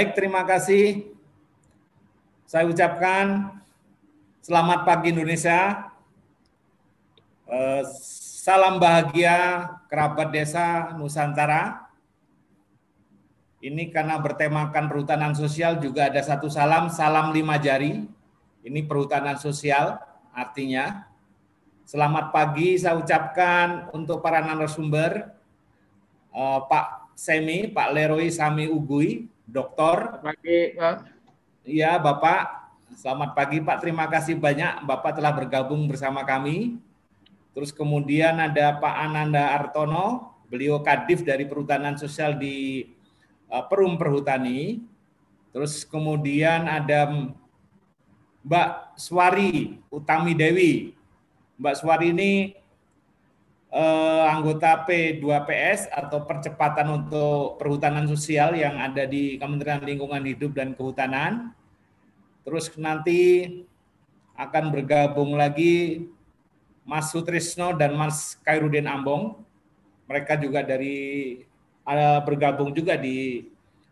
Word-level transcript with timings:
Baik, 0.00 0.16
terima 0.16 0.48
kasih. 0.48 1.12
Saya 2.48 2.64
ucapkan 2.64 3.52
selamat 4.40 4.88
pagi 4.88 5.12
Indonesia. 5.12 5.92
Eh, 7.44 7.84
salam 8.40 8.80
bahagia 8.80 9.68
kerabat 9.92 10.32
desa 10.32 10.96
Nusantara. 10.96 11.84
Ini 13.60 13.92
karena 13.92 14.16
bertemakan 14.16 14.88
perhutanan 14.88 15.36
sosial 15.36 15.76
juga 15.84 16.08
ada 16.08 16.24
satu 16.24 16.48
salam, 16.48 16.88
salam 16.88 17.36
lima 17.36 17.60
jari. 17.60 18.08
Ini 18.64 18.80
perhutanan 18.88 19.36
sosial 19.36 20.00
artinya. 20.32 21.12
Selamat 21.84 22.32
pagi 22.32 22.80
saya 22.80 22.96
ucapkan 22.96 23.92
untuk 23.92 24.24
para 24.24 24.40
narasumber, 24.40 25.28
eh, 26.32 26.60
Pak 26.72 27.12
Semi, 27.20 27.68
Pak 27.68 27.92
Leroy 27.92 28.32
Sami 28.32 28.64
Ugui, 28.64 29.28
dokter. 29.50 30.22
Pagi, 30.22 30.78
Pak. 30.78 30.96
Iya, 31.66 31.98
Bapak. 31.98 32.72
Selamat 32.94 33.34
pagi, 33.34 33.58
Pak. 33.62 33.82
Terima 33.82 34.06
kasih 34.06 34.38
banyak 34.38 34.86
Bapak 34.86 35.18
telah 35.18 35.34
bergabung 35.34 35.86
bersama 35.90 36.22
kami. 36.26 36.78
Terus 37.50 37.74
kemudian 37.74 38.38
ada 38.38 38.78
Pak 38.78 38.94
Ananda 38.94 39.54
Artono, 39.54 40.38
beliau 40.46 40.82
Kadif 40.82 41.26
dari 41.26 41.46
Perhutanan 41.46 41.98
Sosial 41.98 42.38
di 42.38 42.86
uh, 43.50 43.62
Perum 43.66 43.98
Perhutani. 43.98 44.82
Terus 45.50 45.82
kemudian 45.82 46.70
ada 46.70 47.10
Mbak 48.46 48.70
Swari 48.94 49.82
Utami 49.90 50.32
Dewi. 50.32 50.94
Mbak 51.58 51.74
Swari 51.74 52.14
ini 52.14 52.54
eh, 53.70 54.24
anggota 54.26 54.82
P2PS 54.86 55.90
atau 55.90 56.26
percepatan 56.26 57.02
untuk 57.02 57.56
perhutanan 57.56 58.06
sosial 58.10 58.54
yang 58.58 58.78
ada 58.78 59.06
di 59.06 59.38
Kementerian 59.38 59.82
Lingkungan 59.82 60.22
Hidup 60.26 60.52
dan 60.54 60.74
Kehutanan. 60.74 61.54
Terus 62.42 62.70
nanti 62.78 63.46
akan 64.34 64.72
bergabung 64.72 65.36
lagi 65.36 66.06
Mas 66.82 67.12
Sutrisno 67.12 67.76
dan 67.76 67.94
Mas 67.94 68.40
Kairudin 68.42 68.88
Ambong. 68.88 69.38
Mereka 70.10 70.40
juga 70.42 70.66
dari 70.66 71.38
bergabung 72.26 72.74
juga 72.74 72.94
di 72.98 73.46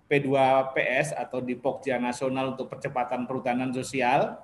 P2PS 0.09 1.13
atau 1.13 1.39
di 1.45 1.53
Pokja 1.53 2.01
Nasional 2.01 2.57
untuk 2.57 2.73
Percepatan 2.73 3.29
Perhutanan 3.29 3.71
Sosial 3.77 4.41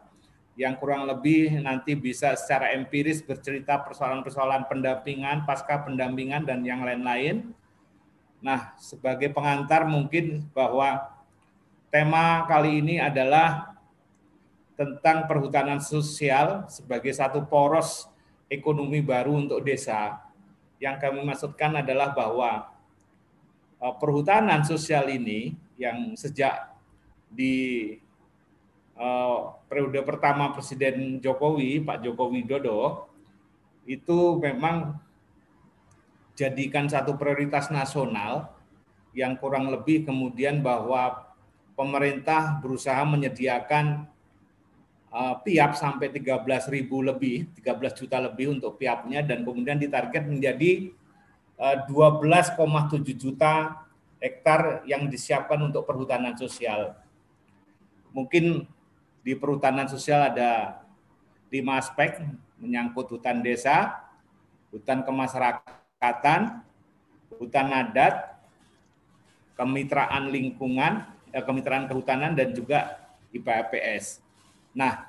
yang 0.54 0.78
kurang 0.78 1.10
lebih 1.10 1.58
nanti 1.58 1.98
bisa 1.98 2.38
secara 2.38 2.70
empiris 2.78 3.18
bercerita 3.26 3.74
persoalan-persoalan 3.82 4.70
pendampingan, 4.70 5.42
pasca 5.42 5.82
pendampingan, 5.82 6.46
dan 6.46 6.62
yang 6.62 6.86
lain-lain. 6.86 7.50
Nah, 8.38 8.78
sebagai 8.78 9.34
pengantar 9.34 9.82
mungkin 9.82 10.46
bahwa 10.54 11.10
tema 11.90 12.46
kali 12.46 12.78
ini 12.78 13.02
adalah 13.02 13.74
tentang 14.78 15.26
perhutanan 15.26 15.82
sosial 15.82 16.66
sebagai 16.70 17.10
satu 17.10 17.42
poros 17.46 18.06
ekonomi 18.46 19.02
baru 19.02 19.34
untuk 19.42 19.58
desa. 19.62 20.22
Yang 20.78 20.96
kami 21.02 21.20
maksudkan 21.26 21.82
adalah 21.82 22.14
bahwa 22.14 22.70
eh, 23.82 23.94
perhutanan 23.98 24.62
sosial 24.62 25.10
ini 25.10 25.54
yang 25.74 26.14
sejak 26.14 26.70
di 27.26 27.90
uh, 28.94 29.50
periode 29.74 29.98
pertama 30.06 30.54
Presiden 30.54 31.18
Jokowi, 31.18 31.82
Pak 31.82 32.06
Joko 32.06 32.30
Widodo, 32.30 33.10
itu 33.90 34.38
memang 34.38 34.94
jadikan 36.38 36.86
satu 36.86 37.18
prioritas 37.18 37.74
nasional 37.74 38.54
yang 39.18 39.34
kurang 39.34 39.74
lebih 39.74 40.06
kemudian 40.06 40.62
bahwa 40.62 41.26
pemerintah 41.74 42.62
berusaha 42.62 43.02
menyediakan 43.02 44.06
uh, 45.10 45.42
piap 45.42 45.74
sampai 45.74 46.14
13 46.14 46.46
ribu 46.70 47.02
lebih, 47.02 47.50
13 47.58 47.98
juta 47.98 48.22
lebih 48.22 48.54
untuk 48.54 48.78
piapnya 48.78 49.26
dan 49.26 49.42
kemudian 49.42 49.82
ditarget 49.82 50.22
menjadi 50.22 50.94
uh, 51.58 51.82
12,7 51.90 53.10
juta 53.18 53.82
hektar 54.22 54.86
yang 54.86 55.10
disiapkan 55.10 55.58
untuk 55.66 55.82
perhutanan 55.82 56.38
sosial. 56.38 56.94
Mungkin 58.14 58.70
di 59.24 59.32
perhutanan 59.32 59.88
sosial 59.88 60.28
ada 60.28 60.84
lima 61.48 61.80
aspek 61.80 62.20
menyangkut 62.60 63.08
hutan 63.08 63.40
desa, 63.40 64.04
hutan 64.68 65.00
kemasyarakatan, 65.00 66.60
hutan 67.40 67.68
adat, 67.72 68.36
kemitraan 69.56 70.28
lingkungan, 70.28 71.08
eh, 71.32 71.40
kemitraan 71.40 71.88
kehutanan 71.88 72.36
dan 72.36 72.52
juga 72.52 73.00
IPAPS. 73.32 74.20
Nah, 74.76 75.08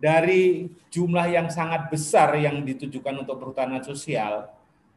dari 0.00 0.70
jumlah 0.88 1.26
yang 1.28 1.52
sangat 1.52 1.90
besar 1.92 2.32
yang 2.38 2.64
ditujukan 2.64 3.26
untuk 3.26 3.36
perhutanan 3.36 3.82
sosial, 3.84 4.48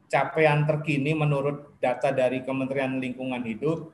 capaian 0.07 0.63
terkini 0.63 1.17
menurut 1.17 1.73
data 1.81 2.13
dari 2.13 2.45
Kementerian 2.45 3.01
Lingkungan 3.01 3.41
Hidup 3.41 3.89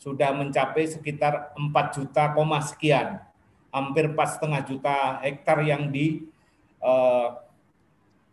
sudah 0.00 0.32
mencapai 0.32 0.88
sekitar 0.88 1.52
4 1.52 1.96
juta 2.00 2.32
koma 2.32 2.64
sekian, 2.64 3.20
hampir 3.68 4.08
empat 4.08 4.40
setengah 4.40 4.64
juta 4.64 5.20
hektar 5.20 5.60
yang 5.60 5.92
di 5.92 6.24
uh, 6.80 7.36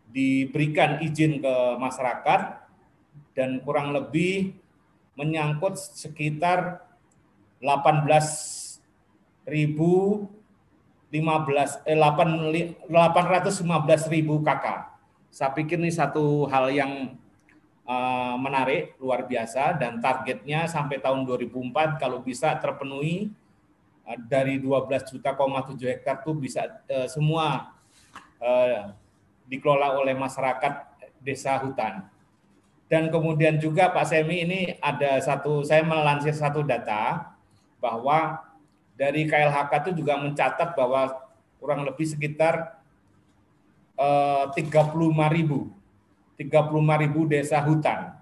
diberikan 0.08 1.04
izin 1.04 1.44
ke 1.44 1.54
masyarakat 1.76 2.40
dan 3.36 3.60
kurang 3.60 3.92
lebih 3.92 4.56
menyangkut 5.12 5.76
sekitar 5.76 6.80
18 7.60 8.08
ribu 9.44 10.24
15 11.12 11.84
eh, 11.84 11.96
8, 11.96 12.88
815 12.88 14.12
ribu 14.12 14.40
kakak. 14.40 14.88
Saya 15.28 15.52
pikir 15.52 15.76
ini 15.76 15.92
satu 15.92 16.48
hal 16.48 16.72
yang 16.72 17.16
Eh, 17.88 18.34
menarik 18.36 19.00
luar 19.00 19.24
biasa 19.24 19.72
dan 19.80 19.96
targetnya 19.96 20.68
sampai 20.68 21.00
tahun 21.00 21.24
2004 21.24 21.96
kalau 21.96 22.20
bisa 22.20 22.52
terpenuhi 22.60 23.32
eh, 24.04 24.18
dari 24.28 24.60
12 24.60 25.08
juta 25.08 25.32
7 25.32 25.72
hektar 25.88 26.20
itu 26.20 26.36
bisa 26.36 26.84
uh, 26.84 27.08
semua 27.08 27.72
dikelola 29.48 29.98
oleh 29.98 30.12
masyarakat 30.12 30.84
desa 31.24 31.56
hutan. 31.64 32.04
Dan 32.92 33.08
kemudian 33.08 33.56
juga 33.56 33.88
Pak 33.88 34.04
Semi 34.04 34.44
ini 34.44 34.76
ada 34.84 35.18
satu 35.24 35.64
saya 35.64 35.80
melansir 35.80 36.36
satu 36.36 36.60
data 36.60 37.32
bahwa 37.80 38.44
dari 39.00 39.24
KLHK 39.24 39.72
itu 39.88 40.04
juga 40.04 40.20
mencatat 40.20 40.76
bahwa 40.76 41.24
kurang 41.56 41.88
lebih 41.88 42.04
sekitar 42.04 42.78
uh, 43.96 44.52
35 44.52 44.92
ribu 45.32 45.77
35 46.38 47.02
ribu 47.02 47.26
desa 47.26 47.58
hutan 47.66 48.14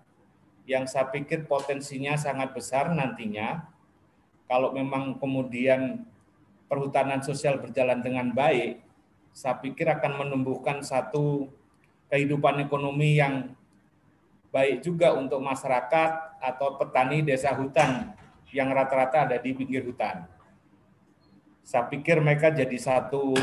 yang 0.66 0.88
saya 0.88 1.06
pikir 1.12 1.44
potensinya 1.46 2.16
sangat 2.18 2.50
besar 2.56 2.90
nantinya 2.90 3.76
kalau 4.46 4.72
memang 4.74 5.18
kemudian 5.18 6.06
perhutanan 6.70 7.22
sosial 7.22 7.58
berjalan 7.58 7.98
dengan 8.02 8.30
baik, 8.30 8.82
saya 9.34 9.58
pikir 9.58 9.86
akan 9.90 10.22
menumbuhkan 10.22 10.82
satu 10.82 11.50
kehidupan 12.10 12.62
ekonomi 12.62 13.18
yang 13.18 13.54
baik 14.54 14.86
juga 14.86 15.14
untuk 15.18 15.42
masyarakat 15.42 16.40
atau 16.40 16.78
petani 16.78 17.26
desa 17.26 17.52
hutan 17.58 18.14
yang 18.54 18.70
rata-rata 18.70 19.26
ada 19.26 19.36
di 19.42 19.50
pinggir 19.50 19.82
hutan. 19.82 20.26
Saya 21.66 21.90
pikir 21.90 22.22
mereka 22.22 22.54
jadi 22.54 22.78
satu 22.78 23.34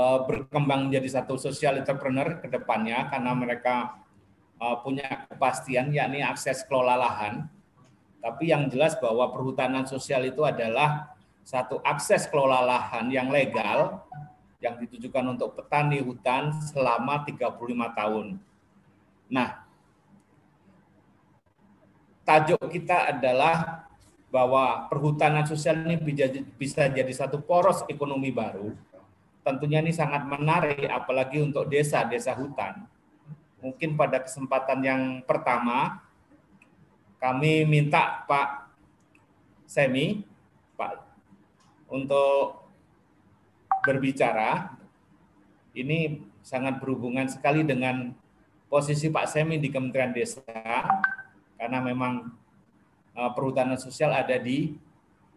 uh, 0.00 0.18
berkembang 0.24 0.88
menjadi 0.88 1.20
satu 1.20 1.36
social 1.36 1.76
entrepreneur 1.76 2.40
ke 2.40 2.48
depannya 2.48 3.12
karena 3.12 3.32
mereka 3.36 4.00
uh, 4.56 4.80
punya 4.80 5.28
kepastian 5.28 5.92
yakni 5.92 6.24
akses 6.24 6.64
kelola 6.64 6.96
lahan. 6.96 7.44
Tapi 8.20 8.52
yang 8.52 8.68
jelas 8.68 8.96
bahwa 9.00 9.28
perhutanan 9.32 9.84
sosial 9.84 10.24
itu 10.28 10.44
adalah 10.44 11.12
satu 11.44 11.80
akses 11.84 12.28
kelola 12.28 12.64
lahan 12.64 13.08
yang 13.12 13.28
legal 13.32 14.04
yang 14.60 14.76
ditujukan 14.76 15.24
untuk 15.36 15.56
petani 15.56 16.04
hutan 16.04 16.52
selama 16.52 17.24
35 17.24 17.56
tahun. 17.96 18.36
Nah, 19.32 19.64
tajuk 22.28 22.60
kita 22.68 23.08
adalah 23.16 23.88
bahwa 24.28 24.84
perhutanan 24.92 25.48
sosial 25.48 25.80
ini 25.80 25.96
bisa 26.60 26.92
jadi 26.92 27.08
satu 27.08 27.40
poros 27.40 27.88
ekonomi 27.88 28.28
baru 28.28 28.76
tentunya 29.40 29.80
ini 29.80 29.92
sangat 29.92 30.24
menarik 30.28 30.84
apalagi 30.88 31.40
untuk 31.40 31.68
desa-desa 31.68 32.36
hutan. 32.36 32.84
Mungkin 33.60 33.96
pada 33.96 34.20
kesempatan 34.24 34.80
yang 34.80 35.02
pertama 35.24 36.00
kami 37.20 37.68
minta 37.68 38.24
Pak 38.24 38.72
Semi 39.68 40.24
Pak 40.76 40.96
untuk 41.92 42.64
berbicara. 43.84 44.76
Ini 45.70 46.18
sangat 46.42 46.82
berhubungan 46.82 47.30
sekali 47.30 47.62
dengan 47.62 48.10
posisi 48.66 49.06
Pak 49.06 49.28
Semi 49.30 49.62
di 49.62 49.70
Kementerian 49.70 50.10
Desa 50.10 50.42
karena 51.54 51.78
memang 51.78 52.32
uh, 53.14 53.30
perhutanan 53.36 53.78
sosial 53.78 54.10
ada 54.10 54.34
di 54.40 54.74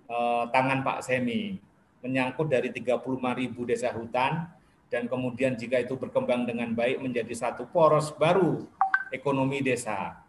uh, 0.09 0.49
tangan 0.49 0.81
Pak 0.81 1.05
Semi 1.05 1.59
menyangkut 2.03 2.51
dari 2.51 2.69
35 2.69 2.99
ribu 3.39 3.63
desa 3.63 3.89
hutan 3.95 4.51
dan 4.91 5.09
kemudian 5.09 5.55
jika 5.57 5.81
itu 5.81 5.97
berkembang 5.97 6.45
dengan 6.45 6.75
baik 6.75 7.01
menjadi 7.01 7.33
satu 7.33 7.65
poros 7.65 8.13
baru 8.13 8.61
ekonomi 9.09 9.63
desa. 9.63 10.21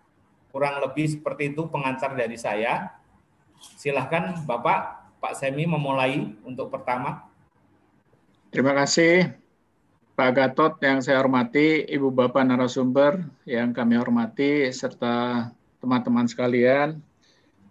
Kurang 0.48 0.78
lebih 0.80 1.18
seperti 1.18 1.50
itu 1.52 1.66
pengantar 1.66 2.14
dari 2.14 2.38
saya. 2.38 2.94
Silahkan 3.58 4.40
Bapak, 4.46 5.10
Pak 5.18 5.34
Semi 5.34 5.66
memulai 5.66 6.32
untuk 6.46 6.70
pertama. 6.70 7.26
Terima 8.54 8.70
kasih 8.70 9.34
Pak 10.14 10.30
Gatot 10.30 10.78
yang 10.78 11.02
saya 11.02 11.18
hormati, 11.18 11.82
Ibu 11.90 12.14
Bapak 12.14 12.46
narasumber 12.46 13.18
yang 13.50 13.74
kami 13.74 13.98
hormati, 13.98 14.70
serta 14.70 15.50
teman-teman 15.82 16.30
sekalian. 16.30 17.02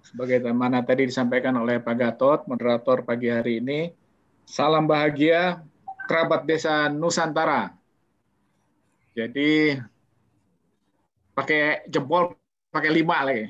Sebagaimana 0.03 0.83
tadi 0.83 1.07
disampaikan 1.07 1.55
oleh 1.55 1.79
Pak 1.79 1.95
Gatot, 1.95 2.39
moderator 2.51 3.07
pagi 3.07 3.31
hari 3.31 3.63
ini, 3.63 3.95
salam 4.43 4.83
bahagia 4.83 5.63
kerabat 6.05 6.43
desa 6.43 6.91
Nusantara. 6.91 7.71
Jadi 9.15 9.79
pakai 11.31 11.87
jempol, 11.87 12.35
pakai 12.67 12.91
lima 12.91 13.23
lagi. 13.23 13.47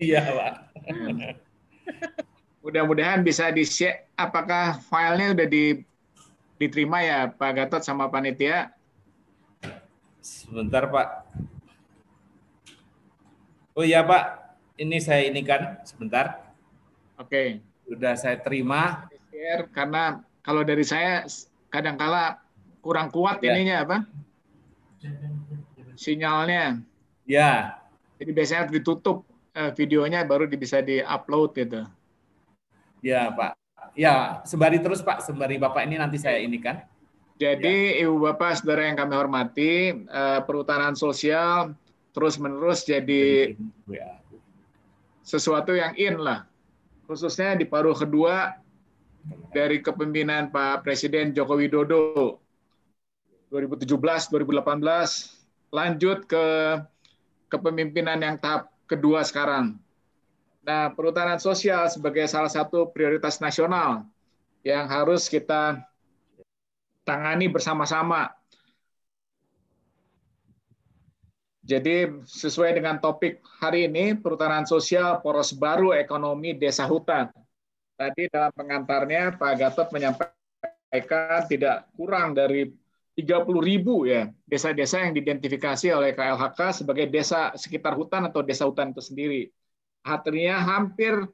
Iya, 0.00 0.24
Pak. 0.24 0.52
Mudah-mudahan 2.64 3.20
bisa 3.20 3.52
di-share 3.52 4.08
apakah 4.16 4.80
filenya 4.88 5.36
udah 5.36 5.48
di 5.48 5.84
diterima 6.58 6.98
ya 7.06 7.30
Pak 7.30 7.52
Gatot 7.54 7.82
sama 7.86 8.10
panitia? 8.10 8.74
Sebentar 10.18 10.90
Pak. 10.90 11.08
Oh 13.78 13.86
iya 13.86 14.02
Pak, 14.02 14.47
ini 14.78 14.96
saya 15.02 15.26
ini 15.26 15.42
kan 15.42 15.82
sebentar. 15.82 16.54
Oke. 17.18 17.28
Okay. 17.28 17.48
Sudah 17.90 18.14
saya 18.14 18.38
terima. 18.38 19.10
Share 19.28 19.66
karena 19.74 20.22
kalau 20.40 20.62
dari 20.62 20.86
saya 20.86 21.26
kadangkala 21.68 22.40
kurang 22.80 23.10
kuat 23.10 23.42
ya. 23.42 23.52
ininya 23.52 23.84
apa? 23.84 23.96
Sinyalnya. 25.98 26.80
Ya. 27.26 27.82
Jadi 28.18 28.30
biasanya 28.34 28.60
harus 28.66 28.74
ditutup 28.78 29.26
eh, 29.54 29.70
videonya 29.74 30.22
baru 30.24 30.46
bisa 30.50 30.78
di-upload 30.80 31.50
gitu. 31.58 31.80
Ya, 33.02 33.30
Pak. 33.30 33.54
Ya, 33.98 34.42
sembari 34.46 34.78
terus 34.78 35.02
Pak, 35.02 35.22
sembari 35.26 35.58
Bapak 35.58 35.86
ini 35.86 35.98
nanti 35.98 36.18
saya 36.18 36.38
ini 36.38 36.58
kan. 36.58 36.82
Jadi 37.38 38.02
ya. 38.02 38.06
Ibu 38.06 38.26
Bapak 38.30 38.58
Saudara 38.58 38.90
yang 38.90 38.98
kami 38.98 39.14
hormati, 39.14 39.94
eh, 39.94 40.40
perhutanan 40.42 40.98
sosial 40.98 41.74
terus-menerus 42.10 42.82
jadi 42.82 43.54
ya. 43.86 44.17
Sesuatu 45.28 45.76
yang 45.76 45.92
in 46.00 46.16
lah. 46.16 46.48
Khususnya 47.04 47.52
di 47.60 47.68
paruh 47.68 47.92
kedua 47.92 48.56
dari 49.52 49.84
kepemimpinan 49.84 50.48
Pak 50.48 50.88
Presiden 50.88 51.36
Joko 51.36 51.60
Widodo 51.60 52.40
2017-2018 53.52 54.32
lanjut 55.72 56.24
ke 56.24 56.44
kepemimpinan 57.52 58.20
yang 58.24 58.36
tahap 58.40 58.72
kedua 58.88 59.24
sekarang 59.24 59.76
Nah, 60.68 60.92
perhutanan 60.92 61.40
sosial 61.40 61.88
sebagai 61.88 62.28
salah 62.28 62.52
satu 62.52 62.92
prioritas 62.92 63.40
nasional 63.40 64.04
yang 64.60 64.84
harus 64.84 65.24
kita 65.24 65.80
tangani 67.08 67.48
bersama-sama. 67.48 68.28
Jadi 71.68 72.24
sesuai 72.24 72.80
dengan 72.80 72.96
topik 72.96 73.44
hari 73.60 73.84
ini, 73.84 74.16
perhutanan 74.16 74.64
sosial 74.64 75.20
poros 75.20 75.52
baru 75.52 75.92
ekonomi 75.92 76.56
desa 76.56 76.88
hutan. 76.88 77.28
Tadi 77.92 78.32
dalam 78.32 78.48
pengantarnya 78.56 79.36
Pak 79.36 79.52
Gatot 79.60 79.88
menyampaikan 79.92 81.44
tidak 81.44 81.92
kurang 81.92 82.32
dari 82.32 82.72
30 83.18 83.60
ribu 83.60 84.08
ya 84.08 84.30
desa-desa 84.48 85.02
yang 85.04 85.12
diidentifikasi 85.12 85.90
oleh 85.90 86.14
KLHK 86.14 86.80
sebagai 86.80 87.10
desa 87.10 87.50
sekitar 87.58 87.98
hutan 87.98 88.30
atau 88.30 88.46
desa 88.46 88.62
hutan 88.62 88.94
itu 88.94 89.02
sendiri 89.02 89.50
artinya 90.06 90.62
hampir 90.62 91.26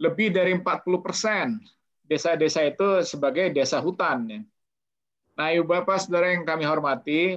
lebih 0.00 0.32
dari 0.32 0.56
40 0.56 1.04
persen 1.04 1.58
desa-desa 2.06 2.64
itu 2.64 3.04
sebagai 3.04 3.52
desa 3.52 3.82
hutan. 3.82 4.46
Nah, 5.36 5.48
Ibu 5.52 5.68
Bapak 5.68 6.00
Saudara 6.00 6.32
yang 6.32 6.46
kami 6.48 6.64
hormati, 6.64 7.36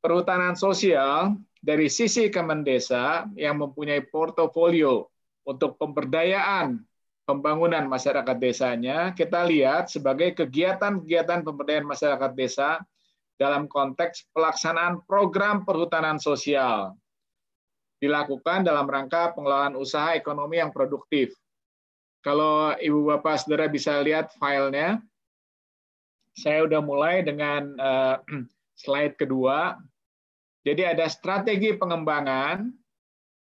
perhutanan 0.00 0.56
sosial 0.56 1.36
dari 1.60 1.92
sisi 1.92 2.32
Kemendesa 2.32 3.28
yang 3.36 3.60
mempunyai 3.60 4.00
portofolio 4.08 5.06
untuk 5.44 5.76
pemberdayaan 5.76 6.80
pembangunan 7.28 7.86
masyarakat 7.86 8.36
desanya, 8.42 9.14
kita 9.14 9.46
lihat 9.46 9.86
sebagai 9.86 10.34
kegiatan-kegiatan 10.34 11.46
pemberdayaan 11.46 11.86
masyarakat 11.86 12.32
desa 12.34 12.82
dalam 13.38 13.70
konteks 13.70 14.26
pelaksanaan 14.34 15.04
program 15.06 15.62
perhutanan 15.62 16.18
sosial 16.18 16.98
dilakukan 18.00 18.64
dalam 18.64 18.88
rangka 18.88 19.36
pengelolaan 19.36 19.76
usaha 19.76 20.16
ekonomi 20.16 20.58
yang 20.58 20.72
produktif. 20.72 21.36
Kalau 22.24 22.72
Ibu 22.76 23.12
Bapak 23.16 23.44
Saudara 23.44 23.68
bisa 23.68 24.00
lihat 24.00 24.32
filenya, 24.40 25.00
saya 26.36 26.64
udah 26.64 26.80
mulai 26.80 27.20
dengan 27.20 27.76
uh, 27.76 28.16
slide 28.82 29.20
kedua. 29.20 29.76
Jadi 30.60 30.82
ada 30.84 31.08
strategi 31.08 31.72
pengembangan 31.76 32.68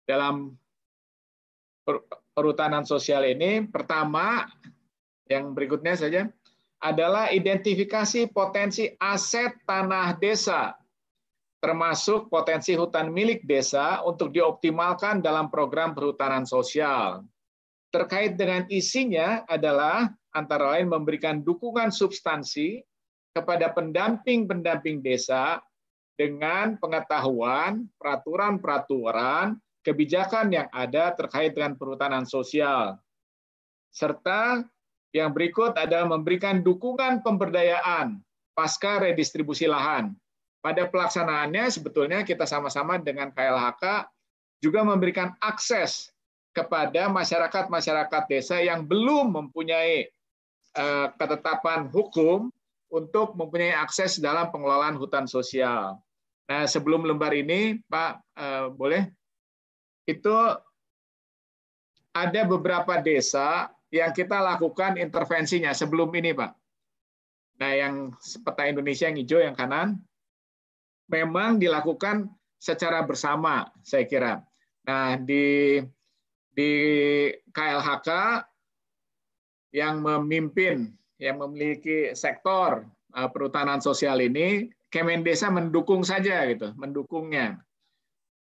dalam 0.07 0.55
perhutanan 2.31 2.87
sosial 2.87 3.27
ini. 3.27 3.67
Pertama, 3.67 4.47
yang 5.27 5.51
berikutnya 5.51 5.99
saja, 5.99 6.31
adalah 6.79 7.31
identifikasi 7.31 8.31
potensi 8.31 8.87
aset 8.99 9.55
tanah 9.67 10.15
desa 10.19 10.75
termasuk 11.63 12.27
potensi 12.27 12.75
hutan 12.75 13.07
milik 13.07 13.47
desa 13.47 14.03
untuk 14.03 14.35
dioptimalkan 14.35 15.23
dalam 15.23 15.47
program 15.47 15.95
perhutanan 15.95 16.43
sosial. 16.43 17.23
Terkait 17.87 18.35
dengan 18.35 18.67
isinya 18.67 19.47
adalah 19.47 20.11
antara 20.35 20.75
lain 20.75 20.91
memberikan 20.91 21.39
dukungan 21.39 21.87
substansi 21.87 22.83
kepada 23.31 23.71
pendamping-pendamping 23.71 24.99
desa 24.99 25.63
dengan 26.13 26.77
pengetahuan, 26.77 27.89
peraturan-peraturan, 27.97 29.57
kebijakan 29.81 30.53
yang 30.53 30.67
ada 30.69 31.11
terkait 31.17 31.57
dengan 31.57 31.75
perhutanan 31.75 32.23
sosial. 32.23 32.97
Serta 33.93 34.63
yang 35.13 35.29
berikut 35.33 35.77
adalah 35.77 36.09
memberikan 36.09 36.61
dukungan 36.65 37.21
pemberdayaan 37.21 38.21
pasca 38.57 39.01
redistribusi 39.01 39.65
lahan 39.69 40.13
pada 40.63 40.87
pelaksanaannya 40.87 41.67
sebetulnya 41.69 42.23
kita 42.23 42.47
sama-sama 42.47 42.95
dengan 42.97 43.29
KLHK 43.35 44.07
juga 44.63 44.79
memberikan 44.87 45.35
akses 45.43 46.13
kepada 46.55 47.11
masyarakat-masyarakat 47.11 48.23
desa 48.31 48.63
yang 48.63 48.87
belum 48.87 49.33
mempunyai 49.33 50.07
eh, 50.77 51.07
ketetapan 51.19 51.91
hukum 51.91 52.47
untuk 52.93 53.33
mempunyai 53.33 53.73
akses 53.73 54.21
dalam 54.21 54.53
pengelolaan 54.53 54.95
hutan 54.95 55.25
sosial. 55.25 55.99
Nah, 56.43 56.67
sebelum 56.67 57.07
lembar 57.07 57.31
ini, 57.31 57.79
Pak, 57.87 58.11
eh, 58.35 58.65
boleh? 58.73 59.03
Itu 60.03 60.35
ada 62.13 62.41
beberapa 62.45 62.99
desa 62.99 63.71
yang 63.93 64.11
kita 64.11 64.43
lakukan 64.43 64.99
intervensinya 64.99 65.71
sebelum 65.71 66.11
ini, 66.17 66.35
Pak. 66.35 66.51
Nah, 67.63 67.71
yang 67.71 67.93
peta 68.43 68.67
Indonesia 68.67 69.07
yang 69.07 69.17
hijau 69.21 69.39
yang 69.39 69.55
kanan, 69.55 70.01
memang 71.07 71.61
dilakukan 71.61 72.27
secara 72.57 73.05
bersama, 73.05 73.69
saya 73.85 74.03
kira. 74.09 74.33
Nah, 74.83 75.15
di 75.15 75.79
di 76.53 76.71
KLHK 77.49 78.09
yang 79.73 80.05
memimpin, 80.05 80.93
yang 81.17 81.41
memiliki 81.41 82.13
sektor 82.13 82.85
uh, 83.17 83.29
perhutanan 83.29 83.81
sosial 83.81 84.21
ini, 84.21 84.69
Kemendesa 84.93 85.49
mendukung 85.49 86.05
saja 86.05 86.45
gitu, 86.45 86.69
mendukungnya. 86.77 87.57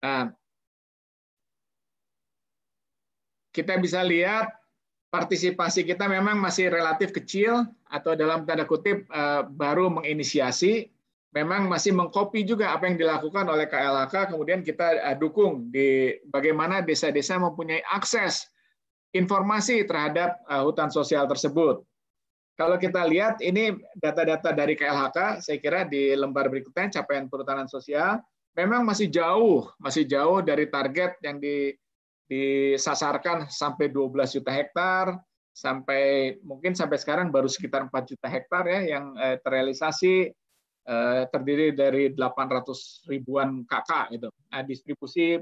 Nah, 0.01 0.33
kita 3.53 3.77
bisa 3.77 4.01
lihat 4.01 4.49
partisipasi 5.13 5.85
kita 5.85 6.09
memang 6.09 6.41
masih 6.41 6.73
relatif 6.73 7.13
kecil 7.13 7.69
atau 7.85 8.17
dalam 8.17 8.49
tanda 8.49 8.65
kutip 8.65 9.05
uh, 9.13 9.45
baru 9.45 9.93
menginisiasi 9.93 10.89
memang 11.29 11.69
masih 11.69 11.93
mengkopi 11.93 12.41
juga 12.41 12.73
apa 12.73 12.89
yang 12.89 12.97
dilakukan 12.97 13.45
oleh 13.45 13.69
KLHK, 13.69 14.33
kemudian 14.33 14.65
kita 14.65 14.97
eh, 14.97 15.17
dukung 15.17 15.69
di 15.69 16.17
bagaimana 16.25 16.81
desa-desa 16.81 17.37
mempunyai 17.37 17.85
akses 17.93 18.49
informasi 19.13 19.85
terhadap 19.85 20.41
eh, 20.49 20.61
hutan 20.65 20.89
sosial 20.89 21.29
tersebut. 21.29 21.85
Kalau 22.59 22.75
kita 22.75 23.07
lihat 23.07 23.39
ini 23.39 23.71
data-data 23.95 24.51
dari 24.51 24.75
KLHK, 24.75 25.39
saya 25.39 25.57
kira 25.63 25.87
di 25.87 26.11
lembar 26.11 26.51
berikutnya 26.51 26.99
capaian 26.99 27.31
perhutanan 27.31 27.71
sosial 27.71 28.19
memang 28.51 28.83
masih 28.83 29.07
jauh, 29.07 29.71
masih 29.79 30.03
jauh 30.03 30.43
dari 30.43 30.67
target 30.67 31.15
yang 31.23 31.39
di, 31.39 31.71
disasarkan 32.27 33.47
sampai 33.47 33.87
12 33.87 34.35
juta 34.35 34.51
hektar, 34.51 35.15
sampai 35.55 36.35
mungkin 36.43 36.75
sampai 36.75 36.99
sekarang 36.99 37.31
baru 37.31 37.47
sekitar 37.47 37.87
4 37.87 38.11
juta 38.11 38.27
hektar 38.27 38.67
ya 38.67 38.99
yang 38.99 39.15
eh, 39.15 39.39
terrealisasi 39.39 40.27
eh, 40.83 41.21
terdiri 41.31 41.71
dari 41.71 42.11
800 42.11 43.07
ribuan 43.07 43.63
kakak 43.63 44.19
gitu. 44.19 44.27
Nah, 44.51 44.67
distribusi 44.67 45.39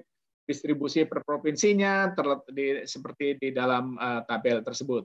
distribusi 0.48 1.04
per 1.04 1.28
provinsinya 1.28 2.16
seperti 2.88 3.36
di 3.36 3.52
dalam 3.52 4.00
uh, 4.00 4.24
tabel 4.24 4.64
tersebut. 4.64 5.04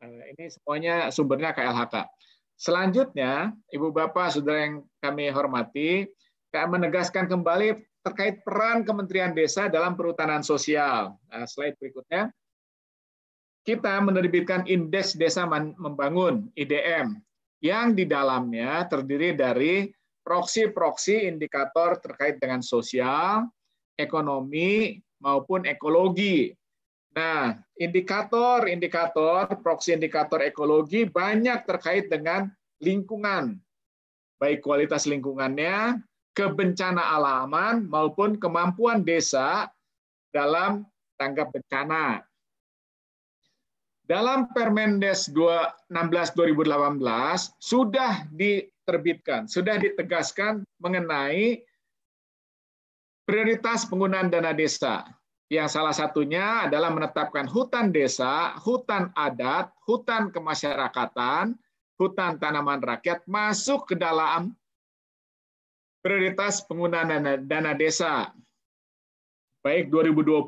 Uh, 0.00 0.24
ini 0.32 0.48
semuanya 0.48 1.12
sumbernya 1.12 1.52
KLHK. 1.52 2.08
Selanjutnya, 2.56 3.52
Ibu 3.72 3.92
Bapak, 3.92 4.32
Saudara 4.32 4.64
yang 4.64 4.84
kami 5.00 5.28
hormati, 5.32 6.08
kami 6.52 6.68
menegaskan 6.76 7.28
kembali 7.28 7.84
terkait 8.00 8.40
peran 8.44 8.84
Kementerian 8.84 9.36
Desa 9.36 9.68
dalam 9.68 9.96
perhutanan 9.96 10.40
sosial. 10.40 11.16
Nah, 11.28 11.44
slide 11.44 11.76
berikutnya. 11.76 12.32
Kita 13.60 14.00
menerbitkan 14.00 14.64
Indeks 14.64 15.16
Desa 15.20 15.44
Membangun, 15.44 16.48
IDM, 16.56 17.20
yang 17.60 17.92
di 17.92 18.08
dalamnya 18.08 18.88
terdiri 18.88 19.36
dari 19.36 19.92
proksi-proksi 20.24 21.28
indikator 21.28 22.00
terkait 22.00 22.40
dengan 22.40 22.64
sosial, 22.64 23.44
ekonomi, 24.00 24.96
maupun 25.20 25.68
ekologi. 25.68 26.56
Nah, 27.10 27.58
indikator-indikator, 27.74 29.58
proksi 29.66 29.98
indikator 29.98 30.38
ekologi 30.46 31.10
banyak 31.10 31.66
terkait 31.66 32.06
dengan 32.06 32.46
lingkungan, 32.78 33.58
baik 34.38 34.62
kualitas 34.62 35.10
lingkungannya, 35.10 35.98
kebencana 36.38 37.18
alaman, 37.18 37.90
maupun 37.90 38.38
kemampuan 38.38 39.02
desa 39.02 39.66
dalam 40.30 40.86
tanggap 41.18 41.50
bencana. 41.50 42.22
Dalam 44.06 44.50
Permendes 44.54 45.30
16 45.30 45.86
2018 45.90 46.98
sudah 47.58 48.26
diterbitkan, 48.34 49.46
sudah 49.50 49.78
ditegaskan 49.78 50.62
mengenai 50.82 51.62
prioritas 53.26 53.86
penggunaan 53.86 54.30
dana 54.30 54.50
desa 54.50 55.06
yang 55.50 55.66
salah 55.66 55.90
satunya 55.90 56.70
adalah 56.70 56.94
menetapkan 56.94 57.50
hutan 57.50 57.90
desa, 57.90 58.54
hutan 58.62 59.10
adat, 59.18 59.74
hutan 59.82 60.30
kemasyarakatan, 60.30 61.58
hutan 61.98 62.38
tanaman 62.38 62.78
rakyat 62.78 63.26
masuk 63.26 63.90
ke 63.90 63.98
dalam 63.98 64.54
prioritas 66.06 66.62
penggunaan 66.70 67.10
dana, 67.10 67.32
dana 67.42 67.72
desa. 67.74 68.30
Baik 69.60 69.90
2020 69.90 70.46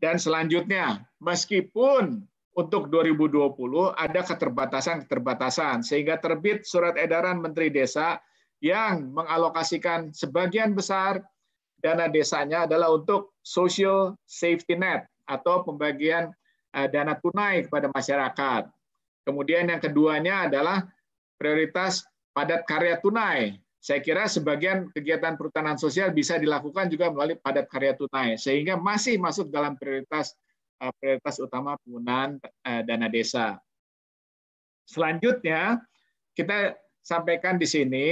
dan 0.00 0.16
selanjutnya. 0.16 1.04
Meskipun 1.20 2.24
untuk 2.56 2.88
2020 2.88 3.52
ada 3.92 4.20
keterbatasan-keterbatasan 4.24 5.84
sehingga 5.84 6.16
terbit 6.16 6.64
surat 6.64 6.96
edaran 6.96 7.44
Menteri 7.44 7.68
Desa 7.68 8.16
yang 8.64 9.12
mengalokasikan 9.12 10.16
sebagian 10.16 10.72
besar 10.72 11.20
dana 11.80 12.08
desanya 12.08 12.64
adalah 12.64 12.92
untuk 12.92 13.36
social 13.44 14.16
safety 14.24 14.74
net 14.74 15.06
atau 15.28 15.62
pembagian 15.62 16.32
eh, 16.72 16.88
dana 16.88 17.14
tunai 17.18 17.66
kepada 17.68 17.92
masyarakat. 17.92 18.62
Kemudian 19.26 19.66
yang 19.66 19.82
keduanya 19.82 20.46
adalah 20.46 20.86
prioritas 21.34 22.06
padat 22.30 22.62
karya 22.64 22.96
tunai. 23.02 23.58
Saya 23.82 24.02
kira 24.02 24.26
sebagian 24.26 24.90
kegiatan 24.90 25.38
perhutanan 25.38 25.78
sosial 25.78 26.10
bisa 26.10 26.38
dilakukan 26.42 26.90
juga 26.90 27.06
melalui 27.10 27.38
padat 27.38 27.70
karya 27.70 27.94
tunai, 27.94 28.34
sehingga 28.34 28.74
masih 28.74 29.18
masuk 29.18 29.50
dalam 29.50 29.78
prioritas 29.78 30.34
eh, 30.82 30.92
prioritas 30.98 31.38
utama 31.38 31.78
penggunaan 31.82 32.42
eh, 32.42 32.82
dana 32.82 33.06
desa. 33.06 33.58
Selanjutnya, 34.86 35.82
kita 36.38 36.78
sampaikan 37.02 37.58
di 37.58 37.66
sini 37.66 38.06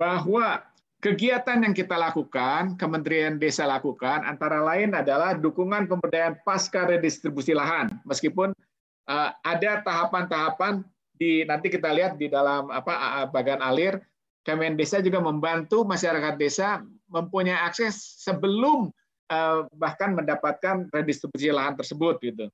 bahwa 0.00 0.62
kegiatan 0.98 1.62
yang 1.62 1.74
kita 1.76 1.94
lakukan, 1.94 2.74
Kementerian 2.80 3.36
Desa 3.36 3.68
lakukan, 3.68 4.24
antara 4.24 4.64
lain 4.64 4.96
adalah 4.96 5.36
dukungan 5.36 5.86
pemberdayaan 5.86 6.40
pasca 6.42 6.88
redistribusi 6.88 7.52
lahan. 7.52 7.92
Meskipun 8.08 8.56
eh, 9.08 9.30
ada 9.44 9.84
tahapan-tahapan 9.84 10.82
di 11.14 11.46
nanti 11.46 11.70
kita 11.70 11.94
lihat 11.94 12.18
di 12.18 12.26
dalam 12.26 12.72
apa 12.72 13.26
bagian 13.30 13.62
alir, 13.62 14.02
Kemen 14.44 14.76
Desa 14.76 15.00
juga 15.00 15.24
membantu 15.24 15.88
masyarakat 15.88 16.36
desa 16.36 16.84
mempunyai 17.08 17.56
akses 17.64 18.20
sebelum 18.20 18.92
eh, 19.32 19.60
bahkan 19.76 20.12
mendapatkan 20.12 20.92
redistribusi 20.92 21.48
lahan 21.48 21.78
tersebut 21.80 22.20
gitu. 22.20 22.46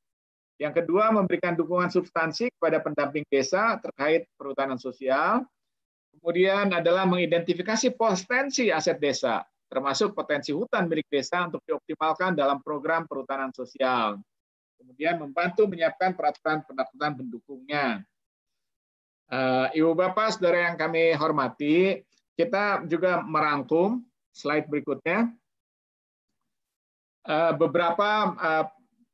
Yang 0.61 0.85
kedua, 0.85 1.09
memberikan 1.09 1.56
dukungan 1.56 1.88
substansi 1.88 2.52
kepada 2.52 2.85
pendamping 2.85 3.25
desa 3.32 3.80
terkait 3.80 4.28
perhutanan 4.37 4.76
sosial. 4.76 5.49
Kemudian 6.20 6.68
adalah 6.68 7.08
mengidentifikasi 7.08 7.96
potensi 7.96 8.68
aset 8.68 9.00
desa, 9.00 9.40
termasuk 9.72 10.12
potensi 10.12 10.52
hutan 10.52 10.84
milik 10.84 11.08
desa 11.08 11.48
untuk 11.48 11.64
dioptimalkan 11.64 12.36
dalam 12.36 12.60
program 12.60 13.08
perhutanan 13.08 13.48
sosial. 13.56 14.20
Kemudian 14.76 15.16
membantu 15.16 15.64
menyiapkan 15.64 16.12
peraturan 16.12 16.60
pendapatan 16.68 17.24
pendukungnya. 17.24 18.04
Eh, 19.32 19.80
Ibu 19.80 19.96
Bapak, 19.96 20.36
Saudara 20.36 20.68
yang 20.68 20.76
kami 20.76 21.16
hormati, 21.16 22.04
kita 22.36 22.84
juga 22.84 23.24
merangkum 23.24 24.04
slide 24.36 24.68
berikutnya 24.68 25.32
eh, 27.24 27.52
beberapa 27.56 28.36
eh, 28.36 28.66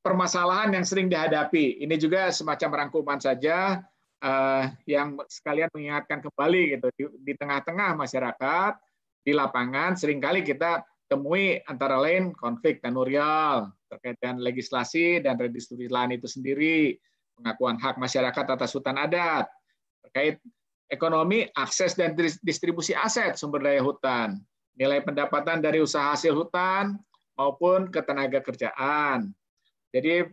permasalahan 0.03 0.75
yang 0.75 0.83
sering 0.83 1.07
dihadapi. 1.07 1.87
Ini 1.87 1.95
juga 2.03 2.35
semacam 2.35 2.83
rangkuman 2.83 3.23
saja 3.23 3.79
uh, 4.27 4.65
yang 4.91 5.15
sekalian 5.31 5.71
mengingatkan 5.71 6.19
kembali 6.19 6.77
gitu 6.77 6.87
di 7.23 7.33
tengah-tengah 7.39 7.95
masyarakat 7.95 8.73
di 9.23 9.33
lapangan 9.35 9.95
sering 9.95 10.19
kali 10.19 10.43
kita 10.43 10.83
temui 11.07 11.63
antara 11.71 12.03
lain 12.03 12.35
konflik 12.35 12.83
tenurial 12.83 13.71
terkait 13.87 14.19
dengan 14.19 14.43
legislasi 14.43 15.23
dan 15.23 15.39
redistribusi 15.39 15.87
lahan 15.87 16.19
itu 16.19 16.27
sendiri, 16.27 16.99
pengakuan 17.39 17.79
hak 17.79 17.95
masyarakat 18.03 18.45
atas 18.59 18.75
hutan 18.75 18.99
adat, 18.99 19.47
terkait 20.11 20.43
ekonomi, 20.91 21.47
akses 21.55 21.95
dan 21.95 22.19
distribusi 22.43 22.91
aset 22.99 23.39
sumber 23.39 23.63
daya 23.63 23.79
hutan, 23.79 24.43
nilai 24.75 24.99
pendapatan 25.07 25.63
dari 25.63 25.79
usaha 25.79 26.11
hasil 26.11 26.35
hutan 26.35 26.99
maupun 27.39 27.87
ketenaga 27.95 28.43
kerjaan, 28.43 29.31
jadi 29.95 30.27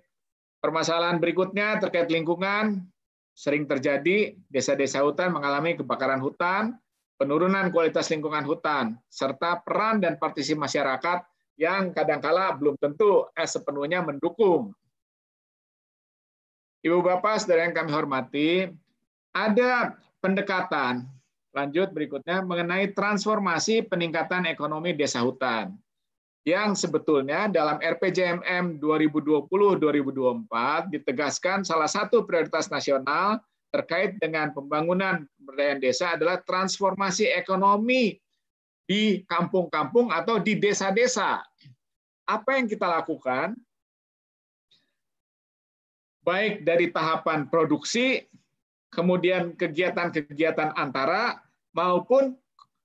permasalahan 0.57 1.21
berikutnya 1.21 1.77
terkait 1.77 2.09
lingkungan 2.09 2.81
sering 3.33 3.65
terjadi 3.65 4.37
desa-desa 4.47 5.01
hutan 5.01 5.33
mengalami 5.33 5.73
kebakaran 5.73 6.21
hutan, 6.21 6.77
penurunan 7.17 7.73
kualitas 7.73 8.09
lingkungan 8.13 8.45
hutan, 8.45 8.97
serta 9.09 9.61
peran 9.65 10.01
dan 10.01 10.21
partisipasi 10.21 10.57
masyarakat 10.57 11.19
yang 11.57 11.93
kadangkala 11.93 12.53
belum 12.57 12.77
tentu 12.77 13.29
eh, 13.33 13.49
sepenuhnya 13.49 14.01
mendukung. 14.05 14.73
Ibu 16.83 16.99
Bapak, 16.99 17.41
saudara 17.41 17.63
yang 17.63 17.73
kami 17.73 17.91
hormati, 17.95 18.67
ada 19.31 19.97
pendekatan 20.19 21.07
lanjut 21.53 21.93
berikutnya 21.93 22.41
mengenai 22.41 22.91
transformasi 22.97 23.85
peningkatan 23.85 24.49
ekonomi 24.49 24.91
desa 24.97 25.21
hutan 25.21 25.77
yang 26.43 26.75
sebetulnya 26.75 27.47
dalam 27.47 27.79
RPJMM 27.79 28.83
2020-2024 28.83 30.91
ditegaskan 30.91 31.63
salah 31.63 31.87
satu 31.87 32.27
prioritas 32.27 32.67
nasional 32.67 33.39
terkait 33.71 34.19
dengan 34.19 34.51
pembangunan 34.51 35.23
pemberdayaan 35.39 35.81
desa 35.81 36.13
adalah 36.13 36.43
transformasi 36.43 37.31
ekonomi 37.31 38.19
di 38.83 39.23
kampung-kampung 39.23 40.11
atau 40.11 40.37
di 40.37 40.59
desa-desa. 40.59 41.39
Apa 42.27 42.59
yang 42.59 42.67
kita 42.67 42.91
lakukan? 42.91 43.55
Baik 46.23 46.63
dari 46.63 46.91
tahapan 46.91 47.47
produksi, 47.47 48.27
kemudian 48.91 49.55
kegiatan-kegiatan 49.55 50.75
antara, 50.75 51.39
maupun 51.75 52.35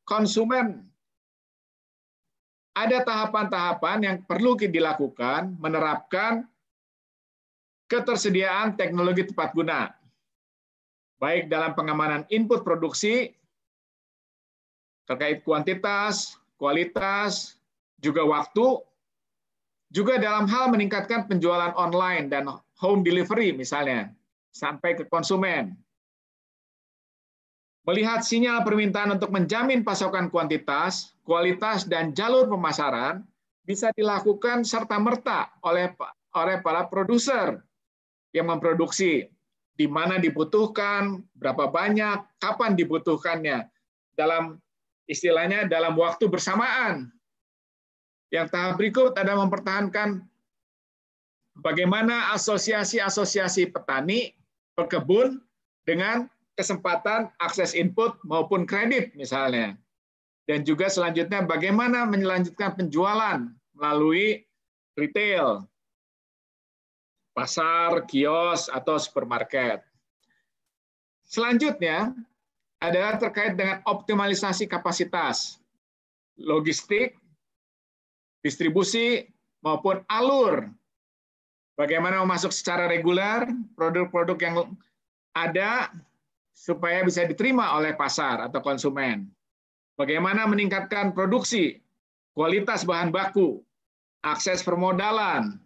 konsumen 0.02 0.88
ada 2.76 3.02
tahapan-tahapan 3.02 3.98
yang 4.04 4.16
perlu 4.24 4.54
dilakukan 4.58 5.56
menerapkan 5.58 6.46
ketersediaan 7.88 8.76
teknologi 8.76 9.24
tepat 9.24 9.56
guna, 9.56 9.88
baik 11.16 11.48
dalam 11.48 11.72
pengamanan 11.72 12.28
input 12.28 12.60
produksi, 12.62 13.32
terkait 15.08 15.40
kuantitas, 15.40 16.36
kualitas, 16.60 17.56
juga 17.98 18.28
waktu, 18.28 18.84
juga 19.88 20.20
dalam 20.20 20.44
hal 20.44 20.68
meningkatkan 20.68 21.24
penjualan 21.24 21.72
online 21.74 22.28
dan 22.28 22.44
home 22.76 23.00
delivery 23.00 23.56
misalnya, 23.56 24.12
sampai 24.52 25.00
ke 25.00 25.08
konsumen. 25.08 25.72
Melihat 27.88 28.20
sinyal 28.20 28.68
permintaan 28.68 29.16
untuk 29.16 29.32
menjamin 29.32 29.80
pasokan 29.80 30.28
kuantitas, 30.28 31.16
kualitas, 31.24 31.88
dan 31.88 32.12
jalur 32.12 32.44
pemasaran 32.44 33.24
bisa 33.64 33.88
dilakukan 33.96 34.60
serta-merta 34.60 35.56
oleh 35.64 35.96
oleh 36.36 36.60
para 36.60 36.84
produser 36.84 37.64
yang 38.36 38.52
memproduksi, 38.52 39.32
di 39.72 39.88
mana 39.88 40.20
dibutuhkan, 40.20 41.24
berapa 41.32 41.72
banyak, 41.72 42.28
kapan 42.36 42.76
dibutuhkannya, 42.76 43.64
dalam 44.12 44.60
istilahnya 45.08 45.64
dalam 45.64 45.96
waktu 45.96 46.28
bersamaan. 46.28 47.08
Yang 48.28 48.52
tahap 48.52 48.76
berikut 48.76 49.16
ada 49.16 49.32
mempertahankan 49.32 50.28
bagaimana 51.56 52.36
asosiasi-asosiasi 52.36 53.72
petani, 53.72 54.36
pekebun 54.76 55.40
dengan 55.88 56.28
kesempatan 56.58 57.30
akses 57.38 57.78
input 57.78 58.18
maupun 58.26 58.66
kredit 58.66 59.14
misalnya. 59.14 59.78
Dan 60.50 60.66
juga 60.66 60.90
selanjutnya 60.90 61.46
bagaimana 61.46 62.02
melanjutkan 62.02 62.74
penjualan 62.74 63.46
melalui 63.78 64.42
retail, 64.98 65.62
pasar, 67.30 68.02
kios, 68.10 68.66
atau 68.66 68.98
supermarket. 68.98 69.86
Selanjutnya 71.22 72.10
adalah 72.82 73.20
terkait 73.20 73.54
dengan 73.54 73.78
optimalisasi 73.86 74.66
kapasitas, 74.66 75.62
logistik, 76.40 77.14
distribusi, 78.42 79.28
maupun 79.62 80.02
alur. 80.08 80.66
Bagaimana 81.78 82.24
memasuk 82.26 82.50
secara 82.50 82.90
reguler 82.90 83.46
produk-produk 83.78 84.38
yang 84.42 84.56
ada 85.36 85.94
supaya 86.58 87.06
bisa 87.06 87.22
diterima 87.22 87.78
oleh 87.78 87.94
pasar 87.94 88.50
atau 88.50 88.58
konsumen. 88.58 89.30
Bagaimana 89.94 90.42
meningkatkan 90.50 91.14
produksi, 91.14 91.78
kualitas 92.34 92.82
bahan 92.82 93.14
baku, 93.14 93.62
akses 94.26 94.66
permodalan, 94.66 95.58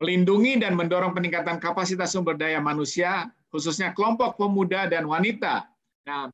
melindungi 0.00 0.60
dan 0.60 0.76
mendorong 0.76 1.12
peningkatan 1.12 1.60
kapasitas 1.60 2.16
sumber 2.16 2.40
daya 2.40 2.60
manusia, 2.60 3.28
khususnya 3.52 3.92
kelompok 3.92 4.40
pemuda 4.40 4.88
dan 4.88 5.04
wanita. 5.04 5.68
Nah, 6.08 6.28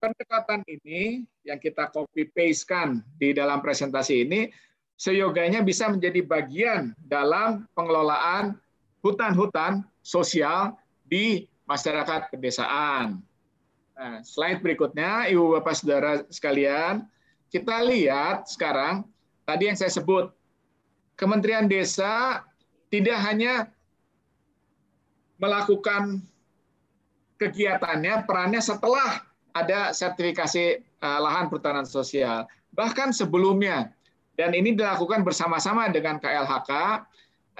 pendekatan 0.00 0.64
ini 0.68 1.24
yang 1.44 1.60
kita 1.60 1.88
copy 1.92 2.28
paste-kan 2.32 3.04
di 3.20 3.36
dalam 3.36 3.60
presentasi 3.60 4.24
ini, 4.24 4.48
seyoganya 4.96 5.60
bisa 5.64 5.88
menjadi 5.88 6.20
bagian 6.24 6.92
dalam 7.00 7.68
pengelolaan 7.72 8.56
hutan-hutan 9.04 9.84
sosial 10.00 10.76
di 11.04 11.49
masyarakat 11.70 12.34
pedesaan. 12.34 13.22
Nah, 13.94 14.18
slide 14.26 14.58
berikutnya, 14.58 15.30
Ibu 15.30 15.62
Bapak 15.62 15.78
Saudara 15.78 16.26
sekalian, 16.26 17.06
kita 17.54 17.86
lihat 17.86 18.50
sekarang 18.50 19.06
tadi 19.46 19.70
yang 19.70 19.78
saya 19.78 19.94
sebut, 19.94 20.34
Kementerian 21.14 21.70
Desa 21.70 22.42
tidak 22.90 23.18
hanya 23.22 23.70
melakukan 25.38 26.24
kegiatannya, 27.38 28.26
perannya 28.26 28.60
setelah 28.60 29.22
ada 29.54 29.94
sertifikasi 29.94 30.80
eh, 30.82 31.18
lahan 31.20 31.48
perhutanan 31.48 31.86
sosial. 31.86 32.50
Bahkan 32.74 33.14
sebelumnya, 33.14 33.92
dan 34.34 34.56
ini 34.56 34.72
dilakukan 34.72 35.20
bersama-sama 35.20 35.92
dengan 35.92 36.16
KLHK 36.16 36.72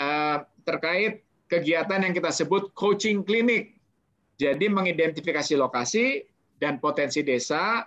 eh, 0.00 0.36
terkait 0.64 1.24
kegiatan 1.50 2.00
yang 2.00 2.14
kita 2.14 2.30
sebut 2.30 2.70
coaching 2.72 3.26
klinik. 3.26 3.79
Jadi 4.40 4.72
mengidentifikasi 4.72 5.52
lokasi 5.60 6.24
dan 6.56 6.80
potensi 6.80 7.20
desa, 7.20 7.84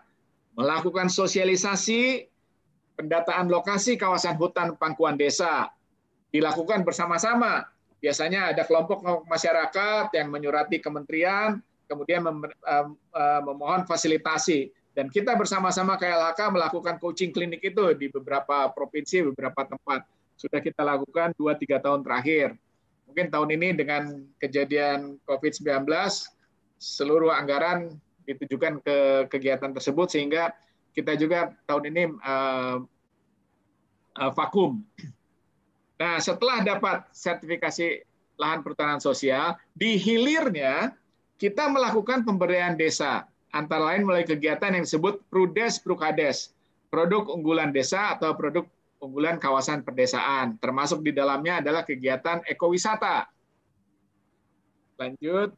melakukan 0.54 1.10
sosialisasi, 1.10 2.30
pendataan 2.94 3.50
lokasi 3.50 3.98
kawasan 3.98 4.38
hutan 4.38 4.78
pangkuan 4.78 5.18
desa, 5.18 5.74
dilakukan 6.30 6.86
bersama-sama. 6.86 7.66
Biasanya 7.98 8.54
ada 8.54 8.70
kelompok 8.70 9.02
masyarakat 9.26 10.13
yang 10.13 10.30
menyurati 10.30 10.78
kementerian, 10.78 11.58
kemudian 11.89 12.22
memohon 13.42 13.89
fasilitasi. 13.89 14.70
Dan 14.94 15.10
kita 15.10 15.34
bersama-sama 15.34 15.98
KLHK 15.98 16.54
melakukan 16.54 17.02
coaching 17.02 17.34
klinik 17.34 17.66
itu 17.66 17.98
di 17.98 18.13
beberapa 18.13 18.70
provinsi, 18.70 19.26
beberapa 19.34 19.66
tempat. 19.66 20.06
Sudah 20.38 20.62
kita 20.62 20.86
lakukan 20.86 21.34
2-3 21.34 21.82
tahun 21.82 22.06
terakhir. 22.06 22.54
Mungkin 23.10 23.34
tahun 23.34 23.50
ini 23.58 23.68
dengan 23.74 24.22
kejadian 24.38 25.18
COVID-19, 25.26 25.89
seluruh 26.84 27.32
anggaran 27.32 27.96
ditujukan 28.28 28.84
ke 28.84 28.98
kegiatan 29.32 29.72
tersebut, 29.72 30.12
sehingga 30.12 30.52
kita 30.91 31.15
juga 31.15 31.56
tahun 31.63 31.84
ini 31.96 32.04
uh, 32.19 32.78
uh, 34.19 34.32
vakum 34.36 34.84
Nah, 36.04 36.19
setelah 36.19 36.60
dapat 36.65 37.08
sertifikasi 37.15 38.04
lahan 38.36 38.60
pertanahan 38.60 39.00
sosial, 39.00 39.56
di 39.72 39.96
hilirnya 39.96 40.91
kita 41.39 41.72
melakukan 41.72 42.28
pemberdayaan 42.28 42.76
desa, 42.76 43.24
antara 43.56 43.93
lain 43.93 44.04
melalui 44.04 44.28
kegiatan 44.28 44.76
yang 44.76 44.84
disebut 44.84 45.24
Prudes 45.32 45.80
Prukades, 45.80 46.52
produk 46.91 47.32
unggulan 47.32 47.72
desa 47.72 48.19
atau 48.19 48.36
produk 48.36 48.67
unggulan 49.00 49.39
kawasan 49.39 49.80
perdesaan. 49.88 50.60
Termasuk 50.60 51.08
di 51.08 51.15
dalamnya 51.15 51.63
adalah 51.63 51.88
kegiatan 51.88 52.43
ekowisata. 52.52 53.32
Lanjut. 55.00 55.56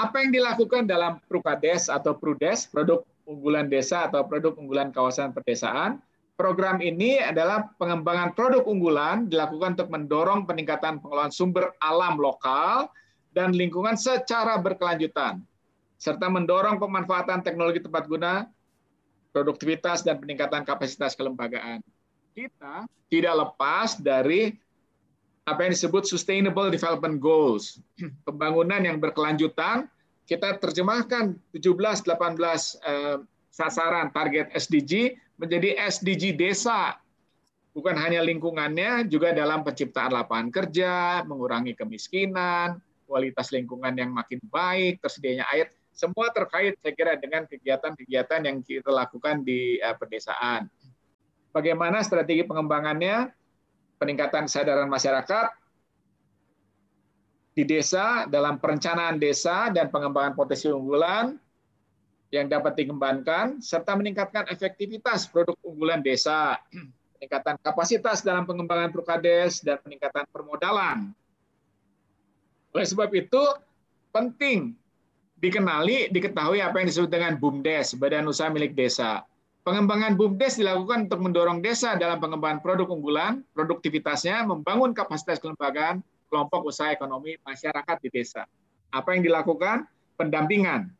Apa 0.00 0.24
yang 0.24 0.32
dilakukan 0.32 0.88
dalam 0.88 1.20
Prukades 1.28 1.92
atau 1.92 2.16
Prudes, 2.16 2.64
produk 2.64 3.04
unggulan 3.28 3.68
desa 3.68 4.08
atau 4.08 4.24
produk 4.24 4.56
unggulan 4.56 4.88
kawasan 4.96 5.36
perdesaan? 5.36 6.00
Program 6.40 6.80
ini 6.80 7.20
adalah 7.20 7.68
pengembangan 7.76 8.32
produk 8.32 8.64
unggulan 8.64 9.28
dilakukan 9.28 9.76
untuk 9.76 9.92
mendorong 9.92 10.48
peningkatan 10.48 11.04
pengelolaan 11.04 11.28
sumber 11.28 11.76
alam 11.84 12.16
lokal 12.16 12.88
dan 13.36 13.52
lingkungan 13.52 13.92
secara 14.00 14.56
berkelanjutan, 14.56 15.44
serta 16.00 16.32
mendorong 16.32 16.80
pemanfaatan 16.80 17.44
teknologi 17.44 17.84
tepat 17.84 18.08
guna, 18.08 18.48
produktivitas, 19.36 20.00
dan 20.00 20.16
peningkatan 20.16 20.64
kapasitas 20.64 21.12
kelembagaan. 21.12 21.84
Kita 22.32 22.88
tidak 23.12 23.34
lepas 23.36 24.00
dari 24.00 24.56
apa 25.48 25.66
yang 25.66 25.72
disebut 25.72 26.04
Sustainable 26.06 26.68
Development 26.68 27.16
Goals, 27.16 27.80
pembangunan 28.28 28.80
yang 28.84 29.00
berkelanjutan, 29.00 29.88
kita 30.28 30.62
terjemahkan 30.62 31.34
17-18 31.56 32.06
eh, 32.86 33.18
sasaran 33.50 34.14
target 34.14 34.54
SDG 34.54 35.18
menjadi 35.40 35.74
SDG 35.90 36.38
desa. 36.38 37.00
Bukan 37.74 37.94
hanya 37.98 38.22
lingkungannya, 38.22 39.06
juga 39.06 39.30
dalam 39.30 39.62
penciptaan 39.62 40.10
lapangan 40.14 40.50
kerja, 40.50 41.22
mengurangi 41.22 41.74
kemiskinan, 41.78 42.82
kualitas 43.06 43.50
lingkungan 43.54 43.94
yang 43.94 44.10
makin 44.14 44.38
baik, 44.50 45.02
tersedianya 45.02 45.46
air, 45.50 45.70
semua 45.90 46.30
terkait 46.30 46.78
saya 46.78 46.94
kira 46.94 47.18
dengan 47.18 47.46
kegiatan-kegiatan 47.50 48.40
yang 48.46 48.58
kita 48.62 48.90
lakukan 48.90 49.42
di 49.42 49.82
uh, 49.82 49.94
pedesaan. 49.98 50.70
Bagaimana 51.50 52.02
strategi 52.06 52.46
pengembangannya? 52.46 53.34
Peningkatan 54.00 54.48
kesadaran 54.48 54.88
masyarakat 54.88 55.52
di 57.52 57.68
desa 57.68 58.24
dalam 58.24 58.56
perencanaan 58.56 59.20
desa 59.20 59.68
dan 59.68 59.92
pengembangan 59.92 60.32
potensi 60.32 60.72
unggulan, 60.72 61.36
yang 62.30 62.46
dapat 62.46 62.78
dikembangkan 62.78 63.58
serta 63.58 63.98
meningkatkan 63.98 64.46
efektivitas 64.46 65.26
produk 65.26 65.58
unggulan 65.66 65.98
desa, 65.98 66.56
peningkatan 67.18 67.58
kapasitas 67.60 68.22
dalam 68.22 68.46
pengembangan 68.46 68.94
prukades 68.94 69.60
dan 69.60 69.82
peningkatan 69.82 70.24
permodalan. 70.30 71.10
Oleh 72.70 72.86
sebab 72.86 73.10
itu 73.10 73.42
penting 74.14 74.78
dikenali, 75.42 76.06
diketahui 76.14 76.62
apa 76.62 76.78
yang 76.78 76.86
disebut 76.86 77.10
dengan 77.10 77.34
BUMDes, 77.34 77.98
Badan 77.98 78.30
Usaha 78.30 78.46
Milik 78.46 78.78
Desa. 78.78 79.26
Pengembangan 79.60 80.16
BUMDes 80.16 80.56
dilakukan 80.56 81.06
untuk 81.06 81.20
mendorong 81.20 81.60
desa 81.60 81.92
dalam 82.00 82.16
pengembangan 82.16 82.64
produk 82.64 82.88
unggulan, 82.88 83.44
produktivitasnya, 83.52 84.48
membangun 84.48 84.96
kapasitas 84.96 85.36
kelembagaan 85.36 86.00
kelompok 86.32 86.72
usaha 86.72 86.88
ekonomi 86.88 87.36
masyarakat 87.44 87.96
di 88.00 88.08
desa. 88.08 88.48
Apa 88.88 89.12
yang 89.12 89.26
dilakukan? 89.26 89.84
Pendampingan, 90.16 90.92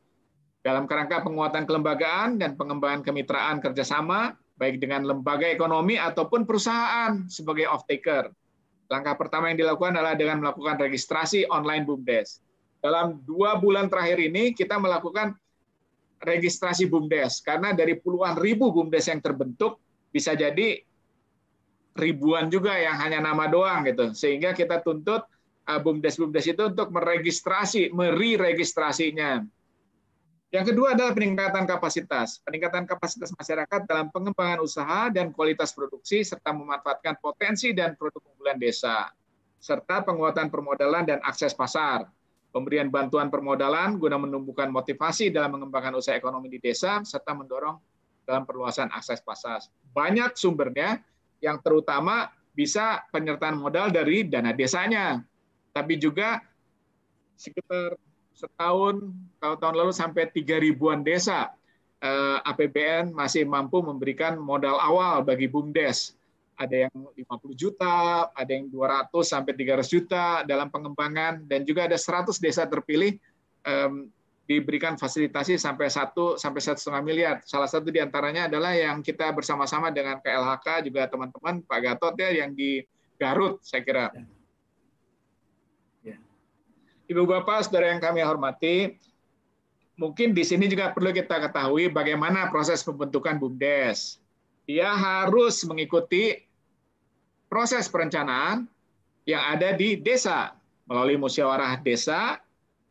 dalam 0.61 0.85
kerangka 0.85 1.25
penguatan 1.25 1.64
kelembagaan 1.64 2.37
dan 2.37 2.53
pengembangan 2.53 3.01
kemitraan 3.01 3.64
kerjasama, 3.64 4.37
baik 4.61 4.77
dengan 4.77 5.09
lembaga 5.09 5.49
ekonomi 5.49 5.96
ataupun 5.96 6.44
perusahaan 6.44 7.25
sebagai 7.33 7.64
off-taker. 7.64 8.29
Langkah 8.92 9.16
pertama 9.16 9.49
yang 9.49 9.57
dilakukan 9.57 9.96
adalah 9.96 10.12
dengan 10.20 10.44
melakukan 10.44 10.77
registrasi 10.77 11.49
online 11.49 11.88
BUMDes. 11.88 12.44
Dalam 12.85 13.25
dua 13.25 13.57
bulan 13.57 13.88
terakhir 13.88 14.20
ini, 14.20 14.53
kita 14.53 14.77
melakukan 14.77 15.33
registrasi 16.20 16.87
BUMDes, 16.87 17.40
karena 17.40 17.72
dari 17.72 17.96
puluhan 17.96 18.37
ribu 18.37 18.70
BUMDes 18.70 19.09
yang 19.09 19.24
terbentuk, 19.24 19.80
bisa 20.12 20.37
jadi 20.37 20.85
ribuan 21.96 22.52
juga 22.52 22.76
yang 22.76 23.00
hanya 23.00 23.24
nama 23.24 23.48
doang 23.48 23.88
gitu. 23.88 24.12
Sehingga 24.12 24.52
kita 24.52 24.85
tuntut 24.85 25.24
BUMDes-BUMDes 25.64 26.46
itu 26.52 26.62
untuk 26.66 26.92
meregistrasi, 26.92 27.90
meri-registrasinya. 27.94 29.44
Yang 30.50 30.74
kedua 30.74 30.98
adalah 30.98 31.14
peningkatan 31.14 31.62
kapasitas. 31.62 32.42
Peningkatan 32.42 32.83
kapasitas 32.83 33.30
masyarakat 33.38 33.87
dalam 33.87 34.11
pengembangan 34.11 34.66
usaha 34.66 35.06
dan 35.14 35.30
kualitas 35.30 35.70
produksi 35.70 36.26
serta 36.26 36.50
memanfaatkan 36.50 37.22
potensi 37.22 37.70
dan 37.70 37.94
produk 37.94 38.18
unggulan 38.35 38.59
desa 38.59 39.14
serta 39.61 40.00
penguatan 40.02 40.48
permodalan 40.48 41.04
dan 41.04 41.20
akses 41.20 41.52
pasar. 41.52 42.09
Pemberian 42.51 42.91
bantuan 42.91 43.31
permodalan 43.31 43.95
guna 43.95 44.19
menumbuhkan 44.19 44.75
motivasi 44.75 45.31
dalam 45.31 45.55
mengembangkan 45.55 45.95
usaha 45.95 46.19
ekonomi 46.19 46.51
di 46.51 46.59
desa 46.59 46.99
serta 47.07 47.31
mendorong 47.31 47.79
dalam 48.27 48.43
perluasan 48.43 48.91
akses 48.91 49.23
pasar. 49.23 49.63
Banyak 49.95 50.35
sumbernya 50.35 50.99
yang 51.39 51.63
terutama 51.63 52.31
bisa 52.51 53.07
penyertaan 53.15 53.55
modal 53.55 53.95
dari 53.95 54.27
dana 54.27 54.51
desanya, 54.51 55.23
tapi 55.71 55.95
juga 55.97 56.43
sekitar 57.39 57.95
setahun 58.35 59.15
tahun-tahun 59.41 59.75
lalu 59.75 59.93
sampai 59.95 60.29
tiga 60.29 60.59
ribuan 60.59 61.01
desa 61.07 61.55
eh, 62.03 62.39
APBN 62.45 63.15
masih 63.15 63.49
mampu 63.49 63.81
memberikan 63.81 64.37
modal 64.37 64.77
awal 64.77 65.25
bagi 65.25 65.49
BUMDes. 65.49 66.19
Ada 66.61 66.77
yang 66.87 66.92
50 66.92 67.57
juta, 67.57 68.29
ada 68.37 68.53
yang 68.53 68.68
200 68.68 69.09
sampai 69.25 69.57
300 69.57 69.81
juta 69.88 70.25
dalam 70.44 70.68
pengembangan 70.68 71.40
dan 71.49 71.64
juga 71.64 71.88
ada 71.88 71.96
100 71.96 72.37
desa 72.37 72.68
terpilih 72.68 73.16
um, 73.64 74.12
diberikan 74.44 74.99
fasilitasi 75.01 75.57
sampai 75.57 75.88
satu 75.88 76.37
sampai 76.37 76.61
satu 76.61 76.77
setengah 76.77 77.03
miliar. 77.07 77.37
Salah 77.49 77.64
satu 77.64 77.88
di 77.88 77.96
antaranya 77.96 78.44
adalah 78.44 78.77
yang 78.77 79.01
kita 79.01 79.33
bersama-sama 79.33 79.88
dengan 79.88 80.20
KLHK 80.20 80.85
juga 80.85 81.09
teman-teman 81.09 81.64
Pak 81.64 81.81
Gatot 81.81 82.14
ya 82.20 82.44
yang 82.44 82.53
di 82.53 82.85
Garut 83.16 83.64
saya 83.64 83.81
kira. 83.81 84.12
Ibu 87.11 87.27
Bapak, 87.27 87.66
Saudara 87.66 87.90
yang 87.90 87.99
kami 87.99 88.23
hormati, 88.23 88.94
mungkin 89.99 90.31
di 90.31 90.46
sini 90.46 90.70
juga 90.70 90.94
perlu 90.94 91.11
kita 91.11 91.42
ketahui 91.42 91.90
bagaimana 91.90 92.46
proses 92.55 92.87
pembentukan 92.87 93.35
BUMDes. 93.35 94.23
Dia 94.62 94.94
harus 94.94 95.59
mengikuti 95.66 96.38
proses 97.51 97.91
perencanaan 97.91 98.71
yang 99.27 99.43
ada 99.43 99.75
di 99.75 99.99
desa 99.99 100.55
melalui 100.87 101.19
musyawarah 101.19 101.83
desa. 101.83 102.39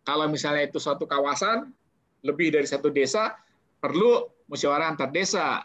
Kalau 0.04 0.28
misalnya 0.28 0.68
itu 0.68 0.78
suatu 0.78 1.08
kawasan, 1.08 1.72
lebih 2.22 2.52
dari 2.52 2.68
satu 2.68 2.92
desa, 2.92 3.40
perlu 3.80 4.28
musyawarah 4.52 4.92
antar 4.94 5.10
desa. 5.10 5.64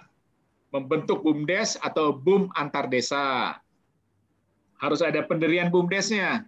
Membentuk 0.74 1.22
BUMDes 1.22 1.78
atau 1.78 2.10
BUM 2.10 2.50
antar 2.58 2.90
desa. 2.90 3.54
Harus 4.82 5.02
ada 5.06 5.22
pendirian 5.22 5.70
BUMDesnya 5.70 6.42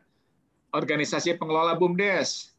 organisasi 0.75 1.39
pengelola 1.39 1.79
BUMDes, 1.79 2.51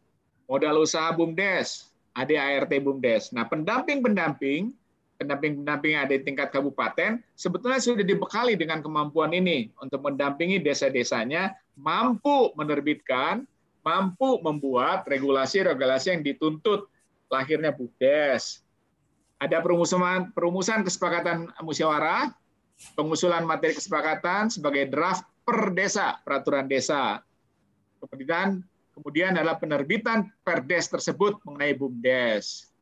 modal 0.48 0.80
usaha 0.80 1.12
BUMDes, 1.12 1.92
ADART 2.16 2.72
BUMDes. 2.72 3.36
Nah, 3.36 3.46
pendamping-pendamping, 3.46 4.72
pendamping-pendamping 5.18 5.98
yang 5.98 6.04
ada 6.06 6.14
di 6.16 6.24
tingkat 6.24 6.54
kabupaten, 6.54 7.22
sebetulnya 7.34 7.82
sudah 7.82 8.06
dibekali 8.06 8.54
dengan 8.54 8.86
kemampuan 8.86 9.34
ini 9.34 9.74
untuk 9.82 10.06
mendampingi 10.06 10.62
desa-desanya, 10.62 11.58
mampu 11.74 12.54
menerbitkan, 12.54 13.46
mampu 13.82 14.38
membuat 14.46 15.10
regulasi-regulasi 15.10 16.14
yang 16.14 16.22
dituntut 16.22 16.86
lahirnya 17.34 17.74
BUMDes. 17.74 18.62
Ada 19.38 19.62
perumusan, 19.62 20.34
perumusan 20.34 20.82
kesepakatan 20.82 21.50
musyawarah, 21.62 22.34
pengusulan 22.94 23.46
materi 23.46 23.78
kesepakatan 23.78 24.50
sebagai 24.50 24.90
draft 24.90 25.26
per 25.46 25.74
desa, 25.74 26.18
peraturan 26.22 26.66
desa. 26.66 27.22
Kemudian 28.02 28.62
kemudian 28.98 29.38
adalah 29.38 29.62
penerbitan 29.62 30.26
perdes 30.42 30.90
tersebut 30.90 31.38
mengenai 31.46 31.78
BUMDes. 31.78 32.74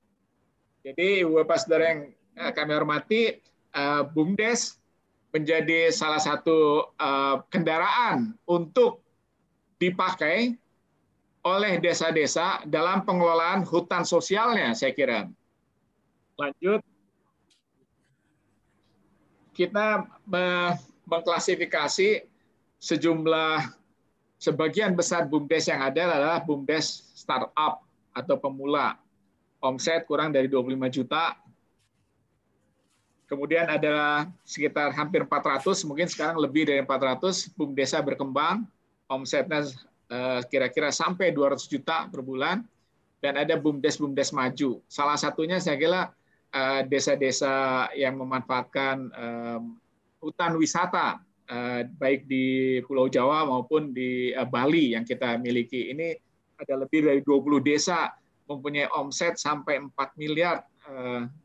Jadi 0.85 1.25
Ibu 1.25 1.43
Bapak 1.43 1.65
Saudara 1.65 1.91
yang 1.91 2.01
kami 2.35 2.71
hormati, 2.75 3.39
eh, 3.71 4.03
BUMDes 4.11 4.77
menjadi 5.31 5.91
salah 5.91 6.19
satu 6.19 6.91
eh, 6.95 7.35
kendaraan 7.51 8.35
untuk 8.47 9.03
dipakai 9.79 10.55
oleh 11.45 11.77
desa-desa 11.77 12.65
dalam 12.65 13.05
pengelolaan 13.05 13.61
hutan 13.61 14.01
sosialnya, 14.01 14.73
saya 14.73 14.91
kira. 14.97 15.29
Lanjut. 16.35 16.81
Kita 19.55 20.03
mengklasifikasi 21.07 22.27
sejumlah 22.81 23.71
sebagian 24.35 24.97
besar 24.97 25.29
BUMDes 25.31 25.71
yang 25.71 25.85
ada 25.85 26.01
adalah 26.11 26.39
BUMDes 26.43 27.13
startup 27.15 27.85
atau 28.11 28.35
pemula. 28.35 28.99
Omset 29.63 30.03
kurang 30.09 30.35
dari 30.35 30.51
25 30.51 30.91
juta. 30.91 31.39
Kemudian 33.35 33.67
ada 33.67 34.23
sekitar 34.47 34.95
hampir 34.95 35.27
400, 35.27 35.83
mungkin 35.83 36.07
sekarang 36.07 36.39
lebih 36.39 36.71
dari 36.71 36.79
400 36.79 37.51
BUMDesa 37.51 37.99
berkembang. 37.99 38.63
Omsetnya 39.11 39.67
eh, 40.07 40.39
kira-kira 40.47 40.87
sampai 40.87 41.35
200 41.35 41.67
juta 41.67 42.07
per 42.07 42.23
bulan. 42.23 42.63
Dan 43.19 43.35
ada 43.35 43.59
BUMDes-BUMDes 43.59 44.31
maju. 44.31 44.79
Salah 44.87 45.19
satunya 45.19 45.59
saya 45.59 45.75
kira 45.75 46.15
eh, 46.55 46.87
desa-desa 46.87 47.91
yang 47.91 48.15
memanfaatkan 48.23 49.11
eh, 49.11 49.59
hutan 50.23 50.55
wisata 50.55 51.19
baik 52.01 52.25
di 52.25 52.79
Pulau 52.89 53.05
Jawa 53.05 53.45
maupun 53.45 53.93
di 53.93 54.33
Bali 54.49 54.97
yang 54.97 55.05
kita 55.05 55.37
miliki. 55.37 55.93
Ini 55.93 56.17
ada 56.57 56.81
lebih 56.81 57.05
dari 57.05 57.21
20 57.21 57.61
desa 57.61 58.09
mempunyai 58.49 58.89
omset 58.95 59.37
sampai 59.37 59.77
4 59.77 59.93
miliar 60.17 60.65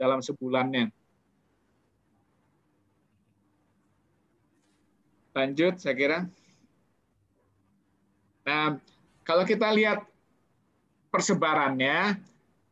dalam 0.00 0.24
sebulannya. 0.24 0.88
Lanjut, 5.40 5.81
saya 5.81 5.96
kira. 5.96 6.18
Nah, 8.44 8.76
kalau 9.24 9.48
kita 9.48 9.72
lihat 9.72 10.05
persebarannya, 11.09 12.20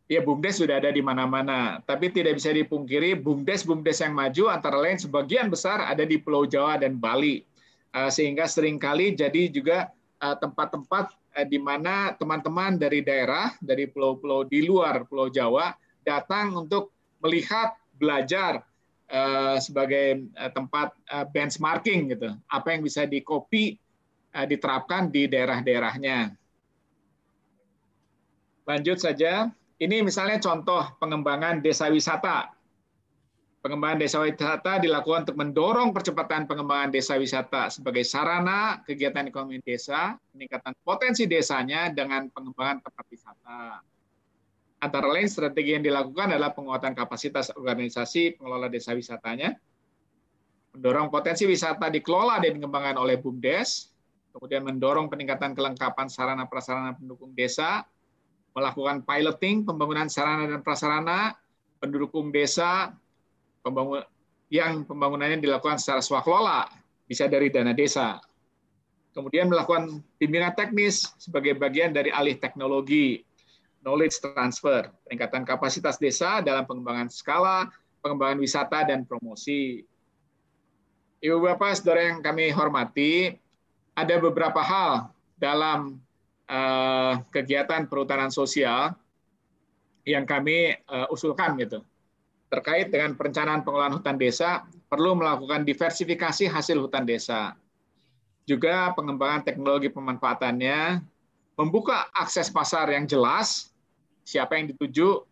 ya 0.05 0.21
BUMDes 0.21 0.61
sudah 0.61 0.77
ada 0.77 0.93
di 0.93 1.01
mana-mana. 1.01 1.81
Tapi 1.89 2.13
tidak 2.13 2.37
bisa 2.37 2.53
dipungkiri 2.53 3.17
BUMDes-BUMDes 3.25 4.05
yang 4.05 4.13
maju 4.13 4.53
antara 4.53 4.77
lain 4.77 5.01
sebagian 5.01 5.49
besar 5.49 5.81
ada 5.81 6.05
di 6.05 6.21
Pulau 6.21 6.45
Jawa 6.45 6.77
dan 6.77 7.01
Bali. 7.01 7.41
Eh, 7.97 8.11
sehingga 8.13 8.45
sering 8.45 8.77
kali 8.77 9.17
jadi 9.17 9.49
juga 9.49 9.89
eh, 10.21 10.37
tempat-tempat 10.37 11.17
eh, 11.41 11.49
di 11.49 11.57
mana 11.57 12.13
teman-teman 12.21 12.77
dari 12.77 13.01
daerah, 13.01 13.57
dari 13.65 13.89
pulau-pulau 13.89 14.45
di 14.45 14.61
luar 14.69 15.09
Pulau 15.09 15.33
Jawa 15.33 15.73
datang 16.05 16.53
untuk 16.53 16.93
melihat, 17.25 17.73
belajar 17.99 18.68
sebagai 19.59 20.29
tempat 20.53 20.93
benchmarking 21.33 22.13
gitu. 22.13 22.37
Apa 22.45 22.77
yang 22.77 22.85
bisa 22.85 23.09
dikopi 23.09 23.81
diterapkan 24.29 25.09
di 25.09 25.25
daerah-daerahnya. 25.25 26.37
Lanjut 28.69 29.01
saja. 29.01 29.49
Ini 29.79 30.03
misalnya 30.05 30.43
contoh 30.43 30.85
pengembangan 31.01 31.65
desa 31.65 31.89
wisata. 31.89 32.53
Pengembangan 33.59 33.99
desa 33.99 34.23
wisata 34.23 34.79
dilakukan 34.79 35.27
untuk 35.27 35.39
mendorong 35.39 35.91
percepatan 35.91 36.47
pengembangan 36.47 36.95
desa 36.95 37.19
wisata 37.19 37.75
sebagai 37.75 38.07
sarana 38.07 38.83
kegiatan 38.87 39.27
ekonomi 39.27 39.59
desa, 39.63 40.15
peningkatan 40.31 40.79
potensi 40.87 41.27
desanya 41.27 41.91
dengan 41.91 42.31
pengembangan 42.31 42.87
tempat 42.87 43.05
wisata. 43.11 43.83
Antara 44.79 45.11
lain 45.11 45.27
strategi 45.27 45.75
yang 45.75 45.83
dilakukan 45.83 46.39
adalah 46.39 46.55
penguatan 46.55 46.95
kapasitas 46.95 47.51
organisasi 47.51 48.39
pengelola 48.39 48.71
desa 48.71 48.95
wisatanya, 48.95 49.59
mendorong 50.71 51.11
potensi 51.11 51.43
wisata 51.51 51.91
dikelola 51.91 52.39
dan 52.39 52.63
dikembangkan 52.63 52.95
oleh 53.03 53.19
BUMDes, 53.19 53.91
kemudian 54.31 54.63
mendorong 54.63 55.11
peningkatan 55.11 55.59
kelengkapan 55.59 56.07
sarana 56.07 56.47
prasarana 56.47 56.95
pendukung 56.95 57.35
desa, 57.35 57.83
melakukan 58.55 59.03
piloting 59.03 59.67
pembangunan 59.67 60.07
sarana 60.07 60.47
dan 60.47 60.63
prasarana 60.63 61.35
pendukung 61.83 62.31
desa 62.31 62.95
yang 64.49 64.87
pembangunannya 64.87 65.43
dilakukan 65.43 65.83
secara 65.83 65.99
swakelola 65.99 66.71
bisa 67.11 67.27
dari 67.27 67.51
dana 67.51 67.75
desa. 67.75 68.23
Kemudian 69.11 69.51
melakukan 69.51 69.99
bimbingan 70.23 70.55
teknis 70.55 71.11
sebagai 71.19 71.59
bagian 71.59 71.91
dari 71.91 72.15
alih 72.15 72.39
teknologi, 72.39 73.27
knowledge 73.83 74.19
transfer, 74.21 74.91
peningkatan 75.07 75.47
kapasitas 75.47 75.97
desa 75.97 76.43
dalam 76.43 76.67
pengembangan 76.67 77.09
skala, 77.11 77.71
pengembangan 78.03 78.39
wisata 78.43 78.87
dan 78.87 79.07
promosi. 79.07 79.87
Ibu 81.19 81.43
Bapak, 81.43 81.79
Saudara 81.79 82.11
yang 82.11 82.23
kami 82.23 82.55
hormati, 82.55 83.35
ada 83.99 84.15
beberapa 84.23 84.63
hal 84.63 85.11
dalam 85.35 85.99
Eh, 86.49 87.15
kegiatan 87.29 87.85
perhutanan 87.93 88.33
sosial 88.33 88.97
yang 90.09 90.25
kami 90.25 90.73
eh, 90.81 91.07
usulkan 91.13 91.61
gitu 91.61 91.85
terkait 92.49 92.89
dengan 92.89 93.13
perencanaan 93.13 93.61
pengelolaan 93.61 94.01
hutan 94.01 94.17
desa 94.17 94.65
perlu 94.89 95.13
melakukan 95.13 95.69
diversifikasi 95.69 96.49
hasil 96.49 96.81
hutan 96.81 97.05
desa. 97.05 97.53
juga 98.49 98.97
pengembangan 98.97 99.45
teknologi 99.45 99.93
pemanfaatannya, 99.93 101.05
membuka 101.59 102.07
akses 102.15 102.47
pasar 102.47 102.87
yang 102.95 103.11
jelas, 103.11 103.75
siapa 104.23 104.55
yang 104.55 104.71
dituju, 104.71 105.27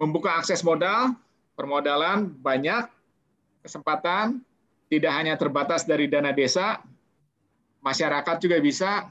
membuka 0.00 0.40
akses 0.40 0.64
modal, 0.64 1.12
permodalan 1.52 2.32
banyak, 2.40 2.88
kesempatan, 3.60 4.40
tidak 4.88 5.12
hanya 5.12 5.36
terbatas 5.36 5.84
dari 5.84 6.08
dana 6.08 6.32
desa, 6.32 6.80
masyarakat 7.84 8.36
juga 8.40 8.56
bisa, 8.56 9.04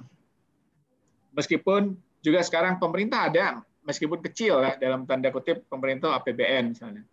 meskipun 1.38 1.94
juga 2.26 2.42
sekarang 2.42 2.82
pemerintah 2.82 3.30
ada, 3.30 3.62
meskipun 3.86 4.18
kecil 4.26 4.58
ya, 4.66 4.74
dalam 4.82 5.06
tanda 5.06 5.30
kutip 5.30 5.70
pemerintah 5.70 6.18
APBN 6.18 6.74
misalnya. 6.74 7.06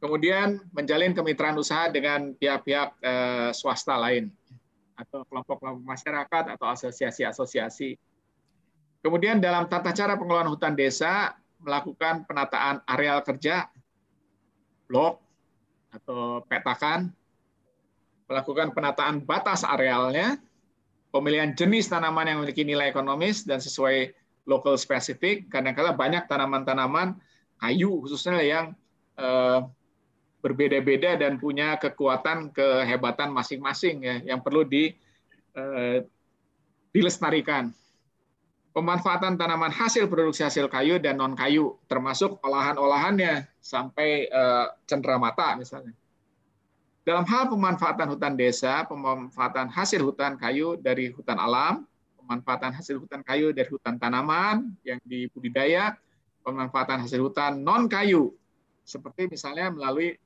Kemudian 0.00 0.58
menjalin 0.74 1.14
kemitraan 1.14 1.54
usaha 1.60 1.86
dengan 1.92 2.34
pihak-pihak 2.34 2.88
eh, 2.98 3.50
swasta 3.54 3.94
lain 3.94 4.32
atau 4.96 5.24
kelompok-kelompok 5.26 5.84
masyarakat 5.84 6.44
atau 6.56 6.66
asosiasi-asosiasi. 6.68 7.96
Kemudian 9.02 9.42
dalam 9.42 9.66
tata 9.66 9.90
cara 9.90 10.14
pengelolaan 10.14 10.52
hutan 10.52 10.78
desa 10.78 11.34
melakukan 11.62 12.26
penataan 12.26 12.82
areal 12.86 13.22
kerja, 13.26 13.66
blok 14.86 15.18
atau 15.90 16.42
petakan, 16.46 17.10
melakukan 18.30 18.70
penataan 18.70 19.22
batas 19.22 19.66
arealnya, 19.66 20.38
pemilihan 21.10 21.52
jenis 21.52 21.90
tanaman 21.90 22.30
yang 22.30 22.38
memiliki 22.42 22.62
nilai 22.62 22.90
ekonomis 22.90 23.44
dan 23.44 23.58
sesuai 23.58 24.14
local 24.46 24.78
spesifik. 24.78 25.50
Kadang-kadang 25.50 25.94
banyak 25.94 26.24
tanaman-tanaman 26.26 27.18
kayu 27.58 28.02
khususnya 28.02 28.42
yang 28.42 28.74
eh, 29.18 29.60
berbeda-beda 30.42 31.14
dan 31.14 31.38
punya 31.38 31.78
kekuatan 31.78 32.50
kehebatan 32.50 33.30
masing-masing 33.30 34.02
ya 34.02 34.16
yang 34.34 34.42
perlu 34.42 34.66
di 34.66 34.90
eh, 35.54 36.02
dilestarikan. 36.90 37.70
Pemanfaatan 38.72 39.36
tanaman 39.36 39.68
hasil 39.68 40.08
produksi 40.08 40.42
hasil 40.42 40.66
kayu 40.66 40.96
dan 40.96 41.20
non 41.20 41.36
kayu 41.36 41.76
termasuk 41.86 42.42
olahan-olahannya 42.42 43.46
sampai 43.62 44.26
eh, 44.26 44.66
cenderamata 44.90 45.54
misalnya. 45.54 45.94
Dalam 47.02 47.26
hal 47.26 47.50
pemanfaatan 47.50 48.14
hutan 48.14 48.34
desa, 48.38 48.86
pemanfaatan 48.86 49.70
hasil 49.70 50.06
hutan 50.06 50.38
kayu 50.38 50.78
dari 50.78 51.10
hutan 51.10 51.34
alam, 51.34 51.82
pemanfaatan 52.18 52.70
hasil 52.74 53.02
hutan 53.02 53.26
kayu 53.26 53.50
dari 53.50 53.66
hutan 53.66 53.98
tanaman 53.98 54.70
yang 54.86 55.02
dibudidaya, 55.02 55.98
pemanfaatan 56.46 57.02
hasil 57.02 57.26
hutan 57.26 57.58
non 57.58 57.90
kayu 57.90 58.30
seperti 58.82 59.30
misalnya 59.30 59.70
melalui 59.70 60.18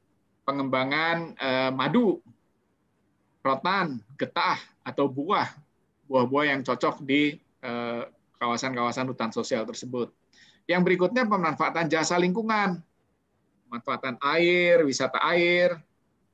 pengembangan 0.46 1.34
eh, 1.34 1.70
madu, 1.74 2.22
rotan, 3.42 3.98
getah, 4.14 4.62
atau 4.86 5.10
buah, 5.10 5.50
buah-buah 6.06 6.54
yang 6.54 6.62
cocok 6.62 7.02
di 7.02 7.34
eh, 7.66 8.02
kawasan-kawasan 8.38 9.10
hutan 9.10 9.34
sosial 9.34 9.66
tersebut. 9.66 10.14
Yang 10.70 10.82
berikutnya 10.86 11.26
pemanfaatan 11.26 11.90
jasa 11.90 12.14
lingkungan, 12.14 12.78
pemanfaatan 13.66 14.22
air, 14.22 14.86
wisata 14.86 15.18
air, 15.34 15.74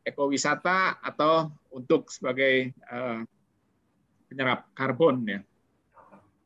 ekowisata, 0.04 1.00
atau 1.00 1.48
untuk 1.72 2.12
sebagai 2.12 2.68
eh, 2.76 3.20
penyerap 4.28 4.68
karbon. 4.76 5.24
ya. 5.24 5.40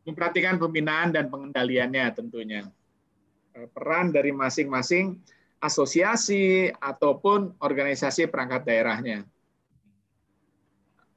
Memperhatikan 0.07 0.63
pembinaan 0.63 1.11
dan 1.11 1.27
pengendaliannya 1.27 2.07
tentunya. 2.15 2.63
Peran 3.75 4.15
dari 4.15 4.31
masing-masing 4.31 5.19
asosiasi 5.61 6.71
ataupun 6.77 7.57
organisasi 7.59 8.29
perangkat 8.29 8.69
daerahnya. 8.69 9.25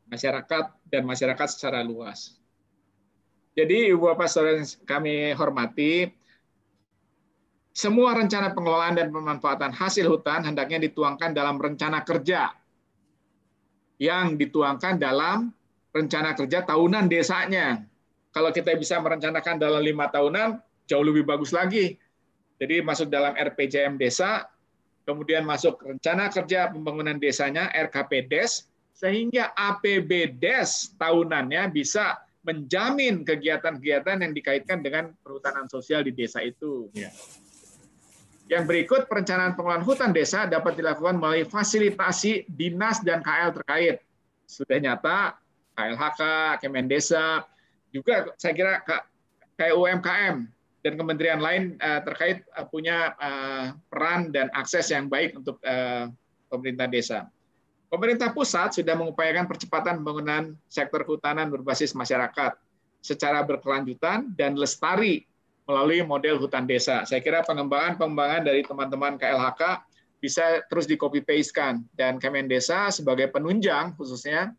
Masyarakat 0.09 0.65
dan 0.89 1.03
masyarakat 1.05 1.47
secara 1.47 1.85
luas. 1.85 2.39
Jadi 3.53 3.91
Ibu 3.93 4.09
Bapak 4.15 4.29
Saudara 4.31 4.63
kami 4.87 5.35
hormati, 5.35 6.09
semua 7.75 8.17
rencana 8.17 8.55
pengelolaan 8.55 8.97
dan 8.97 9.13
pemanfaatan 9.13 9.71
hasil 9.75 10.09
hutan 10.09 10.47
hendaknya 10.47 10.81
dituangkan 10.89 11.35
dalam 11.35 11.61
rencana 11.61 12.01
kerja 12.01 12.49
yang 13.99 14.39
dituangkan 14.39 14.97
dalam 14.97 15.51
rencana 15.93 16.33
kerja 16.33 16.65
tahunan 16.65 17.11
desanya. 17.11 17.83
Kalau 18.31 18.49
kita 18.53 18.73
bisa 18.77 18.97
merencanakan 19.01 19.59
dalam 19.59 19.81
lima 19.81 20.07
tahunan, 20.07 20.61
jauh 20.89 21.05
lebih 21.05 21.27
bagus 21.27 21.51
lagi 21.53 21.99
jadi 22.59 22.83
masuk 22.83 23.07
dalam 23.07 23.31
RPJM 23.39 23.95
desa, 23.95 24.43
kemudian 25.07 25.47
masuk 25.47 25.79
rencana 25.79 26.27
kerja 26.27 26.67
pembangunan 26.67 27.15
desanya 27.15 27.71
RKP 27.71 28.27
Des, 28.27 28.67
sehingga 28.91 29.55
APB 29.55 30.35
Des 30.35 30.91
tahunannya 30.99 31.71
bisa 31.71 32.19
menjamin 32.43 33.23
kegiatan-kegiatan 33.23 34.19
yang 34.19 34.35
dikaitkan 34.35 34.83
dengan 34.83 35.15
perhutanan 35.23 35.71
sosial 35.71 36.03
di 36.03 36.11
desa 36.11 36.43
itu. 36.43 36.91
Ya. 36.91 37.11
Yang 38.49 38.63
berikut 38.65 39.01
perencanaan 39.07 39.55
pengelolaan 39.55 39.85
hutan 39.85 40.11
desa 40.11 40.49
dapat 40.49 40.75
dilakukan 40.75 41.15
melalui 41.15 41.45
fasilitasi 41.47 42.49
dinas 42.49 42.99
dan 43.05 43.23
KL 43.23 43.55
terkait. 43.55 44.03
Sudah 44.49 44.81
nyata 44.81 45.37
KLHK, 45.77 46.21
Kemendesa, 46.59 47.45
juga 47.93 48.33
saya 48.35 48.53
kira 48.57 48.81
kayak 49.53 49.75
UMKM 49.77 50.58
dan 50.79 50.95
kementerian 50.95 51.43
lain 51.43 51.75
uh, 51.83 51.99
terkait 52.07 52.47
uh, 52.55 52.63
punya 52.67 53.11
uh, 53.19 53.75
peran 53.91 54.31
dan 54.31 54.47
akses 54.55 54.87
yang 54.91 55.11
baik 55.11 55.35
untuk 55.35 55.59
uh, 55.67 56.07
pemerintah 56.47 56.87
desa. 56.87 57.19
Pemerintah 57.89 58.31
pusat 58.31 58.77
sudah 58.77 58.93
mengupayakan 58.95 59.49
percepatan 59.49 59.99
pembangunan 59.99 60.53
sektor 60.69 61.01
kehutanan 61.03 61.49
berbasis 61.49 61.97
masyarakat 61.97 62.53
secara 63.01 63.41
berkelanjutan 63.43 64.29
dan 64.37 64.53
lestari 64.53 65.25
melalui 65.65 66.05
model 66.05 66.37
hutan 66.37 66.69
desa. 66.69 67.01
Saya 67.05 67.19
kira 67.19 67.41
pengembangan-pengembangan 67.43 68.45
dari 68.45 68.61
teman-teman 68.61 69.17
KLHK 69.17 69.63
bisa 70.21 70.61
terus 70.69 70.85
di 70.85 70.99
copy 70.99 71.25
paste 71.25 71.55
kan 71.55 71.81
dan 71.95 72.19
Kemen 72.19 72.45
Desa 72.45 72.91
sebagai 72.91 73.31
penunjang 73.31 73.95
khususnya 73.95 74.51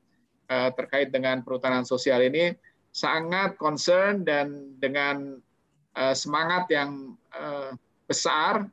terkait 0.48 1.12
dengan 1.12 1.44
perhutanan 1.44 1.84
sosial 1.84 2.24
ini 2.24 2.56
sangat 2.90 3.60
concern 3.60 4.24
dan 4.24 4.74
dengan 4.80 5.38
semangat 6.14 6.70
yang 6.70 7.14
eh, 7.34 7.72
besar 8.06 8.66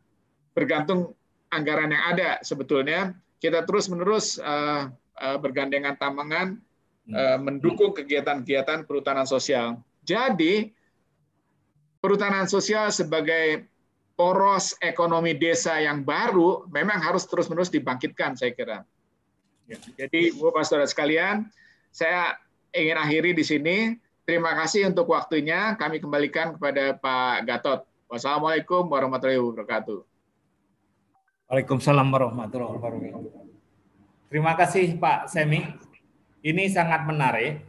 bergantung 0.53 1.13
anggaran 1.53 1.93
yang 1.93 2.03
ada 2.13 2.29
sebetulnya 2.41 3.13
kita 3.37 3.65
terus 3.65 3.89
menerus 3.89 4.37
eh, 4.37 4.83
bergandengan 5.17 5.97
tangan 5.97 6.61
hmm. 7.09 7.41
mendukung 7.41 7.89
kegiatan-kegiatan 7.97 8.85
perhutanan 8.85 9.25
sosial. 9.25 9.81
Jadi 10.05 10.69
perhutanan 11.97 12.45
sosial 12.45 12.93
sebagai 12.93 13.65
poros 14.17 14.73
ekonomi 14.81 15.37
desa 15.37 15.77
yang 15.77 16.01
baru 16.01 16.65
memang 16.73 17.01
harus 17.01 17.25
terus-menerus 17.29 17.69
dibangkitkan 17.69 18.33
saya 18.33 18.53
kira. 18.53 18.79
Ya, 19.69 19.77
jadi 19.93 20.33
Bapak 20.37 20.65
Saudara 20.65 20.89
sekalian, 20.89 21.49
saya 21.93 22.33
ingin 22.73 22.97
akhiri 22.97 23.37
di 23.37 23.45
sini 23.45 23.77
Terima 24.27 24.51
kasih 24.59 24.91
untuk 24.91 25.07
waktunya. 25.15 25.71
Kami 25.79 26.03
kembalikan 26.03 26.51
kepada 26.59 26.91
Pak 26.99 27.47
Gatot. 27.47 27.87
Wassalamualaikum 28.11 28.83
warahmatullahi 28.91 29.39
wabarakatuh. 29.39 30.03
Waalaikumsalam 31.47 32.11
warahmatullahi 32.11 32.75
wabarakatuh. 32.75 33.47
Terima 34.27 34.51
kasih 34.59 34.99
Pak 34.99 35.31
Semi. 35.31 35.63
Ini 36.43 36.67
sangat 36.67 37.07
menarik 37.07 37.63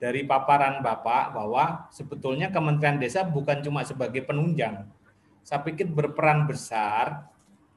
dari 0.00 0.24
paparan 0.24 0.80
Bapak 0.80 1.36
bahwa 1.36 1.84
sebetulnya 1.92 2.48
Kementerian 2.48 2.96
Desa 2.96 3.20
bukan 3.20 3.60
cuma 3.60 3.84
sebagai 3.84 4.24
penunjang. 4.24 4.88
Saya 5.44 5.60
pikir 5.60 5.92
berperan 5.92 6.48
besar 6.48 7.28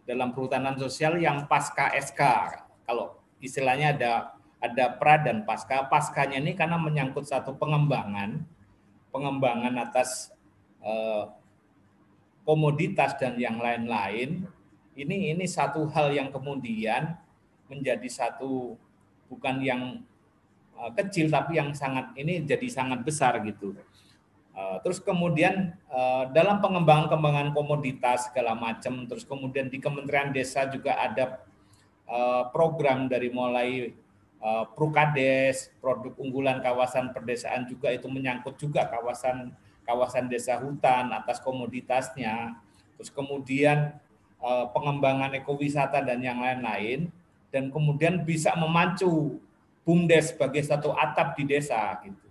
dalam 0.07 0.31
perhutanan 0.31 0.79
sosial 0.79 1.19
yang 1.19 1.43
pasca 1.51 1.91
SK. 1.91 2.23
Kalau 2.87 3.19
istilahnya 3.43 3.99
ada 3.99 4.36
ada 4.57 4.89
pra 4.97 5.21
dan 5.21 5.45
pasca. 5.45 5.85
Paskanya 5.85 6.41
ini 6.41 6.57
karena 6.57 6.77
menyangkut 6.81 7.25
satu 7.25 7.53
pengembangan, 7.57 8.41
pengembangan 9.13 9.73
atas 9.77 10.33
eh, 10.81 11.23
komoditas 12.47 13.17
dan 13.21 13.37
yang 13.37 13.61
lain-lain. 13.61 14.45
Ini 14.97 15.37
ini 15.37 15.45
satu 15.45 15.85
hal 15.93 16.09
yang 16.09 16.33
kemudian 16.33 17.13
menjadi 17.69 18.09
satu 18.09 18.73
bukan 19.29 19.61
yang 19.61 20.01
eh, 20.77 20.91
kecil 20.97 21.29
tapi 21.29 21.61
yang 21.61 21.71
sangat 21.77 22.13
ini 22.17 22.41
jadi 22.41 22.67
sangat 22.69 23.05
besar 23.05 23.37
gitu. 23.45 23.77
Eh, 24.57 24.77
terus 24.81 24.97
kemudian 24.97 25.77
eh, 25.85 26.23
dalam 26.33 26.57
pengembangan-pengembangan 26.65 27.53
komoditas 27.53 28.33
segala 28.33 28.57
macam, 28.57 29.05
terus 29.05 29.21
kemudian 29.21 29.69
di 29.69 29.77
Kementerian 29.77 30.33
Desa 30.33 30.65
juga 30.65 30.97
ada 30.97 31.45
eh, 32.09 32.43
program 32.49 33.05
dari 33.05 33.29
mulai 33.29 33.93
Prukades, 34.77 35.73
produk 35.81 36.13
unggulan 36.21 36.61
kawasan 36.61 37.09
perdesaan 37.09 37.65
juga 37.65 37.89
itu 37.89 38.05
menyangkut 38.05 38.55
juga 38.61 38.85
kawasan 38.85 39.49
kawasan 39.87 40.27
desa 40.27 40.59
hutan 40.59 41.09
atas 41.15 41.39
komoditasnya. 41.41 42.59
Terus 42.99 43.09
kemudian 43.09 43.95
eh, 44.43 44.65
pengembangan 44.75 45.33
ekowisata 45.39 46.03
dan 46.03 46.19
yang 46.21 46.43
lain-lain 46.43 47.09
dan 47.49 47.71
kemudian 47.71 48.21
bisa 48.27 48.51
memacu 48.59 49.39
BUMDes 49.87 50.35
sebagai 50.35 50.61
satu 50.67 50.91
atap 50.91 51.39
di 51.39 51.47
desa 51.47 51.95
gitu. 52.03 52.27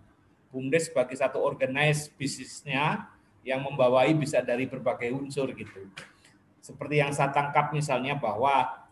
BUMDes 0.52 0.92
sebagai 0.92 1.16
satu 1.16 1.40
organize 1.40 2.12
bisnisnya 2.12 3.08
yang 3.40 3.64
membawai 3.64 4.12
bisa 4.12 4.44
dari 4.44 4.68
berbagai 4.68 5.08
unsur 5.16 5.48
gitu. 5.56 5.88
Seperti 6.60 7.00
yang 7.00 7.14
saya 7.16 7.32
tangkap 7.32 7.72
misalnya 7.72 8.18
bahwa 8.18 8.85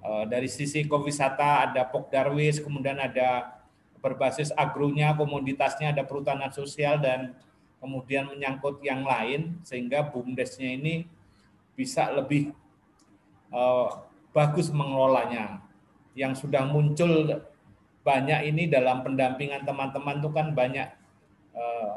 dari 0.00 0.48
sisi 0.48 0.80
ekowisata 0.84 1.68
ada 1.68 1.84
Pokdarwis, 1.84 2.60
kemudian 2.60 2.96
ada 2.96 3.60
berbasis 4.00 4.48
agronya, 4.56 5.12
komoditasnya 5.12 5.92
ada 5.92 6.02
perhutanan 6.08 6.48
sosial 6.50 6.96
dan 6.98 7.36
kemudian 7.80 8.28
menyangkut 8.32 8.80
yang 8.80 9.04
lain 9.04 9.60
sehingga 9.64 10.08
BUMDesnya 10.08 10.76
ini 10.76 11.04
bisa 11.76 12.08
lebih 12.12 12.52
uh, 13.52 14.04
bagus 14.32 14.72
mengelolanya. 14.72 15.60
Yang 16.16 16.48
sudah 16.48 16.64
muncul 16.66 17.44
banyak 18.00 18.40
ini 18.48 18.66
dalam 18.66 19.04
pendampingan 19.04 19.62
teman-teman 19.62 20.18
itu 20.18 20.30
kan 20.32 20.56
banyak 20.56 20.88
eh, 21.54 21.92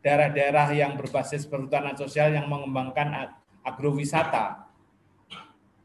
daerah-daerah 0.00 0.72
yang 0.72 0.96
berbasis 0.96 1.44
perhutanan 1.44 1.94
sosial 1.94 2.32
yang 2.32 2.48
mengembangkan 2.48 3.30
agrowisata 3.62 4.69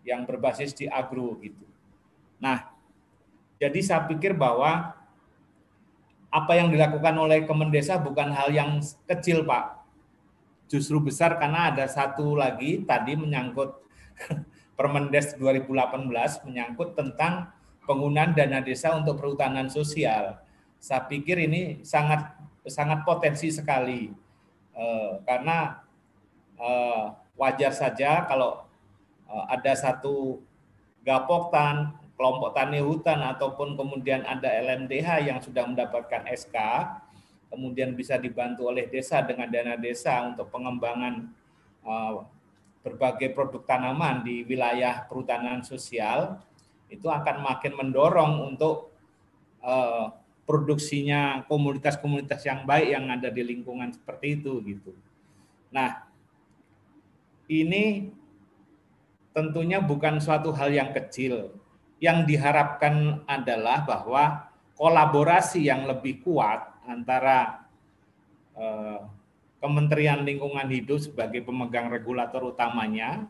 yang 0.05 0.23
berbasis 0.23 0.71
di 0.77 0.85
agro 0.85 1.33
gitu. 1.41 1.65
Nah, 2.37 2.69
jadi 3.57 3.79
saya 3.81 4.05
pikir 4.05 4.37
bahwa 4.37 4.93
apa 6.29 6.53
yang 6.53 6.69
dilakukan 6.69 7.15
oleh 7.17 7.43
Kemendesa 7.49 7.97
bukan 7.97 8.29
hal 8.29 8.53
yang 8.53 8.79
kecil, 9.09 9.43
Pak. 9.43 9.81
Justru 10.69 11.01
besar 11.01 11.41
karena 11.41 11.73
ada 11.73 11.89
satu 11.89 12.37
lagi 12.37 12.85
tadi 12.85 13.17
menyangkut 13.17 13.81
Permendes 14.77 15.39
2018 15.39 16.11
menyangkut 16.43 16.99
tentang 16.99 17.47
penggunaan 17.87 18.35
dana 18.35 18.59
desa 18.59 18.91
untuk 18.97 19.15
perhutanan 19.15 19.71
sosial. 19.71 20.35
Saya 20.81 21.07
pikir 21.07 21.39
ini 21.39 21.79
sangat 21.85 22.35
sangat 22.67 23.07
potensi 23.07 23.53
sekali 23.53 24.11
eh, 24.75 25.11
karena 25.23 25.79
eh, 26.59 27.05
wajar 27.39 27.71
saja 27.71 28.27
kalau 28.27 28.64
ada 29.29 29.73
satu 29.73 30.41
gapoktan, 31.01 31.93
kelompok 32.15 32.55
tani 32.55 32.79
hutan 32.81 33.21
ataupun 33.21 33.75
kemudian 33.75 34.23
ada 34.23 34.47
LMDH 34.47 35.27
yang 35.27 35.39
sudah 35.41 35.67
mendapatkan 35.67 36.25
SK, 36.31 36.57
kemudian 37.49 37.93
bisa 37.93 38.17
dibantu 38.17 38.69
oleh 38.69 38.89
desa 38.89 39.21
dengan 39.21 39.49
dana 39.51 39.75
desa 39.77 40.25
untuk 40.25 40.49
pengembangan 40.49 41.29
eh, 41.85 42.15
berbagai 42.85 43.33
produk 43.33 43.65
tanaman 43.65 44.21
di 44.21 44.45
wilayah 44.45 45.09
perhutanan 45.09 45.65
sosial 45.65 46.37
itu 46.85 47.09
akan 47.09 47.41
makin 47.41 47.73
mendorong 47.73 48.53
untuk 48.53 48.93
uh, 49.65 50.13
produksinya 50.45 51.41
komunitas-komunitas 51.49 52.45
yang 52.45 52.61
baik 52.69 52.93
yang 52.93 53.09
ada 53.09 53.33
di 53.33 53.41
lingkungan 53.41 53.89
seperti 53.89 54.37
itu 54.37 54.61
gitu. 54.61 54.93
Nah, 55.73 56.05
ini 57.49 58.13
tentunya 59.35 59.83
bukan 59.83 60.23
suatu 60.23 60.55
hal 60.55 60.71
yang 60.71 60.95
kecil. 60.95 61.51
Yang 61.99 62.31
diharapkan 62.31 63.27
adalah 63.27 63.83
bahwa 63.83 64.47
kolaborasi 64.79 65.67
yang 65.67 65.83
lebih 65.83 66.23
kuat 66.23 66.63
antara 66.87 67.67
eh, 68.55 68.99
Kementerian 69.59 70.23
Lingkungan 70.23 70.71
Hidup 70.71 71.03
sebagai 71.03 71.43
pemegang 71.43 71.91
regulator 71.91 72.47
utamanya, 72.47 73.27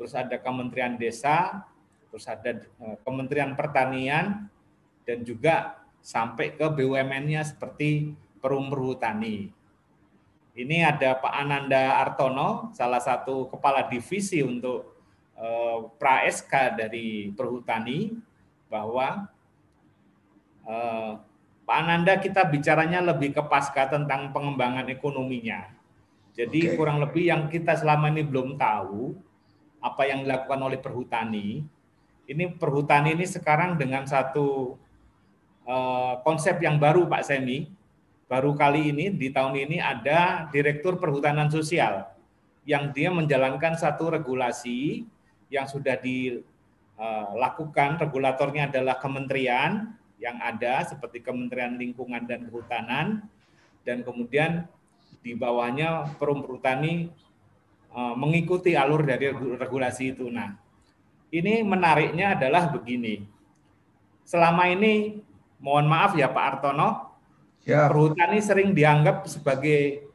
terus 0.00 0.16
ada 0.16 0.40
Kementerian 0.40 0.96
Desa, 0.96 1.68
terus 2.08 2.24
ada 2.24 2.64
eh, 2.64 2.96
Kementerian 3.04 3.52
Pertanian 3.52 4.48
dan 5.04 5.18
juga 5.20 5.84
sampai 6.00 6.56
ke 6.56 6.64
BUMN-nya 6.64 7.44
seperti 7.44 8.16
Perum 8.40 8.72
Perhutani. 8.72 9.52
Ini 10.54 10.86
ada 10.86 11.18
Pak 11.18 11.34
Ananda 11.34 11.98
Artono, 11.98 12.70
salah 12.76 13.02
satu 13.02 13.50
kepala 13.50 13.90
divisi 13.90 14.38
untuk 14.38 14.93
eh, 15.38 15.78
pra 15.98 16.24
SK 16.26 16.78
dari 16.78 17.30
Perhutani, 17.34 18.14
bahwa 18.68 19.28
eh, 20.66 21.12
Pak 21.64 21.76
Ananda 21.80 22.20
kita 22.20 22.44
bicaranya 22.44 23.00
lebih 23.00 23.32
ke 23.32 23.42
pasca 23.48 23.88
tentang 23.88 24.30
pengembangan 24.36 24.84
ekonominya. 24.92 25.72
Jadi 26.34 26.68
okay. 26.68 26.76
kurang 26.76 26.98
lebih 27.00 27.30
yang 27.30 27.46
kita 27.46 27.78
selama 27.78 28.10
ini 28.10 28.26
belum 28.26 28.58
tahu 28.58 29.14
apa 29.80 30.02
yang 30.04 30.26
dilakukan 30.26 30.60
oleh 30.60 30.78
Perhutani 30.82 31.64
ini 32.24 32.48
perhutani 32.48 33.12
ini 33.12 33.26
sekarang 33.28 33.76
dengan 33.76 34.08
satu 34.08 34.76
uh, 35.68 36.14
konsep 36.24 36.56
yang 36.60 36.80
baru 36.80 37.04
Pak 37.04 37.24
Semi. 37.24 37.68
Baru 38.24 38.56
kali 38.56 38.88
ini 38.88 39.12
di 39.12 39.28
tahun 39.28 39.52
ini 39.52 39.76
ada 39.84 40.48
Direktur 40.48 40.96
Perhutanan 40.96 41.52
Sosial 41.52 42.08
yang 42.64 42.88
dia 42.96 43.12
menjalankan 43.12 43.76
satu 43.76 44.08
regulasi 44.08 45.04
yang 45.48 45.66
sudah 45.68 45.96
dilakukan. 46.00 47.98
Regulatornya 48.00 48.68
adalah 48.70 48.96
kementerian 49.00 49.94
yang 50.18 50.40
ada 50.40 50.86
seperti 50.88 51.20
Kementerian 51.20 51.76
Lingkungan 51.76 52.24
dan 52.24 52.48
Kehutanan 52.48 53.28
dan 53.84 54.00
kemudian 54.00 54.64
di 55.20 55.36
bawahnya 55.36 56.16
Perum 56.16 56.40
Perhutani 56.44 57.12
uh, 57.92 58.16
mengikuti 58.16 58.72
alur 58.76 59.04
dari 59.04 59.28
regulasi 59.32 60.16
itu. 60.16 60.28
Nah, 60.32 60.56
ini 61.32 61.60
menariknya 61.60 62.36
adalah 62.36 62.72
begini. 62.72 63.24
Selama 64.24 64.68
ini, 64.72 65.20
mohon 65.60 65.84
maaf 65.84 66.16
ya 66.16 66.32
Pak 66.32 66.44
Artono, 66.44 67.12
ya. 67.64 67.88
perhutani 67.88 68.40
sering 68.40 68.72
dianggap 68.72 69.28
sebagai 69.28 70.08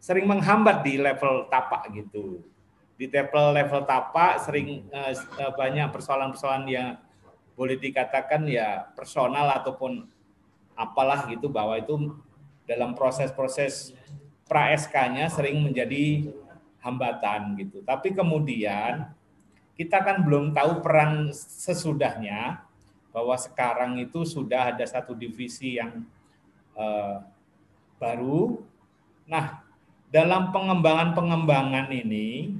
sering 0.00 0.28
menghambat 0.28 0.84
di 0.84 0.96
level 1.00 1.48
tapak 1.48 1.92
gitu. 1.92 2.44
Di 3.00 3.08
level 3.08 3.56
level 3.56 3.88
tapak 3.88 4.44
sering 4.44 4.84
eh, 4.92 5.16
eh, 5.16 5.52
banyak 5.56 5.88
persoalan-persoalan 5.88 6.68
yang 6.68 7.00
boleh 7.56 7.80
dikatakan 7.80 8.44
ya 8.44 8.92
personal 8.92 9.48
ataupun 9.56 10.04
apalah 10.76 11.24
gitu 11.32 11.48
bahwa 11.48 11.80
itu 11.80 12.12
dalam 12.68 12.92
proses-proses 12.92 13.96
pra 14.44 14.68
SK-nya 14.76 15.32
sering 15.32 15.64
menjadi 15.64 16.28
hambatan 16.84 17.56
gitu. 17.56 17.80
Tapi 17.84 18.12
kemudian 18.12 19.08
kita 19.80 20.04
kan 20.04 20.20
belum 20.20 20.52
tahu 20.52 20.84
peran 20.84 21.32
sesudahnya 21.32 22.60
bahwa 23.16 23.32
sekarang 23.40 23.96
itu 23.96 24.28
sudah 24.28 24.76
ada 24.76 24.84
satu 24.84 25.16
divisi 25.16 25.80
yang 25.80 26.04
uh, 26.76 27.24
baru. 27.96 28.60
Nah, 29.24 29.64
dalam 30.10 30.50
pengembangan-pengembangan 30.50 31.90
ini 31.94 32.58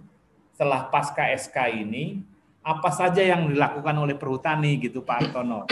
setelah 0.60 0.92
pasca 0.92 1.24
SK 1.32 1.56
ini 1.72 2.20
apa 2.60 2.92
saja 2.92 3.24
yang 3.24 3.48
dilakukan 3.48 3.96
oleh 3.96 4.12
perhutani 4.12 4.76
gitu 4.76 5.00
Pak 5.00 5.32
Artono. 5.32 5.64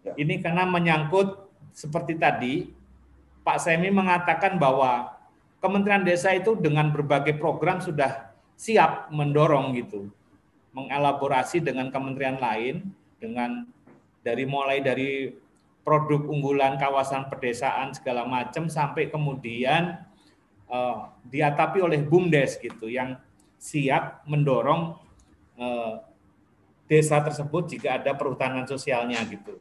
Ya. 0.00 0.16
Ini 0.16 0.40
karena 0.40 0.64
menyangkut 0.64 1.44
seperti 1.76 2.16
tadi 2.16 2.72
Pak 3.44 3.60
Semi 3.60 3.92
mengatakan 3.92 4.56
bahwa 4.56 5.12
Kementerian 5.60 6.08
Desa 6.08 6.32
itu 6.32 6.56
dengan 6.56 6.88
berbagai 6.88 7.36
program 7.36 7.84
sudah 7.84 8.32
siap 8.56 9.12
mendorong 9.12 9.76
gitu 9.76 10.08
mengelaborasi 10.72 11.60
dengan 11.60 11.92
kementerian 11.92 12.40
lain 12.40 12.80
dengan 13.20 13.68
dari 14.24 14.48
mulai 14.48 14.80
dari 14.80 15.36
produk 15.84 16.24
unggulan 16.32 16.80
kawasan 16.80 17.28
pedesaan 17.28 17.92
segala 17.92 18.24
macam 18.24 18.72
sampai 18.72 19.12
kemudian 19.12 20.00
uh, 20.72 21.12
diatapi 21.28 21.84
oleh 21.84 22.00
BUMDes 22.00 22.56
gitu 22.64 22.88
yang 22.88 23.20
siap 23.64 24.28
mendorong 24.28 25.00
uh, 25.56 26.04
desa 26.84 27.24
tersebut 27.24 27.72
jika 27.72 27.96
ada 27.96 28.12
perhutanan 28.12 28.68
sosialnya 28.68 29.24
gitu. 29.24 29.56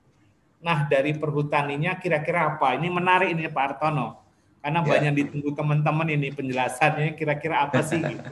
Nah 0.59 0.83
dari 0.91 1.15
perhutaninya 1.15 1.95
kira-kira 1.95 2.51
apa? 2.51 2.75
Ini 2.75 2.91
menarik 2.91 3.31
ini 3.31 3.47
Pak 3.47 3.63
Artono 3.63 4.19
karena 4.59 4.79
ya. 4.83 4.87
banyak 4.95 5.13
ditunggu 5.23 5.55
teman-teman 5.55 6.07
ini 6.11 6.35
penjelasannya 6.35 7.15
kira-kira 7.15 7.63
apa 7.63 7.79
sih 7.79 8.03
gitu. 8.11 8.31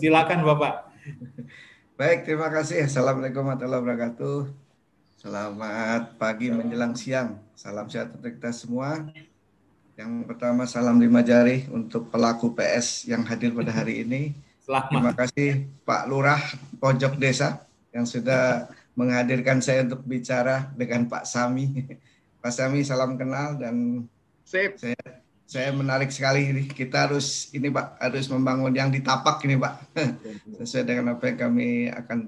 Silakan 0.00 0.40
Bapak. 0.48 0.88
Baik, 2.00 2.24
terima 2.24 2.48
kasih. 2.48 2.88
Assalamualaikum 2.88 3.44
warahmatullahi 3.44 3.80
wabarakatuh. 3.84 4.38
Selamat 5.20 6.16
pagi 6.16 6.48
menjelang 6.48 6.96
siang. 6.96 7.36
Salam 7.52 7.92
sehat 7.92 8.16
untuk 8.16 8.32
kita 8.32 8.56
semua. 8.56 9.12
Yang 10.00 10.32
pertama 10.32 10.64
salam 10.64 10.96
lima 10.96 11.20
jari 11.20 11.68
untuk 11.68 12.08
pelaku 12.08 12.56
PS 12.56 13.04
yang 13.04 13.20
hadir 13.28 13.52
pada 13.52 13.68
hari 13.68 14.00
ini. 14.00 14.32
Selamat. 14.64 14.88
Terima 14.88 15.12
kasih 15.12 15.50
Pak 15.84 16.08
Lurah 16.08 16.40
Pojok 16.80 17.20
Desa 17.20 17.68
yang 17.92 18.08
sudah 18.08 18.72
menghadirkan 18.96 19.60
saya 19.60 19.84
untuk 19.84 20.00
bicara 20.08 20.72
dengan 20.72 21.04
Pak 21.04 21.28
Sami. 21.28 21.84
Pak 22.40 22.48
Sami 22.48 22.80
salam 22.80 23.20
kenal 23.20 23.60
dan 23.60 24.08
Sip. 24.48 24.80
saya 24.80 24.96
saya 25.44 25.68
menarik 25.68 26.08
sekali 26.08 26.48
ini. 26.48 26.64
Kita 26.64 27.04
harus 27.04 27.52
ini 27.52 27.68
Pak 27.68 28.00
harus 28.00 28.24
membangun 28.32 28.72
yang 28.72 28.88
di 28.88 29.04
tapak 29.04 29.44
ini 29.44 29.60
Pak. 29.60 30.00
sesuai 30.64 30.88
dengan 30.88 31.20
apa 31.20 31.28
yang 31.28 31.38
kami 31.44 31.92
akan 31.92 32.18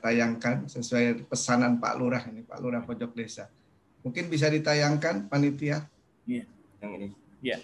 tayangkan 0.00 0.64
sesuai 0.64 1.28
pesanan 1.28 1.76
Pak 1.76 1.92
Lurah 2.00 2.24
ini 2.32 2.40
Pak 2.40 2.56
Lurah 2.56 2.80
Pojok 2.80 3.12
Desa. 3.12 3.52
Mungkin 4.00 4.32
bisa 4.32 4.48
ditayangkan 4.48 5.28
panitia? 5.28 5.84
Iya, 6.24 6.48
yang 6.82 6.92
ini. 6.98 7.08
Iya. 7.42 7.58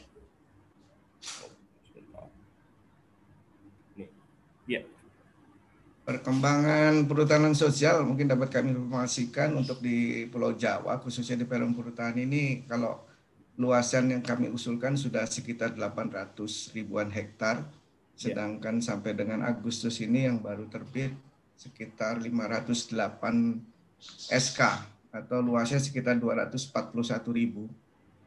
Iya. 4.68 4.82
Perkembangan 6.08 7.04
perhutanan 7.04 7.52
sosial 7.52 8.00
mungkin 8.04 8.32
dapat 8.32 8.48
kami 8.48 8.72
informasikan 8.72 9.52
untuk 9.60 9.84
di 9.84 10.24
Pulau 10.32 10.56
Jawa 10.56 10.96
khususnya 11.04 11.36
di 11.36 11.44
Perum 11.44 11.76
Perhutanan 11.76 12.16
ini 12.16 12.64
kalau 12.64 13.04
luasan 13.58 14.14
yang 14.14 14.22
kami 14.22 14.48
usulkan 14.48 14.94
sudah 14.94 15.26
sekitar 15.26 15.74
800 15.74 16.72
ribuan 16.78 17.10
hektar, 17.10 17.66
ya. 18.14 18.30
sedangkan 18.30 18.78
yeah. 18.78 18.86
sampai 18.86 19.18
dengan 19.18 19.42
Agustus 19.42 19.98
ini 19.98 20.30
yang 20.30 20.38
baru 20.38 20.70
terbit 20.70 21.10
sekitar 21.58 22.22
508 22.22 22.94
SK 24.30 24.60
atau 25.10 25.38
luasnya 25.42 25.82
sekitar 25.82 26.22
241 26.22 26.94
ribu. 27.34 27.66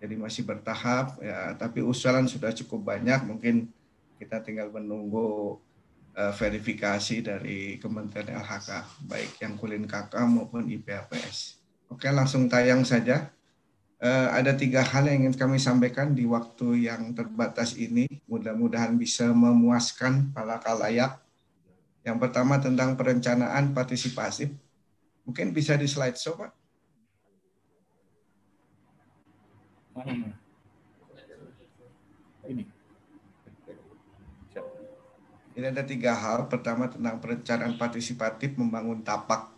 Jadi 0.01 0.17
masih 0.17 0.41
bertahap, 0.41 1.21
ya, 1.21 1.53
tapi 1.53 1.85
usulan 1.85 2.25
sudah 2.25 2.49
cukup 2.49 2.89
banyak. 2.89 3.21
Mungkin 3.21 3.69
kita 4.17 4.41
tinggal 4.41 4.73
menunggu 4.73 5.61
uh, 6.17 6.33
verifikasi 6.33 7.21
dari 7.21 7.77
Kementerian 7.77 8.41
LHK, 8.41 8.69
baik 9.05 9.31
yang 9.45 9.53
Kulin 9.61 9.85
KK 9.85 10.13
maupun 10.25 10.65
IPAPS. 10.65 11.61
Oke, 11.85 12.09
langsung 12.09 12.49
tayang 12.49 12.81
saja 12.81 13.29
uh, 14.01 14.27
ada 14.33 14.57
tiga 14.57 14.81
hal 14.81 15.05
yang 15.07 15.29
ingin 15.29 15.37
kami 15.37 15.61
sampaikan 15.61 16.17
di 16.17 16.25
waktu 16.25 16.89
yang 16.89 17.13
terbatas 17.13 17.77
ini. 17.77 18.09
Mudah-mudahan 18.25 18.97
bisa 18.97 19.29
memuaskan 19.29 20.33
para 20.33 20.57
kalayak. 20.57 21.21
Yang 22.01 22.17
pertama 22.17 22.57
tentang 22.57 22.97
perencanaan 22.97 23.77
partisipasi. 23.77 24.49
Mungkin 25.21 25.53
bisa 25.53 25.77
di 25.77 25.85
slide 25.85 26.17
show, 26.17 26.33
Pak. 29.91 30.05
Ini. 32.47 32.63
Ini 35.51 35.65
ada 35.67 35.83
tiga 35.83 36.15
hal. 36.15 36.47
Pertama 36.47 36.87
tentang 36.87 37.19
perencanaan 37.19 37.75
partisipatif 37.75 38.55
membangun 38.55 39.03
tapak. 39.03 39.51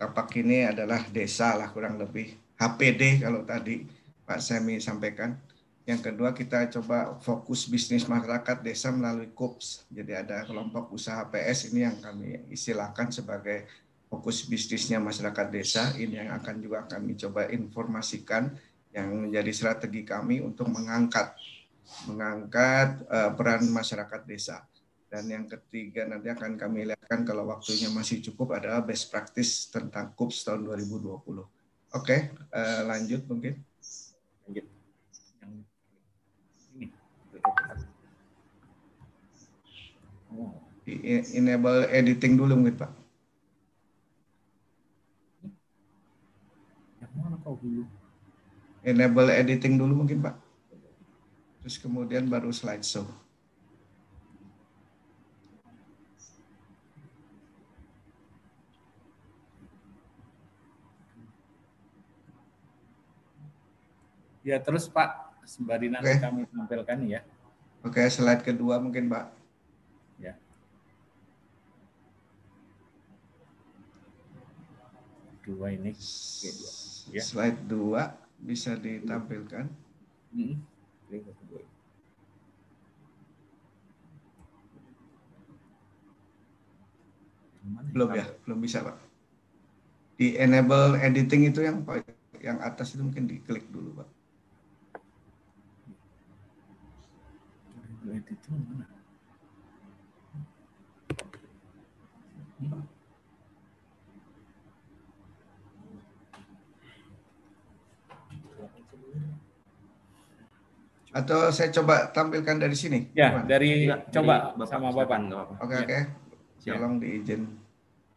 Tapak 0.00 0.32
ini 0.40 0.66
adalah 0.66 1.04
desa 1.12 1.54
lah 1.54 1.70
kurang 1.70 2.00
lebih 2.00 2.34
HPD 2.58 3.22
kalau 3.22 3.44
tadi 3.46 3.86
Pak 4.24 4.40
Semi 4.40 4.80
sampaikan. 4.80 5.36
Yang 5.84 6.00
kedua 6.10 6.32
kita 6.32 6.64
coba 6.80 7.20
fokus 7.20 7.68
bisnis 7.68 8.08
masyarakat 8.08 8.64
desa 8.64 8.88
melalui 8.88 9.28
KUPS. 9.36 9.84
Jadi 9.92 10.16
ada 10.16 10.40
kelompok 10.48 10.96
usaha 10.96 11.20
PS 11.28 11.76
ini 11.76 11.84
yang 11.84 12.00
kami 12.00 12.40
istilahkan 12.48 13.12
sebagai 13.12 13.68
fokus 14.08 14.48
bisnisnya 14.48 14.96
masyarakat 14.96 15.46
desa. 15.52 15.92
Ini 15.92 16.24
yang 16.24 16.30
akan 16.40 16.56
juga 16.64 16.88
kami 16.88 17.20
coba 17.20 17.52
informasikan 17.52 18.56
yang 18.94 19.26
menjadi 19.26 19.50
strategi 19.50 20.06
kami 20.06 20.38
untuk 20.38 20.70
mengangkat 20.70 21.34
mengangkat 22.08 23.04
uh, 23.10 23.30
peran 23.36 23.68
masyarakat 23.68 24.22
desa. 24.24 24.64
Dan 25.10 25.30
yang 25.30 25.46
ketiga 25.46 26.08
nanti 26.10 26.26
akan 26.26 26.58
kami 26.58 26.90
lihatkan 26.90 27.22
kalau 27.22 27.46
waktunya 27.46 27.86
masih 27.86 28.18
cukup 28.18 28.58
adalah 28.58 28.82
best 28.82 29.14
practice 29.14 29.70
tentang 29.70 30.10
KUPS 30.10 30.42
tahun 30.50 30.66
2020. 30.66 31.22
Oke, 31.94 32.34
uh, 32.50 32.82
lanjut 32.82 33.22
mungkin. 33.30 33.54
Lanjut. 34.42 34.66
Yang 35.38 35.52
ini. 36.74 36.86
Oh. 40.34 40.58
Enable 41.38 41.86
editing 41.94 42.34
dulu 42.34 42.58
mungkin 42.58 42.74
Pak. 42.74 42.90
Yang 46.98 47.12
mana 47.14 47.36
kau 47.38 47.54
dulu? 47.62 47.86
Enable 48.84 49.32
editing 49.32 49.80
dulu 49.80 50.04
mungkin 50.04 50.20
Pak. 50.20 50.36
Terus 51.64 51.80
kemudian 51.80 52.28
baru 52.28 52.52
slideshow. 52.52 53.08
Ya 64.44 64.60
terus 64.60 64.84
Pak, 64.92 65.40
sembari 65.48 65.88
nanti 65.88 66.12
okay. 66.12 66.20
kami 66.20 66.44
tampilkan 66.44 67.00
ya. 67.08 67.24
Oke, 67.80 68.04
okay, 68.04 68.12
slide 68.12 68.44
kedua 68.44 68.76
mungkin 68.76 69.08
Pak. 69.08 69.32
Ya. 70.20 70.36
Dua 75.48 75.72
ini. 75.72 75.96
Ya. 77.08 77.24
Slide 77.24 77.64
dua 77.64 78.23
bisa 78.44 78.76
ditampilkan. 78.76 79.66
Hmm. 80.36 80.60
Belum 87.96 88.10
ya, 88.12 88.26
belum 88.44 88.58
bisa 88.60 88.84
Pak. 88.84 88.96
Di 90.20 90.36
enable 90.36 91.00
editing 91.00 91.48
itu 91.48 91.64
yang 91.64 91.80
yang 92.44 92.60
atas 92.60 92.92
itu 92.92 93.02
mungkin 93.02 93.24
diklik 93.24 93.64
dulu 93.72 94.04
Pak. 94.04 94.08
itu 98.04 98.50
mana? 98.52 98.93
Atau 111.14 111.46
saya 111.54 111.70
coba 111.70 112.10
tampilkan 112.10 112.58
dari 112.58 112.74
sini? 112.74 113.06
Ya, 113.14 113.30
Gimana? 113.30 113.46
dari 113.46 113.86
ya, 113.86 114.02
coba 114.10 114.34
dari 114.50 114.58
Bapak, 114.58 114.66
sama 114.66 114.88
Bapak. 114.90 115.18
Oke, 115.62 115.76
oke. 115.86 116.00
Ya. 116.66 116.74
Tolong 116.74 116.98
diizin. 116.98 117.42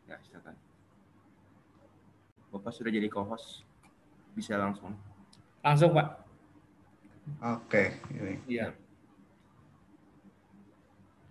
Ya, 0.10 0.18
silakan. 0.26 0.58
Bapak 2.50 2.74
sudah 2.74 2.90
jadi 2.90 3.06
co-host. 3.06 3.62
Bisa 4.34 4.58
langsung. 4.58 4.98
Langsung, 5.62 5.94
Pak. 5.94 6.08
Oke, 7.38 8.02
ini. 8.18 8.42
Iya. 8.50 8.74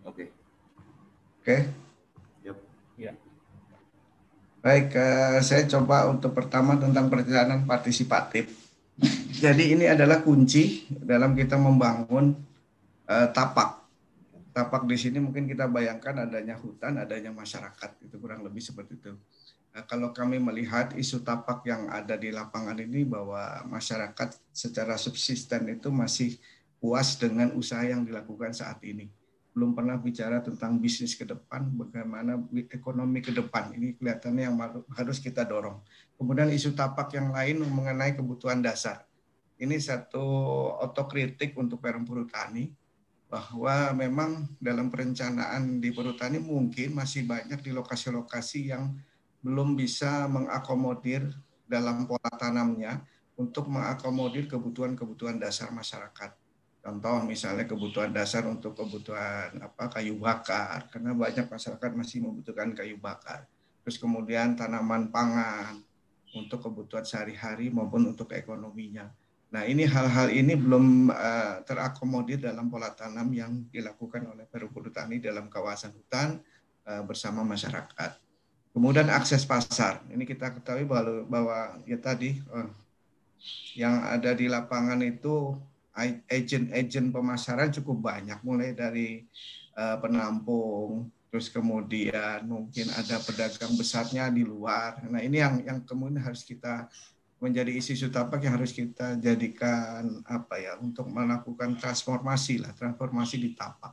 Oke. 0.06 0.30
Oke. 1.42 1.56
Yep. 2.46 2.56
Ya. 2.94 3.12
Baik, 4.62 4.94
uh, 4.94 5.42
saya 5.42 5.66
coba 5.66 6.06
untuk 6.06 6.30
pertama 6.30 6.78
tentang 6.78 7.10
perjalanan 7.10 7.66
partisipatif. 7.66 8.65
Jadi 9.36 9.76
ini 9.76 9.84
adalah 9.84 10.24
kunci 10.24 10.88
dalam 10.88 11.36
kita 11.36 11.60
membangun 11.60 12.32
uh, 13.06 13.28
tapak. 13.30 13.84
Tapak 14.56 14.88
di 14.88 14.96
sini 14.96 15.20
mungkin 15.20 15.44
kita 15.44 15.68
bayangkan 15.68 16.24
adanya 16.24 16.56
hutan, 16.56 16.96
adanya 16.96 17.28
masyarakat, 17.28 18.08
itu 18.08 18.16
kurang 18.16 18.40
lebih 18.40 18.64
seperti 18.64 18.96
itu. 18.96 19.12
Nah, 19.76 19.84
kalau 19.84 20.16
kami 20.16 20.40
melihat 20.40 20.96
isu 20.96 21.20
tapak 21.20 21.60
yang 21.68 21.92
ada 21.92 22.16
di 22.16 22.32
lapangan 22.32 22.80
ini 22.80 23.04
bahwa 23.04 23.60
masyarakat 23.68 24.40
secara 24.48 24.96
subsisten 24.96 25.68
itu 25.68 25.92
masih 25.92 26.40
puas 26.80 27.20
dengan 27.20 27.52
usaha 27.52 27.84
yang 27.84 28.00
dilakukan 28.00 28.56
saat 28.56 28.80
ini 28.80 29.12
belum 29.56 29.72
pernah 29.72 29.96
bicara 29.96 30.44
tentang 30.44 30.76
bisnis 30.76 31.16
ke 31.16 31.24
depan, 31.24 31.64
bagaimana 31.72 32.36
ekonomi 32.68 33.24
ke 33.24 33.32
depan. 33.32 33.72
Ini 33.72 33.96
kelihatannya 33.96 34.42
yang 34.52 34.56
harus 34.92 35.16
kita 35.16 35.48
dorong. 35.48 35.80
Kemudian 36.20 36.52
isu 36.52 36.76
tapak 36.76 37.16
yang 37.16 37.32
lain 37.32 37.64
mengenai 37.64 38.12
kebutuhan 38.12 38.60
dasar. 38.60 39.08
Ini 39.56 39.80
satu 39.80 40.20
otokritik 40.84 41.56
untuk 41.56 41.80
perum 41.80 42.04
perhutani 42.04 42.68
bahwa 43.32 43.96
memang 43.96 44.44
dalam 44.60 44.92
perencanaan 44.92 45.80
di 45.80 45.88
perhutani 45.88 46.36
mungkin 46.36 46.92
masih 46.92 47.24
banyak 47.24 47.64
di 47.64 47.72
lokasi-lokasi 47.72 48.76
yang 48.76 48.92
belum 49.40 49.72
bisa 49.72 50.28
mengakomodir 50.28 51.32
dalam 51.64 52.04
pola 52.04 52.28
tanamnya 52.36 53.00
untuk 53.40 53.72
mengakomodir 53.72 54.44
kebutuhan-kebutuhan 54.52 55.40
dasar 55.40 55.72
masyarakat 55.72 56.45
Contoh 56.86 57.26
misalnya 57.26 57.66
kebutuhan 57.66 58.14
dasar 58.14 58.46
untuk 58.46 58.78
kebutuhan 58.78 59.58
apa 59.58 59.90
kayu 59.90 60.22
bakar 60.22 60.86
karena 60.86 61.18
banyak 61.18 61.50
masyarakat 61.50 61.90
masih 61.98 62.22
membutuhkan 62.22 62.70
kayu 62.78 62.94
bakar. 63.02 63.42
Terus 63.82 63.98
kemudian 63.98 64.54
tanaman 64.54 65.10
pangan 65.10 65.82
untuk 66.30 66.62
kebutuhan 66.62 67.02
sehari-hari 67.02 67.74
maupun 67.74 68.06
untuk 68.06 68.30
ekonominya. 68.30 69.10
Nah, 69.50 69.66
ini 69.66 69.82
hal-hal 69.82 70.30
ini 70.30 70.54
belum 70.54 71.10
uh, 71.10 71.66
terakomodir 71.66 72.38
dalam 72.38 72.70
pola 72.70 72.94
tanam 72.94 73.34
yang 73.34 73.66
dilakukan 73.66 74.22
oleh 74.22 74.46
Perhubungan 74.46 74.94
Tani 74.94 75.18
dalam 75.18 75.50
kawasan 75.50 75.90
hutan 75.90 76.38
uh, 76.86 77.02
bersama 77.02 77.42
masyarakat. 77.42 78.14
Kemudian 78.70 79.10
akses 79.10 79.42
pasar. 79.42 80.06
Ini 80.06 80.22
kita 80.22 80.54
ketahui 80.54 80.86
bahwa, 80.86 81.26
bahwa 81.26 81.58
ya 81.82 81.98
tadi 81.98 82.38
uh, 82.46 82.70
yang 83.74 84.06
ada 84.06 84.38
di 84.38 84.46
lapangan 84.46 85.02
itu 85.02 85.58
agent-agent 86.28 87.08
pemasaran 87.08 87.72
cukup 87.72 88.12
banyak, 88.12 88.38
mulai 88.44 88.76
dari 88.76 89.24
uh, 89.76 89.96
penampung, 89.96 91.08
terus 91.32 91.48
kemudian 91.48 92.44
mungkin 92.48 92.88
ada 92.92 93.20
pedagang 93.20 93.72
besarnya 93.76 94.28
di 94.28 94.44
luar. 94.44 95.04
Nah 95.08 95.20
ini 95.20 95.40
yang 95.40 95.60
yang 95.64 95.78
kemudian 95.84 96.22
harus 96.24 96.44
kita 96.44 96.88
menjadi 97.36 97.68
isu-isu 97.76 98.08
tapak 98.08 98.40
yang 98.48 98.56
harus 98.56 98.72
kita 98.72 99.20
jadikan 99.20 100.24
apa 100.24 100.56
ya 100.56 100.72
untuk 100.80 101.04
melakukan 101.12 101.76
transformasi 101.76 102.64
lah 102.64 102.72
transformasi 102.72 103.36
di 103.36 103.52
tapak. 103.52 103.92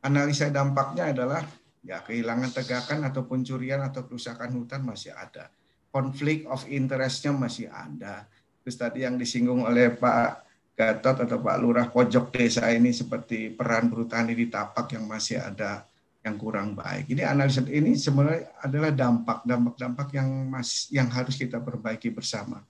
Analisa 0.00 0.48
dampaknya 0.48 1.12
adalah 1.12 1.44
ya 1.84 2.00
kehilangan 2.00 2.56
tegakan 2.56 3.04
atau 3.04 3.28
pencurian 3.28 3.84
atau 3.84 4.08
kerusakan 4.08 4.56
hutan 4.56 4.80
masih 4.80 5.12
ada, 5.12 5.52
konflik 5.92 6.48
of 6.48 6.64
interestnya 6.68 7.36
masih 7.36 7.68
ada. 7.68 8.24
Terus 8.64 8.76
tadi 8.80 9.04
yang 9.04 9.20
disinggung 9.20 9.64
oleh 9.64 9.92
Pak 9.92 10.49
Gatot 10.74 11.28
atau 11.28 11.38
Pak 11.44 11.56
Lurah 11.60 11.86
pojok 11.92 12.32
desa 12.32 12.70
ini 12.72 12.94
seperti 12.94 13.52
peran 13.52 13.92
perhutani 13.92 14.32
di 14.32 14.48
tapak 14.48 14.96
yang 14.96 15.04
masih 15.04 15.36
ada 15.36 15.84
yang 16.20 16.36
kurang 16.36 16.76
baik. 16.76 17.08
Ini 17.08 17.24
analisa 17.24 17.64
ini 17.64 17.96
sebenarnya 17.96 18.52
adalah 18.60 18.92
dampak 18.92 19.44
dampak-dampak 19.44 20.08
yang 20.12 20.28
mas 20.48 20.88
yang 20.92 21.08
harus 21.08 21.36
kita 21.36 21.60
perbaiki 21.60 22.12
bersama. 22.12 22.60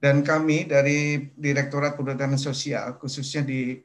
Dan 0.00 0.24
kami 0.24 0.64
dari 0.64 1.28
Direktorat 1.36 1.96
Perhutanan 1.96 2.40
Sosial 2.40 2.96
khususnya 2.96 3.44
di 3.44 3.76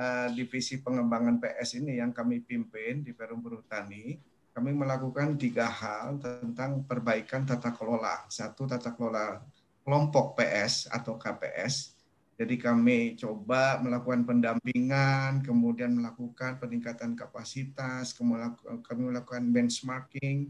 uh, 0.00 0.28
divisi 0.32 0.80
pengembangan 0.80 1.36
PS 1.36 1.76
ini 1.80 2.00
yang 2.00 2.16
kami 2.16 2.40
pimpin 2.40 3.04
di 3.04 3.12
Perum 3.12 3.44
Perhutani, 3.44 4.16
kami 4.56 4.72
melakukan 4.72 5.36
tiga 5.36 5.68
hal 5.68 6.16
tentang 6.16 6.84
perbaikan 6.88 7.44
tata 7.44 7.76
kelola. 7.76 8.24
Satu 8.32 8.64
tata 8.64 8.96
kelola 8.96 9.40
kelompok 9.84 10.40
PS 10.40 10.88
atau 10.88 11.20
KPS 11.20 11.99
jadi 12.40 12.56
kami 12.56 13.20
coba 13.20 13.84
melakukan 13.84 14.24
pendampingan, 14.24 15.44
kemudian 15.44 15.92
melakukan 15.92 16.56
peningkatan 16.56 17.12
kapasitas, 17.12 18.16
kami 18.16 19.12
melakukan 19.12 19.44
benchmarking, 19.52 20.48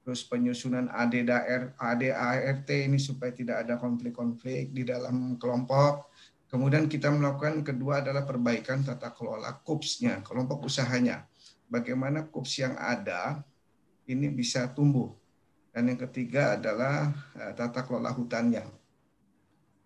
terus 0.00 0.24
penyusunan 0.24 0.88
ADAR, 0.88 1.76
ADART 1.76 2.68
ini 2.72 2.96
supaya 2.96 3.36
tidak 3.36 3.68
ada 3.68 3.76
konflik-konflik 3.76 4.72
di 4.72 4.88
dalam 4.88 5.36
kelompok. 5.36 6.08
Kemudian 6.48 6.88
kita 6.88 7.12
melakukan 7.12 7.60
kedua 7.60 8.00
adalah 8.00 8.24
perbaikan 8.24 8.80
tata 8.80 9.12
kelola 9.12 9.60
KUPS-nya, 9.60 10.24
kelompok 10.24 10.64
usahanya. 10.72 11.28
Bagaimana 11.68 12.24
KUPS 12.32 12.64
yang 12.64 12.80
ada 12.80 13.44
ini 14.08 14.32
bisa 14.32 14.72
tumbuh. 14.72 15.12
Dan 15.68 15.92
yang 15.92 16.00
ketiga 16.00 16.56
adalah 16.56 17.12
eh, 17.36 17.52
tata 17.52 17.84
kelola 17.84 18.08
hutannya 18.16 18.85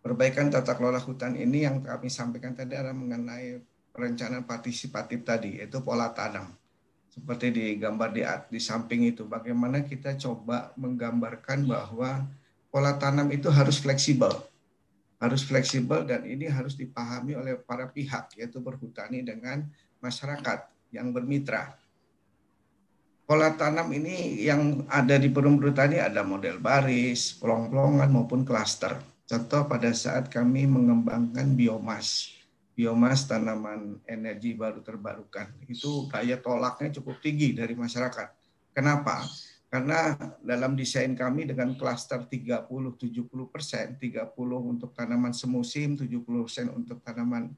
perbaikan 0.01 0.48
tata 0.48 0.76
kelola 0.76 0.98
hutan 1.01 1.36
ini 1.36 1.68
yang 1.68 1.84
kami 1.84 2.09
sampaikan 2.09 2.57
tadi 2.57 2.76
adalah 2.76 2.96
mengenai 2.96 3.61
perencanaan 3.92 4.48
partisipatif 4.48 5.22
tadi, 5.22 5.61
yaitu 5.61 5.80
pola 5.84 6.11
tanam. 6.12 6.48
Seperti 7.11 7.51
di 7.53 7.66
gambar 7.76 8.09
di, 8.14 8.22
di 8.24 8.61
samping 8.62 9.05
itu, 9.05 9.26
bagaimana 9.26 9.82
kita 9.84 10.16
coba 10.16 10.72
menggambarkan 10.78 11.66
bahwa 11.66 12.24
pola 12.70 12.96
tanam 12.96 13.28
itu 13.34 13.51
harus 13.51 13.82
fleksibel. 13.82 14.30
Harus 15.20 15.44
fleksibel 15.44 16.09
dan 16.09 16.24
ini 16.24 16.48
harus 16.48 16.78
dipahami 16.80 17.36
oleh 17.36 17.61
para 17.61 17.90
pihak, 17.90 18.40
yaitu 18.40 18.62
berhutani 18.62 19.20
dengan 19.20 19.68
masyarakat 20.01 20.64
yang 20.96 21.12
bermitra. 21.12 21.76
Pola 23.28 23.53
tanam 23.53 23.92
ini 23.92 24.42
yang 24.42 24.88
ada 24.88 25.20
di 25.20 25.28
perum 25.28 25.61
berhutani 25.61 26.01
ada 26.01 26.24
model 26.24 26.57
baris, 26.59 27.36
pelong-pelongan 27.36 28.09
maupun 28.11 28.42
klaster 28.42 28.98
Contoh 29.31 29.62
pada 29.70 29.95
saat 29.95 30.26
kami 30.26 30.66
mengembangkan 30.66 31.55
biomas, 31.55 32.35
biomas 32.74 33.31
tanaman 33.31 34.03
energi 34.11 34.59
baru 34.59 34.83
terbarukan, 34.83 35.55
itu 35.70 36.11
daya 36.11 36.35
tolaknya 36.35 36.99
cukup 36.99 37.22
tinggi 37.22 37.55
dari 37.55 37.78
masyarakat. 37.78 38.26
Kenapa? 38.74 39.22
Karena 39.70 40.18
dalam 40.43 40.74
desain 40.74 41.14
kami 41.14 41.47
dengan 41.47 41.78
klaster 41.78 42.26
30-70 42.26 43.31
persen, 43.55 43.95
30 44.03 44.35
untuk 44.66 44.91
tanaman 44.99 45.31
semusim, 45.31 45.95
70 45.95 46.26
persen 46.26 46.66
untuk 46.74 46.99
tanaman 47.07 47.55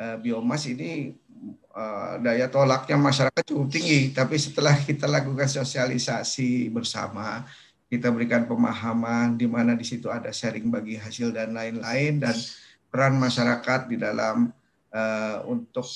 uh, 0.00 0.16
biomas 0.16 0.64
ini 0.72 1.20
uh, 1.76 2.16
daya 2.16 2.48
tolaknya 2.48 2.96
masyarakat 2.96 3.44
cukup 3.44 3.68
tinggi. 3.68 4.08
Tapi 4.16 4.40
setelah 4.40 4.72
kita 4.72 5.04
lakukan 5.04 5.52
sosialisasi 5.52 6.72
bersama, 6.72 7.44
kita 7.90 8.06
berikan 8.14 8.46
pemahaman 8.46 9.34
di 9.34 9.50
mana 9.50 9.74
di 9.74 9.82
situ 9.82 10.06
ada 10.06 10.30
sharing 10.30 10.70
bagi 10.70 10.94
hasil 10.94 11.34
dan 11.34 11.50
lain-lain 11.50 12.22
dan 12.22 12.38
peran 12.86 13.18
masyarakat 13.18 13.90
di 13.90 13.98
dalam 13.98 14.54
uh, 14.94 15.36
untuk 15.50 15.90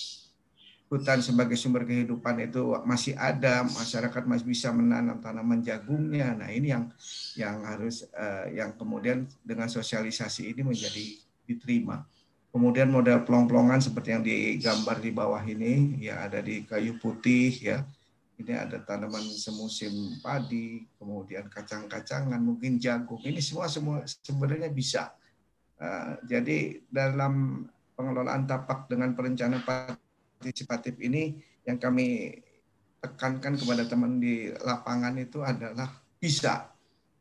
hutan 0.91 1.23
sebagai 1.23 1.55
sumber 1.55 1.87
kehidupan 1.87 2.51
itu 2.51 2.75
masih 2.83 3.15
ada 3.15 3.63
masyarakat 3.63 4.23
masih 4.27 4.47
bisa 4.47 4.75
menanam 4.75 5.23
tanaman 5.23 5.63
jagungnya. 5.63 6.35
Nah 6.35 6.51
ini 6.51 6.75
yang 6.75 6.91
yang 7.39 7.63
harus 7.63 8.11
uh, 8.11 8.51
yang 8.51 8.75
kemudian 8.75 9.31
dengan 9.47 9.71
sosialisasi 9.71 10.51
ini 10.51 10.67
menjadi 10.67 11.19
diterima. 11.47 12.03
Kemudian 12.55 12.91
model 12.91 13.27
pelong-pelongan 13.27 13.83
seperti 13.83 14.09
yang 14.15 14.23
digambar 14.23 15.03
di 15.03 15.11
bawah 15.11 15.43
ini 15.43 15.99
ya 15.99 16.27
ada 16.27 16.39
di 16.39 16.63
kayu 16.63 16.99
putih 17.03 17.51
ya 17.59 17.83
ini 18.35 18.53
ada 18.53 18.83
tanaman 18.83 19.23
semusim 19.23 20.19
padi, 20.19 20.83
kemudian 20.99 21.47
kacang-kacangan, 21.47 22.43
mungkin 22.43 22.83
jagung. 22.83 23.23
Ini 23.23 23.39
semua 23.39 23.71
semua 23.71 24.03
sebenarnya 24.07 24.71
bisa. 24.75 25.15
Uh, 25.79 26.19
jadi 26.27 26.83
dalam 26.91 27.67
pengelolaan 27.95 28.47
tapak 28.47 28.91
dengan 28.91 29.15
perencanaan 29.15 29.63
partisipatif 29.63 30.99
ini 30.99 31.39
yang 31.63 31.79
kami 31.79 32.35
tekankan 32.99 33.55
kepada 33.55 33.87
teman 33.87 34.19
di 34.19 34.51
lapangan 34.65 35.15
itu 35.21 35.39
adalah 35.45 35.93
bisa. 36.19 36.75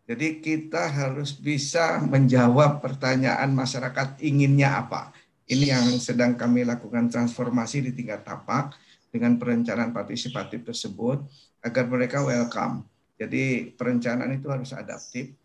Jadi 0.03 0.43
kita 0.43 0.91
harus 0.91 1.31
bisa 1.31 2.01
menjawab 2.03 2.83
pertanyaan 2.83 3.53
masyarakat 3.55 4.19
inginnya 4.19 4.83
apa. 4.83 5.15
Ini 5.47 5.75
yang 5.77 5.87
sedang 5.99 6.35
kami 6.35 6.67
lakukan 6.67 7.07
transformasi 7.07 7.85
di 7.85 7.91
tingkat 7.95 8.23
tapak 8.23 8.75
dengan 9.13 9.37
perencanaan 9.37 9.93
partisipatif 9.93 10.65
tersebut 10.65 11.21
agar 11.61 11.85
mereka 11.85 12.25
welcome. 12.25 12.81
Jadi 13.21 13.69
perencanaan 13.77 14.33
itu 14.33 14.49
harus 14.49 14.73
adaptif, 14.73 15.37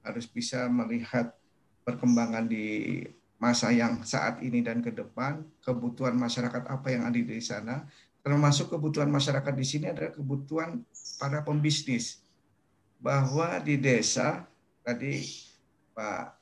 harus 0.00 0.24
bisa 0.24 0.64
melihat 0.72 1.36
perkembangan 1.84 2.48
di 2.48 3.04
masa 3.36 3.68
yang 3.68 4.00
saat 4.08 4.40
ini 4.40 4.64
dan 4.64 4.80
ke 4.80 4.88
depan, 4.88 5.44
kebutuhan 5.60 6.16
masyarakat 6.16 6.64
apa 6.64 6.88
yang 6.88 7.04
ada 7.04 7.20
di 7.20 7.44
sana, 7.44 7.84
termasuk 8.24 8.72
kebutuhan 8.72 9.12
masyarakat 9.12 9.52
di 9.52 9.66
sini 9.68 9.92
adalah 9.92 10.16
kebutuhan 10.16 10.80
para 11.20 11.44
pembisnis. 11.44 12.24
Bahwa 12.96 13.60
di 13.60 13.76
desa, 13.76 14.48
tadi 14.80 15.20
Pak 15.92 16.40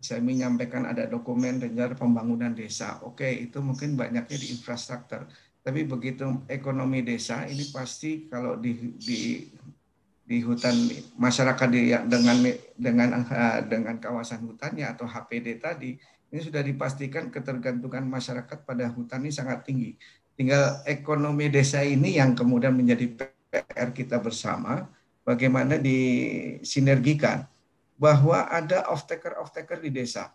saya 0.00 0.24
menyampaikan 0.24 0.88
ada 0.88 1.04
dokumen 1.04 1.60
rencana 1.60 1.92
pembangunan 1.92 2.52
desa. 2.56 3.00
Oke, 3.04 3.28
itu 3.28 3.60
mungkin 3.60 4.00
banyaknya 4.00 4.36
di 4.36 4.48
infrastruktur. 4.52 5.28
Tapi 5.60 5.84
begitu 5.84 6.24
ekonomi 6.48 7.04
desa 7.04 7.44
ini 7.44 7.68
pasti 7.68 8.24
kalau 8.32 8.56
di 8.56 8.96
di 8.96 9.44
di 10.24 10.38
hutan 10.46 10.72
masyarakat 11.18 11.68
di, 11.68 11.90
dengan 12.06 12.36
dengan 12.78 13.08
eh, 13.28 13.60
dengan 13.66 13.96
kawasan 14.00 14.46
hutannya 14.46 14.86
atau 14.88 15.04
HPD 15.04 15.58
tadi 15.60 15.98
ini 16.30 16.40
sudah 16.40 16.62
dipastikan 16.62 17.28
ketergantungan 17.28 18.06
masyarakat 18.06 18.62
pada 18.62 18.86
hutan 18.88 19.26
ini 19.26 19.34
sangat 19.34 19.66
tinggi. 19.66 19.98
Tinggal 20.38 20.80
ekonomi 20.86 21.50
desa 21.52 21.84
ini 21.84 22.16
yang 22.16 22.32
kemudian 22.32 22.72
menjadi 22.72 23.10
PR 23.50 23.90
kita 23.92 24.16
bersama 24.22 24.88
bagaimana 25.26 25.76
disinergikan 25.76 27.44
bahwa 28.00 28.48
ada 28.48 28.88
off 28.88 29.04
taker 29.04 29.36
off 29.36 29.52
taker 29.52 29.82
di 29.82 29.92
desa 29.92 30.32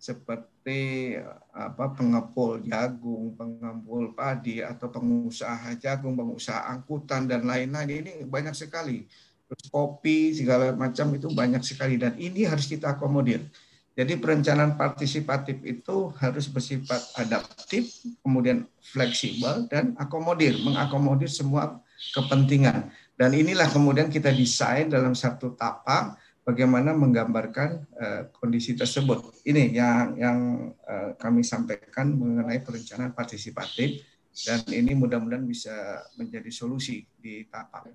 seperti 0.00 1.12
apa 1.52 1.92
pengepul 1.92 2.64
jagung, 2.64 3.36
pengepul 3.36 4.16
padi 4.16 4.64
atau 4.64 4.88
pengusaha 4.88 5.76
jagung, 5.76 6.16
pengusaha 6.16 6.72
angkutan 6.72 7.28
dan 7.28 7.44
lain-lain 7.44 8.00
ini 8.00 8.12
banyak 8.24 8.56
sekali. 8.56 9.04
Terus 9.44 9.68
kopi 9.68 10.32
segala 10.32 10.72
macam 10.72 11.12
itu 11.12 11.28
banyak 11.28 11.60
sekali 11.60 12.00
dan 12.00 12.16
ini 12.16 12.48
harus 12.48 12.64
kita 12.64 12.96
akomodir. 12.96 13.44
Jadi 13.92 14.16
perencanaan 14.16 14.80
partisipatif 14.80 15.60
itu 15.66 16.08
harus 16.16 16.48
bersifat 16.48 17.20
adaptif, 17.20 18.00
kemudian 18.24 18.64
fleksibel 18.80 19.68
dan 19.68 19.92
akomodir, 20.00 20.56
mengakomodir 20.64 21.28
semua 21.28 21.76
kepentingan. 22.16 22.88
Dan 23.20 23.36
inilah 23.36 23.68
kemudian 23.68 24.08
kita 24.08 24.32
desain 24.32 24.88
dalam 24.88 25.12
satu 25.12 25.52
tapak 25.52 26.16
bagaimana 26.44 26.96
menggambarkan 26.96 27.70
uh, 27.96 28.22
kondisi 28.34 28.74
tersebut. 28.76 29.44
Ini 29.44 29.74
yang 29.76 30.06
yang 30.16 30.38
uh, 30.84 31.14
kami 31.20 31.44
sampaikan 31.44 32.16
mengenai 32.16 32.60
perencanaan 32.64 33.12
partisipatif 33.12 34.02
dan 34.46 34.62
ini 34.70 34.94
mudah-mudahan 34.94 35.44
bisa 35.44 36.04
menjadi 36.16 36.48
solusi 36.48 37.04
di 37.18 37.44
tapak. 37.50 37.90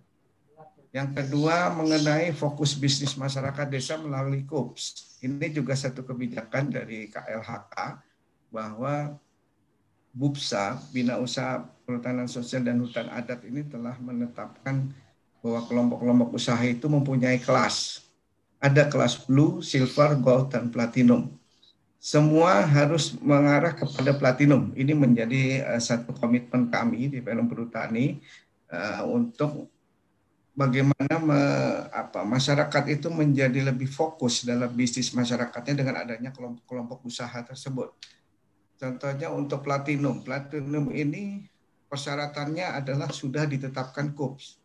Yang 0.96 1.10
kedua 1.12 1.76
mengenai 1.76 2.32
fokus 2.32 2.72
bisnis 2.72 3.20
masyarakat 3.20 3.68
desa 3.68 4.00
melalui 4.00 4.48
KUPS. 4.48 5.20
Ini 5.28 5.52
juga 5.52 5.76
satu 5.76 6.08
kebijakan 6.08 6.72
dari 6.72 7.12
KLHK 7.12 7.76
bahwa 8.48 9.20
BUPSA, 10.16 10.80
Bina 10.96 11.20
Usaha 11.20 11.68
Perhutanan 11.84 12.32
Sosial 12.32 12.64
dan 12.64 12.80
Hutan 12.80 13.12
Adat 13.12 13.44
ini 13.44 13.68
telah 13.68 14.00
menetapkan 14.00 14.88
bahwa 15.44 15.68
kelompok-kelompok 15.68 16.40
usaha 16.40 16.64
itu 16.64 16.88
mempunyai 16.88 17.44
kelas. 17.44 18.05
Ada 18.66 18.90
kelas 18.90 19.30
blue, 19.30 19.62
silver, 19.62 20.18
gold, 20.18 20.50
dan 20.50 20.74
platinum. 20.74 21.30
Semua 22.02 22.66
harus 22.66 23.14
mengarah 23.22 23.78
kepada 23.78 24.18
platinum. 24.18 24.74
Ini 24.74 24.98
menjadi 24.98 25.62
uh, 25.70 25.82
satu 25.82 26.18
komitmen 26.18 26.74
kami 26.74 27.14
di 27.14 27.22
Pelum 27.22 27.46
Perhutani 27.46 28.18
uh, 28.74 29.06
untuk 29.06 29.70
bagaimana 30.58 31.16
me, 31.22 31.42
apa, 31.94 32.26
masyarakat 32.26 32.84
itu 32.90 33.12
menjadi 33.14 33.70
lebih 33.70 33.92
fokus 33.92 34.48
dalam 34.48 34.72
bisnis 34.74 35.14
masyarakatnya 35.14 35.86
dengan 35.86 35.96
adanya 36.02 36.32
kelompok-kelompok 36.34 37.06
usaha 37.06 37.38
tersebut. 37.46 37.94
Contohnya 38.82 39.30
untuk 39.30 39.62
platinum. 39.62 40.24
Platinum 40.24 40.90
ini 40.90 41.46
persyaratannya 41.92 42.82
adalah 42.82 43.12
sudah 43.12 43.46
ditetapkan 43.46 44.16
KUPS. 44.16 44.60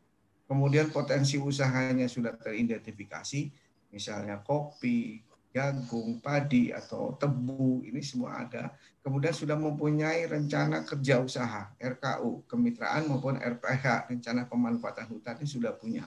Kemudian 0.51 0.91
potensi 0.91 1.39
usahanya 1.39 2.11
sudah 2.11 2.35
teridentifikasi, 2.35 3.55
misalnya 3.91 4.43
kopi, 4.43 5.23
jagung, 5.51 6.23
padi, 6.23 6.71
atau 6.71 7.15
tebu, 7.19 7.83
ini 7.87 7.99
semua 8.01 8.47
ada. 8.47 8.71
Kemudian 9.03 9.35
sudah 9.35 9.59
mempunyai 9.59 10.27
rencana 10.31 10.87
kerja 10.87 11.19
usaha, 11.19 11.75
RKU, 11.77 12.47
kemitraan 12.47 13.11
maupun 13.11 13.37
RPH, 13.39 14.11
rencana 14.11 14.47
pemanfaatan 14.47 15.11
hutan 15.11 15.43
ini 15.43 15.49
sudah 15.51 15.75
punya. 15.75 16.07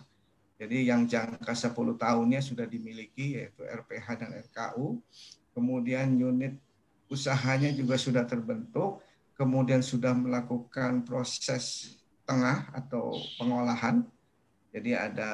Jadi 0.56 0.88
yang 0.88 1.04
jangka 1.04 1.52
10 1.52 2.00
tahunnya 2.00 2.40
sudah 2.40 2.64
dimiliki 2.64 3.36
yaitu 3.36 3.68
RPH 3.68 4.08
dan 4.16 4.32
RKU. 4.48 5.02
Kemudian 5.52 6.16
unit 6.16 6.56
usahanya 7.12 7.74
juga 7.76 8.00
sudah 8.00 8.24
terbentuk, 8.24 9.04
kemudian 9.36 9.84
sudah 9.84 10.16
melakukan 10.16 11.04
proses 11.04 11.98
tengah 12.24 12.72
atau 12.72 13.12
pengolahan, 13.36 14.08
jadi 14.74 14.98
ada 14.98 15.30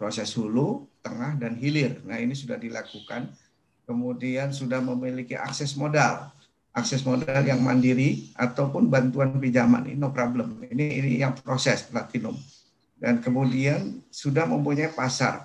proses 0.00 0.32
hulu, 0.32 0.88
tengah, 1.04 1.36
dan 1.36 1.52
hilir. 1.60 2.00
Nah 2.08 2.16
ini 2.16 2.32
sudah 2.32 2.56
dilakukan. 2.56 3.28
Kemudian 3.84 4.56
sudah 4.56 4.80
memiliki 4.80 5.36
akses 5.36 5.76
modal. 5.76 6.32
Akses 6.72 7.04
modal 7.04 7.44
yang 7.44 7.60
mandiri 7.60 8.32
ataupun 8.32 8.88
bantuan 8.88 9.36
pinjaman. 9.36 9.92
Ini 9.92 10.00
no 10.00 10.16
problem. 10.16 10.64
Ini, 10.64 11.04
ini 11.04 11.20
yang 11.20 11.36
proses 11.36 11.84
platinum. 11.84 12.32
Dan 12.96 13.20
kemudian 13.20 14.00
sudah 14.08 14.48
mempunyai 14.48 14.88
pasar. 14.96 15.44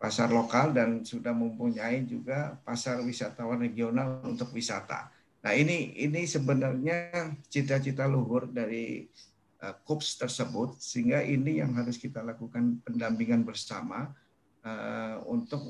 Pasar 0.00 0.32
lokal 0.32 0.72
dan 0.72 1.04
sudah 1.04 1.36
mempunyai 1.36 2.00
juga 2.08 2.56
pasar 2.64 3.04
wisatawan 3.04 3.60
regional 3.60 4.24
untuk 4.24 4.56
wisata. 4.56 5.12
Nah 5.44 5.52
ini 5.52 5.92
ini 6.00 6.24
sebenarnya 6.24 7.12
cita-cita 7.52 8.08
luhur 8.08 8.48
dari 8.48 9.04
uh, 9.62 9.74
KUPS 9.84 10.20
tersebut 10.20 10.76
sehingga 10.80 11.22
ini 11.24 11.60
yang 11.60 11.72
harus 11.76 11.96
kita 11.96 12.20
lakukan 12.20 12.80
pendampingan 12.84 13.44
bersama 13.46 14.12
uh, 14.64 15.22
untuk 15.28 15.62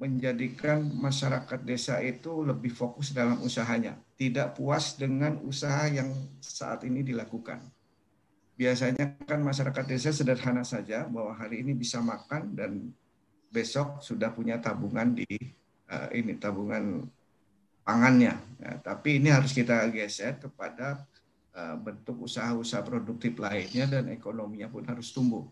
menjadikan 0.00 0.80
masyarakat 0.96 1.60
desa 1.60 2.00
itu 2.00 2.40
lebih 2.40 2.72
fokus 2.72 3.12
dalam 3.12 3.36
usahanya, 3.44 4.00
tidak 4.16 4.56
puas 4.56 4.96
dengan 4.96 5.36
usaha 5.44 5.84
yang 5.92 6.08
saat 6.40 6.88
ini 6.88 7.04
dilakukan. 7.04 7.60
Biasanya 8.56 9.20
kan 9.28 9.44
masyarakat 9.44 9.84
desa 9.84 10.08
sederhana 10.08 10.64
saja 10.64 11.04
bahwa 11.04 11.36
hari 11.36 11.60
ini 11.60 11.76
bisa 11.76 12.00
makan 12.00 12.56
dan 12.56 12.92
besok 13.52 14.00
sudah 14.00 14.32
punya 14.32 14.56
tabungan 14.56 15.12
di 15.12 15.28
uh, 15.92 16.08
ini 16.16 16.32
tabungan 16.40 17.04
pangannya. 17.84 18.40
Ya, 18.56 18.72
tapi 18.80 19.20
ini 19.20 19.28
harus 19.28 19.52
kita 19.52 19.84
geser 19.92 20.40
kepada 20.40 20.96
Eh, 20.96 21.09
bentuk 21.82 22.30
usaha-usaha 22.30 22.86
produktif 22.86 23.34
lainnya 23.36 23.86
dan 23.90 24.06
ekonominya 24.08 24.70
pun 24.70 24.86
harus 24.86 25.10
tumbuh. 25.10 25.44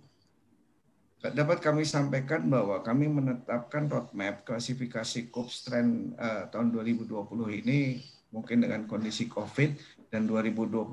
Dapat 1.18 1.58
kami 1.58 1.82
sampaikan 1.82 2.46
bahwa 2.46 2.78
kami 2.78 3.10
menetapkan 3.10 3.90
roadmap 3.90 4.46
klasifikasi 4.46 5.34
KUPS 5.34 5.66
trend 5.66 6.14
uh, 6.14 6.46
tahun 6.46 6.70
2020 6.70 7.58
ini 7.58 7.98
mungkin 8.30 8.62
dengan 8.62 8.86
kondisi 8.86 9.26
COVID 9.26 9.98
dan 10.14 10.30
2021 10.30 10.86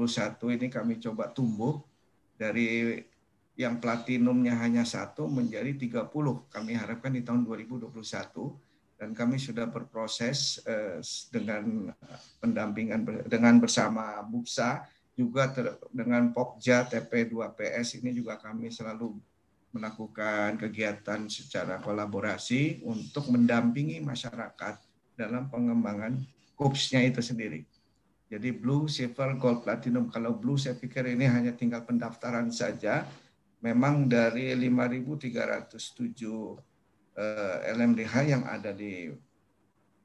ini 0.58 0.68
kami 0.74 0.98
coba 0.98 1.30
tumbuh 1.30 1.78
dari 2.42 2.98
yang 3.54 3.78
platinumnya 3.78 4.58
hanya 4.58 4.82
satu 4.82 5.30
menjadi 5.30 5.78
30 5.78 6.10
kami 6.50 6.74
harapkan 6.74 7.14
di 7.14 7.22
tahun 7.22 7.46
2021 7.46 7.94
dan 8.96 9.12
kami 9.12 9.36
sudah 9.36 9.68
berproses 9.68 10.64
uh, 10.64 11.04
dengan 11.32 11.92
pendampingan 12.40 13.28
dengan 13.28 13.60
bersama 13.60 14.24
BUPSA 14.24 14.88
juga 15.16 15.52
ter, 15.52 15.80
dengan 15.96 16.32
Pokja 16.36 16.84
TP2PS 16.88 18.04
ini 18.04 18.12
juga 18.12 18.36
kami 18.36 18.68
selalu 18.68 19.16
melakukan 19.76 20.56
kegiatan 20.56 21.28
secara 21.28 21.84
kolaborasi 21.84 22.84
untuk 22.88 23.28
mendampingi 23.28 24.00
masyarakat 24.00 24.80
dalam 25.20 25.52
pengembangan 25.52 26.16
KUPS-nya 26.56 27.04
itu 27.04 27.20
sendiri. 27.20 27.68
Jadi 28.32 28.56
Blue, 28.56 28.88
Silver, 28.88 29.36
Gold, 29.36 29.68
Platinum. 29.68 30.08
Kalau 30.08 30.40
Blue 30.40 30.56
saya 30.56 30.80
pikir 30.80 31.04
ini 31.12 31.28
hanya 31.28 31.52
tinggal 31.52 31.84
pendaftaran 31.84 32.48
saja. 32.52 33.04
Memang 33.60 34.08
dari 34.08 34.56
5.307 34.56 35.76
eh, 35.76 36.52
LMDH 37.72 38.14
yang 38.28 38.44
ada 38.44 38.76
di 38.76 39.08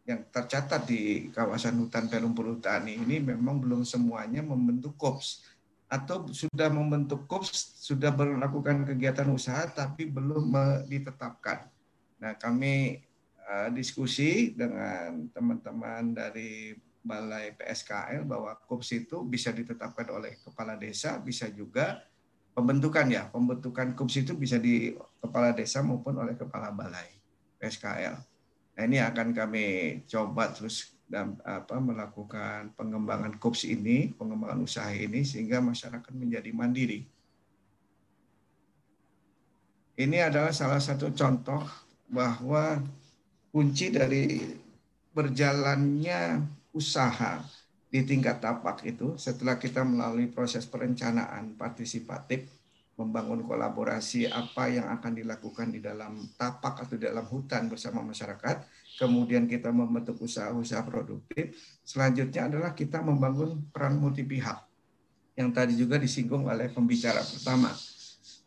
yang 0.09 0.27
tercatat 0.33 0.87
di 0.89 1.31
kawasan 1.31 1.79
hutan 1.79 2.11
Pelung 2.11 2.35
Perhutani 2.35 2.99
ini 2.99 3.23
memang 3.23 3.63
belum 3.63 3.87
semuanya 3.87 4.43
membentuk 4.43 4.99
KOPS 4.99 5.45
atau 5.91 6.27
sudah 6.31 6.71
membentuk 6.71 7.27
KOPS, 7.27 7.83
sudah 7.83 8.15
melakukan 8.15 8.87
kegiatan 8.87 9.27
usaha 9.31 9.67
tapi 9.67 10.07
belum 10.07 10.55
ditetapkan. 10.87 11.67
Nah, 12.23 12.39
kami 12.39 13.03
uh, 13.43 13.69
diskusi 13.75 14.55
dengan 14.55 15.27
teman-teman 15.35 16.15
dari 16.15 16.79
Balai 17.01 17.57
PSKL 17.57 18.29
bahwa 18.29 18.55
KOPS 18.69 18.91
itu 19.03 19.25
bisa 19.25 19.51
ditetapkan 19.51 20.11
oleh 20.15 20.37
kepala 20.43 20.77
desa, 20.77 21.17
bisa 21.19 21.49
juga 21.49 21.99
pembentukan 22.55 23.07
ya, 23.09 23.27
pembentukan 23.31 23.95
KOPS 23.95 24.27
itu 24.27 24.33
bisa 24.37 24.57
di 24.59 24.95
kepala 25.23 25.55
desa 25.55 25.81
maupun 25.81 26.19
oleh 26.19 26.35
kepala 26.35 26.75
balai 26.75 27.07
PSKL. 27.61 28.17
Nah, 28.77 28.83
ini 28.87 28.99
akan 29.03 29.37
kami 29.37 29.67
coba 30.09 30.51
terus 30.55 30.97
dan 31.11 31.35
apa 31.43 31.75
melakukan 31.83 32.71
pengembangan 32.79 33.35
KUPS 33.37 33.67
ini, 33.67 34.15
pengembangan 34.15 34.63
usaha 34.63 34.95
ini 34.95 35.27
sehingga 35.27 35.59
masyarakat 35.59 36.13
menjadi 36.15 36.51
mandiri. 36.55 37.03
Ini 40.01 40.33
adalah 40.33 40.55
salah 40.55 40.81
satu 40.81 41.13
contoh 41.13 41.61
bahwa 42.09 42.81
kunci 43.51 43.91
dari 43.91 44.55
berjalannya 45.11 46.47
usaha 46.71 47.43
di 47.91 48.07
tingkat 48.07 48.39
tapak 48.39 48.87
itu 48.87 49.19
setelah 49.19 49.59
kita 49.59 49.83
melalui 49.83 50.31
proses 50.31 50.63
perencanaan 50.63 51.59
partisipatif 51.59 52.47
membangun 52.95 53.43
kolaborasi 53.43 54.29
apa 54.29 54.69
yang 54.69 54.87
akan 54.93 55.17
dilakukan 55.17 55.73
di 55.73 55.81
dalam 55.81 56.21
tapak 56.37 56.85
atau 56.85 56.95
di 57.01 57.09
dalam 57.09 57.25
hutan 57.27 57.67
bersama 57.67 58.05
masyarakat. 58.05 58.69
Kemudian 59.01 59.49
kita 59.49 59.73
membentuk 59.73 60.21
usaha-usaha 60.21 60.85
produktif. 60.85 61.57
Selanjutnya 61.81 62.53
adalah 62.53 62.77
kita 62.77 63.01
membangun 63.01 63.65
peran 63.73 63.97
multi 63.97 64.21
pihak 64.21 64.61
yang 65.41 65.49
tadi 65.57 65.73
juga 65.81 65.97
disinggung 65.97 66.45
oleh 66.45 66.69
pembicara 66.69 67.25
pertama. 67.25 67.73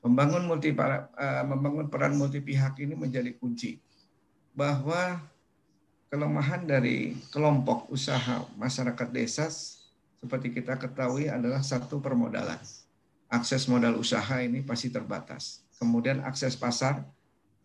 Membangun 0.06 0.46
multi 0.46 0.70
uh, 0.70 1.02
membangun 1.50 1.90
peran 1.90 2.14
multi 2.14 2.38
pihak 2.38 2.78
ini 2.78 2.94
menjadi 2.94 3.34
kunci 3.34 3.82
bahwa 4.54 5.18
kelemahan 6.14 6.70
dari 6.70 7.18
kelompok 7.34 7.90
usaha 7.90 8.46
masyarakat 8.54 9.10
desa 9.10 9.50
seperti 10.22 10.54
kita 10.54 10.78
ketahui 10.78 11.26
adalah 11.26 11.66
satu 11.66 11.98
permodalan 11.98 12.62
akses 13.34 13.66
modal 13.66 13.98
usaha 13.98 14.38
ini 14.38 14.62
pasti 14.62 14.94
terbatas. 14.94 15.66
Kemudian 15.82 16.22
akses 16.22 16.54
pasar 16.54 17.02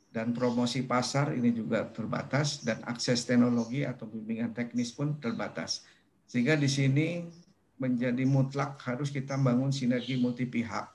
dan 0.09 0.33
promosi 0.33 0.81
pasar 0.81 1.37
ini 1.37 1.53
juga 1.53 1.85
terbatas 1.93 2.65
dan 2.65 2.81
akses 2.89 3.29
teknologi 3.29 3.85
atau 3.85 4.09
bimbingan 4.09 4.57
teknis 4.57 4.97
pun 4.97 5.21
terbatas. 5.21 5.85
Sehingga 6.25 6.57
di 6.57 6.73
sini 6.73 7.29
menjadi 7.77 8.25
mutlak 8.25 8.81
harus 8.89 9.13
kita 9.13 9.37
bangun 9.37 9.69
sinergi 9.69 10.17
multi 10.17 10.49
pihak 10.49 10.89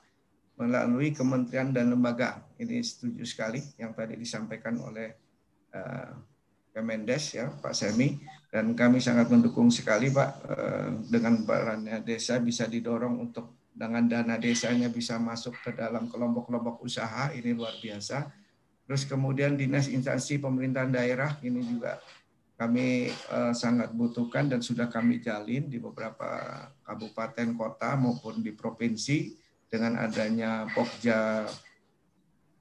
melalui 0.58 1.14
kementerian 1.14 1.70
dan 1.70 1.94
lembaga. 1.94 2.42
Ini 2.58 2.82
setuju 2.82 3.22
sekali 3.22 3.62
yang 3.78 3.94
tadi 3.94 4.18
disampaikan 4.18 4.74
oleh 4.82 5.14
uh, 5.70 6.33
Kemendes 6.74 7.38
ya 7.38 7.54
Pak 7.62 7.70
Semi 7.70 8.18
dan 8.50 8.74
kami 8.74 8.98
sangat 8.98 9.30
mendukung 9.30 9.70
sekali 9.70 10.10
Pak 10.10 10.30
uh, 10.50 10.88
dengan 11.06 11.46
perannya 11.46 12.02
desa 12.02 12.42
bisa 12.42 12.66
didorong 12.66 13.22
untuk 13.22 13.70
dengan 13.70 14.06
dana 14.10 14.34
desanya 14.38 14.90
bisa 14.90 15.18
masuk 15.18 15.54
ke 15.62 15.70
dalam 15.74 16.10
kelompok-kelompok 16.10 16.82
usaha 16.82 17.30
ini 17.34 17.54
luar 17.54 17.74
biasa. 17.78 18.30
Terus 18.84 19.06
kemudian 19.06 19.54
dinas 19.54 19.86
instansi 19.86 20.42
pemerintahan 20.42 20.90
daerah 20.90 21.38
ini 21.46 21.62
juga 21.62 22.02
kami 22.54 23.10
uh, 23.30 23.50
sangat 23.50 23.90
butuhkan 23.90 24.46
dan 24.46 24.62
sudah 24.62 24.86
kami 24.86 25.18
jalin 25.18 25.66
di 25.66 25.82
beberapa 25.82 26.26
kabupaten 26.86 27.54
kota 27.58 27.98
maupun 27.98 28.42
di 28.42 28.54
provinsi 28.54 29.34
dengan 29.66 29.98
adanya 29.98 30.70
Pokja 30.70 31.42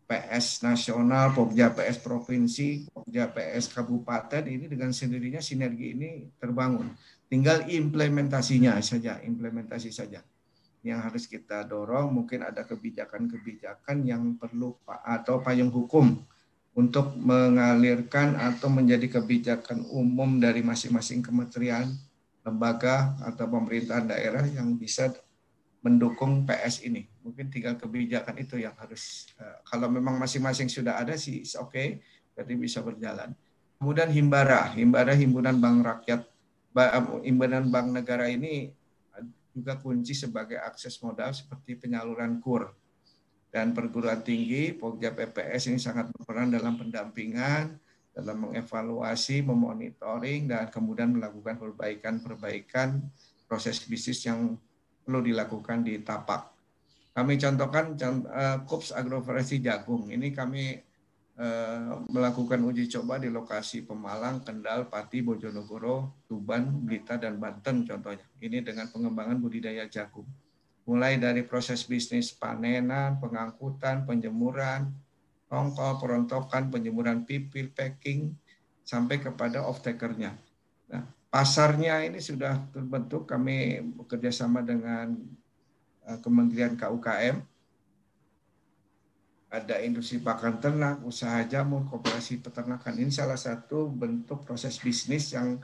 PS 0.04 0.62
nasional, 0.68 1.32
Pokja 1.32 1.72
PS 1.72 2.04
provinsi, 2.04 2.92
Pokja 2.92 3.32
PS 3.32 3.72
kabupaten 3.72 4.44
ini 4.46 4.68
dengan 4.68 4.92
sendirinya 4.92 5.40
sinergi 5.40 5.96
ini 5.96 6.10
terbangun. 6.38 6.92
Tinggal 7.32 7.66
implementasinya 7.72 8.78
saja, 8.84 9.18
implementasi 9.24 9.90
saja 9.90 10.22
yang 10.84 11.00
harus 11.00 11.26
kita 11.26 11.64
dorong. 11.64 12.12
Mungkin 12.12 12.44
ada 12.44 12.68
kebijakan-kebijakan 12.68 14.04
yang 14.04 14.36
perlu 14.36 14.76
atau 14.86 15.40
payung 15.40 15.72
hukum 15.72 16.20
untuk 16.74 17.14
mengalirkan 17.18 18.36
atau 18.38 18.68
menjadi 18.68 19.22
kebijakan 19.22 19.86
umum 19.94 20.42
dari 20.42 20.66
masing-masing 20.66 21.22
kementerian, 21.22 21.86
lembaga 22.44 23.14
atau 23.24 23.46
pemerintahan 23.46 24.10
daerah 24.10 24.44
yang 24.50 24.76
bisa 24.76 25.14
mendukung 25.86 26.44
PS 26.44 26.84
ini. 26.84 27.13
Mungkin 27.24 27.48
tinggal 27.48 27.80
kebijakan 27.80 28.36
itu 28.38 28.60
yang 28.60 28.76
harus 28.76 29.32
eh, 29.40 29.58
kalau 29.64 29.88
memang 29.88 30.20
masing-masing 30.20 30.68
sudah 30.68 31.00
ada 31.00 31.16
sih 31.16 31.42
oke, 31.56 31.72
okay, 31.72 31.88
berarti 32.36 32.54
bisa 32.60 32.84
berjalan. 32.84 33.32
Kemudian 33.80 34.12
Himbara, 34.12 34.72
Himbara 34.76 35.16
Himpunan 35.16 35.60
Bank 35.60 35.78
Rakyat, 35.84 36.22
Himpunan 37.24 37.68
Bank 37.68 37.88
Negara 37.92 38.28
ini 38.32 38.72
juga 39.54 39.78
kunci 39.78 40.18
sebagai 40.18 40.58
akses 40.58 40.98
modal 41.00 41.32
seperti 41.32 41.78
penyaluran 41.78 42.42
KUR 42.42 42.74
dan 43.54 43.70
perguruan 43.70 44.26
tinggi, 44.26 44.74
Pokja 44.74 45.14
PPS 45.14 45.70
ini 45.70 45.78
sangat 45.78 46.10
berperan 46.10 46.50
dalam 46.50 46.74
pendampingan, 46.74 47.78
dalam 48.10 48.50
mengevaluasi, 48.50 49.46
memonitoring, 49.46 50.50
dan 50.50 50.74
kemudian 50.74 51.14
melakukan 51.14 51.62
perbaikan-perbaikan 51.62 52.98
proses 53.46 53.78
bisnis 53.86 54.26
yang 54.26 54.58
perlu 55.06 55.22
dilakukan 55.22 55.86
di 55.86 56.02
tapak. 56.02 56.53
Kami 57.14 57.38
contohkan 57.38 57.94
uh, 57.94 58.58
KUPS 58.66 58.98
Agroforestry 58.98 59.62
Jagung. 59.62 60.10
Ini 60.10 60.34
kami 60.34 60.82
uh, 61.38 62.02
melakukan 62.10 62.58
uji 62.66 62.90
coba 62.90 63.22
di 63.22 63.30
lokasi 63.30 63.86
Pemalang, 63.86 64.42
Kendal, 64.42 64.90
Pati, 64.90 65.22
Bojonegoro, 65.22 66.26
Tuban, 66.26 66.84
Blitar, 66.84 67.22
dan 67.22 67.38
Banten 67.38 67.86
contohnya. 67.86 68.26
Ini 68.42 68.66
dengan 68.66 68.90
pengembangan 68.90 69.38
budidaya 69.38 69.86
jagung 69.86 70.26
mulai 70.84 71.16
dari 71.16 71.48
proses 71.48 71.88
bisnis 71.88 72.36
panenan, 72.36 73.20
pengangkutan, 73.24 74.04
penjemuran, 74.04 74.92
ongkol, 75.48 76.00
perontokan, 76.00 76.68
penjemuran 76.68 77.24
pipil, 77.24 77.72
packing, 77.72 78.36
sampai 78.84 79.24
kepada 79.24 79.64
off-takernya. 79.64 80.36
Nah, 80.92 81.04
pasarnya 81.32 82.04
ini 82.04 82.20
sudah 82.20 82.60
terbentuk, 82.76 83.24
kami 83.24 83.80
bekerja 83.96 84.44
sama 84.44 84.60
dengan 84.60 85.16
Kementerian 86.20 86.76
KUKM, 86.76 87.40
ada 89.54 89.76
industri 89.86 90.18
pakan 90.18 90.58
ternak, 90.58 90.98
usaha 91.06 91.46
jamur, 91.46 91.86
kooperasi 91.86 92.42
peternakan. 92.42 92.98
Ini 92.98 93.14
salah 93.14 93.38
satu 93.38 93.86
bentuk 93.86 94.42
proses 94.42 94.82
bisnis 94.82 95.30
yang 95.30 95.62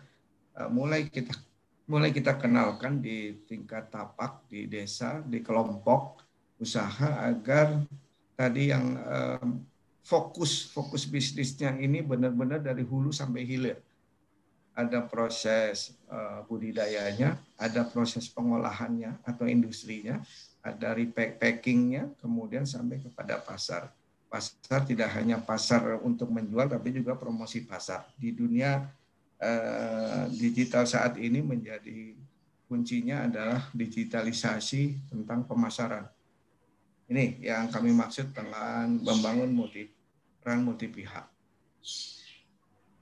uh, 0.54 0.70
mulai 0.70 1.10
kita 1.10 1.34
mulai 1.90 2.14
kita 2.14 2.38
kenalkan 2.38 3.02
di 3.02 3.34
tingkat 3.50 3.90
tapak, 3.90 4.46
di 4.46 4.70
desa, 4.70 5.26
di 5.26 5.42
kelompok 5.42 6.22
usaha 6.62 7.26
agar 7.26 7.82
tadi 8.38 8.70
yang 8.70 8.94
um, 8.94 9.66
fokus 10.06 10.70
fokus 10.70 11.10
bisnisnya 11.10 11.74
ini 11.82 12.06
benar-benar 12.06 12.62
dari 12.62 12.86
hulu 12.86 13.10
sampai 13.10 13.42
hilir. 13.42 13.82
Ada 14.78 15.04
proses 15.04 15.98
uh, 16.08 16.46
budidayanya, 16.48 17.36
ada 17.60 17.84
proses 17.84 18.32
pengolahannya 18.32 19.20
atau 19.28 19.44
industrinya, 19.44 20.24
ada 20.64 20.96
repackingnya, 20.96 22.16
kemudian 22.24 22.64
sampai 22.64 23.04
kepada 23.04 23.40
pasar. 23.44 23.92
Pasar 24.30 24.86
tidak 24.88 25.12
hanya 25.20 25.42
pasar 25.42 26.00
untuk 26.00 26.32
menjual, 26.32 26.70
tapi 26.70 26.96
juga 26.96 27.18
promosi 27.18 27.66
pasar. 27.66 28.08
Di 28.16 28.32
dunia 28.32 28.88
Eh, 29.40 30.24
digital 30.36 30.84
saat 30.84 31.16
ini 31.16 31.40
menjadi 31.40 32.12
kuncinya 32.68 33.24
adalah 33.24 33.72
digitalisasi 33.72 35.08
tentang 35.08 35.48
pemasaran. 35.48 36.12
Ini 37.08 37.40
yang 37.48 37.72
kami 37.72 37.96
maksud 37.96 38.36
dengan 38.36 39.00
membangun 39.00 39.48
multi 39.48 39.88
peran 40.44 40.68
multi 40.68 40.92
pihak. 40.92 41.24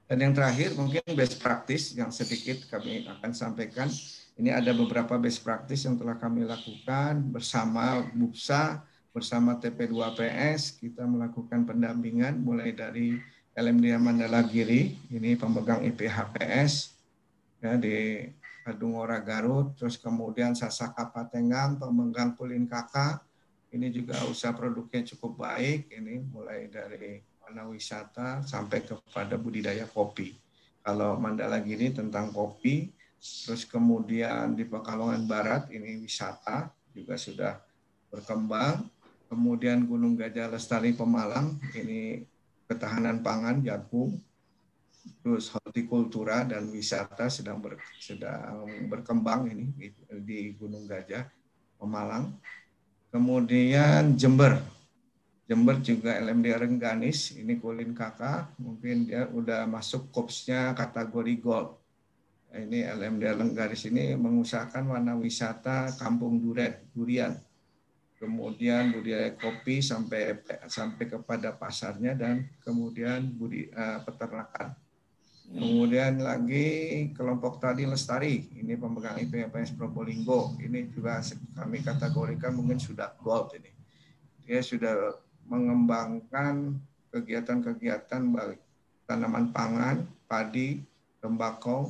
Dan 0.08 0.24
yang 0.24 0.34
terakhir 0.34 0.72
mungkin 0.80 1.04
best 1.14 1.44
practice 1.44 1.92
yang 1.92 2.16
sedikit 2.16 2.64
kami 2.72 3.04
akan 3.04 3.32
sampaikan. 3.36 3.92
Ini 4.40 4.56
ada 4.56 4.72
beberapa 4.72 5.20
best 5.20 5.44
practice 5.44 5.84
yang 5.84 6.00
telah 6.00 6.16
kami 6.16 6.48
lakukan 6.48 7.28
bersama 7.28 8.08
BUPSA, 8.16 8.80
bersama 9.12 9.60
TP2PS. 9.60 10.80
Kita 10.80 11.04
melakukan 11.04 11.68
pendampingan 11.68 12.40
mulai 12.40 12.72
dari 12.72 13.20
LMD 13.58 13.98
Mandala 13.98 14.46
Giri, 14.46 14.94
ini 15.10 15.34
pemegang 15.34 15.82
IPHPS 15.82 16.94
ya, 17.58 17.74
di 17.74 18.30
Kadungora 18.62 19.18
Garut, 19.18 19.74
terus 19.74 19.98
kemudian 19.98 20.54
Sasaka 20.54 21.10
Patenggang, 21.10 21.82
pemegang 21.82 22.38
Kulin 22.38 22.70
Kakak, 22.70 23.26
ini 23.74 23.90
juga 23.90 24.22
usaha 24.30 24.54
produknya 24.54 25.02
cukup 25.10 25.42
baik, 25.42 25.90
ini 25.90 26.22
mulai 26.30 26.70
dari 26.70 27.18
warna 27.48 27.64
wisata 27.72 28.44
sampai 28.44 28.84
kepada 28.84 29.40
budidaya 29.40 29.88
kopi. 29.88 30.36
Kalau 30.84 31.16
Mandala 31.16 31.64
Giri 31.64 31.96
tentang 31.96 32.36
kopi, 32.36 32.92
terus 33.24 33.64
kemudian 33.64 34.52
di 34.52 34.68
Pekalongan 34.68 35.24
Barat 35.24 35.72
ini 35.72 35.96
wisata 36.04 36.68
juga 36.92 37.16
sudah 37.16 37.56
berkembang, 38.12 38.92
kemudian 39.32 39.88
Gunung 39.88 40.20
Gajah 40.20 40.52
Lestari 40.52 40.92
Pemalang 40.92 41.56
ini 41.72 42.28
ketahanan 42.68 43.24
pangan 43.24 43.64
jagung, 43.64 44.20
terus 45.24 45.48
hortikultura 45.48 46.44
dan 46.44 46.68
wisata 46.68 47.32
sedang 47.32 47.64
ber, 47.64 47.80
sedang 47.96 48.68
berkembang 48.92 49.48
ini 49.48 49.72
di 50.20 50.52
Gunung 50.52 50.84
Gajah, 50.84 51.24
Pemalang. 51.80 52.36
Kemudian 53.08 54.20
Jember, 54.20 54.60
Jember 55.48 55.80
juga 55.80 56.12
LMD 56.20 56.60
Rengganis, 56.60 57.32
ini 57.40 57.56
Kulin 57.56 57.96
Kakak, 57.96 58.60
mungkin 58.60 59.08
dia 59.08 59.32
udah 59.32 59.64
masuk 59.64 60.12
kopsnya 60.12 60.76
kategori 60.76 61.40
gold. 61.40 61.80
Ini 62.52 62.92
LMD 62.92 63.24
Rengganis 63.40 63.88
ini 63.88 64.12
mengusahakan 64.20 64.92
warna 64.92 65.16
wisata 65.16 65.96
kampung 65.96 66.44
durian, 66.44 66.76
durian 66.92 67.34
kemudian 68.18 68.90
budidaya 68.90 69.34
kopi 69.38 69.80
sampai 69.80 70.42
sampai 70.66 71.06
kepada 71.06 71.54
pasarnya 71.54 72.18
dan 72.18 72.50
kemudian 72.66 73.30
budi 73.30 73.70
uh, 73.72 74.02
peternakan. 74.04 74.74
Kemudian 75.48 76.20
lagi 76.20 76.68
kelompok 77.16 77.64
tadi 77.64 77.88
lestari, 77.88 78.52
ini 78.60 78.76
pemegang 78.76 79.16
IPPS 79.16 79.80
Probolinggo, 79.80 80.60
ini 80.60 80.92
juga 80.92 81.24
kami 81.56 81.80
kategorikan 81.80 82.52
mungkin 82.52 82.76
sudah 82.76 83.16
gold 83.24 83.56
ini. 83.56 83.72
Dia 84.44 84.60
sudah 84.60 85.16
mengembangkan 85.48 86.76
kegiatan-kegiatan 87.12 88.24
baik 88.32 88.60
tanaman 89.08 89.56
pangan, 89.56 90.04
padi, 90.28 90.84
tembakau, 91.24 91.88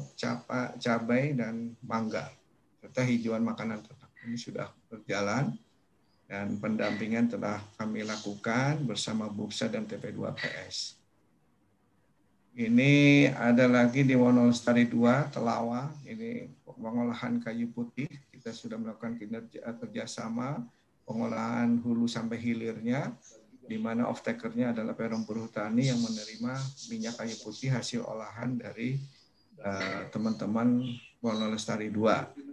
cabai, 0.77 1.33
dan 1.33 1.73
mangga, 1.81 2.29
serta 2.79 3.01
hijauan 3.01 3.41
makanan 3.41 3.81
ternak. 3.81 4.13
Ini 4.21 4.37
sudah 4.37 4.69
berjalan 4.87 5.57
dan 6.29 6.61
pendampingan 6.61 7.25
telah 7.33 7.57
kami 7.75 8.05
lakukan 8.05 8.85
bersama 8.85 9.25
Buksa 9.25 9.65
dan 9.65 9.89
TP2PS. 9.89 10.99
Ini 12.57 12.93
ada 13.37 13.69
lagi 13.69 14.01
di 14.01 14.17
Wonolestari 14.17 14.89
2, 14.89 15.33
Telawa, 15.33 15.93
ini 16.09 16.49
pengolahan 16.65 17.37
kayu 17.37 17.69
putih. 17.69 18.09
Kita 18.33 18.49
sudah 18.49 18.81
melakukan 18.81 19.13
kinerja 19.13 19.61
kerjasama 19.77 20.65
pengolahan 21.05 21.77
hulu 21.85 22.09
sampai 22.09 22.41
hilirnya, 22.41 23.13
di 23.67 23.77
mana 23.77 24.07
off-takernya 24.07 24.71
adalah 24.71 24.95
Perum 24.95 25.27
Perhutani 25.27 25.91
yang 25.91 25.99
menerima 25.99 26.53
minyak 26.87 27.19
kayu 27.19 27.35
putih 27.43 27.75
hasil 27.75 28.01
olahan 28.07 28.55
dari 28.55 28.95
eh, 29.59 30.01
teman-teman 30.09 30.87
uh, 30.87 31.21
Wonolestari 31.21 31.91
2 31.91 32.47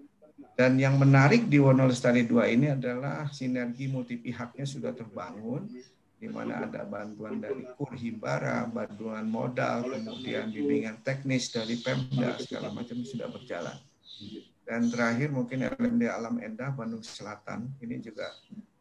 dan 0.54 0.78
yang 0.78 0.94
menarik 1.02 1.50
di 1.50 1.58
Wonolestari 1.58 2.22
2 2.22 2.54
ini 2.54 2.70
adalah 2.70 3.26
sinergi 3.34 3.90
multi 3.90 4.14
pihaknya 4.14 4.62
sudah 4.62 4.94
terbangun, 4.94 5.66
di 6.14 6.30
mana 6.30 6.62
ada 6.62 6.86
bantuan 6.86 7.42
dari 7.42 7.66
KUR 7.74 7.98
Himbara, 7.98 8.62
bantuan 8.70 9.26
modal, 9.26 9.82
kemudian 9.90 10.54
bimbingan 10.54 11.02
teknis 11.02 11.50
dari 11.50 11.74
Pemda, 11.82 12.38
segala 12.38 12.70
macam 12.70 13.02
sudah 13.02 13.26
berjalan. 13.34 13.74
Dan 14.62 14.88
terakhir 14.94 15.34
mungkin 15.34 15.66
LMD 15.66 16.06
Alam 16.06 16.38
Endah 16.38 16.70
Bandung 16.70 17.02
Selatan, 17.02 17.66
ini 17.82 17.98
juga 17.98 18.30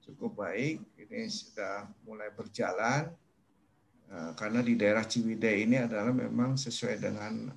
cukup 0.04 0.44
baik, 0.44 0.84
ini 1.00 1.26
sudah 1.32 1.88
mulai 2.04 2.30
berjalan, 2.36 3.08
eh, 4.12 4.32
karena 4.36 4.60
di 4.60 4.76
daerah 4.76 5.08
Ciwidey 5.08 5.64
ini 5.64 5.80
adalah 5.80 6.12
memang 6.12 6.60
sesuai 6.60 7.00
dengan 7.00 7.52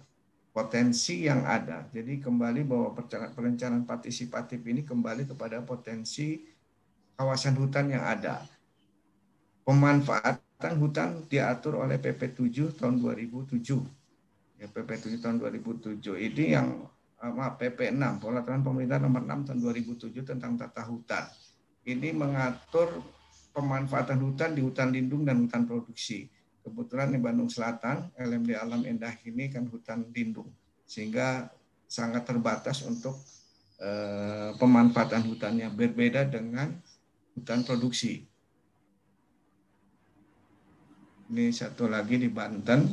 potensi 0.57 1.29
yang 1.29 1.45
ada. 1.45 1.85
Jadi 1.93 2.17
kembali 2.23 2.65
bahwa 2.65 2.97
perencanaan 3.37 3.85
partisipatif 3.85 4.65
ini 4.65 4.89
kembali 4.89 5.29
kepada 5.29 5.61
potensi 5.61 6.41
kawasan 7.13 7.61
hutan 7.61 7.93
yang 7.93 8.01
ada. 8.01 8.41
Pemanfaatan 9.69 10.75
hutan 10.81 11.29
diatur 11.29 11.85
oleh 11.85 12.01
PP 12.01 12.33
7 12.33 12.73
tahun 12.73 13.03
2007. 13.05 13.61
Ya, 14.57 14.65
PP 14.73 15.13
7 15.13 15.21
tahun 15.21 15.37
2007 15.45 16.01
ini 16.17 16.57
yang 16.57 16.89
eh, 17.21 17.33
maaf 17.37 17.61
PP 17.61 17.93
6 17.93 18.23
Peraturan 18.23 18.65
Pemerintah 18.65 18.97
nomor 18.97 19.29
6 19.29 19.53
tahun 19.53 19.59
2007 19.61 20.25
tentang 20.25 20.57
tata 20.57 20.89
hutan. 20.89 21.29
Ini 21.87 22.11
mengatur 22.11 22.91
pemanfaatan 23.55 24.19
hutan 24.19 24.59
di 24.59 24.61
hutan 24.61 24.91
lindung 24.91 25.23
dan 25.23 25.39
hutan 25.47 25.65
produksi 25.65 26.27
kebetulan 26.67 27.15
di 27.15 27.23
Bandung 27.23 27.47
Selatan 27.47 28.11
LMD 28.19 28.59
Alam 28.59 28.83
Endah 28.83 29.15
ini 29.23 29.47
kan 29.47 29.71
hutan 29.71 30.03
lindung 30.11 30.51
sehingga 30.83 31.47
sangat 31.87 32.27
terbatas 32.27 32.83
untuk 32.83 33.15
eh, 33.79 34.51
pemanfaatan 34.59 35.31
hutannya 35.31 35.71
berbeda 35.71 36.27
dengan 36.27 36.75
hutan 37.39 37.63
produksi. 37.63 38.27
Ini 41.31 41.51
satu 41.55 41.87
lagi 41.87 42.19
di 42.19 42.31
Banten, 42.31 42.87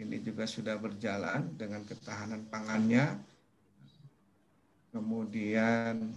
ini 0.00 0.16
juga 0.20 0.44
sudah 0.44 0.76
berjalan 0.76 1.52
dengan 1.56 1.84
ketahanan 1.84 2.48
pangannya. 2.48 3.16
Kemudian 4.88 6.16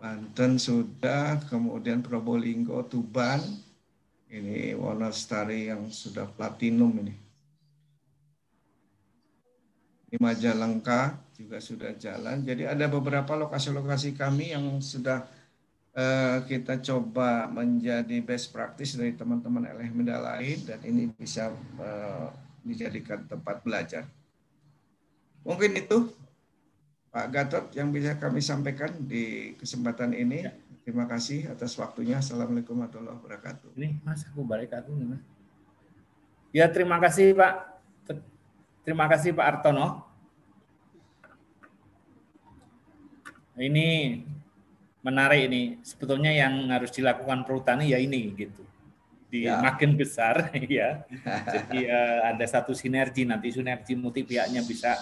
Banten 0.00 0.56
sudah, 0.56 1.44
kemudian 1.52 2.00
Probolinggo, 2.00 2.80
Tuban, 2.88 3.44
ini 4.32 4.72
Wonolestari 4.72 5.68
yang 5.68 5.92
sudah 5.92 6.24
platinum 6.24 7.04
ini. 7.04 7.14
Ini 10.08 10.16
Majalengka 10.16 11.20
juga 11.36 11.60
sudah 11.60 11.92
jalan. 12.00 12.40
Jadi 12.40 12.64
ada 12.64 12.88
beberapa 12.88 13.36
lokasi-lokasi 13.36 14.16
kami 14.16 14.56
yang 14.56 14.80
sudah 14.80 15.28
uh, 15.92 16.48
kita 16.48 16.80
coba 16.80 17.46
menjadi 17.52 18.24
best 18.24 18.56
practice 18.56 18.96
dari 18.96 19.12
teman-teman 19.12 19.68
LMD 19.68 20.10
lain 20.16 20.58
dan 20.64 20.80
ini 20.80 21.12
bisa 21.12 21.52
uh, 21.76 22.32
dijadikan 22.64 23.28
tempat 23.28 23.60
belajar. 23.60 24.08
Mungkin 25.44 25.76
itu 25.76 26.08
Pak 27.10 27.26
Gatot 27.34 27.66
yang 27.74 27.90
bisa 27.90 28.14
kami 28.14 28.38
sampaikan 28.38 28.94
di 29.02 29.54
kesempatan 29.58 30.14
ini. 30.14 30.46
Ya. 30.46 30.54
Terima 30.86 31.10
kasih 31.10 31.50
atas 31.50 31.74
waktunya. 31.74 32.22
Assalamualaikum 32.22 32.78
warahmatullahi 32.78 33.18
wabarakatuh. 33.18 33.74
Ini 33.74 33.98
Mas, 34.06 34.22
aku 34.30 34.46
balik 34.46 34.70
aku. 34.70 34.94
Ya, 36.54 36.70
terima 36.70 37.02
kasih 37.02 37.34
Pak. 37.34 37.82
Terima 38.86 39.10
kasih 39.10 39.34
Pak 39.34 39.46
Artono. 39.46 40.06
Ini 43.58 44.22
menarik 45.02 45.50
ini. 45.50 45.82
Sebetulnya 45.82 46.30
yang 46.30 46.70
harus 46.70 46.94
dilakukan 46.94 47.42
perhutani 47.42 47.90
ya 47.90 47.98
ini 47.98 48.30
gitu. 48.38 48.62
Di 49.30 49.50
ya. 49.50 49.58
makin 49.58 49.98
besar 49.98 50.54
ya. 50.78 51.02
Jadi 51.58 51.90
uh, 51.90 52.34
ada 52.34 52.46
satu 52.46 52.70
sinergi 52.70 53.26
nanti 53.26 53.50
sinergi 53.50 53.98
multi 53.98 54.22
pihaknya 54.22 54.62
bisa 54.62 54.94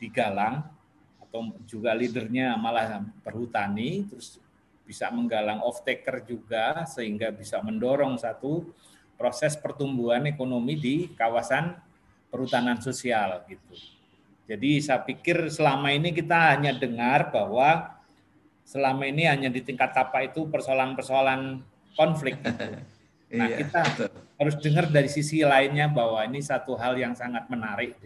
digalang 0.00 0.75
juga 1.66 1.96
leadernya 1.96 2.54
malah 2.58 3.02
perhutani, 3.24 4.06
terus 4.06 4.38
bisa 4.86 5.10
menggalang 5.10 5.60
off 5.66 5.82
taker 5.82 6.22
juga 6.22 6.86
sehingga 6.86 7.34
bisa 7.34 7.58
mendorong 7.58 8.14
satu 8.16 8.70
proses 9.18 9.58
pertumbuhan 9.58 10.22
ekonomi 10.30 10.78
di 10.78 10.96
kawasan 11.16 11.74
perhutanan 12.30 12.78
sosial 12.78 13.42
gitu. 13.50 13.74
Jadi 14.46 14.78
saya 14.78 15.02
pikir 15.02 15.50
selama 15.50 15.90
ini 15.90 16.14
kita 16.14 16.54
hanya 16.54 16.70
dengar 16.70 17.34
bahwa 17.34 17.98
selama 18.62 19.10
ini 19.10 19.26
hanya 19.26 19.50
di 19.50 19.58
tingkat 19.58 19.90
apa 19.96 20.30
itu 20.30 20.46
persoalan-persoalan 20.46 21.62
konflik. 21.98 22.38
Gitu. 22.40 22.66
Nah 23.26 23.50
iya, 23.50 23.58
kita 23.58 24.06
harus 24.38 24.54
dengar 24.62 24.86
dari 24.86 25.10
sisi 25.10 25.42
lainnya 25.42 25.90
bahwa 25.90 26.22
ini 26.22 26.38
satu 26.38 26.78
hal 26.78 26.94
yang 26.94 27.10
sangat 27.10 27.50
menarik. 27.50 27.98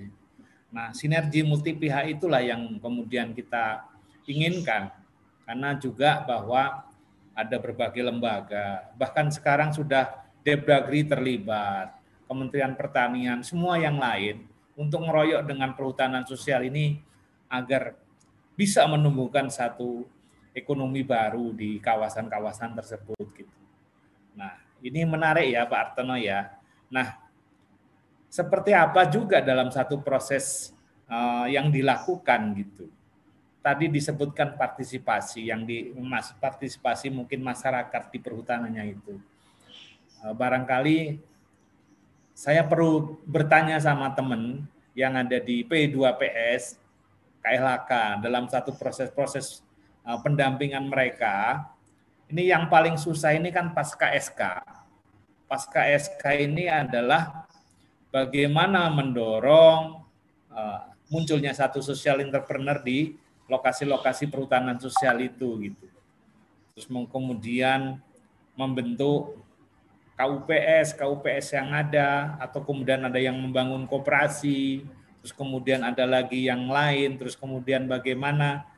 Nah, 0.71 0.95
sinergi 0.95 1.43
multi 1.43 1.75
pihak 1.75 2.19
itulah 2.19 2.39
yang 2.39 2.79
kemudian 2.79 3.35
kita 3.35 3.85
inginkan. 4.27 4.95
Karena 5.43 5.75
juga 5.75 6.23
bahwa 6.23 6.87
ada 7.35 7.57
berbagai 7.59 8.03
lembaga, 8.07 8.91
bahkan 8.95 9.31
sekarang 9.31 9.75
sudah 9.75 10.27
Depdagri 10.41 11.05
terlibat, 11.05 12.01
Kementerian 12.25 12.73
Pertanian, 12.73 13.45
semua 13.45 13.77
yang 13.77 14.01
lain 14.01 14.49
untuk 14.73 15.05
meroyok 15.05 15.45
dengan 15.45 15.77
perhutanan 15.77 16.25
sosial 16.25 16.65
ini 16.65 16.97
agar 17.45 17.93
bisa 18.57 18.89
menumbuhkan 18.89 19.53
satu 19.53 20.09
ekonomi 20.57 21.05
baru 21.05 21.53
di 21.53 21.77
kawasan-kawasan 21.77 22.73
tersebut 22.73 23.27
gitu. 23.37 23.59
Nah, 24.33 24.57
ini 24.81 25.05
menarik 25.05 25.45
ya 25.53 25.69
Pak 25.69 25.81
Artono 25.93 26.17
ya. 26.17 26.57
Nah, 26.89 27.20
seperti 28.31 28.71
apa 28.71 29.11
juga 29.11 29.43
dalam 29.43 29.75
satu 29.75 29.99
proses 29.99 30.71
uh, 31.11 31.51
yang 31.51 31.69
dilakukan 31.69 32.55
gitu. 32.55 32.87
Tadi 33.61 33.93
disebutkan 33.93 34.57
partisipasi 34.57 35.51
yang 35.51 35.67
di 35.67 35.93
mas, 35.99 36.33
partisipasi 36.39 37.11
mungkin 37.11 37.43
masyarakat 37.43 38.09
di 38.09 38.19
perhutanannya 38.23 38.85
itu. 38.95 39.19
Uh, 40.23 40.33
barangkali 40.33 41.19
saya 42.33 42.65
perlu 42.65 43.21
bertanya 43.27 43.77
sama 43.83 44.15
teman 44.15 44.65
yang 44.95 45.19
ada 45.19 45.37
di 45.43 45.67
P2PS 45.67 46.81
KLHK 47.43 48.23
dalam 48.23 48.47
satu 48.47 48.73
proses-proses 48.79 49.61
uh, 50.07 50.23
pendampingan 50.23 50.87
mereka. 50.87 51.67
Ini 52.31 52.55
yang 52.55 52.71
paling 52.71 52.95
susah 52.95 53.35
ini 53.35 53.51
kan 53.51 53.75
pasca 53.75 54.15
SK. 54.15 54.63
Pasca 55.51 55.83
SK 55.99 56.23
ini 56.39 56.71
adalah 56.71 57.50
bagaimana 58.11 58.91
mendorong 58.91 60.03
uh, 60.51 60.81
munculnya 61.11 61.55
satu 61.55 61.83
social 61.83 62.23
entrepreneur 62.23 62.79
di 62.79 63.15
lokasi-lokasi 63.51 64.31
perhutanan 64.31 64.79
sosial 64.79 65.19
itu 65.19 65.59
gitu. 65.67 65.87
Terus 66.75 66.87
kemudian 66.87 67.99
membentuk 68.55 69.35
KUPS, 70.15 70.95
KUPS 71.01 71.47
yang 71.57 71.75
ada 71.75 72.39
atau 72.39 72.63
kemudian 72.63 73.03
ada 73.03 73.19
yang 73.19 73.35
membangun 73.35 73.89
koperasi, 73.91 74.85
terus 75.19 75.35
kemudian 75.35 75.83
ada 75.83 76.07
lagi 76.07 76.47
yang 76.47 76.71
lain, 76.71 77.19
terus 77.19 77.35
kemudian 77.35 77.91
bagaimana 77.91 78.69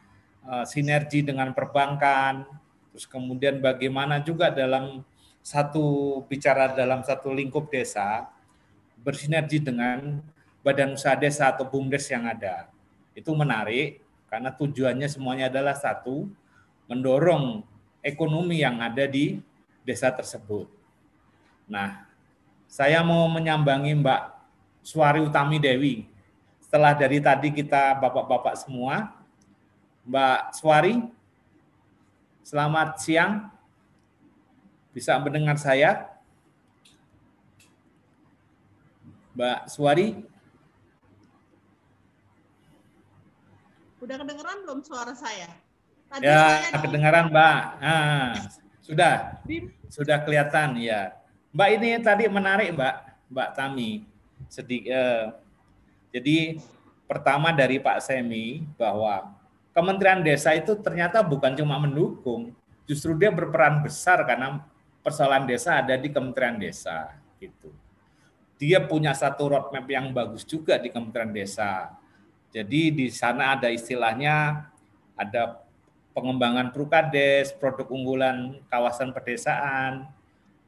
uh, 0.46 0.64
sinergi 0.64 1.20
dengan 1.20 1.52
perbankan, 1.52 2.48
terus 2.94 3.04
kemudian 3.04 3.60
bagaimana 3.60 4.22
juga 4.24 4.48
dalam 4.48 5.04
satu 5.42 6.22
bicara 6.30 6.70
dalam 6.70 7.02
satu 7.02 7.34
lingkup 7.34 7.66
desa 7.66 8.30
bersinergi 9.02 9.58
dengan 9.58 10.22
badan 10.62 10.94
usaha 10.94 11.18
desa 11.18 11.50
atau 11.50 11.66
BUMDes 11.66 12.06
yang 12.08 12.24
ada. 12.26 12.70
Itu 13.12 13.34
menarik 13.34 14.00
karena 14.30 14.48
tujuannya 14.54 15.10
semuanya 15.10 15.52
adalah 15.52 15.76
satu, 15.76 16.30
mendorong 16.88 17.66
ekonomi 18.00 18.62
yang 18.62 18.80
ada 18.80 19.04
di 19.04 19.42
desa 19.82 20.08
tersebut. 20.08 20.70
Nah, 21.68 22.06
saya 22.70 23.04
mau 23.04 23.28
menyambangi 23.28 23.92
Mbak 23.98 24.22
Suari 24.82 25.20
Utami 25.20 25.60
Dewi. 25.60 26.08
Setelah 26.62 26.96
dari 26.96 27.20
tadi 27.20 27.52
kita 27.52 27.98
bapak-bapak 28.00 28.56
semua, 28.56 29.12
Mbak 30.08 30.40
Suari, 30.56 30.94
selamat 32.40 32.98
siang. 33.02 33.52
Bisa 34.92 35.16
mendengar 35.20 35.56
saya? 35.56 36.11
Mbak 39.32 39.58
Suwari. 39.72 40.08
Udah 44.02 44.16
kedengeran 44.18 44.56
belum 44.66 44.80
suara 44.84 45.14
saya? 45.16 45.48
Tadi 46.12 46.26
ya, 46.26 46.60
saya 46.68 46.78
kedengaran 46.82 47.24
Mbak. 47.32 47.60
Nah, 47.80 48.32
sudah. 48.84 49.14
Sudah 49.88 50.18
kelihatan 50.20 50.76
ya. 50.80 51.16
Mbak 51.52 51.68
ini 51.80 51.88
tadi 52.04 52.24
menarik 52.28 52.76
Mbak, 52.76 52.94
Mbak 53.32 53.48
Tami. 53.56 53.90
Sedih, 54.52 54.84
eh, 54.84 55.32
jadi 56.12 56.60
pertama 57.08 57.54
dari 57.54 57.80
Pak 57.80 58.04
Semi 58.04 58.64
bahwa 58.76 59.32
Kementerian 59.72 60.20
Desa 60.20 60.52
itu 60.52 60.76
ternyata 60.76 61.24
bukan 61.24 61.56
cuma 61.56 61.80
mendukung, 61.80 62.52
justru 62.84 63.16
dia 63.16 63.32
berperan 63.32 63.80
besar 63.80 64.20
karena 64.28 64.60
persoalan 65.00 65.48
desa 65.48 65.80
ada 65.80 65.96
di 65.96 66.12
Kementerian 66.12 66.60
Desa 66.60 67.16
gitu 67.40 67.72
dia 68.60 68.80
punya 68.82 69.12
satu 69.12 69.52
roadmap 69.52 69.86
yang 69.88 70.10
bagus 70.10 70.46
juga 70.46 70.78
di 70.78 70.92
Kementerian 70.92 71.32
Desa. 71.32 71.92
Jadi 72.52 72.92
di 72.92 73.06
sana 73.08 73.56
ada 73.56 73.72
istilahnya 73.72 74.68
ada 75.16 75.62
pengembangan 76.12 76.70
prukades, 76.70 77.52
produk 77.56 77.88
unggulan 77.88 78.60
kawasan 78.68 79.16
pedesaan, 79.16 80.08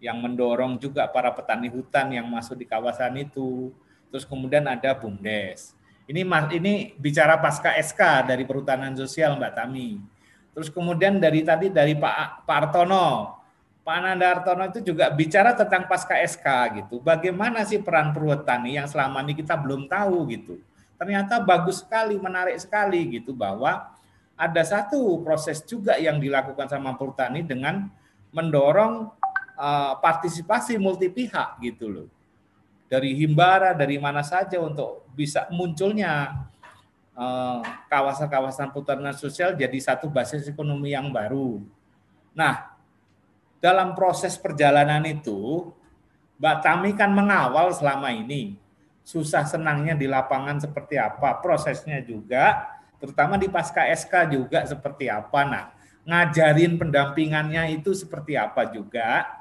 yang 0.04 0.20
mendorong 0.20 0.76
juga 0.76 1.08
para 1.08 1.32
petani 1.32 1.72
hutan 1.72 2.12
yang 2.12 2.28
masuk 2.28 2.60
di 2.60 2.66
kawasan 2.68 3.24
itu. 3.24 3.72
Terus 4.12 4.28
kemudian 4.28 4.64
ada 4.68 4.92
BUMDes. 4.92 5.72
Ini 6.04 6.28
ini 6.60 6.92
bicara 7.00 7.40
pasca 7.40 7.72
SK 7.80 8.28
dari 8.28 8.44
Perhutanan 8.44 8.92
Sosial 8.92 9.40
Mbak 9.40 9.52
Tami. 9.56 9.96
Terus 10.52 10.68
kemudian 10.68 11.16
dari 11.16 11.40
tadi 11.40 11.72
dari 11.72 11.96
Pak 11.96 12.44
Pak 12.44 12.56
Artono, 12.68 13.33
Pak 13.84 13.94
Ananda 14.00 14.32
Artono 14.32 14.64
itu 14.64 14.80
juga 14.80 15.12
bicara 15.12 15.52
tentang 15.52 15.84
pasca 15.84 16.16
SK 16.16 16.46
gitu. 16.80 17.04
Bagaimana 17.04 17.68
sih 17.68 17.76
peran 17.84 18.16
perhutani 18.16 18.80
yang 18.80 18.88
selama 18.88 19.20
ini 19.20 19.36
kita 19.36 19.60
belum 19.60 19.92
tahu 19.92 20.24
gitu. 20.32 20.56
Ternyata 20.96 21.36
bagus 21.44 21.84
sekali, 21.84 22.16
menarik 22.16 22.56
sekali 22.56 23.20
gitu 23.20 23.36
bahwa 23.36 23.92
ada 24.40 24.62
satu 24.64 25.20
proses 25.20 25.60
juga 25.62 26.00
yang 26.00 26.16
dilakukan 26.16 26.64
sama 26.64 26.96
perhutani 26.96 27.44
dengan 27.44 27.92
mendorong 28.32 29.12
uh, 29.60 29.92
partisipasi 30.00 30.80
multi 30.80 31.12
pihak 31.12 31.60
gitu 31.60 31.86
loh. 31.92 32.08
Dari 32.88 33.12
himbara, 33.20 33.76
dari 33.76 34.00
mana 34.00 34.24
saja 34.24 34.64
untuk 34.64 35.04
bisa 35.12 35.44
munculnya 35.52 36.40
uh, 37.12 37.60
kawasan-kawasan 37.92 38.72
perhutanan 38.72 39.12
sosial 39.12 39.52
jadi 39.52 39.76
satu 39.76 40.08
basis 40.08 40.48
ekonomi 40.48 40.96
yang 40.96 41.12
baru. 41.12 41.60
Nah, 42.34 42.73
dalam 43.64 43.96
proses 43.96 44.36
perjalanan 44.36 45.00
itu, 45.08 45.72
Mbak 46.36 46.56
Tami 46.60 46.90
kan 46.92 47.08
mengawal 47.16 47.72
selama 47.72 48.12
ini. 48.12 48.60
Susah 49.00 49.48
senangnya 49.48 49.96
di 49.96 50.04
lapangan 50.04 50.60
seperti 50.60 51.00
apa, 51.00 51.40
prosesnya 51.40 52.04
juga, 52.04 52.76
terutama 53.00 53.40
di 53.40 53.48
pasca 53.48 53.88
SK 53.88 54.36
juga 54.36 54.68
seperti 54.68 55.08
apa. 55.08 55.40
Nah, 55.48 55.64
ngajarin 56.04 56.76
pendampingannya 56.76 57.80
itu 57.80 57.96
seperti 57.96 58.36
apa 58.36 58.68
juga 58.68 59.40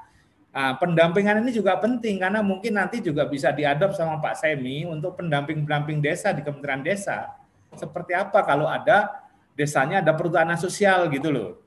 Nah, 0.54 0.78
pendampingan 0.78 1.42
ini 1.42 1.50
juga 1.50 1.74
penting 1.82 2.22
karena 2.22 2.38
mungkin 2.38 2.78
nanti 2.78 3.02
juga 3.02 3.26
bisa 3.26 3.50
diadop 3.50 3.90
sama 3.90 4.22
Pak 4.22 4.38
Semi 4.38 4.86
untuk 4.86 5.18
pendamping-pendamping 5.18 5.98
desa 5.98 6.30
di 6.30 6.46
Kementerian 6.46 6.78
Desa. 6.78 7.34
Seperti 7.74 8.14
apa 8.14 8.38
kalau 8.46 8.70
ada 8.70 9.26
desanya 9.58 9.98
ada 9.98 10.14
perhutanan 10.14 10.54
sosial 10.54 11.10
gitu 11.10 11.34
loh. 11.34 11.58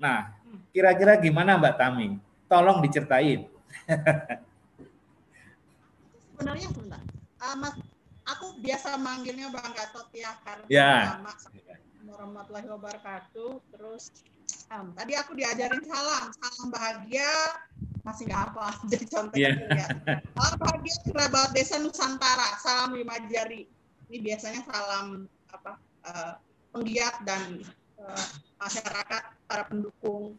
Nah, 0.00 0.32
kira-kira 0.74 1.16
gimana 1.20 1.60
Mbak 1.60 1.74
Tami? 1.76 2.16
Tolong 2.48 2.78
diceritain. 2.84 3.48
Sebenarnya. 6.32 6.68
Uh, 7.42 7.56
Mas, 7.58 7.74
aku 8.26 8.58
biasa 8.62 8.98
manggilnya 8.98 9.50
Bang 9.50 9.74
Gatot 9.74 10.08
ya 10.14 10.30
karena 10.46 10.66
ya. 10.70 10.92
warahmatullahi 12.06 12.68
wabarakatuh. 12.70 13.58
Terus 13.74 14.12
um, 14.70 14.94
tadi 14.94 15.18
aku 15.18 15.34
diajarin 15.34 15.82
salam, 15.86 16.30
salam 16.38 16.68
bahagia, 16.70 17.30
masih 18.02 18.26
nggak 18.26 18.42
apa 18.52 18.66
jadi 18.90 19.04
contoh 19.06 19.36
yeah. 19.38 19.54
ya. 19.70 19.86
Salam 20.34 20.56
bahagia 20.58 20.94
kerabat 21.08 21.48
desa 21.54 21.76
Nusantara, 21.78 22.58
salam 22.62 22.94
lima 22.94 23.16
jari. 23.30 23.66
Ini 24.12 24.18
biasanya 24.20 24.60
salam 24.68 25.26
apa 25.50 25.72
uh, 26.04 26.32
penggiat 26.72 27.16
dan 27.24 27.64
uh, 28.00 28.26
masyarakat 28.62 29.22
para 29.50 29.64
pendukung 29.66 30.38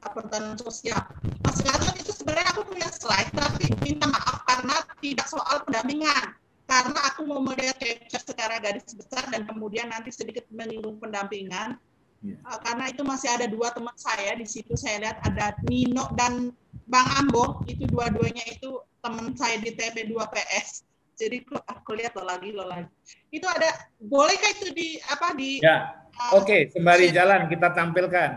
perhutanan 0.00 0.56
sosial. 0.60 1.00
Mas 1.44 1.60
Gatot 1.64 1.96
itu 1.96 2.12
sebenarnya 2.12 2.52
aku 2.52 2.62
punya 2.68 2.88
slide, 2.92 3.32
tapi 3.32 3.72
minta 3.80 4.08
maaf 4.08 4.44
karena 4.44 4.76
tidak 5.00 5.26
soal 5.28 5.64
pendampingan. 5.64 6.36
Karena 6.64 7.00
aku 7.12 7.28
mau 7.28 7.44
melihat 7.44 7.76
capture 7.76 8.24
secara 8.24 8.56
garis 8.56 8.88
besar 8.96 9.28
dan 9.28 9.44
kemudian 9.44 9.92
nanti 9.92 10.08
sedikit 10.08 10.48
menyinggung 10.48 10.96
pendampingan. 10.96 11.76
Yeah. 12.24 12.40
Uh, 12.48 12.56
karena 12.64 12.88
itu 12.88 13.04
masih 13.04 13.28
ada 13.36 13.44
dua 13.44 13.68
teman 13.76 13.92
saya 14.00 14.32
di 14.32 14.48
situ 14.48 14.72
saya 14.80 14.96
lihat 14.96 15.20
ada 15.28 15.52
Nino 15.68 16.08
dan 16.16 16.56
Bang 16.88 17.04
Ambo 17.20 17.60
itu 17.68 17.84
dua-duanya 17.84 18.40
itu 18.48 18.80
teman 19.04 19.36
saya 19.36 19.60
di 19.60 19.76
TP 19.76 20.08
2 20.08 20.16
PS. 20.32 20.88
Jadi 21.20 21.44
aku 21.68 21.94
lihat 22.00 22.16
lo 22.16 22.24
lagi 22.24 22.48
lo 22.56 22.64
lagi. 22.64 22.88
Itu 23.28 23.44
ada 23.44 23.68
bolehkah 24.00 24.50
itu 24.56 24.72
di 24.72 24.88
apa 25.04 25.36
di 25.36 25.60
Ya. 25.60 26.03
Oke, 26.14 26.46
okay, 26.46 26.60
sembari 26.70 27.10
jalan 27.10 27.50
kita 27.50 27.68
tampilkan. 27.74 28.30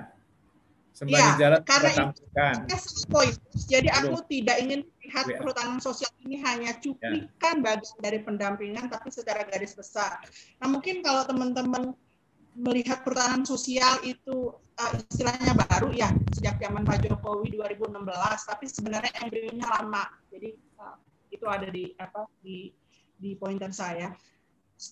Sembari 0.97 1.29
ya, 1.29 1.33
jalan 1.37 1.59
karena 1.61 1.89
kita 1.93 2.01
tampilkan. 2.01 2.53
Itu 2.65 3.05
poin. 3.13 3.31
Jadi 3.69 3.89
aku 3.93 4.17
Belum. 4.17 4.31
tidak 4.33 4.57
ingin 4.65 4.79
lihat 5.05 5.25
ya. 5.29 5.37
perhutanan 5.37 5.77
sosial 5.77 6.09
ini 6.25 6.41
hanya 6.41 6.73
cuplikan 6.81 7.55
ya. 7.61 7.63
bagian 7.63 7.97
dari 8.01 8.19
pendampingan 8.25 8.85
tapi 8.89 9.13
secara 9.13 9.45
garis 9.45 9.77
besar. 9.77 10.17
Nah, 10.57 10.67
mungkin 10.73 11.05
kalau 11.05 11.21
teman-teman 11.29 11.93
melihat 12.57 13.05
pertahanan 13.05 13.45
sosial 13.45 14.01
itu 14.01 14.49
uh, 14.57 14.93
istilahnya 15.13 15.53
baru 15.53 15.93
ya 15.93 16.09
sejak 16.33 16.57
zaman 16.57 16.81
Pak 16.81 17.05
Jokowi 17.05 17.53
2016 17.53 18.01
tapi 18.49 18.65
sebenarnya 18.65 19.13
embrionya 19.21 19.67
lama 19.77 20.09
jadi 20.33 20.57
uh, 20.81 20.97
itu 21.29 21.45
ada 21.45 21.69
di 21.69 21.93
apa 22.01 22.25
di 22.41 22.73
di 23.13 23.37
pointer 23.37 23.69
saya 23.69 24.09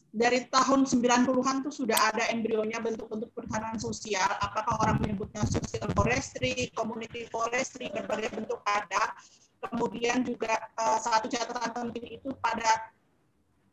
dari 0.10 0.50
tahun 0.50 0.90
90-an 0.90 1.62
tuh 1.62 1.74
sudah 1.74 2.10
ada 2.10 2.26
embrionya 2.34 2.82
bentuk-bentuk 2.82 3.30
pertahanan 3.38 3.78
sosial. 3.78 4.26
Apakah 4.42 4.82
orang 4.82 4.98
menyebutnya 4.98 5.46
social 5.46 5.86
forestry, 5.94 6.74
community 6.74 7.30
forestry 7.30 7.94
berbagai 7.94 8.34
bentuk 8.34 8.60
ada. 8.66 9.14
Kemudian 9.62 10.26
juga 10.26 10.58
uh, 10.78 10.98
satu 10.98 11.30
catatan 11.30 11.70
penting 11.70 12.18
itu 12.22 12.30
pada 12.42 12.94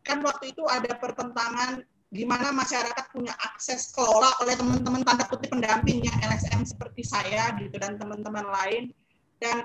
kan 0.04 0.20
waktu 0.20 0.52
itu 0.52 0.64
ada 0.68 0.98
pertentangan 0.98 1.80
gimana 2.12 2.52
masyarakat 2.52 3.08
punya 3.08 3.32
akses 3.40 3.88
kelola 3.96 4.36
oleh 4.44 4.52
teman-teman 4.52 5.00
tanda 5.00 5.24
kutip 5.24 5.48
pendamping 5.48 6.04
yang 6.04 6.16
LSM 6.20 6.68
seperti 6.68 7.08
saya 7.08 7.56
gitu 7.56 7.72
dan 7.80 7.96
teman-teman 7.96 8.44
lain. 8.52 8.92
Dan 9.40 9.64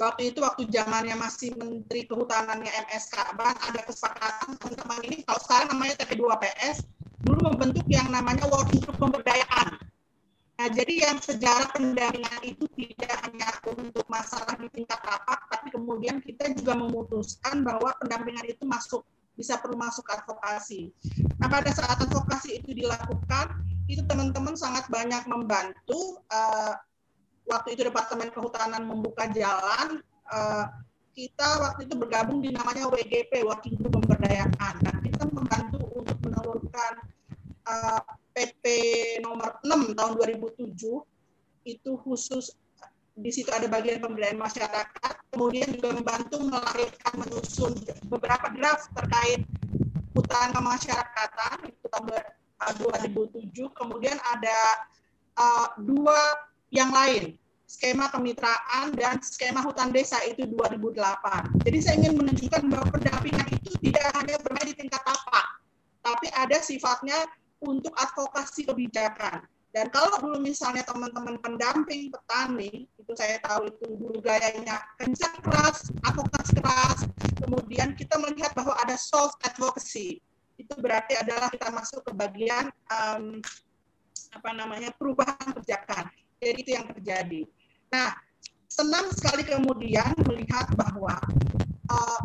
waktu 0.00 0.32
itu 0.32 0.40
waktu 0.40 0.64
zamannya 0.72 1.16
masih 1.20 1.52
Menteri 1.60 2.08
Kehutanannya 2.08 2.72
MS 2.88 3.12
Kaban 3.12 3.52
ada 3.52 3.80
kesepakatan 3.84 4.56
teman-teman 4.56 5.00
ini 5.04 5.16
kalau 5.28 5.40
sekarang 5.44 5.68
namanya 5.76 5.94
TP2PS 6.00 6.88
dulu 7.20 7.52
membentuk 7.52 7.84
yang 7.92 8.08
namanya 8.08 8.48
working 8.48 8.80
group 8.80 8.96
pemberdayaan. 8.96 9.76
Nah, 10.60 10.68
jadi 10.68 11.08
yang 11.08 11.16
sejarah 11.16 11.72
pendampingan 11.72 12.40
itu 12.44 12.68
tidak 12.76 13.16
hanya 13.24 13.48
untuk 13.64 14.04
masalah 14.12 14.52
di 14.60 14.68
tingkat 14.68 15.00
rapat, 15.00 15.40
tapi 15.48 15.72
kemudian 15.72 16.20
kita 16.20 16.52
juga 16.52 16.76
memutuskan 16.76 17.64
bahwa 17.64 17.96
pendampingan 17.96 18.44
itu 18.44 18.68
masuk 18.68 19.00
bisa 19.40 19.56
perlu 19.56 19.80
masuk 19.80 20.04
advokasi. 20.04 20.92
Nah, 21.40 21.48
pada 21.48 21.72
saat 21.72 21.96
advokasi 22.04 22.60
itu 22.60 22.76
dilakukan, 22.76 23.56
itu 23.88 24.04
teman-teman 24.04 24.52
sangat 24.52 24.84
banyak 24.92 25.24
membantu. 25.32 26.20
Uh, 26.28 26.76
waktu 27.48 27.78
itu 27.78 27.86
Departemen 27.86 28.28
Kehutanan 28.34 28.84
membuka 28.84 29.28
jalan, 29.32 30.02
uh, 30.28 30.66
kita 31.14 31.48
waktu 31.60 31.86
itu 31.90 31.94
bergabung 31.98 32.40
di 32.40 32.54
namanya 32.54 32.86
WGP, 32.88 33.44
Working 33.44 33.76
Group 33.80 34.00
Pemberdayaan. 34.00 34.74
Dan 34.80 34.94
kita 35.04 35.24
membantu 35.28 35.80
untuk 35.96 36.18
menurunkan 36.22 36.92
uh, 37.66 37.98
eh, 37.98 38.00
PP 38.32 38.64
nomor 39.26 39.58
6 39.66 39.92
tahun 39.98 40.12
2007 40.16 40.74
itu 41.68 41.90
khusus 42.00 42.56
di 43.20 43.28
situ 43.28 43.52
ada 43.52 43.68
bagian 43.68 44.00
pemberdayaan 44.00 44.40
masyarakat, 44.40 45.14
kemudian 45.34 45.68
juga 45.76 45.92
membantu 45.92 46.40
melahirkan 46.40 47.12
menyusun 47.20 47.76
beberapa 48.08 48.48
draft 48.56 48.88
terkait 48.96 49.44
hutan 50.16 50.48
kemasyarakatan 50.56 51.56
itu 51.68 51.84
tahun 51.90 52.06
2007, 52.80 53.50
kemudian 53.76 54.16
ada 54.24 54.58
uh, 55.36 55.68
dua 55.84 56.16
yang 56.70 56.90
lain, 56.94 57.34
skema 57.70 58.10
kemitraan 58.10 58.90
dan 58.98 59.22
skema 59.22 59.62
hutan 59.62 59.94
desa 59.94 60.18
itu 60.26 60.42
2008. 60.46 61.62
Jadi 61.66 61.78
saya 61.78 61.94
ingin 62.02 62.18
menunjukkan 62.18 62.62
bahwa 62.66 62.86
pendampingan 62.94 63.46
itu 63.54 63.70
tidak 63.78 64.10
hanya 64.18 64.34
bermain 64.42 64.66
di 64.70 64.74
tingkat 64.74 65.02
tapak, 65.06 65.46
tapi 66.02 66.26
ada 66.34 66.58
sifatnya 66.58 67.18
untuk 67.62 67.94
advokasi 67.94 68.66
kebijakan. 68.66 69.46
Dan 69.70 69.86
kalau 69.94 70.18
dulu 70.18 70.42
misalnya 70.42 70.82
teman-teman 70.82 71.38
pendamping 71.38 72.10
petani, 72.10 72.90
itu 72.98 73.12
saya 73.14 73.38
tahu 73.38 73.70
itu 73.70 73.86
dulu 73.94 74.18
gayanya 74.18 74.82
kencang 74.98 75.38
keras, 75.46 75.94
advokasi 76.02 76.58
keras, 76.58 76.98
kemudian 77.38 77.94
kita 77.94 78.18
melihat 78.18 78.50
bahwa 78.58 78.74
ada 78.82 78.98
soft 78.98 79.38
advocacy. 79.46 80.18
Itu 80.58 80.74
berarti 80.74 81.22
adalah 81.22 81.54
kita 81.54 81.70
masuk 81.70 82.02
ke 82.02 82.12
bagian 82.18 82.66
um, 82.90 83.38
apa 84.34 84.50
namanya 84.58 84.90
perubahan 84.98 85.38
kebijakan. 85.54 86.10
Jadi 86.40 86.56
itu 86.64 86.70
yang 86.72 86.88
terjadi. 86.88 87.40
Nah, 87.92 88.16
senang 88.66 89.12
sekali 89.12 89.44
kemudian 89.44 90.16
melihat 90.24 90.72
bahwa 90.72 91.20
uh, 91.92 92.20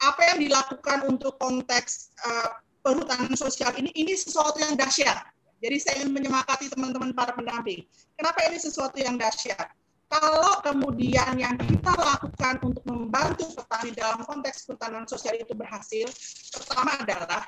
apa 0.00 0.22
yang 0.32 0.48
dilakukan 0.48 1.04
untuk 1.04 1.36
konteks 1.36 2.16
uh, 2.24 2.56
perhutanan 2.80 3.36
sosial 3.36 3.76
ini 3.76 3.92
ini 3.92 4.16
sesuatu 4.16 4.56
yang 4.64 4.72
dahsyat 4.80 5.28
jadi 5.60 5.76
saya 5.76 5.94
ingin 6.02 6.16
menyemangati 6.16 6.72
teman-teman 6.72 7.12
para 7.12 7.36
pendamping. 7.36 7.84
Kenapa 8.16 8.48
ini 8.48 8.56
sesuatu 8.56 8.96
yang 8.96 9.20
dahsyat? 9.20 9.68
Kalau 10.10 10.58
kemudian 10.64 11.38
yang 11.38 11.54
kita 11.54 11.94
lakukan 11.94 12.58
untuk 12.66 12.82
membantu 12.88 13.46
petani 13.54 13.94
dalam 13.94 14.26
konteks 14.26 14.66
pertanian 14.66 15.06
sosial 15.06 15.38
itu 15.38 15.54
berhasil, 15.54 16.10
pertama 16.50 16.98
adalah 16.98 17.46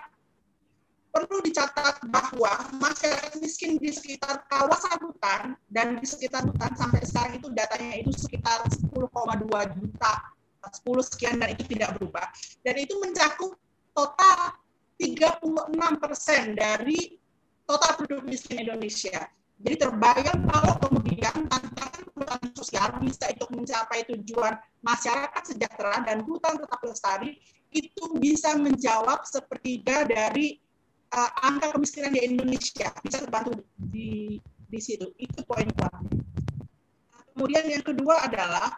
perlu 1.13 1.45
dicatat 1.45 2.09
bahwa 2.09 2.73
masyarakat 2.81 3.37
miskin 3.45 3.77
di 3.77 3.93
sekitar 3.93 4.49
kawasan 4.49 4.97
hutan 5.05 5.43
dan 5.69 6.01
di 6.01 6.07
sekitar 6.09 6.49
hutan 6.49 6.73
sampai 6.73 7.05
sekarang 7.05 7.37
itu 7.37 7.49
datanya 7.53 8.01
itu 8.01 8.13
sekitar 8.17 8.65
10,2 8.65 8.97
juta 9.77 10.15
10 10.65 11.11
sekian 11.13 11.37
dan 11.37 11.53
itu 11.53 11.69
tidak 11.69 12.01
berubah 12.01 12.27
dan 12.65 12.75
itu 12.81 12.97
mencakup 12.97 13.53
total 13.93 14.57
36 14.97 15.77
persen 16.01 16.57
dari 16.57 17.21
total 17.67 17.93
penduduk 17.99 18.25
miskin 18.31 18.65
Indonesia. 18.65 19.27
Jadi 19.63 19.77
terbayang 19.79 20.41
kalau 20.51 20.75
kemudian 20.83 21.35
tantangan 21.47 22.03
hutan 22.15 22.41
sosial 22.55 22.89
bisa 23.03 23.31
itu 23.31 23.45
mencapai 23.51 24.07
tujuan 24.11 24.59
masyarakat 24.83 25.43
sejahtera 25.43 26.03
dan 26.03 26.23
hutan 26.27 26.59
tetap 26.59 26.81
lestari 26.83 27.39
itu 27.75 28.05
bisa 28.19 28.55
menjawab 28.59 29.27
sepertiga 29.27 30.07
dari 30.07 30.62
uh, 31.13 31.31
angka 31.45 31.77
kemiskinan 31.77 32.17
di 32.17 32.25
Indonesia 32.25 32.89
bisa 33.05 33.21
terbantu 33.23 33.61
di 33.77 34.41
di 34.69 34.81
situ. 34.81 35.13
Itu 35.21 35.45
poin 35.45 35.69
pertama. 35.69 36.09
Kemudian 37.33 37.65
yang 37.69 37.85
kedua 37.85 38.25
adalah 38.25 38.73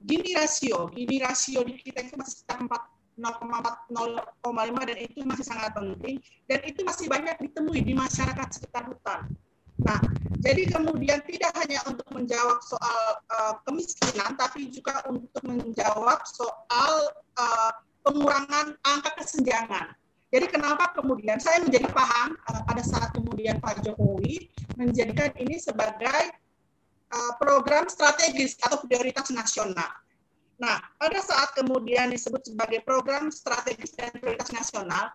gini 0.00 0.36
rasio. 0.36 0.88
Gini 0.92 1.20
rasio 1.20 1.64
di 1.64 1.80
kita 1.80 2.04
itu 2.04 2.14
masih 2.16 2.44
sekitar 2.44 2.64
4 2.64 2.92
0,5 3.12 4.88
dan 4.88 4.98
itu 4.98 5.20
masih 5.28 5.44
sangat 5.44 5.76
penting 5.76 6.16
dan 6.48 6.64
itu 6.64 6.80
masih 6.80 7.12
banyak 7.12 7.36
ditemui 7.44 7.84
di 7.84 7.92
masyarakat 7.92 8.48
sekitar 8.56 8.88
hutan. 8.88 9.28
Nah, 9.84 10.00
jadi 10.40 10.68
kemudian 10.68 11.20
tidak 11.28 11.52
hanya 11.60 11.84
untuk 11.84 12.08
menjawab 12.08 12.58
soal 12.64 13.00
uh, 13.28 13.54
kemiskinan, 13.68 14.32
tapi 14.40 14.72
juga 14.72 15.04
untuk 15.12 15.42
menjawab 15.44 16.24
soal 16.24 16.92
uh, 17.36 17.72
pengurangan 18.00 18.74
angka 18.80 19.10
kesenjangan. 19.20 19.92
Jadi 20.32 20.46
kenapa 20.48 20.96
kemudian 20.96 21.36
saya 21.36 21.60
menjadi 21.60 21.92
paham 21.92 22.32
uh, 22.48 22.62
pada 22.64 22.80
saat 22.80 23.12
kemudian 23.12 23.60
Pak 23.60 23.84
Jokowi 23.84 24.48
menjadikan 24.80 25.28
ini 25.36 25.60
sebagai 25.60 26.32
uh, 27.12 27.32
program 27.36 27.84
strategis 27.92 28.56
atau 28.64 28.80
prioritas 28.80 29.28
nasional. 29.28 29.92
Nah, 30.56 30.80
pada 30.96 31.20
saat 31.20 31.52
kemudian 31.52 32.08
disebut 32.08 32.48
sebagai 32.48 32.80
program 32.86 33.28
strategis 33.28 33.92
dan 33.92 34.08
prioritas 34.16 34.48
nasional, 34.56 35.12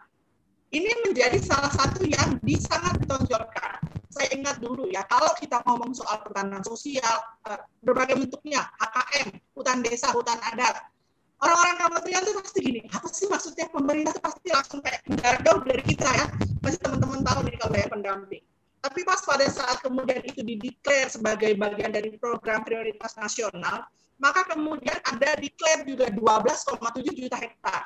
ini 0.70 0.92
menjadi 1.08 1.42
salah 1.42 1.72
satu 1.74 2.06
yang 2.06 2.38
sangat 2.62 3.02
ditonjolkan 3.02 3.88
saya 4.18 4.34
ingat 4.34 4.58
dulu 4.58 4.90
ya, 4.90 5.06
kalau 5.06 5.30
kita 5.38 5.62
ngomong 5.62 5.94
soal 5.94 6.18
pertanahan 6.26 6.66
sosial, 6.66 7.22
eh, 7.46 7.62
berbagai 7.86 8.18
bentuknya, 8.18 8.66
HKM, 8.82 9.28
hutan 9.54 9.86
desa, 9.86 10.10
hutan 10.10 10.42
adat, 10.42 10.90
orang-orang 11.38 11.78
kementerian 11.78 12.22
itu 12.26 12.34
pasti 12.42 12.60
gini, 12.66 12.80
apa 12.90 13.08
sih 13.14 13.28
maksudnya 13.30 13.66
pemerintah 13.70 14.14
itu 14.18 14.22
pasti 14.22 14.48
langsung 14.50 14.80
kayak 14.82 15.02
mendarat 15.06 15.42
jauh 15.46 15.62
dari 15.62 15.84
kita 15.86 16.10
ya, 16.10 16.26
pasti 16.62 16.78
teman-teman 16.82 17.20
tahu 17.22 17.40
nih 17.46 17.54
kalau 17.62 17.74
saya 17.74 17.88
pendamping. 17.90 18.44
Tapi 18.78 19.00
pas 19.04 19.22
pada 19.26 19.46
saat 19.50 19.78
kemudian 19.84 20.22
itu 20.24 20.42
dideklar 20.42 21.06
sebagai 21.10 21.52
bagian 21.58 21.92
dari 21.92 22.10
program 22.18 22.62
prioritas 22.64 23.18
nasional, 23.18 23.86
maka 24.18 24.46
kemudian 24.50 24.98
ada 25.06 25.38
declare 25.38 25.86
juga 25.86 26.10
12,7 26.10 27.06
juta 27.14 27.38
hektar. 27.38 27.82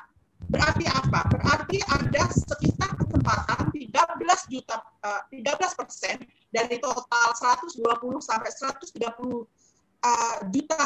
Berarti 0.48 0.84
apa? 0.88 1.20
Berarti 1.32 1.78
ada 1.86 2.22
sekitar 2.32 2.92
kesempatan 3.00 3.72
13 3.72 4.52
juta 4.52 4.76
uh, 5.04 5.20
eh, 5.32 5.42
13 5.44 5.80
persen 5.80 6.16
dari 6.52 6.76
total 6.80 7.28
120 7.64 7.80
sampai 8.20 8.50
130 8.52 9.00
uh, 9.00 10.36
juta 10.52 10.76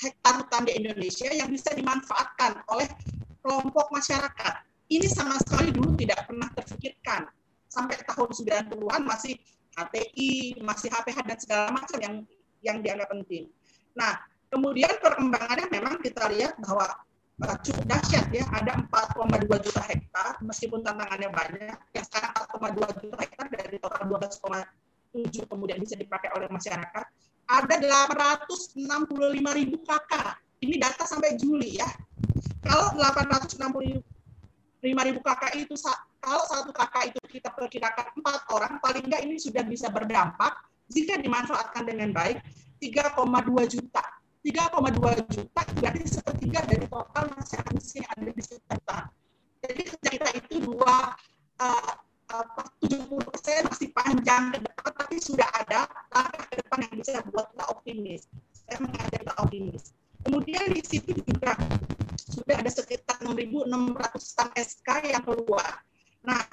hektar 0.00 0.40
hutan 0.40 0.64
di 0.64 0.72
Indonesia 0.80 1.28
yang 1.28 1.52
bisa 1.52 1.70
dimanfaatkan 1.76 2.64
oleh 2.72 2.88
kelompok 3.44 3.92
masyarakat. 3.92 4.54
Ini 4.90 5.06
sama 5.06 5.38
sekali 5.38 5.70
dulu 5.70 5.94
tidak 5.94 6.26
pernah 6.26 6.48
terfikirkan. 6.56 7.30
Sampai 7.70 8.02
tahun 8.02 8.28
90-an 8.34 9.02
masih 9.06 9.38
HTI, 9.78 10.58
masih 10.58 10.90
HPH 10.90 11.18
dan 11.22 11.38
segala 11.38 11.66
macam 11.70 11.98
yang 12.02 12.14
yang 12.60 12.76
dianggap 12.82 13.08
penting. 13.14 13.46
Nah, 13.94 14.18
kemudian 14.50 14.90
perkembangannya 14.98 15.70
memang 15.70 16.02
kita 16.02 16.26
lihat 16.34 16.58
bahwa 16.58 16.90
uh, 17.46 17.56
cukup 17.62 17.84
dahsyat 17.86 18.26
ya. 18.34 18.44
Ada 18.50 18.82
4,2 18.90 19.64
juta 19.64 19.82
hektar 19.86 20.42
meskipun 20.42 20.82
tantangannya 20.82 21.30
banyak. 21.30 21.76
Yang 21.94 22.04
sekarang 22.10 22.32
4,2 22.34 23.02
juta 23.06 23.16
hektar 23.22 23.46
dari 23.48 23.76
total 23.78 24.02
12,7 24.10 25.50
kemudian 25.50 25.78
bisa 25.78 25.94
dipakai 25.94 26.34
oleh 26.34 26.50
masyarakat. 26.50 27.06
Ada 27.50 27.82
865 28.06 29.58
ribu 29.58 29.76
kakak. 29.82 30.38
Ini 30.62 30.78
data 30.78 31.02
sampai 31.02 31.34
Juli 31.34 31.82
ya. 31.82 31.88
Kalau 32.62 32.94
865 32.94 34.00
ribu 34.80 35.20
kakak 35.26 35.52
itu 35.58 35.74
kalau 36.20 36.44
satu 36.46 36.70
kakak 36.70 37.10
itu 37.10 37.20
kita 37.26 37.50
perkirakan 37.50 38.06
empat 38.14 38.40
orang, 38.54 38.78
paling 38.78 39.08
enggak 39.08 39.26
ini 39.26 39.40
sudah 39.40 39.64
bisa 39.66 39.90
berdampak 39.90 40.52
jika 40.92 41.18
dimanfaatkan 41.18 41.88
dengan 41.88 42.12
baik 42.12 42.38
3,2 42.78 43.16
juta 43.66 44.04
3,2 44.40 45.36
juta 45.36 45.62
berarti 45.76 46.00
sepertiga 46.08 46.64
dari 46.64 46.88
total 46.88 47.28
masyarakat 47.36 47.76
yang 47.76 48.08
ada 48.08 48.30
di 48.32 48.42
sekitar. 48.42 49.02
Jadi 49.60 49.82
kerja 49.84 50.08
kita 50.16 50.30
itu 50.32 50.54
dua 50.64 51.12
uh, 51.60 51.92
70 52.30 53.26
persen 53.26 53.60
masih 53.66 53.88
panjang 53.90 54.54
ke 54.54 54.58
depan, 54.62 54.90
tapi 54.94 55.16
sudah 55.18 55.48
ada 55.50 55.90
langkah 56.14 56.46
ke 56.46 56.54
depan 56.62 56.78
yang 56.86 56.94
bisa 57.02 57.20
buat 57.34 57.46
kita 57.50 57.64
optimis. 57.66 58.22
Saya 58.54 58.76
mengajak 58.78 59.18
kita 59.18 59.34
optimis. 59.42 59.82
Kemudian 60.20 60.64
di 60.70 60.82
situ 60.84 61.10
juga 61.26 61.52
sudah 62.16 62.56
ada 62.60 62.70
sekitar 62.70 63.18
6.600 63.24 63.66
SK 64.54 64.88
yang 65.10 65.22
keluar. 65.26 65.82
Nah, 66.22 66.44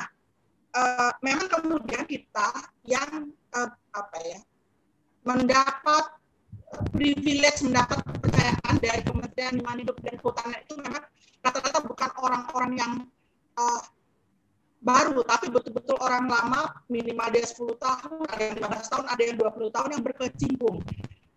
uh, 0.74 1.12
memang 1.22 1.48
kemudian 1.52 2.04
kita 2.08 2.50
yang 2.88 3.30
uh, 3.54 3.70
apa 3.94 4.18
ya 4.24 4.40
mendapat 5.28 6.18
privilege 6.96 7.64
mendapat 7.64 8.00
kepercayaan 8.04 8.76
dari 8.80 9.02
Kementerian 9.04 9.54
Lingkungan 9.60 9.80
Hidup 9.84 9.98
dan 10.04 10.16
Kehutanan 10.20 10.60
itu 10.64 10.74
memang 10.80 11.04
rata-rata 11.44 11.80
bukan 11.84 12.10
orang-orang 12.24 12.72
yang 12.76 12.94
uh, 13.60 13.82
baru, 14.82 15.22
tapi 15.26 15.50
betul-betul 15.50 15.98
orang 16.00 16.30
lama 16.30 16.72
minimal 16.88 17.28
dia 17.34 17.46
10 17.46 17.78
tahun, 17.78 18.24
ada 18.30 18.44
yang 18.44 18.56
15 18.62 18.92
tahun, 18.94 19.06
ada 19.10 19.22
yang 19.22 19.36
20 19.40 19.76
tahun 19.76 19.90
yang 19.98 20.04
berkecimpung. 20.06 20.78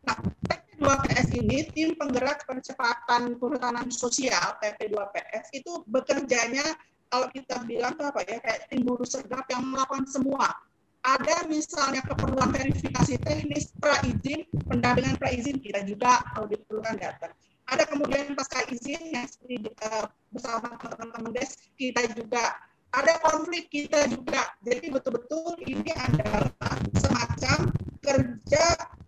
Nah, 0.05 0.17
PP2PS 0.49 1.29
ini, 1.37 1.59
tim 1.73 1.91
penggerak 1.97 2.49
percepatan 2.49 3.37
perhutanan 3.37 3.89
sosial, 3.93 4.57
PP2PS, 4.61 5.53
itu 5.57 5.85
bekerjanya 5.89 6.65
kalau 7.11 7.27
kita 7.33 7.61
bilang 7.67 7.99
apa 7.99 8.23
ya, 8.25 8.39
kayak 8.39 8.71
tim 8.71 8.87
buru 8.87 9.03
sergap 9.03 9.45
yang 9.51 9.67
melakukan 9.67 10.07
semua 10.07 10.55
ada 11.01 11.49
misalnya 11.49 12.05
keperluan 12.05 12.53
verifikasi 12.53 13.17
teknis 13.25 13.73
pra 13.81 13.97
izin, 14.05 14.45
pendampingan 14.69 15.17
pra 15.17 15.33
izin 15.33 15.57
kita 15.57 15.81
juga 15.89 16.21
kalau 16.37 16.47
diperlukan 16.49 16.97
data. 17.01 17.33
Ada 17.71 17.89
kemudian 17.89 18.35
pasca 18.37 18.67
izin 18.69 19.15
yang 19.15 19.25
seperti 19.25 19.65
uh, 19.81 20.11
bersama 20.35 20.77
teman-teman 20.77 21.33
des 21.33 21.57
kita 21.79 22.05
juga 22.13 22.59
ada 22.91 23.13
konflik 23.23 23.71
kita 23.71 24.11
juga. 24.11 24.51
Jadi 24.67 24.91
betul-betul 24.91 25.59
ini 25.67 25.91
adalah 25.95 26.51
semacam 26.99 27.59
kerja 28.03 28.65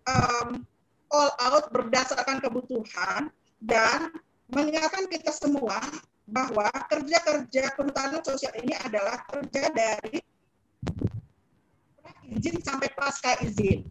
um, 0.07 0.63
all 1.11 1.31
out 1.43 1.69
berdasarkan 1.69 2.39
kebutuhan 2.39 3.29
dan 3.63 4.11
mengingatkan 4.51 5.07
kita 5.07 5.31
semua 5.31 5.79
bahwa 6.27 6.71
kerja-kerja 6.87 7.75
perhutanan 7.75 8.23
sosial 8.23 8.55
ini 8.63 8.71
adalah 8.79 9.19
kerja 9.27 9.69
dari 9.75 10.23
izin 12.33 12.63
sampai 12.63 12.89
pasca 12.95 13.37
izin. 13.43 13.85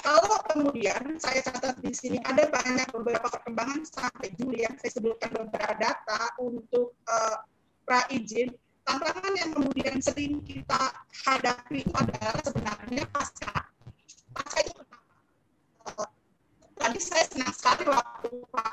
Kalau 0.00 0.38
kemudian 0.48 1.18
saya 1.20 1.44
catat 1.44 1.76
di 1.82 1.92
sini 1.92 2.18
ada 2.24 2.48
banyak 2.48 2.88
beberapa 2.94 3.28
perkembangan 3.28 3.82
sampai 3.84 4.32
Juli 4.38 4.64
yang 4.64 4.74
saya 4.80 4.92
sebutkan 4.96 5.30
beberapa 5.34 5.74
data 5.76 6.20
untuk 6.40 6.96
uh, 7.10 7.36
pra 7.84 8.06
izin. 8.08 8.54
Tantangan 8.82 9.34
yang 9.38 9.50
kemudian 9.54 9.96
sering 10.02 10.42
kita 10.42 10.80
hadapi 11.26 11.86
itu 11.86 11.94
adalah 11.94 12.34
sebenarnya 12.42 13.04
pasca. 13.14 13.70
Pasca 14.34 14.60
itu 14.66 14.82
uh, 15.86 16.08
tadi 16.78 16.98
saya 16.98 17.24
senang 17.30 17.54
sekali 17.54 17.84
waktu 17.86 18.30
Pak 18.50 18.72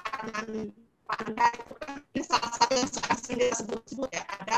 Anda 1.10 1.46
itu 1.54 1.74
kan 1.78 1.94
ini 2.14 2.24
salah 2.26 2.52
satu 2.58 2.74
yang 2.74 2.90
sering 2.90 3.40
disebut-sebut 3.54 4.10
ya 4.10 4.24
ada 4.42 4.58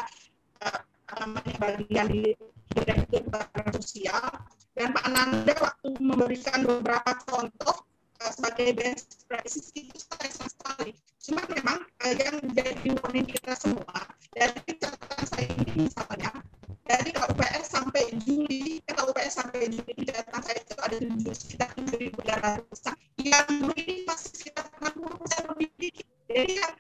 uh, 0.64 0.80
namanya 1.20 1.56
bagian 1.60 2.08
di 2.08 2.32
direktur 2.72 3.28
sosial 3.76 4.24
dan 4.72 4.96
Pak 4.96 5.06
Nanda 5.12 5.54
waktu 5.60 5.90
memberikan 6.00 6.64
beberapa 6.64 7.12
contoh 7.28 7.84
uh, 8.24 8.32
sebagai 8.32 8.72
best 8.72 9.28
practice 9.28 9.68
itu 9.76 10.00
sangat 10.00 10.32
sekali. 10.32 10.92
Cuma 11.22 11.46
memang 11.54 11.86
uh, 12.02 12.14
yang 12.18 12.42
menjadi 12.42 12.98
warning 12.98 13.30
kita 13.30 13.54
semua 13.54 14.10
dari 14.34 14.58
catatan 14.74 15.22
saya 15.30 15.46
ini 15.54 15.86
misalnya 15.86 16.34
dari 16.90 17.14
KUPS 17.14 17.66
sampai 17.70 18.10
Juli, 18.26 18.82
eh, 18.82 18.94
KUPS 18.98 19.34
sampai 19.38 19.70
Juli 19.70 20.02
catatan 20.02 20.42
saya 20.42 20.58
itu 20.66 20.76
ada 20.82 20.98
tujuh 20.98 21.36
sekitar 21.38 21.70
tujuh 21.78 21.98
ribu 22.02 22.20
delapan 22.26 22.58
yang 23.22 23.48
ini 23.78 24.02
masih 24.10 24.34
sekitar 24.34 24.66
enam 24.82 24.94
puluh 24.98 25.16
persen 25.22 25.46
lebih 25.54 25.70
dikit. 25.78 26.10
Jadi 26.26 26.54
yang 26.58 26.74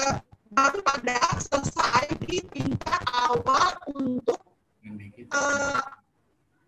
uh, 0.00 0.16
baru 0.48 0.80
pada 0.80 1.18
selesai 1.36 2.08
di 2.24 2.40
tingkat 2.48 3.02
awal 3.12 3.76
untuk 3.92 4.40
uh, 5.36 5.84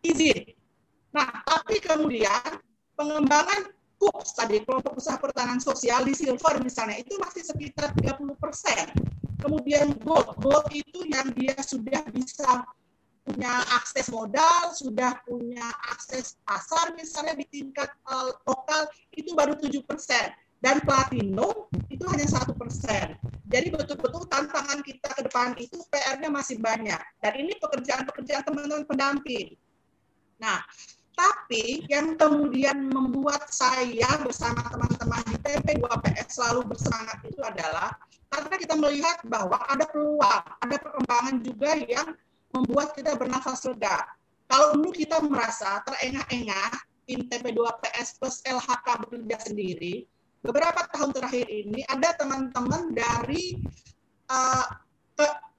izin. 0.05 0.52
Nah, 1.16 1.32
tapi 1.48 1.81
kemudian 1.81 2.60
pengembangan 2.93 3.72
KUPS 4.01 4.32
tadi 4.32 4.64
kelompok 4.64 4.97
usaha 4.97 5.20
pertahanan 5.20 5.60
sosial 5.60 6.01
di 6.09 6.16
silver 6.16 6.56
misalnya 6.64 6.97
itu 6.97 7.20
masih 7.20 7.44
sekitar 7.44 7.93
30 8.01 8.32
persen. 8.40 8.89
Kemudian 9.36 9.93
gold, 10.01 10.40
gold 10.40 10.66
itu 10.72 11.05
yang 11.05 11.28
dia 11.36 11.52
sudah 11.60 12.01
bisa 12.09 12.64
punya 13.20 13.60
akses 13.77 14.09
modal, 14.09 14.72
sudah 14.72 15.20
punya 15.28 15.68
akses 15.93 16.40
pasar 16.48 16.97
misalnya 16.97 17.36
di 17.36 17.47
tingkat 17.52 17.93
uh, 18.09 18.32
lokal 18.48 18.89
itu 19.12 19.36
baru 19.36 19.52
7 19.60 19.68
persen 19.85 20.32
dan 20.60 20.81
platinum 20.81 21.68
itu 21.93 22.05
hanya 22.09 22.24
satu 22.24 22.56
persen. 22.56 23.16
Jadi 23.52 23.68
betul-betul 23.68 24.24
tantangan 24.28 24.81
kita 24.81 25.09
ke 25.12 25.20
depan 25.28 25.56
itu 25.60 25.77
PR-nya 25.93 26.32
masih 26.32 26.56
banyak 26.56 27.01
dan 27.20 27.32
ini 27.36 27.52
pekerjaan-pekerjaan 27.60 28.44
teman-teman 28.48 28.85
pendamping. 28.89 29.56
Nah, 30.40 30.64
tapi 31.20 31.84
yang 31.92 32.16
kemudian 32.16 32.88
membuat 32.88 33.52
saya 33.52 34.09
bersama 34.24 34.64
teman-teman 34.72 35.20
di 35.28 35.36
TP2PS 35.44 36.40
selalu 36.40 36.72
bersemangat 36.72 37.18
itu 37.28 37.40
adalah 37.44 37.92
karena 38.30 38.55
kita 38.56 38.74
melihat 38.78 39.18
bahwa 39.26 39.59
ada 39.68 39.84
peluang, 39.90 40.44
ada 40.62 40.76
perkembangan 40.78 41.36
juga 41.42 41.70
yang 41.76 42.09
membuat 42.55 42.94
kita 42.94 43.18
bernafas 43.18 43.66
lega. 43.66 44.06
Kalau 44.47 44.78
dulu 44.78 44.94
kita 44.94 45.18
merasa 45.22 45.82
terengah-engah, 45.84 46.70
tim 47.05 47.26
TP2PS 47.26 48.22
plus 48.22 48.40
LHK 48.47 48.86
bekerja 49.06 49.36
sendiri, 49.51 50.06
beberapa 50.47 50.86
tahun 50.94 51.10
terakhir 51.10 51.47
ini 51.51 51.82
ada 51.90 52.14
teman-teman 52.16 52.94
dari 52.94 53.59
uh, 54.30 54.66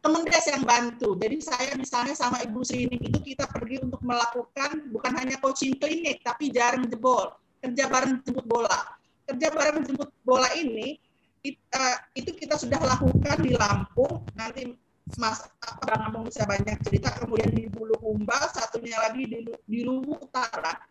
Kemendes 0.02 0.46
yang 0.50 0.66
bantu. 0.66 1.14
Jadi 1.14 1.38
saya 1.46 1.72
misalnya 1.78 2.18
sama 2.18 2.42
Ibu 2.42 2.66
Sri 2.66 2.90
ini 2.90 2.98
itu 2.98 3.22
kita 3.22 3.46
pergi 3.46 3.86
untuk 3.86 4.02
melakukan 4.02 4.90
bukan 4.90 5.14
hanya 5.14 5.38
coaching 5.38 5.78
klinik, 5.78 6.26
tapi 6.26 6.50
jarang 6.50 6.90
jebol, 6.90 7.30
kerja 7.62 7.86
bareng 7.86 8.26
jemput 8.26 8.46
bola. 8.50 8.98
Kerja 9.30 9.54
bareng 9.54 9.86
jemput 9.86 10.10
bola 10.26 10.50
ini 10.58 10.98
eh, 11.46 11.98
itu 12.18 12.34
kita 12.34 12.58
sudah 12.58 12.82
lakukan 12.82 13.38
di 13.46 13.54
Lampung. 13.54 14.26
Nanti 14.34 14.74
Mas 15.22 15.46
Bang 15.86 16.26
bisa 16.26 16.50
banyak 16.50 16.82
cerita. 16.82 17.14
Kemudian 17.22 17.54
di 17.54 17.70
Bulu 17.70 18.02
Umbal, 18.02 18.42
satunya 18.50 18.98
lagi 18.98 19.30
di, 19.30 19.46
di 19.46 19.80
Luwu 19.86 20.18
Utara. 20.18 20.82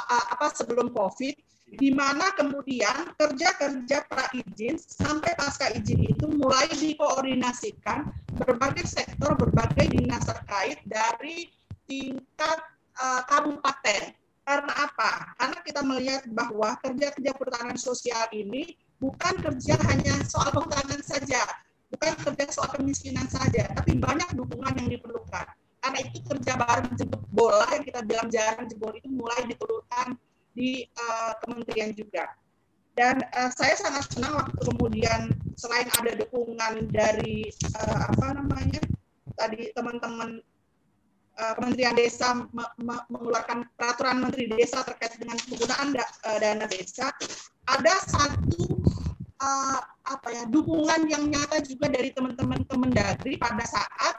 Apa 0.00 0.50
sebelum 0.56 0.90
COVID 0.90 1.36
di 1.64 1.90
mana 1.90 2.30
kemudian 2.36 3.16
kerja-kerja 3.16 4.06
pra 4.06 4.28
izin 4.30 4.76
sampai 4.78 5.32
pasca 5.34 5.72
izin 5.72 6.06
itu 6.06 6.26
mulai 6.30 6.68
dikoordinasikan 6.70 8.12
berbagai 8.36 8.86
sektor, 8.86 9.34
berbagai 9.34 9.90
dinas 9.90 10.22
terkait 10.28 10.78
dari 10.86 11.50
tingkat 11.88 12.58
uh, 13.00 13.22
kabupaten. 13.26 14.14
Karena 14.44 14.72
apa? 14.76 15.32
Karena 15.40 15.58
kita 15.64 15.80
melihat 15.80 16.22
bahwa 16.28 16.76
kerja-kerja 16.84 17.32
pertahanan 17.32 17.80
sosial 17.80 18.28
ini 18.28 18.76
bukan 19.00 19.40
kerja 19.40 19.74
hanya 19.88 20.20
soal 20.28 20.52
pertahanan 20.52 21.00
saja, 21.00 21.40
bukan 21.88 22.12
kerja 22.20 22.52
soal 22.52 22.68
kemiskinan 22.76 23.24
saja, 23.24 23.72
tapi 23.72 23.96
banyak 23.96 24.36
dukungan 24.36 24.76
yang 24.84 24.88
diperlukan. 24.92 25.48
Karena 25.80 25.98
itu 26.00 26.20
kerja 26.28 26.60
bareng 26.60 26.92
jemput 26.92 27.24
bola 27.32 27.64
yang 27.72 27.84
kita 27.88 28.00
bilang 28.04 28.28
jarang 28.28 28.68
jebol 28.68 28.92
itu 28.92 29.08
mulai 29.08 29.48
diperlukan 29.48 30.16
di 30.54 30.86
uh, 30.96 31.34
kementerian 31.42 31.92
juga. 31.92 32.30
Dan 32.94 33.18
uh, 33.34 33.50
saya 33.50 33.74
sangat 33.74 34.06
senang 34.14 34.38
waktu 34.38 34.58
kemudian 34.70 35.34
selain 35.58 35.90
ada 35.98 36.14
dukungan 36.14 36.94
dari 36.94 37.50
uh, 37.74 38.00
apa 38.14 38.38
namanya 38.38 38.78
tadi 39.34 39.74
teman-teman 39.74 40.38
uh, 41.42 41.52
Kementerian 41.58 41.98
Desa 41.98 42.46
me 42.54 42.64
me 42.78 42.96
mengeluarkan 43.10 43.66
peraturan 43.74 44.22
Menteri 44.22 44.46
Desa 44.46 44.86
terkait 44.86 45.18
dengan 45.18 45.34
penggunaan 45.42 45.90
da 45.90 46.06
dana 46.38 46.66
desa, 46.70 47.10
ada 47.66 47.94
satu 48.06 48.78
uh, 49.42 49.78
apa 50.06 50.28
ya 50.30 50.42
dukungan 50.46 51.10
yang 51.10 51.26
nyata 51.26 51.66
juga 51.66 51.90
dari 51.90 52.14
teman-teman 52.14 52.62
Kemendagri 52.70 53.34
pada 53.42 53.64
saat 53.66 54.14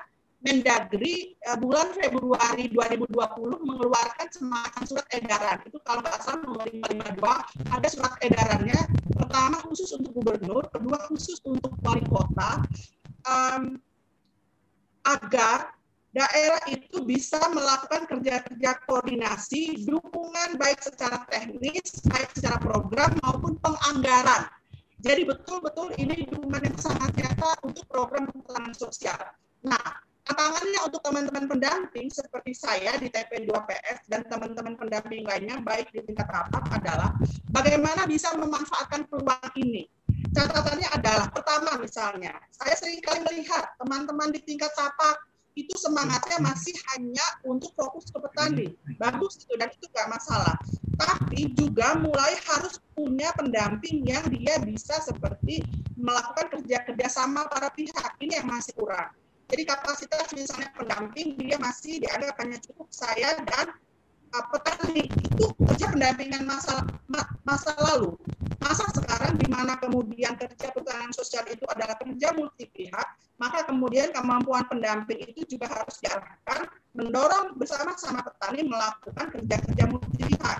Mendagri 0.45 1.33
uh, 1.49 1.57
bulan 1.57 1.89
Februari 1.97 2.69
2020 2.69 3.65
mengeluarkan 3.65 4.27
semacam 4.29 4.81
surat 4.85 5.07
edaran. 5.09 5.57
Itu 5.65 5.81
kalau 5.81 6.05
nggak 6.05 6.21
salah 6.21 6.39
nomor 6.45 6.69
552 6.69 7.73
ada 7.73 7.87
surat 7.89 8.13
edarannya. 8.21 8.81
Pertama 9.17 9.57
khusus 9.65 9.89
untuk 9.97 10.13
gubernur, 10.21 10.69
kedua 10.69 11.01
khusus 11.09 11.41
untuk 11.49 11.73
wali 11.81 12.05
kota 12.05 12.61
um, 13.25 13.81
agar 15.05 15.73
daerah 16.15 16.61
itu 16.71 17.03
bisa 17.03 17.41
melakukan 17.51 18.07
kerja-kerja 18.07 18.79
koordinasi, 18.87 19.83
dukungan 19.83 20.55
baik 20.55 20.79
secara 20.79 21.27
teknis, 21.27 22.05
baik 22.07 22.31
secara 22.37 22.61
program 22.61 23.11
maupun 23.25 23.59
penganggaran. 23.59 24.47
Jadi 25.03 25.21
betul-betul 25.27 25.91
ini 25.99 26.23
dukungan 26.31 26.65
yang 26.65 26.79
sangat 26.79 27.11
nyata 27.19 27.49
untuk 27.67 27.83
program 27.91 28.31
pertahanan 28.31 28.73
sosial. 28.73 29.19
Nah, 29.67 30.01
Tantangannya 30.25 30.79
untuk 30.89 31.05
teman-teman 31.05 31.45
pendamping 31.45 32.09
seperti 32.09 32.57
saya 32.57 32.97
di 32.97 33.13
TP2PS 33.13 34.09
dan 34.09 34.25
teman-teman 34.25 34.73
pendamping 34.73 35.21
lainnya 35.21 35.61
baik 35.61 35.93
di 35.93 36.01
tingkat 36.01 36.25
rapat 36.25 36.65
adalah 36.73 37.13
bagaimana 37.53 38.09
bisa 38.09 38.33
memanfaatkan 38.33 39.05
peluang 39.05 39.53
ini. 39.61 39.85
Catatannya 40.33 40.89
adalah 40.97 41.29
pertama 41.29 41.77
misalnya, 41.77 42.33
saya 42.49 42.73
sering 42.73 43.05
kali 43.05 43.21
melihat 43.21 43.77
teman-teman 43.77 44.33
di 44.33 44.41
tingkat 44.41 44.73
tapak 44.73 45.29
itu 45.53 45.71
semangatnya 45.77 46.41
masih 46.41 46.73
hanya 46.91 47.23
untuk 47.45 47.71
fokus 47.77 48.09
ke 48.09 48.17
petani. 48.17 48.73
Bagus 48.97 49.45
itu 49.45 49.53
dan 49.61 49.69
itu 49.71 49.85
gak 49.93 50.09
masalah. 50.09 50.57
Tapi 50.97 51.53
juga 51.53 51.95
mulai 52.01 52.33
harus 52.49 52.81
punya 52.97 53.29
pendamping 53.37 54.03
yang 54.03 54.25
dia 54.33 54.57
bisa 54.59 54.99
seperti 55.05 55.61
melakukan 55.95 56.59
kerja-kerja 56.59 57.07
sama 57.07 57.47
para 57.47 57.69
pihak. 57.71 58.19
Ini 58.19 58.43
yang 58.43 58.49
masih 58.51 58.73
kurang 58.75 59.13
jadi 59.45 59.63
kapasitas 59.69 60.33
misalnya 60.33 60.73
pendamping 60.73 61.37
dia 61.37 61.61
masih 61.61 62.01
dianggap 62.01 62.41
cukup 62.65 62.89
saya 62.89 63.37
dan 63.45 63.69
uh, 64.33 64.45
petani 64.49 65.05
itu 65.05 65.45
kerja 65.69 65.93
pendampingan 65.93 66.43
masa 66.49 66.81
masa 67.45 67.77
lalu. 67.77 68.17
Masa 68.57 68.89
sekarang 68.97 69.37
di 69.37 69.45
mana 69.45 69.77
kemudian 69.77 70.33
kerja 70.33 70.73
pertahanan 70.73 71.13
sosial 71.13 71.45
itu 71.45 71.61
adalah 71.69 71.93
kerja 72.01 72.33
multi 72.33 72.65
pihak, 72.65 73.07
maka 73.37 73.69
kemudian 73.69 74.09
kemampuan 74.09 74.65
pendamping 74.65 75.21
itu 75.29 75.45
juga 75.45 75.69
harus 75.69 76.01
diarahkan 76.01 76.65
mendorong 76.97 77.53
bersama-sama 77.61 78.25
petani 78.25 78.65
melakukan 78.65 79.29
kerja-kerja 79.29 79.83
multi 79.85 80.25
pihak. 80.25 80.59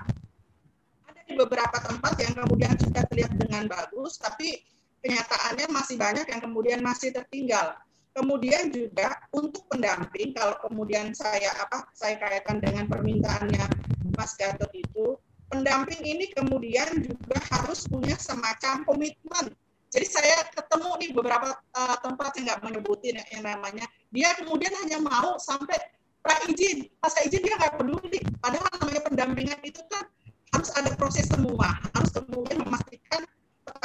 Ada 1.10 1.20
di 1.26 1.34
beberapa 1.34 1.82
tempat 1.82 2.14
yang 2.22 2.34
kemudian 2.38 2.78
sudah 2.78 3.02
terlihat 3.10 3.34
dengan 3.34 3.66
bagus, 3.66 4.22
tapi 4.22 4.62
kenyataannya 5.02 5.66
masih 5.74 5.98
banyak 5.98 6.26
yang 6.30 6.40
kemudian 6.46 6.80
masih 6.86 7.10
tertinggal 7.10 7.74
Kemudian 8.16 8.72
juga 8.72 9.20
untuk 9.36 9.68
pendamping, 9.68 10.32
kalau 10.32 10.56
kemudian 10.64 11.12
saya 11.12 11.52
apa 11.60 11.84
saya 11.92 12.16
kaitkan 12.16 12.64
dengan 12.64 12.88
permintaannya 12.88 13.68
Mas 14.16 14.32
Gatot 14.40 14.72
itu, 14.72 15.20
pendamping 15.52 16.00
ini 16.00 16.32
kemudian 16.32 17.04
juga 17.04 17.36
harus 17.52 17.84
punya 17.84 18.16
semacam 18.16 18.88
komitmen. 18.88 19.52
Jadi 19.92 20.06
saya 20.08 20.48
ketemu 20.48 20.90
di 20.96 21.06
beberapa 21.12 21.60
uh, 21.76 21.96
tempat 22.00 22.40
yang 22.40 22.48
nggak 22.48 22.62
menyebutin 22.64 23.20
yang 23.36 23.44
namanya, 23.44 23.84
dia 24.08 24.32
kemudian 24.40 24.72
hanya 24.80 24.96
mau 25.04 25.36
sampai 25.36 25.76
pra 26.24 26.40
izin, 26.48 26.88
pasca 27.04 27.20
izin 27.20 27.44
dia 27.44 27.54
nggak 27.60 27.76
peduli. 27.76 28.24
Padahal 28.40 28.66
namanya 28.80 29.02
pendampingan 29.12 29.60
itu 29.60 29.84
kan 29.92 30.08
harus 30.56 30.72
ada 30.72 30.88
proses 30.96 31.28
semua, 31.28 31.68
harus 31.92 32.10
kemudian 32.16 32.64
memastikan 32.64 33.28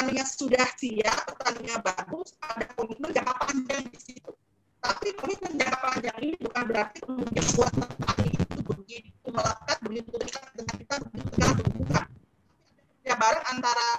petaninya 0.02 0.26
sudah 0.26 0.66
siap, 0.82 1.30
petaninya 1.30 1.78
bagus, 1.86 2.34
ada 2.42 2.66
komitmen 2.74 3.14
jangka 3.14 3.38
panjang 3.38 3.86
di 3.86 4.00
situ. 4.02 4.34
Tapi 4.82 5.14
komitmen 5.14 5.62
jangka 5.62 5.78
panjang 5.78 6.18
ini 6.26 6.36
bukan 6.42 6.64
berarti 6.66 6.98
kemudian 7.06 7.46
buat 7.54 7.70
petani 7.70 8.30
itu 8.34 8.58
begitu 8.66 9.28
melekat, 9.30 9.78
begitu 9.86 10.10
dekat 10.18 10.44
dengan 10.58 10.76
kita, 10.82 10.96
begitu 11.06 11.30
dekat, 11.38 11.56
bukan. 11.78 12.06
Ya 13.06 13.14
bareng 13.14 13.46
antara 13.54 13.90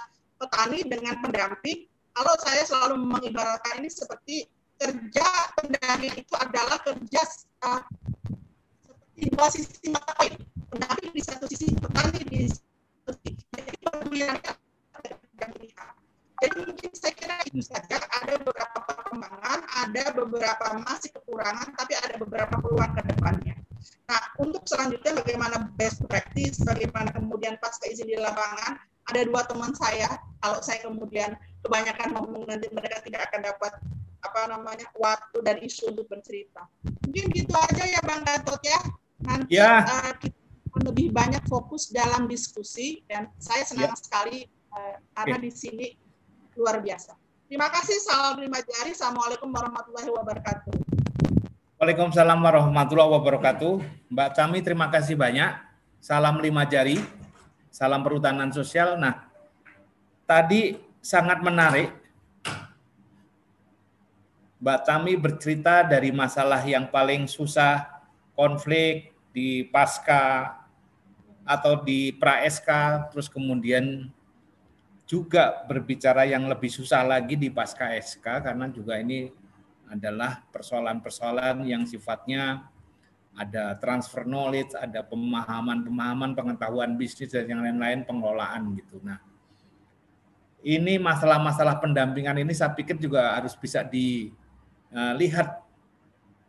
petani 0.43 0.79
dengan 0.83 1.15
pendamping. 1.23 1.87
Kalau 2.11 2.33
saya 2.43 2.63
selalu 2.67 2.95
mengibaratkan 3.07 3.79
ini 3.79 3.87
seperti 3.87 4.35
kerja 4.75 5.27
pendamping 5.55 6.19
itu 6.19 6.33
adalah 6.35 6.83
kerja 6.83 7.21
uh, 7.63 7.79
seperti 8.83 9.31
dua 9.31 9.47
sisi 9.55 9.87
mata 9.87 10.19
Pendamping 10.67 11.15
di 11.15 11.23
satu 11.23 11.47
sisi, 11.47 11.71
petani 11.71 12.27
di 12.27 12.51
satu 12.51 13.15
sisi. 13.23 13.39
Jadi 13.55 13.71
melihat. 15.51 15.93
Jadi 16.43 16.55
mungkin 16.59 16.91
saya 16.91 17.13
kira 17.15 17.35
itu 17.47 17.61
saja 17.63 17.97
ada 18.03 18.33
beberapa 18.35 18.79
perkembangan, 18.83 19.59
ada 19.87 20.03
beberapa 20.11 20.65
masih 20.83 21.09
kekurangan, 21.15 21.71
tapi 21.79 21.93
ada 21.95 22.15
beberapa 22.19 22.55
peluang 22.59 22.91
ke 22.99 23.01
depannya. 23.15 23.55
Nah, 24.11 24.21
untuk 24.43 24.63
selanjutnya 24.67 25.23
bagaimana 25.23 25.71
best 25.79 26.03
practice, 26.07 26.59
bagaimana 26.63 27.15
kemudian 27.15 27.55
pas 27.63 27.75
izin 27.87 28.11
di 28.11 28.19
lapangan, 28.19 28.75
ada 29.07 29.21
dua 29.23 29.43
teman 29.47 29.71
saya, 29.75 30.19
kalau 30.43 30.59
saya 30.59 30.83
kemudian 30.83 31.35
kebanyakan 31.63 32.11
ngomong 32.15 32.43
nanti 32.47 32.67
mereka 32.75 32.99
tidak 33.03 33.31
akan 33.31 33.39
dapat 33.47 33.71
apa 34.23 34.41
namanya 34.47 34.87
waktu 34.99 35.37
dan 35.43 35.59
isu 35.59 35.91
untuk 35.95 36.07
bercerita. 36.11 36.67
Mungkin 37.07 37.25
gitu 37.35 37.55
aja 37.55 37.83
ya 37.83 37.99
Bang 38.03 38.23
Gatot 38.23 38.59
ya. 38.63 38.79
Nanti 39.23 39.59
ya. 39.59 39.83
uh, 39.83 40.11
kita 40.19 40.39
lebih 40.83 41.11
banyak 41.11 41.43
fokus 41.47 41.91
dalam 41.91 42.27
diskusi 42.27 43.03
dan 43.07 43.31
saya 43.39 43.63
senang 43.67 43.91
Ya. 43.91 43.99
sekali 43.99 44.47
eh, 44.77 44.95
karena 45.13 45.37
di 45.37 45.51
sini 45.53 45.87
luar 46.57 46.81
biasa. 46.81 47.13
Terima 47.49 47.69
kasih. 47.69 47.97
Salam 48.01 48.41
lima 48.41 48.57
jari. 48.61 48.97
Assalamualaikum 48.97 49.49
warahmatullahi 49.53 50.09
wabarakatuh. 50.09 50.73
Waalaikumsalam 51.77 52.39
warahmatullahi 52.39 53.11
wabarakatuh. 53.11 53.73
Mbak 54.07 54.29
Cami, 54.39 54.63
terima 54.63 54.87
kasih 54.87 55.19
banyak. 55.19 55.51
Salam 55.99 56.39
lima 56.39 56.63
jari, 56.63 56.95
salam 57.67 58.01
perhutanan 58.01 58.49
sosial. 58.55 58.95
Nah, 58.95 59.27
tadi 60.23 60.79
sangat 61.03 61.43
menarik. 61.43 61.91
Mbak 64.63 64.79
Tami 64.87 65.13
bercerita 65.19 65.83
dari 65.83 66.15
masalah 66.15 66.63
yang 66.63 66.87
paling 66.87 67.27
susah, 67.27 67.83
konflik 68.31 69.11
di 69.35 69.67
pasca 69.67 70.55
atau 71.43 71.83
di 71.83 72.15
pra-SK, 72.15 72.69
terus 73.11 73.27
kemudian 73.27 74.07
juga 75.03 75.67
berbicara 75.67 76.23
yang 76.23 76.47
lebih 76.47 76.71
susah 76.71 77.03
lagi 77.03 77.35
di 77.35 77.51
pasca 77.51 77.91
SK, 77.91 78.23
karena 78.49 78.71
juga 78.71 78.97
ini 78.97 79.27
adalah 79.91 80.41
persoalan-persoalan 80.49 81.67
yang 81.67 81.83
sifatnya 81.85 82.65
ada 83.33 83.73
transfer 83.81 84.23
knowledge, 84.29 84.77
ada 84.77 85.01
pemahaman-pemahaman, 85.01 86.37
pengetahuan 86.37 86.93
bisnis 86.93 87.33
dan 87.33 87.49
yang 87.49 87.65
lain-lain 87.65 88.05
pengelolaan 88.05 88.77
gitu. 88.77 89.01
Nah, 89.01 89.17
ini 90.61 91.01
masalah-masalah 91.01 91.81
pendampingan 91.81 92.39
ini 92.39 92.53
saya 92.53 92.71
pikir 92.71 92.95
juga 93.01 93.33
harus 93.35 93.57
bisa 93.57 93.81
dilihat 93.83 95.59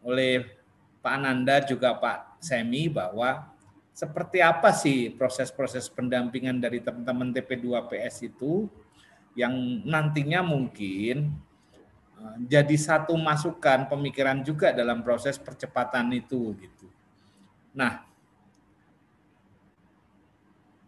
oleh 0.04 0.60
Pak 1.00 1.12
Ananda 1.16 1.64
juga 1.64 1.96
Pak 1.96 2.40
Semi 2.44 2.92
bahwa 2.92 3.48
seperti 3.94 4.42
apa 4.42 4.74
sih 4.74 5.14
proses-proses 5.14 5.86
pendampingan 5.86 6.58
dari 6.58 6.82
teman-teman 6.82 7.30
TP2PS 7.30 8.26
itu 8.26 8.66
yang 9.38 9.54
nantinya 9.86 10.42
mungkin 10.42 11.30
uh, 12.18 12.34
jadi 12.42 12.74
satu 12.74 13.14
masukan 13.14 13.86
pemikiran 13.86 14.42
juga 14.42 14.74
dalam 14.74 15.06
proses 15.06 15.38
percepatan 15.38 16.10
itu 16.10 16.58
gitu. 16.58 16.90
Nah, 17.70 18.02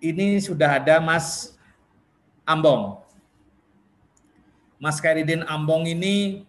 ini 0.02 0.42
sudah 0.42 0.82
ada 0.82 0.98
Mas 0.98 1.54
Ambong. 2.42 3.02
Mas 4.82 4.98
Kairidin 4.98 5.46
Ambong 5.46 5.86
ini 5.86 6.46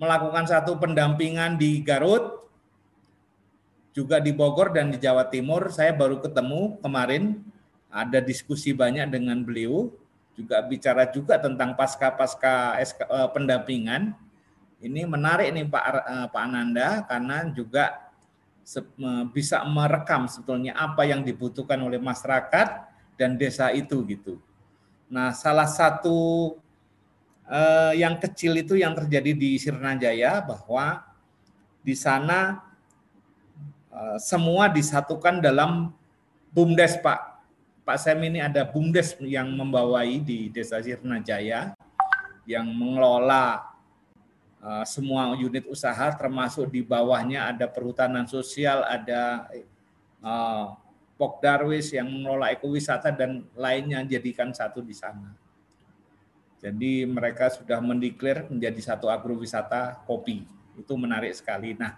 melakukan 0.00 0.48
satu 0.48 0.80
pendampingan 0.80 1.60
di 1.60 1.84
Garut, 1.84 2.39
juga 3.90 4.22
di 4.22 4.30
Bogor 4.30 4.70
dan 4.74 4.90
di 4.94 4.98
Jawa 4.98 5.26
Timur. 5.26 5.70
Saya 5.74 5.90
baru 5.94 6.22
ketemu 6.22 6.78
kemarin, 6.78 7.42
ada 7.90 8.22
diskusi 8.22 8.70
banyak 8.70 9.10
dengan 9.10 9.42
beliau, 9.42 9.90
juga 10.38 10.62
bicara 10.64 11.10
juga 11.10 11.36
tentang 11.36 11.74
pasca-pasca 11.74 12.78
eh, 12.80 13.28
pendampingan. 13.34 14.14
Ini 14.80 15.04
menarik 15.04 15.52
nih 15.52 15.66
Pak 15.68 15.84
eh, 15.84 16.26
Pak 16.32 16.42
Ananda 16.42 17.04
karena 17.04 17.50
juga 17.52 18.08
bisa 19.34 19.66
merekam 19.66 20.30
sebetulnya 20.30 20.78
apa 20.78 21.02
yang 21.02 21.26
dibutuhkan 21.26 21.80
oleh 21.82 21.98
masyarakat 21.98 22.86
dan 23.18 23.34
desa 23.34 23.74
itu 23.74 24.06
gitu. 24.06 24.38
Nah, 25.10 25.34
salah 25.34 25.66
satu 25.66 26.54
eh, 27.50 27.98
yang 27.98 28.16
kecil 28.22 28.54
itu 28.54 28.78
yang 28.78 28.94
terjadi 28.94 29.34
di 29.34 29.58
Sirnajaya 29.58 30.38
bahwa 30.46 31.02
di 31.82 31.98
sana 31.98 32.69
semua 34.22 34.70
disatukan 34.70 35.42
dalam 35.42 35.90
BUMDes 36.54 36.98
Pak. 37.02 37.42
Pak 37.86 37.98
Sem 37.98 38.18
ini 38.22 38.38
ada 38.38 38.62
BUMDes 38.62 39.18
yang 39.22 39.50
membawai 39.50 40.22
di 40.22 40.50
Desa 40.50 40.78
Sirnajaya 40.78 41.74
yang 42.46 42.66
mengelola 42.70 43.70
uh, 44.62 44.84
semua 44.86 45.34
unit 45.34 45.66
usaha 45.66 46.10
termasuk 46.14 46.70
di 46.70 46.82
bawahnya 46.82 47.50
ada 47.50 47.66
perhutanan 47.66 48.26
sosial, 48.26 48.82
ada 48.86 49.48
uh, 50.22 50.74
Pok 51.20 51.44
Darwis 51.44 51.92
yang 51.92 52.08
mengelola 52.08 52.48
ekowisata 52.48 53.12
dan 53.12 53.44
lainnya 53.52 54.00
jadikan 54.08 54.56
satu 54.56 54.80
di 54.80 54.96
sana. 54.96 55.36
Jadi 56.60 57.04
mereka 57.08 57.48
sudah 57.48 57.80
mendeklar 57.80 58.48
menjadi 58.48 58.80
satu 58.92 59.08
agrowisata 59.08 60.00
kopi. 60.04 60.44
Itu 60.76 60.96
menarik 60.96 61.32
sekali. 61.32 61.72
Nah, 61.76 61.96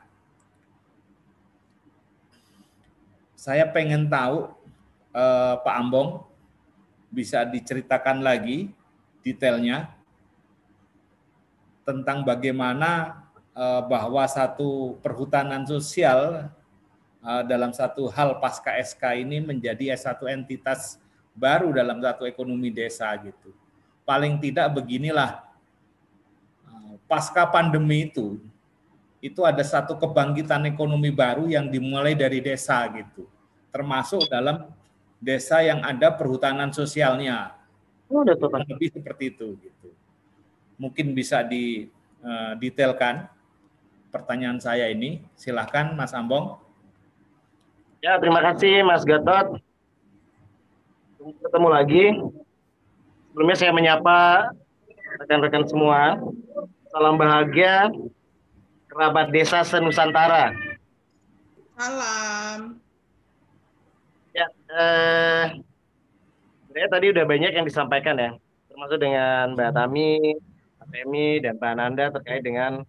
saya 3.42 3.66
pengen 3.66 4.06
tahu 4.06 4.54
eh, 5.10 5.54
Pak 5.66 5.74
Ambong 5.74 6.22
bisa 7.10 7.42
diceritakan 7.42 8.22
lagi 8.22 8.70
detailnya 9.26 9.90
tentang 11.82 12.22
bagaimana 12.22 13.18
eh, 13.50 13.82
bahwa 13.90 14.22
satu 14.30 14.94
perhutanan 15.02 15.66
sosial 15.66 16.54
eh, 17.18 17.42
dalam 17.50 17.74
satu 17.74 18.06
hal 18.14 18.38
pasca 18.38 18.78
SK 18.78 19.26
ini 19.26 19.42
menjadi 19.42 19.90
satu 19.98 20.30
entitas 20.30 21.02
baru 21.34 21.74
dalam 21.74 21.98
satu 21.98 22.22
ekonomi 22.30 22.70
desa 22.70 23.10
gitu. 23.18 23.50
Paling 24.06 24.38
tidak 24.38 24.70
beginilah 24.70 25.42
eh, 26.70 26.94
pasca 27.10 27.42
pandemi 27.50 28.06
itu 28.06 28.38
itu 29.22 29.46
ada 29.46 29.62
satu 29.62 29.94
kebangkitan 29.94 30.66
ekonomi 30.66 31.14
baru 31.14 31.46
yang 31.46 31.70
dimulai 31.70 32.18
dari 32.18 32.42
desa 32.42 32.82
gitu. 32.90 33.31
Termasuk 33.72 34.28
dalam 34.28 34.68
desa 35.16 35.64
yang 35.64 35.80
ada 35.80 36.12
perhutanan 36.12 36.70
sosialnya. 36.70 37.56
Oh, 38.12 38.20
total. 38.20 38.68
Lebih 38.68 38.92
seperti 38.92 39.32
itu 39.32 39.56
gitu. 39.56 39.88
Mungkin 40.76 41.16
bisa 41.16 41.40
didetailkan 41.40 43.32
pertanyaan 44.12 44.60
saya 44.60 44.92
ini. 44.92 45.24
Silahkan 45.32 45.96
Mas 45.96 46.12
Ambong. 46.12 46.60
Ya, 48.04 48.20
terima 48.20 48.44
kasih 48.44 48.84
Mas 48.84 49.08
Gatot. 49.08 49.56
Ketemu 51.22 51.68
lagi. 51.70 52.04
Sebelumnya 53.32 53.56
saya 53.56 53.72
menyapa 53.72 54.52
rekan-rekan 55.22 55.64
semua. 55.64 56.20
Salam 56.92 57.16
bahagia 57.16 57.88
kerabat 58.92 59.32
desa 59.32 59.64
senusantara. 59.64 60.52
Salam. 61.80 62.76
Eh, 64.72 65.46
sebenarnya 66.64 66.88
tadi 66.88 67.06
udah 67.12 67.24
banyak 67.28 67.52
yang 67.52 67.66
disampaikan 67.68 68.16
ya, 68.16 68.32
termasuk 68.72 69.04
dengan 69.04 69.52
Mbak 69.52 69.70
Tami, 69.76 70.32
Pak 70.80 70.88
Temi, 70.88 71.28
dan 71.44 71.60
Pak 71.60 71.70
Ananda 71.76 72.08
terkait 72.08 72.40
dengan 72.40 72.80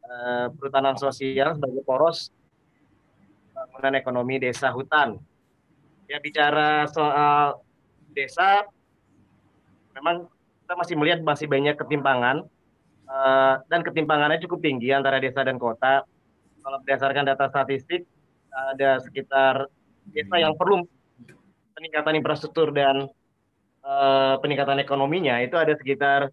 eh, 0.00 0.46
perhutanan 0.56 0.96
sosial 0.96 1.52
sebagai 1.52 1.84
poros 1.84 2.32
bangunan 3.52 4.00
ekonomi 4.00 4.40
desa 4.40 4.72
hutan. 4.72 5.20
Ya 6.08 6.24
bicara 6.24 6.88
soal 6.88 7.60
desa, 8.16 8.64
memang 9.92 10.32
kita 10.64 10.72
masih 10.72 10.94
melihat 10.96 11.20
masih 11.20 11.52
banyak 11.52 11.76
ketimpangan 11.76 12.48
eh, 13.12 13.54
dan 13.68 13.84
ketimpangannya 13.84 14.40
cukup 14.40 14.64
tinggi 14.64 14.88
antara 14.88 15.20
desa 15.20 15.44
dan 15.44 15.60
kota. 15.60 16.00
Kalau 16.64 16.80
berdasarkan 16.80 17.28
data 17.28 17.52
statistik, 17.52 18.08
ada 18.72 19.04
sekitar 19.04 19.68
desa 20.08 20.40
yang 20.40 20.56
perlu 20.56 20.88
peningkatan 21.76 22.16
infrastruktur 22.16 22.72
dan 22.72 23.12
uh, 23.84 24.40
peningkatan 24.40 24.80
ekonominya 24.80 25.44
itu 25.44 25.60
ada 25.60 25.76
sekitar 25.76 26.32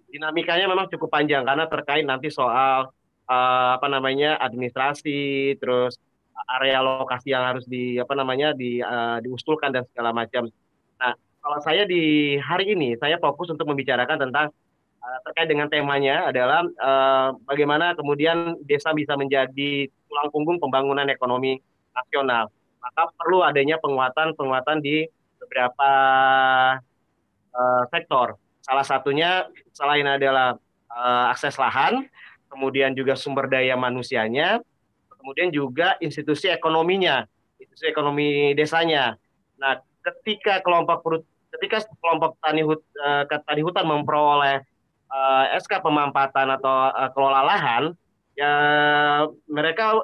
dinamikanya 0.09 0.65
memang 0.69 0.87
cukup 0.91 1.09
panjang 1.11 1.43
karena 1.43 1.65
terkait 1.67 2.05
nanti 2.05 2.29
soal 2.29 2.89
uh, 3.29 3.69
apa 3.77 3.87
namanya 3.89 4.37
administrasi 4.41 5.55
terus 5.57 5.97
area 6.59 6.83
lokasi 6.83 7.33
yang 7.33 7.43
harus 7.47 7.65
di 7.65 7.97
apa 7.97 8.13
namanya 8.13 8.53
di 8.53 8.83
uh, 8.83 9.17
diusulkan 9.23 9.73
dan 9.73 9.83
segala 9.89 10.13
macam. 10.13 10.45
Nah, 11.01 11.13
kalau 11.41 11.57
saya 11.63 11.87
di 11.87 12.35
hari 12.37 12.75
ini 12.75 12.93
saya 12.99 13.17
fokus 13.17 13.49
untuk 13.49 13.65
membicarakan 13.65 14.29
tentang 14.29 14.47
uh, 15.01 15.19
terkait 15.25 15.49
dengan 15.49 15.71
temanya 15.71 16.29
adalah 16.29 16.61
uh, 16.77 17.29
bagaimana 17.49 17.97
kemudian 17.97 18.59
desa 18.67 18.93
bisa 18.93 19.17
menjadi 19.17 19.89
tulang 20.05 20.29
punggung 20.29 20.61
pembangunan 20.61 21.07
ekonomi 21.09 21.57
nasional. 21.95 22.51
Maka 22.83 23.09
perlu 23.17 23.41
adanya 23.41 23.81
penguatan-penguatan 23.81 24.77
di 24.85 25.09
beberapa 25.41 25.91
uh, 27.55 27.83
sektor. 27.89 28.37
Salah 28.65 28.81
satunya 28.81 29.45
selain 29.77 30.09
adalah 30.09 30.57
uh, 30.89 31.29
akses 31.29 31.53
lahan, 31.61 32.09
kemudian 32.49 32.97
juga 32.97 33.13
sumber 33.13 33.45
daya 33.45 33.77
manusianya, 33.77 34.57
kemudian 35.05 35.53
juga 35.53 35.93
institusi 36.01 36.49
ekonominya, 36.49 37.29
institusi 37.61 37.85
ekonomi 37.93 38.57
desanya. 38.57 39.21
Nah, 39.61 39.77
ketika 40.01 40.65
kelompok 40.65 41.05
perut, 41.05 41.23
ketika 41.53 41.85
kelompok 42.01 42.41
tani, 42.41 42.65
hut, 42.65 42.81
uh, 42.97 43.29
tani 43.29 43.61
hutan 43.61 43.85
memperoleh 43.85 44.65
uh, 45.13 45.45
SK 45.61 45.85
pemampatan 45.85 46.57
atau 46.57 46.89
uh, 46.89 47.09
kelola 47.13 47.45
lahan, 47.45 47.93
ya 48.33 48.53
mereka 49.45 50.01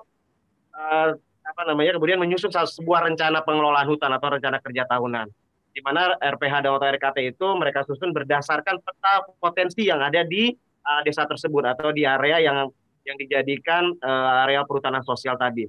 uh, 0.77 1.09
apa 1.41 1.61
namanya 1.65 1.97
kemudian 1.97 2.21
menyusun 2.21 2.53
sebuah 2.53 3.09
rencana 3.09 3.41
pengelolaan 3.41 3.89
hutan 3.89 4.13
atau 4.13 4.37
rencana 4.37 4.61
kerja 4.61 4.85
tahunan 4.85 5.33
di 5.71 5.79
mana 5.79 6.15
RPH 6.19 6.67
dan 6.67 6.75
RKT 6.75 7.17
itu 7.35 7.47
mereka 7.55 7.87
susun 7.87 8.11
berdasarkan 8.11 8.79
peta 8.83 9.13
potensi 9.39 9.87
yang 9.87 10.03
ada 10.03 10.27
di 10.27 10.51
uh, 10.83 11.01
desa 11.07 11.23
tersebut 11.23 11.63
atau 11.63 11.95
di 11.95 12.03
area 12.03 12.43
yang 12.43 12.67
yang 13.07 13.17
dijadikan 13.17 13.95
uh, 14.03 14.45
area 14.45 14.61
perhutanan 14.67 15.01
sosial 15.01 15.39
tadi. 15.39 15.65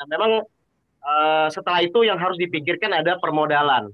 Nah, 0.00 0.06
memang 0.10 0.42
uh, 1.04 1.48
setelah 1.52 1.84
itu 1.84 2.02
yang 2.02 2.18
harus 2.18 2.34
dipikirkan 2.40 2.90
ada 2.90 3.20
permodalan. 3.20 3.92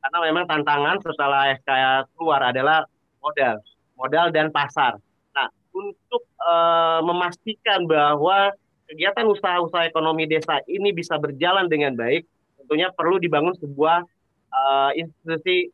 Karena 0.00 0.18
memang 0.32 0.48
tantangan 0.48 0.96
setelah 1.04 1.52
SK 1.60 1.70
keluar 2.16 2.40
adalah 2.40 2.88
modal, 3.20 3.60
modal 4.00 4.32
dan 4.32 4.48
pasar. 4.48 4.96
Nah, 5.36 5.52
untuk 5.76 6.24
uh, 6.40 7.04
memastikan 7.04 7.84
bahwa 7.84 8.48
kegiatan 8.88 9.28
usaha-usaha 9.28 9.92
ekonomi 9.92 10.24
desa 10.24 10.64
ini 10.64 10.96
bisa 10.96 11.20
berjalan 11.20 11.68
dengan 11.68 11.92
baik, 12.00 12.24
tentunya 12.56 12.88
perlu 12.96 13.20
dibangun 13.20 13.52
sebuah 13.60 14.08
uh, 14.50 14.90
institusi 14.94 15.70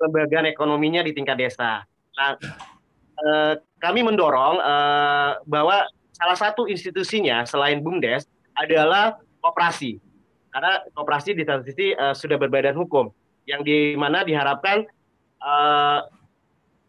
lembaga 0.00 0.44
ekonominya 0.44 1.00
di 1.06 1.14
tingkat 1.14 1.38
desa. 1.38 1.86
Nah, 2.18 2.36
uh, 3.20 3.54
kami 3.78 4.02
mendorong 4.02 4.58
uh, 4.58 5.38
bahwa 5.46 5.86
salah 6.14 6.38
satu 6.38 6.66
institusinya 6.66 7.46
selain 7.46 7.80
BUMDes 7.84 8.26
adalah 8.54 9.18
koperasi. 9.42 9.98
Karena 10.50 10.82
koperasi 10.94 11.34
di 11.34 11.42
satu 11.42 11.62
sisi 11.66 11.94
uh, 11.94 12.14
sudah 12.14 12.38
berbadan 12.38 12.78
hukum 12.78 13.10
yang 13.44 13.60
di 13.60 13.92
mana 13.98 14.24
diharapkan 14.24 14.88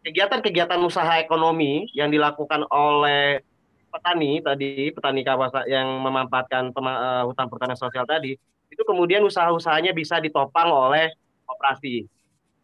kegiatan-kegiatan 0.08 0.80
uh, 0.80 0.88
usaha 0.88 1.20
ekonomi 1.20 1.92
yang 1.92 2.08
dilakukan 2.08 2.64
oleh 2.72 3.44
petani 3.92 4.40
tadi, 4.40 4.92
petani 4.92 5.22
kawasan 5.24 5.68
yang 5.68 5.88
memanfaatkan 6.00 6.72
uh, 6.72 7.24
hutan 7.28 7.48
pertanian 7.52 7.80
sosial 7.80 8.08
tadi, 8.08 8.40
itu 8.76 8.84
kemudian 8.84 9.24
usaha-usahanya 9.24 9.96
bisa 9.96 10.20
ditopang 10.20 10.68
oleh 10.68 11.16
koperasi. 11.48 12.04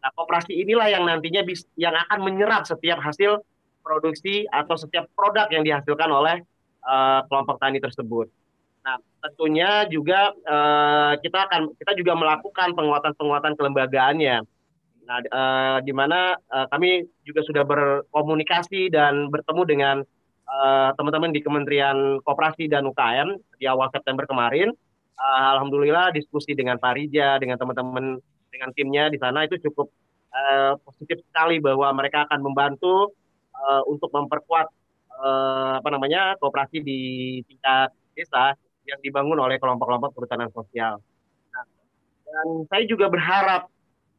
Nah, 0.04 0.12
koperasi 0.12 0.60
inilah 0.60 0.92
yang 0.92 1.08
nantinya 1.08 1.40
bis, 1.40 1.64
yang 1.80 1.96
akan 1.96 2.20
menyerap 2.20 2.68
setiap 2.68 3.00
hasil 3.00 3.40
produksi 3.80 4.44
atau 4.52 4.76
setiap 4.76 5.08
produk 5.16 5.48
yang 5.48 5.64
dihasilkan 5.64 6.10
oleh 6.12 6.44
uh, 6.84 7.24
kelompok 7.32 7.56
tani 7.56 7.80
tersebut. 7.80 8.28
Nah, 8.82 8.98
tentunya 9.22 9.86
juga 9.86 10.34
uh, 10.34 11.14
kita 11.22 11.48
akan 11.48 11.72
kita 11.78 11.94
juga 11.94 12.18
melakukan 12.18 12.74
penguatan-penguatan 12.74 13.54
kelembagaannya. 13.54 14.36
Nah, 15.02 15.18
uh, 15.30 15.78
di 15.82 15.94
mana 15.94 16.34
uh, 16.50 16.66
kami 16.70 17.06
juga 17.22 17.46
sudah 17.46 17.64
berkomunikasi 17.64 18.90
dan 18.92 19.32
bertemu 19.32 19.64
dengan 19.64 19.96
teman-teman 21.00 21.32
uh, 21.32 21.34
di 21.34 21.40
Kementerian 21.40 22.20
Koperasi 22.20 22.68
dan 22.68 22.84
UKM 22.84 23.40
di 23.56 23.64
awal 23.64 23.88
September 23.88 24.28
kemarin. 24.28 24.74
Uh, 25.16 25.48
Alhamdulillah 25.56 26.10
diskusi 26.10 26.56
dengan 26.56 26.80
Pak 26.80 26.98
Rija, 26.98 27.38
dengan 27.38 27.60
teman-teman, 27.60 28.18
dengan 28.50 28.70
timnya 28.74 29.08
di 29.12 29.20
sana 29.20 29.44
itu 29.46 29.60
cukup 29.60 29.92
uh, 30.32 30.74
positif 30.82 31.22
sekali 31.28 31.60
bahwa 31.62 31.88
mereka 31.94 32.26
akan 32.26 32.40
membantu 32.42 33.12
uh, 33.54 33.82
untuk 33.86 34.10
memperkuat 34.10 34.66
uh, 35.20 35.78
apa 35.78 35.88
namanya 35.92 36.34
kooperasi 36.40 36.82
di 36.82 37.00
tingkat 37.46 37.92
desa 38.16 38.56
yang 38.88 38.98
dibangun 38.98 39.38
oleh 39.38 39.56
kelompok-kelompok 39.62 40.10
perhutanan 40.12 40.50
sosial. 40.50 40.98
Nah, 41.54 41.64
dan 42.26 42.46
saya 42.66 42.84
juga 42.88 43.06
berharap 43.06 43.70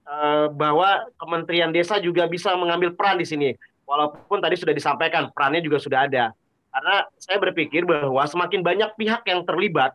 uh, 0.08 0.48
bahwa 0.54 1.10
Kementerian 1.20 1.72
Desa 1.76 2.00
juga 2.00 2.26
bisa 2.32 2.56
mengambil 2.56 2.96
peran 2.96 3.20
di 3.20 3.28
sini. 3.28 3.50
Walaupun 3.84 4.40
tadi 4.40 4.56
sudah 4.56 4.72
disampaikan 4.72 5.28
perannya 5.36 5.60
juga 5.60 5.84
sudah 5.84 6.08
ada. 6.08 6.32
Karena 6.74 7.06
saya 7.20 7.38
berpikir 7.38 7.84
bahwa 7.84 8.24
semakin 8.24 8.64
banyak 8.64 8.90
pihak 8.96 9.22
yang 9.28 9.44
terlibat 9.44 9.94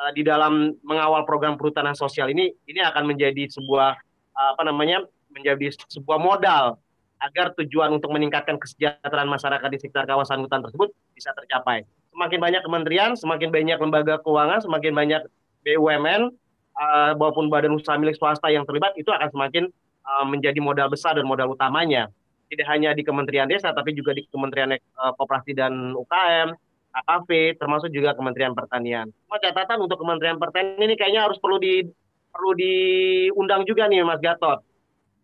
uh, 0.00 0.10
di 0.16 0.24
dalam 0.24 0.72
mengawal 0.80 1.28
program 1.28 1.60
perhutanan 1.60 1.92
sosial 1.92 2.32
ini, 2.32 2.48
ini 2.64 2.80
akan 2.80 3.04
menjadi 3.12 3.52
sebuah 3.52 3.92
uh, 4.32 4.48
apa 4.56 4.62
namanya 4.64 5.04
menjadi 5.30 5.76
sebuah 5.92 6.18
modal 6.18 6.80
agar 7.20 7.52
tujuan 7.60 7.92
untuk 7.92 8.08
meningkatkan 8.16 8.56
kesejahteraan 8.56 9.28
masyarakat 9.28 9.68
di 9.68 9.78
sekitar 9.78 10.08
kawasan 10.08 10.40
hutan 10.40 10.64
tersebut 10.64 10.88
bisa 11.12 11.36
tercapai. 11.36 11.84
Semakin 12.16 12.40
banyak 12.40 12.62
kementerian, 12.64 13.10
semakin 13.12 13.52
banyak 13.52 13.76
lembaga 13.76 14.18
keuangan, 14.24 14.64
semakin 14.64 14.92
banyak 14.96 15.22
BUMN 15.62 16.32
uh, 16.80 17.12
maupun 17.20 17.52
badan 17.52 17.76
usaha 17.76 17.94
milik 18.00 18.16
swasta 18.16 18.48
yang 18.48 18.64
terlibat 18.64 18.96
itu 18.96 19.12
akan 19.12 19.28
semakin 19.28 19.68
uh, 20.08 20.24
menjadi 20.24 20.58
modal 20.58 20.88
besar 20.88 21.14
dan 21.14 21.28
modal 21.28 21.52
utamanya. 21.52 22.08
Tidak 22.50 22.66
hanya 22.66 22.96
di 22.96 23.06
Kementerian 23.06 23.46
Desa 23.46 23.70
tapi 23.70 23.94
juga 23.94 24.16
di 24.16 24.26
Kementerian 24.26 24.74
uh, 24.74 25.12
Koperasi 25.14 25.54
dan 25.54 25.94
UKM, 25.94 26.56
AKV, 26.90 27.58
termasuk 27.58 27.90
juga 27.94 28.12
Kementerian 28.18 28.54
Pertanian. 28.54 29.06
Cuma 29.26 29.38
catatan 29.38 29.78
untuk 29.78 29.98
Kementerian 30.02 30.38
Pertanian 30.38 30.82
ini 30.82 30.94
kayaknya 30.98 31.30
harus 31.30 31.38
perlu 31.38 31.62
di 31.62 31.86
perlu 32.30 32.50
diundang 32.54 33.62
juga 33.66 33.86
nih 33.86 34.02
Mas 34.02 34.22
Gatot. 34.22 34.62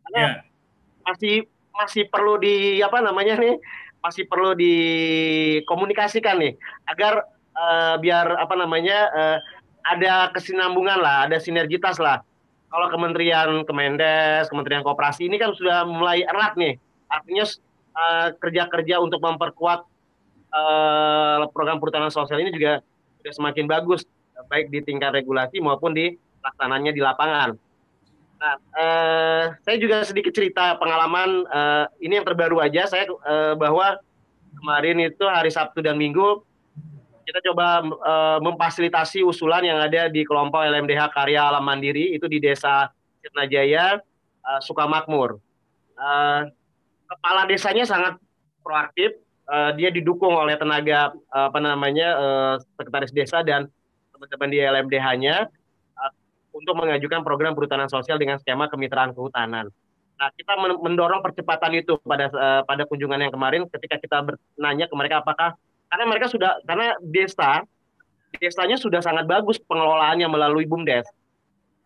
Karena 0.07 0.23
yeah. 0.23 0.35
masih 1.07 1.37
masih 1.75 2.09
perlu 2.09 2.39
di 2.41 2.81
apa 2.81 3.03
namanya 3.03 3.37
nih 3.37 3.59
masih 4.01 4.25
perlu 4.31 4.55
dikomunikasikan 4.55 6.39
nih 6.39 6.55
agar 6.87 7.27
uh, 7.59 7.95
biar 7.99 8.39
apa 8.39 8.55
namanya 8.55 8.99
uh, 9.11 9.39
ada 9.87 10.31
kesinambungan 10.35 10.99
lah, 10.99 11.31
ada 11.31 11.39
sinergitas 11.39 11.99
lah. 12.03 12.23
Kalau 12.67 12.91
Kementerian 12.91 13.63
Kemendes, 13.63 14.51
Kementerian 14.51 14.83
Koperasi 14.83 15.31
ini 15.31 15.39
kan 15.39 15.55
sudah 15.55 15.87
mulai 15.87 16.27
erat 16.27 16.59
nih, 16.59 16.75
artinya 17.07 17.45
uh, 17.95 18.29
kerja-kerja 18.43 18.99
untuk 18.99 19.23
memperkuat 19.23 19.87
uh, 20.57 21.45
program 21.53 21.77
perhutanan 21.77 22.09
sosial 22.09 22.41
ini 22.41 22.51
juga 22.57 22.81
sudah 23.21 23.33
semakin 23.37 23.69
bagus, 23.69 24.09
baik 24.49 24.73
di 24.73 24.81
tingkat 24.81 25.13
regulasi 25.13 25.61
maupun 25.61 25.93
di 25.93 26.17
pelaksananya 26.41 26.97
di 26.97 27.03
lapangan. 27.05 27.51
Nah, 28.37 28.55
uh, 28.77 29.45
saya 29.65 29.77
juga 29.81 30.05
sedikit 30.05 30.33
cerita 30.33 30.77
pengalaman 30.77 31.45
uh, 31.49 31.85
ini 32.01 32.21
yang 32.21 32.27
terbaru 32.29 32.61
aja 32.61 32.85
saya 32.85 33.09
uh, 33.09 33.57
bahwa 33.57 33.97
kemarin 34.61 35.09
itu 35.09 35.25
hari 35.25 35.49
Sabtu 35.49 35.81
dan 35.81 35.97
Minggu 35.97 36.45
kita 37.27 37.43
coba 37.51 37.83
uh, 37.83 38.39
memfasilitasi 38.39 39.27
usulan 39.27 39.67
yang 39.67 39.83
ada 39.83 40.07
di 40.07 40.23
kelompok 40.23 40.63
LMDH 40.63 41.11
Karya 41.11 41.51
Alam 41.51 41.67
Mandiri 41.67 42.15
itu 42.15 42.31
di 42.31 42.39
Desa 42.39 42.87
Sirnajaya, 43.19 43.99
uh, 44.47 44.61
Sukamakmur. 44.63 45.43
Uh, 45.99 46.47
kepala 47.11 47.51
desanya 47.51 47.83
sangat 47.83 48.15
proaktif, 48.63 49.19
uh, 49.51 49.71
dia 49.75 49.89
didukung 49.95 50.35
oleh 50.35 50.59
tenaga 50.59 51.15
uh, 51.31 51.49
apa 51.51 51.59
namanya 51.63 52.09
uh, 52.19 52.55
sekretaris 52.77 53.15
desa 53.15 53.43
dan 53.47 53.71
teman-teman 54.15 54.49
di 54.51 54.59
LMDH-nya 54.63 55.37
uh, 55.97 56.13
untuk 56.55 56.75
mengajukan 56.79 57.23
program 57.23 57.53
perhutanan 57.55 57.91
sosial 57.91 58.19
dengan 58.19 58.39
skema 58.43 58.67
kemitraan 58.67 59.15
kehutanan. 59.15 59.71
Nah, 60.17 60.33
kita 60.33 60.57
mendorong 60.81 61.21
percepatan 61.21 61.77
itu 61.77 62.01
pada 62.01 62.33
uh, 62.33 62.63
pada 62.65 62.89
kunjungan 62.89 63.21
yang 63.29 63.33
kemarin 63.33 63.69
ketika 63.69 64.01
kita 64.01 64.17
bertanya 64.25 64.89
ke 64.89 64.95
mereka 64.97 65.21
apakah 65.21 65.53
karena 65.93 66.05
mereka 66.09 66.27
sudah 66.33 66.57
karena 66.65 66.97
desa 67.05 67.63
desanya 68.41 68.77
sudah 68.81 69.01
sangat 69.05 69.29
bagus 69.29 69.61
pengelolaannya 69.61 70.29
melalui 70.29 70.65
bumdes. 70.65 71.05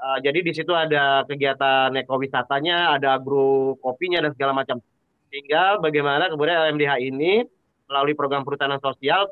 Uh, 0.00 0.16
jadi 0.24 0.40
di 0.40 0.52
situ 0.56 0.72
ada 0.72 1.28
kegiatan 1.28 1.92
ekowisatanya, 1.92 2.96
ada 2.96 3.20
agro 3.20 3.76
kopinya 3.82 4.24
dan 4.24 4.32
segala 4.32 4.56
macam. 4.56 4.80
Sehingga 5.31 5.78
bagaimana 5.78 6.28
kemudian 6.28 6.59
LMDH 6.70 6.93
ini 7.01 7.47
melalui 7.86 8.15
program 8.19 8.43
perhutanan 8.43 8.82
sosial 8.82 9.31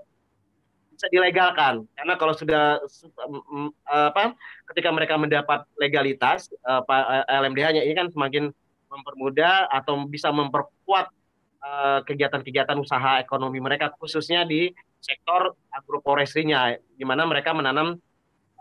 bisa 0.95 1.07
dilegalkan. 1.11 1.87
Karena 1.95 2.15
kalau 2.19 2.35
sudah 2.35 2.83
apa 3.87 4.35
ketika 4.75 4.91
mereka 4.91 5.15
mendapat 5.15 5.67
legalitas 5.79 6.51
uh, 6.67 6.83
LMDH-nya 7.27 7.87
ini 7.87 7.95
kan 7.95 8.11
semakin 8.11 8.51
mempermudah 8.89 9.69
atau 9.71 10.07
bisa 10.09 10.33
memperkuat 10.33 11.13
Eh, 11.59 12.01
kegiatan-kegiatan 12.07 12.79
usaha 12.79 13.19
ekonomi 13.19 13.59
mereka 13.59 13.91
khususnya 13.99 14.47
di 14.47 14.71
sektor 15.03 15.59
agroforestry-nya 15.75 16.79
di 16.95 17.03
mana 17.03 17.27
mereka 17.27 17.51
menanam 17.51 17.99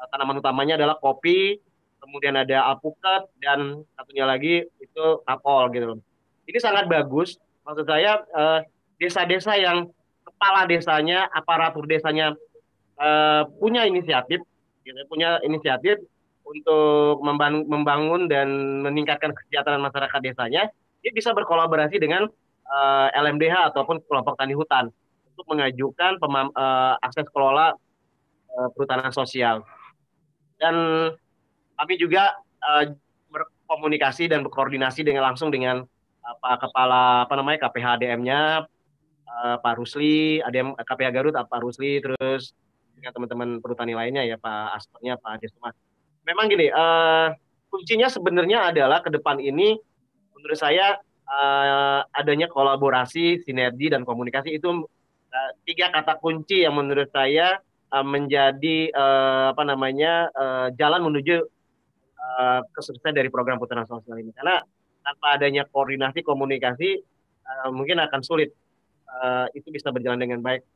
tanaman 0.09 0.41
utamanya 0.41 0.81
adalah 0.81 0.97
kopi, 0.97 1.61
kemudian 2.01 2.33
ada 2.33 2.65
alpukat 2.73 3.29
dan 3.37 3.85
satunya 3.93 4.25
lagi 4.25 4.65
itu 4.81 5.05
apel 5.29 5.69
gitu 5.77 6.01
Ini 6.47 6.57
sangat 6.63 6.87
bagus. 6.87 7.35
Maksud 7.67 7.83
saya 7.83 8.23
uh, 8.31 8.63
desa-desa 8.95 9.59
yang 9.59 9.91
kepala 10.23 10.63
desanya, 10.63 11.27
aparatur 11.35 11.83
desanya 11.83 12.31
uh, 12.95 13.43
punya 13.59 13.83
inisiatif, 13.83 14.39
gitu, 14.87 14.99
punya 15.11 15.43
inisiatif 15.43 15.99
untuk 16.47 17.19
membangun, 17.67 18.31
dan 18.31 18.79
meningkatkan 18.79 19.35
kesejahteraan 19.35 19.83
masyarakat 19.83 20.19
desanya, 20.23 20.71
dia 21.03 21.11
bisa 21.11 21.35
berkolaborasi 21.35 21.99
dengan 21.99 22.31
uh, 22.71 23.07
eh, 23.11 23.19
LMDH 23.19 23.75
ataupun 23.75 23.99
kelompok 24.07 24.39
tani 24.39 24.55
hutan 24.55 24.87
untuk 25.35 25.45
mengajukan 25.51 26.15
pemam, 26.23 26.47
uh, 26.55 26.95
akses 27.03 27.27
kelola 27.35 27.75
uh, 28.55 28.67
perhutanan 28.71 29.11
sosial. 29.11 29.67
Dan 30.55 30.75
kami 31.75 31.99
juga 31.99 32.31
uh, 32.63 32.95
berkomunikasi 33.27 34.31
dan 34.31 34.41
berkoordinasi 34.47 35.03
dengan 35.03 35.27
langsung 35.27 35.51
dengan 35.51 35.83
apa 36.27 36.67
kepala 36.67 37.23
apa 37.23 37.33
namanya 37.39 37.67
KPHDM-nya 37.67 38.67
uh, 39.27 39.55
Pak 39.63 39.73
Rusli, 39.79 40.43
ADM 40.43 40.75
KPH 40.75 41.09
Garut 41.15 41.33
Pak 41.35 41.61
Rusli, 41.63 42.03
terus 42.03 42.51
dengan 42.97 43.13
teman-teman 43.13 43.49
perhutani 43.63 43.93
lainnya 43.95 44.27
ya 44.27 44.35
Pak 44.35 44.75
Aspernya 44.75 45.15
Pak 45.21 45.39
Desumas. 45.39 45.75
Memang 46.27 46.51
gini, 46.51 46.67
uh, 46.67 47.31
kuncinya 47.71 48.11
sebenarnya 48.11 48.73
adalah 48.73 48.99
ke 48.99 49.07
depan 49.13 49.39
ini 49.39 49.79
menurut 50.35 50.59
saya 50.59 50.99
uh, 51.29 52.03
adanya 52.11 52.51
kolaborasi, 52.51 53.47
sinergi 53.47 53.87
dan 53.87 54.03
komunikasi 54.03 54.59
itu 54.59 54.83
uh, 55.31 55.51
tiga 55.63 55.93
kata 55.95 56.19
kunci 56.19 56.67
yang 56.67 56.75
menurut 56.75 57.07
saya 57.15 57.63
uh, 57.95 58.03
menjadi 58.03 58.91
uh, 58.91 59.55
apa 59.55 59.63
namanya 59.63 60.27
uh, 60.35 60.67
jalan 60.75 61.07
menuju 61.07 61.47
uh, 62.19 62.59
kesuksesan 62.75 63.15
dari 63.15 63.31
program 63.31 63.55
putaran 63.55 63.87
sosial 63.87 64.19
ini. 64.19 64.35
Karena 64.35 64.59
tanpa 65.07 65.39
adanya 65.39 65.63
koordinasi 65.63 66.19
komunikasi 66.19 66.99
uh, 67.47 67.71
mungkin 67.71 68.03
akan 68.03 68.19
sulit 68.19 68.51
uh, 69.07 69.47
itu 69.55 69.71
bisa 69.71 69.87
berjalan 69.95 70.19
dengan 70.19 70.43
baik. 70.43 70.67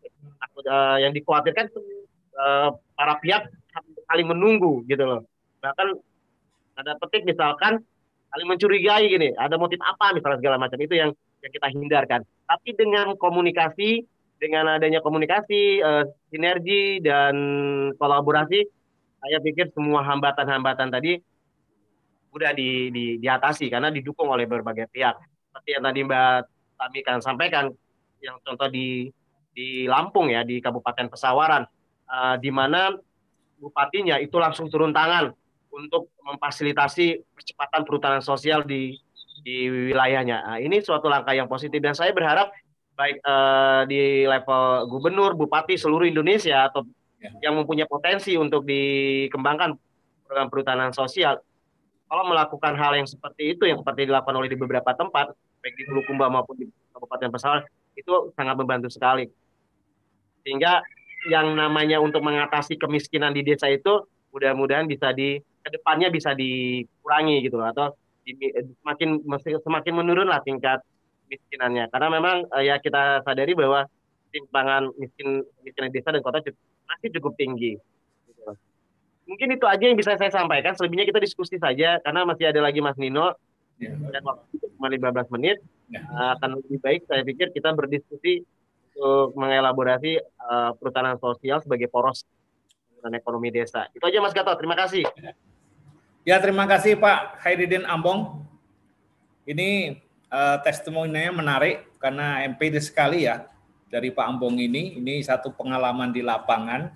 Uh, 0.63 0.97
yang 1.03 1.11
dikhawatirkan 1.11 1.67
uh, 2.39 2.71
para 2.95 3.19
pihak 3.19 3.51
saling 4.07 4.27
menunggu 4.31 4.87
gitu 4.87 5.03
loh. 5.03 5.27
Bahkan 5.59 5.87
ada 6.79 6.95
petik 7.03 7.27
misalkan 7.27 7.83
saling 8.31 8.47
mencurigai 8.47 9.11
gini, 9.11 9.35
ada 9.35 9.59
motif 9.59 9.83
apa 9.83 10.15
misalnya 10.15 10.39
segala 10.39 10.55
macam 10.55 10.79
itu 10.79 10.95
yang 10.95 11.11
yang 11.43 11.51
kita 11.51 11.67
hindarkan. 11.75 12.21
Tapi 12.47 12.69
dengan 12.77 13.17
komunikasi, 13.19 14.05
dengan 14.39 14.79
adanya 14.79 15.03
komunikasi, 15.03 15.83
uh, 15.83 16.07
sinergi 16.31 17.03
dan 17.03 17.35
kolaborasi, 17.99 18.63
saya 19.21 19.37
pikir 19.43 19.75
semua 19.75 20.05
hambatan-hambatan 20.07 20.87
tadi 20.87 21.19
sudah 22.31 22.55
di, 22.55 22.87
di, 22.89 23.05
diatasi 23.19 23.67
karena 23.67 23.91
didukung 23.91 24.31
oleh 24.31 24.47
berbagai 24.47 24.87
pihak. 24.87 25.19
Seperti 25.51 25.69
yang 25.75 25.83
tadi 25.83 25.99
Mbak 26.07 26.39
Tami 26.79 26.99
kan 27.03 27.19
sampaikan, 27.19 27.65
yang 28.23 28.39
contoh 28.41 28.71
di 28.71 29.11
di 29.51 29.83
Lampung 29.85 30.31
ya 30.31 30.47
di 30.47 30.63
Kabupaten 30.63 31.11
Pesawaran, 31.11 31.67
uh, 32.07 32.35
di 32.39 32.49
mana 32.49 32.95
bupatinya 33.59 34.17
itu 34.17 34.39
langsung 34.39 34.71
turun 34.71 34.95
tangan 34.95 35.35
untuk 35.69 36.09
memfasilitasi 36.23 37.35
percepatan 37.35 37.83
perhutanan 37.83 38.23
sosial 38.23 38.63
di 38.63 38.95
di 39.43 39.67
wilayahnya. 39.91 40.37
Nah, 40.47 40.57
ini 40.61 40.79
suatu 40.79 41.11
langkah 41.11 41.35
yang 41.35 41.51
positif 41.51 41.81
dan 41.83 41.93
saya 41.93 42.15
berharap 42.15 42.53
baik 42.95 43.19
uh, 43.25 43.83
di 43.89 44.23
level 44.23 44.87
gubernur, 44.87 45.33
bupati 45.33 45.75
seluruh 45.75 46.05
Indonesia 46.07 46.69
atau 46.69 46.85
ya. 47.17 47.49
yang 47.49 47.57
mempunyai 47.57 47.89
potensi 47.89 48.37
untuk 48.37 48.63
dikembangkan 48.63 49.73
program 50.25 50.47
perhutanan 50.47 50.91
sosial 50.95 51.41
kalau 52.11 52.27
melakukan 52.27 52.75
hal 52.75 52.91
yang 52.99 53.07
seperti 53.07 53.55
itu 53.55 53.63
yang 53.63 53.79
seperti 53.79 54.11
dilakukan 54.11 54.35
oleh 54.35 54.51
di 54.51 54.59
beberapa 54.59 54.91
tempat 54.91 55.31
baik 55.63 55.75
di 55.79 55.87
Bulukumba 55.87 56.27
maupun 56.27 56.59
di 56.59 56.67
Kabupaten 56.91 57.31
Pesawaran 57.31 57.63
itu 57.95 58.35
sangat 58.35 58.59
membantu 58.59 58.91
sekali 58.91 59.31
sehingga 60.43 60.83
yang 61.31 61.55
namanya 61.55 62.03
untuk 62.03 62.19
mengatasi 62.19 62.75
kemiskinan 62.75 63.31
di 63.31 63.47
desa 63.47 63.71
itu 63.71 64.03
mudah-mudahan 64.35 64.91
bisa 64.91 65.15
di 65.15 65.39
ke 65.39 65.69
depannya 65.71 66.11
bisa 66.11 66.35
dikurangi 66.35 67.47
gitu 67.47 67.63
atau 67.63 67.95
di, 68.27 68.35
semakin 68.83 69.23
semakin 69.63 69.93
menurun 69.95 70.27
lah 70.27 70.43
tingkat 70.43 70.83
miskinannya 71.31 71.87
karena 71.95 72.07
memang 72.11 72.43
uh, 72.51 72.59
ya 72.59 72.75
kita 72.83 73.23
sadari 73.23 73.55
bahwa 73.55 73.87
timpangan 74.35 74.91
miskin 74.99 75.47
miskin 75.63 75.87
desa 75.95 76.11
dan 76.11 76.19
kota 76.19 76.43
masih 76.91 77.09
cukup 77.19 77.35
tinggi. 77.39 77.79
Mungkin 79.25 79.55
itu 79.55 79.65
aja 79.69 79.83
yang 79.85 79.97
bisa 79.97 80.17
saya 80.17 80.31
sampaikan. 80.33 80.73
Selebihnya 80.75 81.07
kita 81.07 81.21
diskusi 81.21 81.55
saja 81.61 82.01
karena 82.01 82.27
masih 82.27 82.49
ada 82.49 82.59
lagi 82.59 82.83
Mas 82.83 82.97
Nino 82.97 83.37
ya. 83.77 83.93
dan 84.11 84.21
waktu 84.25 84.59
cuma 84.77 84.87
15 84.89 85.33
menit. 85.37 85.57
Ya. 85.91 86.01
Uh, 86.07 86.29
akan 86.39 86.63
lebih 86.63 86.79
baik 86.79 87.01
saya 87.05 87.21
pikir 87.21 87.51
kita 87.51 87.75
berdiskusi 87.75 88.47
untuk 88.91 89.35
mengelaborasi 89.39 90.19
uh, 90.39 90.71
perhutanan 90.75 91.15
sosial 91.19 91.63
sebagai 91.63 91.87
poros 91.87 92.27
dan 93.01 93.15
ekonomi 93.17 93.49
desa. 93.49 93.87
Itu 93.95 94.03
aja 94.05 94.21
Mas 94.21 94.35
Gatot. 94.35 94.59
Terima 94.59 94.77
kasih. 94.77 95.07
Ya. 95.17 95.33
Ya, 96.21 96.37
terima 96.37 96.69
kasih 96.69 97.01
Pak 97.01 97.41
Khairuddin 97.41 97.81
Ambong. 97.89 98.45
Ini 99.49 99.97
uh, 100.29 100.61
testimoninya 100.61 101.33
menarik 101.33 101.97
karena 101.97 102.45
MPD 102.45 102.77
sekali 102.77 103.25
ya 103.25 103.49
dari 103.89 104.13
Pak 104.13 104.37
Ambong 104.37 104.61
ini. 104.61 105.01
Ini 105.01 105.25
satu 105.25 105.49
pengalaman 105.49 106.13
di 106.13 106.21
lapangan, 106.21 106.93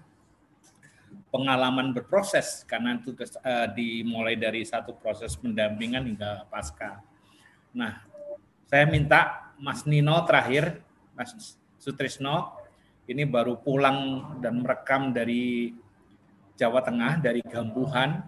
pengalaman 1.36 1.92
berproses 1.92 2.64
karena 2.64 2.96
itu 2.96 3.12
uh, 3.12 3.68
dimulai 3.76 4.40
dari 4.40 4.64
satu 4.64 4.96
proses 4.96 5.36
pendampingan 5.36 6.08
hingga 6.08 6.48
pasca. 6.48 7.04
Nah, 7.76 8.08
saya 8.72 8.88
minta 8.88 9.52
Mas 9.60 9.84
Nino 9.84 10.16
terakhir, 10.24 10.80
Mas 11.12 11.60
Sutrisno, 11.76 12.56
ini 13.12 13.28
baru 13.28 13.60
pulang 13.60 14.32
dan 14.40 14.64
merekam 14.64 15.12
dari 15.12 15.76
Jawa 16.56 16.80
Tengah, 16.80 17.20
dari 17.20 17.44
Gambuhan, 17.44 18.24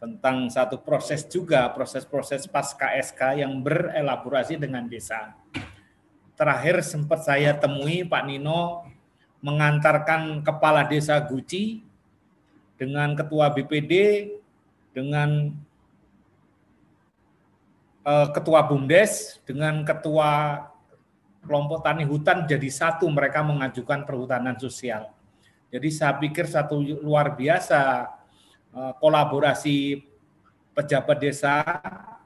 tentang 0.00 0.48
satu 0.48 0.80
proses 0.80 1.28
juga, 1.28 1.68
proses-proses 1.70 2.48
pasca 2.48 2.96
SK 2.96 3.44
yang 3.44 3.60
berelaborasi 3.60 4.56
dengan 4.56 4.88
desa. 4.88 5.36
Terakhir 6.32 6.80
sempat 6.80 7.28
saya 7.28 7.52
temui 7.54 8.08
Pak 8.08 8.24
Nino 8.24 8.88
mengantarkan 9.44 10.40
kepala 10.40 10.88
desa 10.88 11.20
Guci 11.20 11.91
dengan 12.82 13.14
ketua 13.14 13.54
BPD, 13.54 13.94
dengan 14.90 15.54
uh, 18.02 18.28
ketua 18.34 18.66
BUMDes, 18.66 19.38
dengan 19.46 19.86
ketua 19.86 20.58
kelompok 21.46 21.86
tani 21.86 22.02
hutan 22.02 22.50
jadi 22.50 22.66
satu 22.66 23.06
mereka 23.06 23.46
mengajukan 23.46 24.02
perhutanan 24.02 24.58
sosial. 24.58 25.14
Jadi 25.70 25.88
saya 25.94 26.18
pikir 26.18 26.50
satu 26.50 26.82
luar 26.82 27.38
biasa 27.38 28.10
Eh, 28.72 28.94
kolaborasi 29.04 30.00
pejabat 30.72 31.20
desa 31.20 31.60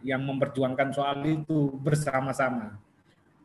yang 0.06 0.22
memperjuangkan 0.22 0.94
soal 0.94 1.18
itu 1.26 1.74
bersama-sama. 1.82 2.78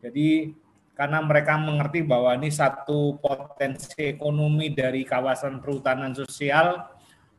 Jadi 0.05 0.53
karena 0.93 1.17
mereka 1.25 1.57
mengerti 1.57 2.05
bahwa 2.05 2.37
ini 2.37 2.53
satu 2.53 3.17
potensi 3.17 4.05
ekonomi 4.05 4.69
dari 4.69 5.01
kawasan 5.01 5.57
perhutanan 5.65 6.13
sosial 6.13 6.93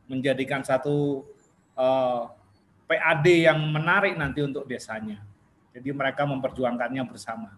menjadikan 0.07 0.63
satu 0.63 1.23
uh, 1.79 2.29
eh, 2.89 2.99
PAD 2.99 3.25
yang 3.51 3.59
menarik 3.71 4.15
nanti 4.19 4.43
untuk 4.43 4.67
desanya. 4.67 5.23
Jadi 5.73 5.89
mereka 5.89 6.27
memperjuangkannya 6.29 7.03
bersama. 7.09 7.57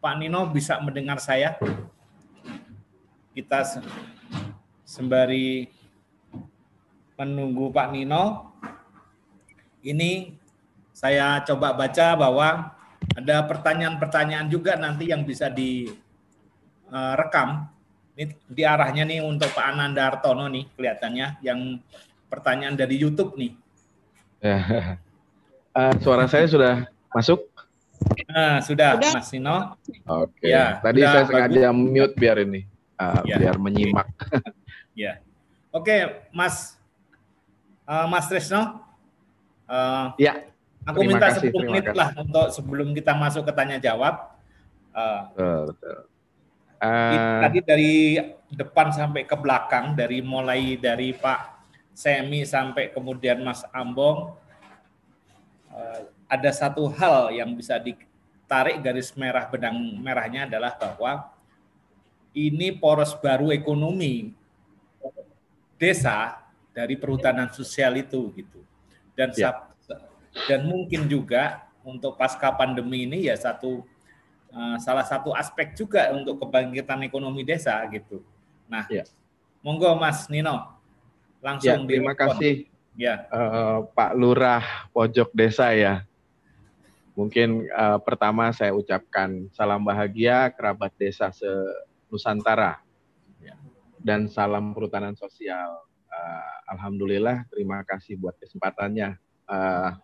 Pak 0.00 0.14
Nino 0.16 0.48
bisa 0.48 0.80
mendengar 0.80 1.20
saya? 1.20 1.58
Kita 3.36 3.82
sembari 4.86 5.68
menunggu 7.18 7.68
Pak 7.72 7.88
Nino. 7.92 8.52
Ini 9.84 10.32
saya 10.96 11.44
coba 11.44 11.76
baca 11.76 12.16
bahwa 12.16 12.72
ada 13.16 13.36
pertanyaan-pertanyaan 13.44 14.48
juga 14.48 14.80
nanti 14.80 15.12
yang 15.12 15.28
bisa 15.28 15.52
direkam. 15.52 17.28
Ini 18.16 18.32
di 18.48 18.62
arahnya 18.64 19.04
nih 19.04 19.20
untuk 19.20 19.52
Pak 19.52 19.76
Ananda 19.76 20.08
Artono 20.08 20.48
nih 20.48 20.64
kelihatannya 20.72 21.44
yang 21.44 21.76
pertanyaan 22.32 22.72
dari 22.72 22.96
YouTube 22.96 23.36
nih. 23.36 23.52
Ya. 24.40 24.58
Uh, 25.76 25.92
suara 26.00 26.24
saya 26.24 26.48
sudah 26.48 26.88
masuk? 27.12 27.44
Nah, 28.32 28.64
sudah, 28.64 28.96
sudah. 28.96 29.12
Mas 29.12 29.28
Nino. 29.36 29.56
Oke. 30.08 30.32
Okay. 30.40 30.56
Ya, 30.56 30.80
Tadi 30.80 31.00
saya 31.04 31.24
sengaja 31.28 31.68
bagus. 31.68 31.76
mute 31.76 32.14
biar 32.16 32.36
ini, 32.40 32.60
uh, 32.96 33.20
ya. 33.28 33.36
biar 33.36 33.56
menyimak. 33.60 34.08
ya. 34.96 35.20
Oke, 35.68 35.92
okay, 35.92 36.00
Mas 36.32 36.80
uh, 37.84 38.08
Mas 38.08 38.24
Tresno. 38.32 38.80
Uh, 39.68 40.16
ya. 40.16 40.48
Aku 40.88 41.02
terima 41.02 41.18
minta 41.18 41.34
kasih, 41.34 41.50
10 41.50 41.66
menit 41.66 41.86
lah 41.98 42.14
untuk 42.14 42.46
sebelum 42.54 42.94
kita 42.94 43.12
masuk 43.12 43.42
ke 43.42 43.52
tanya 43.52 43.76
jawab. 43.76 44.38
Uh, 44.94 45.20
betul, 45.34 45.60
betul. 45.74 45.96
Uh, 46.76 47.40
tadi 47.40 47.60
dari 47.64 47.94
depan 48.52 48.92
sampai 48.92 49.24
ke 49.24 49.36
belakang, 49.36 49.96
dari 49.96 50.20
mulai 50.20 50.76
dari 50.76 51.16
Pak 51.16 51.64
Semi 51.96 52.44
sampai 52.44 52.92
kemudian 52.92 53.40
Mas 53.40 53.64
Ambong, 53.72 54.36
uh, 55.72 56.00
ada 56.28 56.50
satu 56.52 56.84
hal 56.92 57.32
yang 57.32 57.56
bisa 57.56 57.80
ditarik 57.80 58.84
garis 58.84 59.16
merah 59.16 59.48
benang 59.48 59.76
merahnya 60.04 60.44
adalah 60.44 60.76
bahwa 60.76 61.32
ini 62.36 62.76
poros 62.76 63.16
baru 63.16 63.48
ekonomi 63.48 64.36
desa 65.80 66.44
dari 66.76 67.00
perhutanan 67.00 67.48
sosial 67.56 67.96
itu 67.96 68.28
gitu. 68.36 68.60
Dan 69.16 69.32
ya 69.32 69.64
dan 70.44 70.68
mungkin 70.68 71.08
juga 71.08 71.64
untuk 71.80 72.20
pasca 72.20 72.52
pandemi 72.52 73.08
ini 73.08 73.32
ya 73.32 73.36
satu 73.38 73.80
uh, 74.52 74.76
salah 74.78 75.06
satu 75.06 75.32
aspek 75.32 75.74
juga 75.74 76.12
untuk 76.14 76.42
kebangkitan 76.42 77.02
ekonomi 77.06 77.42
desa 77.42 77.80
gitu. 77.90 78.22
Nah, 78.66 78.86
ya. 78.90 79.06
monggo 79.62 79.94
Mas 79.98 80.26
Nino 80.26 80.76
langsung 81.38 81.86
ya, 81.86 81.88
terima 81.88 82.12
kasih 82.18 82.66
ya 82.98 83.28
uh, 83.30 83.86
Pak 83.92 84.12
Lurah 84.16 84.90
pojok 84.90 85.30
desa 85.36 85.70
ya. 85.76 86.02
Mungkin 87.16 87.64
uh, 87.72 87.96
pertama 88.02 88.52
saya 88.52 88.76
ucapkan 88.76 89.48
salam 89.56 89.80
bahagia 89.80 90.52
kerabat 90.52 90.92
desa 91.00 91.32
se 91.32 91.48
Nusantara 92.12 92.78
ya. 93.40 93.56
dan 94.04 94.28
salam 94.28 94.76
perhutanan 94.76 95.16
sosial. 95.16 95.80
Uh, 96.12 96.54
Alhamdulillah, 96.76 97.48
terima 97.48 97.80
kasih 97.88 98.20
buat 98.20 98.36
kesempatannya. 98.36 99.16
Uh, 99.48 99.96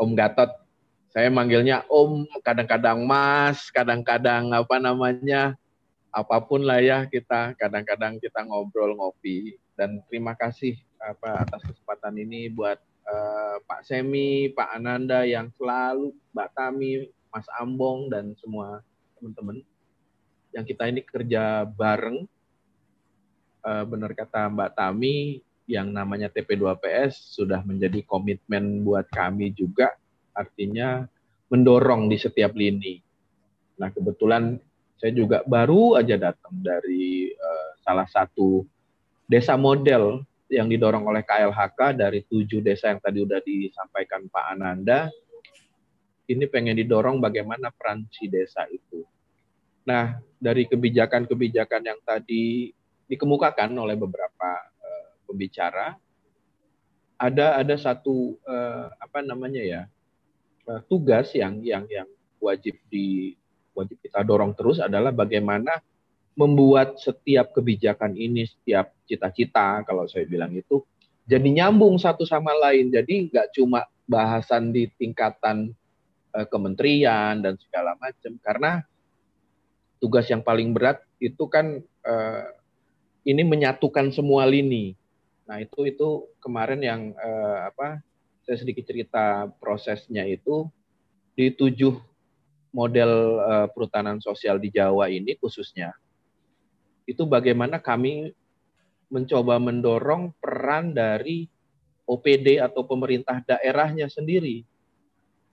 Om 0.00 0.12
Gatot. 0.16 0.52
Saya 1.10 1.26
manggilnya 1.26 1.82
Om, 1.90 2.30
kadang-kadang 2.46 3.02
Mas, 3.02 3.66
kadang-kadang 3.74 4.54
apa 4.54 4.78
namanya, 4.78 5.58
apa 6.14 6.38
pun 6.38 6.62
lah 6.62 6.78
ya 6.78 7.02
kita. 7.10 7.58
Kadang-kadang 7.58 8.22
kita 8.22 8.46
ngobrol 8.46 8.94
ngopi. 8.94 9.58
Dan 9.74 9.98
terima 10.06 10.38
kasih 10.38 10.78
apa 11.02 11.42
atas 11.42 11.66
kesempatan 11.66 12.14
ini 12.14 12.46
buat 12.46 12.78
uh, 13.10 13.58
Pak 13.66 13.90
Semi, 13.90 14.54
Pak 14.54 14.70
Ananda 14.78 15.26
yang 15.26 15.50
selalu, 15.58 16.14
Mbak 16.30 16.48
Tami, 16.54 17.10
Mas 17.34 17.46
Ambong 17.58 18.06
dan 18.06 18.30
semua 18.38 18.78
teman-teman 19.18 19.66
yang 20.54 20.62
kita 20.62 20.86
ini 20.86 21.02
kerja 21.02 21.66
bareng. 21.66 22.22
Uh, 23.60 23.84
benar 23.84 24.14
kata 24.14 24.46
Mbak 24.46 24.72
Tami, 24.78 25.42
yang 25.66 25.90
namanya 25.90 26.26
TP2PS 26.32 27.34
sudah 27.34 27.62
menjadi 27.62 28.02
komitmen 28.02 28.82
buat 28.82 29.06
kami 29.12 29.52
juga, 29.54 29.92
artinya 30.40 31.04
mendorong 31.52 32.08
di 32.08 32.16
setiap 32.16 32.56
lini. 32.56 32.96
Nah, 33.76 33.92
kebetulan 33.92 34.56
saya 34.96 35.12
juga 35.12 35.44
baru 35.44 36.00
aja 36.00 36.16
datang 36.16 36.56
dari 36.60 37.32
uh, 37.32 37.70
salah 37.84 38.08
satu 38.08 38.64
desa 39.28 39.60
model 39.60 40.24
yang 40.50 40.66
didorong 40.66 41.04
oleh 41.04 41.22
KLHK 41.22 42.00
dari 42.00 42.24
tujuh 42.24 42.64
desa 42.64 42.92
yang 42.92 43.00
tadi 43.00 43.22
sudah 43.22 43.40
disampaikan 43.44 44.26
Pak 44.32 44.44
Ananda. 44.56 45.12
Ini 46.30 46.46
pengen 46.46 46.78
didorong 46.78 47.18
bagaimana 47.18 47.74
peran 47.74 48.06
si 48.08 48.30
desa 48.30 48.64
itu. 48.70 49.02
Nah, 49.84 50.16
dari 50.38 50.64
kebijakan-kebijakan 50.64 51.82
yang 51.82 52.00
tadi 52.06 52.70
dikemukakan 53.10 53.74
oleh 53.74 53.98
beberapa 53.98 54.70
pembicara 55.30 55.94
ada 57.14 57.62
ada 57.62 57.78
satu 57.78 58.34
uh, 58.42 58.90
apa 58.98 59.22
namanya 59.22 59.62
ya 59.62 59.82
uh, 60.70 60.80
tugas 60.86 61.34
yang 61.34 61.58
yang 61.66 61.90
yang 61.90 62.06
wajib 62.38 62.78
di 62.86 63.34
wajib 63.74 63.98
kita 63.98 64.22
dorong 64.22 64.54
terus 64.54 64.78
adalah 64.78 65.10
bagaimana 65.10 65.82
membuat 66.38 67.02
setiap 67.02 67.50
kebijakan 67.50 68.14
ini 68.14 68.46
setiap 68.46 68.94
cita-cita 69.04 69.82
kalau 69.82 70.06
saya 70.06 70.24
bilang 70.30 70.54
itu 70.54 70.86
jadi 71.30 71.46
nyambung 71.46 71.94
satu 71.94 72.26
sama 72.26 72.50
lain. 72.58 72.90
Jadi 72.90 73.30
nggak 73.30 73.54
cuma 73.54 73.86
bahasan 74.10 74.74
di 74.74 74.90
tingkatan 74.98 75.70
uh, 76.34 76.46
kementerian 76.50 77.38
dan 77.38 77.54
segala 77.62 77.94
macam. 78.02 78.34
Karena 78.42 78.82
tugas 80.02 80.26
yang 80.26 80.42
paling 80.42 80.74
berat 80.74 80.98
itu 81.22 81.46
kan 81.46 81.78
uh, 82.02 82.44
ini 83.22 83.46
menyatukan 83.46 84.10
semua 84.10 84.42
lini. 84.42 84.98
Nah 85.46 85.62
itu 85.62 85.86
itu 85.86 86.30
kemarin 86.38 86.78
yang 86.78 87.10
eh, 87.10 87.58
apa 87.68 87.98
saya 88.44 88.56
sedikit 88.60 88.84
cerita 88.88 89.48
prosesnya 89.60 90.26
itu 90.26 90.66
di 91.34 91.52
tujuh 91.52 91.96
model 92.70 93.12
eh, 93.40 93.66
perhutanan 93.72 94.18
sosial 94.22 94.58
di 94.58 94.70
Jawa 94.70 95.10
ini 95.10 95.34
khususnya 95.38 95.94
itu 97.10 97.26
bagaimana 97.26 97.82
kami 97.82 98.30
mencoba 99.10 99.58
mendorong 99.58 100.30
peran 100.38 100.94
dari 100.94 101.50
OPD 102.06 102.62
atau 102.62 102.86
pemerintah 102.86 103.42
daerahnya 103.42 104.06
sendiri 104.06 104.62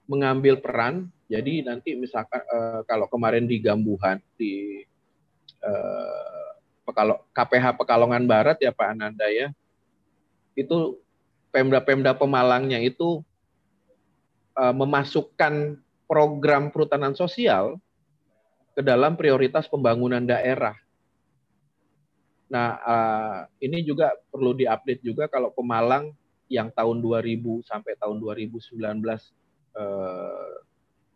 mengambil 0.06 0.62
peran. 0.62 1.10
Jadi 1.28 1.66
nanti 1.66 1.98
misalkan 1.98 2.40
eh, 2.40 2.82
kalau 2.88 3.10
kemarin 3.10 3.50
di 3.50 3.58
Gambuhan 3.60 4.22
di 4.38 4.86
eh, 5.62 6.50
Pekalo, 6.88 7.28
KPH 7.36 7.76
Pekalongan 7.76 8.24
Barat 8.24 8.58
ya 8.64 8.72
Pak 8.72 8.96
Ananda 8.96 9.28
ya 9.28 9.52
itu 10.56 10.98
Pemda-Pemda 11.58 12.14
Pemalangnya 12.14 12.78
itu 12.78 13.26
uh, 14.54 14.74
memasukkan 14.78 15.82
program 16.06 16.70
perhutanan 16.70 17.18
sosial 17.18 17.82
ke 18.78 18.86
dalam 18.86 19.18
prioritas 19.18 19.66
pembangunan 19.66 20.22
daerah. 20.22 20.78
Nah, 22.46 22.78
uh, 22.78 23.40
ini 23.58 23.82
juga 23.82 24.14
perlu 24.30 24.54
diupdate 24.54 25.02
juga 25.02 25.26
kalau 25.26 25.50
Pemalang 25.50 26.14
yang 26.46 26.70
tahun 26.70 27.02
2000 27.02 27.66
sampai 27.66 27.98
tahun 27.98 28.22
2019 28.22 28.78
uh, 29.74 30.54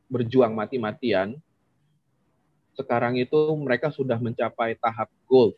berjuang 0.10 0.58
mati-matian, 0.58 1.38
sekarang 2.74 3.22
itu 3.22 3.38
mereka 3.62 3.94
sudah 3.94 4.18
mencapai 4.18 4.74
tahap 4.82 5.14
gold 5.30 5.54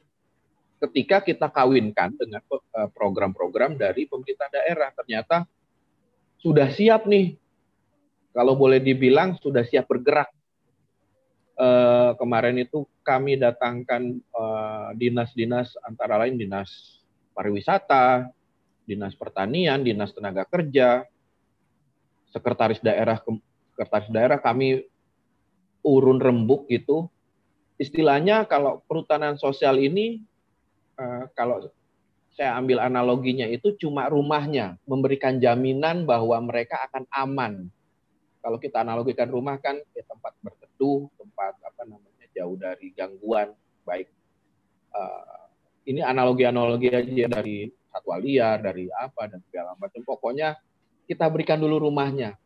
ketika 0.89 1.23
kita 1.23 1.47
kawinkan 1.47 2.11
dengan 2.19 2.43
eh, 2.43 2.89
program-program 2.91 3.79
dari 3.79 4.03
pemerintah 4.03 4.51
daerah 4.51 4.91
ternyata 4.91 5.47
sudah 6.43 6.67
siap 6.67 7.07
nih. 7.07 7.39
Kalau 8.33 8.57
boleh 8.57 8.81
dibilang 8.81 9.37
sudah 9.39 9.63
siap 9.63 9.87
bergerak. 9.87 10.27
Eh, 11.53 12.11
kemarin 12.19 12.59
itu 12.59 12.83
kami 13.05 13.39
datangkan 13.39 14.19
eh, 14.19 14.89
dinas-dinas 14.99 15.77
antara 15.85 16.19
lain 16.19 16.35
dinas 16.35 16.99
pariwisata 17.33 18.29
dinas 18.83 19.15
pertanian 19.15 19.79
dinas 19.81 20.11
tenaga 20.11 20.43
kerja 20.45 21.07
sekretaris 22.33 22.81
daerah 22.83 23.21
sekretaris 23.73 24.09
daerah 24.11 24.41
kami 24.41 24.83
urun 25.85 26.17
rembuk 26.17 26.65
gitu. 26.67 27.07
Istilahnya 27.77 28.49
kalau 28.49 28.81
perhutanan 28.89 29.37
sosial 29.37 29.77
ini 29.77 30.23
Eh, 30.93 31.25
kalau 31.33 31.65
saya 32.33 32.57
ambil 32.57 32.81
analoginya 32.81 33.45
itu 33.45 33.77
cuma 33.77 34.09
rumahnya 34.09 34.77
memberikan 34.89 35.37
jaminan 35.37 36.05
bahwa 36.05 36.37
mereka 36.41 36.81
akan 36.89 37.05
aman. 37.13 37.53
Kalau 38.41 38.57
kita 38.57 38.81
analogikan 38.81 39.29
rumah 39.29 39.57
kan 39.61 39.77
ya 39.93 40.03
tempat 40.05 40.33
berteduh, 40.41 41.07
tempat 41.15 41.53
apa 41.61 41.81
namanya 41.85 42.25
jauh 42.33 42.57
dari 42.57 42.91
gangguan 42.97 43.53
baik 43.85 44.09
uh, 44.93 45.49
ini 45.83 45.99
analogi-analogi 45.99 46.89
aja 46.89 47.27
dari 47.27 47.67
satwa 47.91 48.17
liar, 48.17 48.61
dari 48.63 48.87
apa 48.89 49.29
dan 49.29 49.39
segala 49.49 49.75
macam. 49.77 50.01
Pokoknya 50.01 50.57
kita 51.05 51.27
berikan 51.27 51.59
dulu 51.59 51.89
rumahnya. 51.89 52.39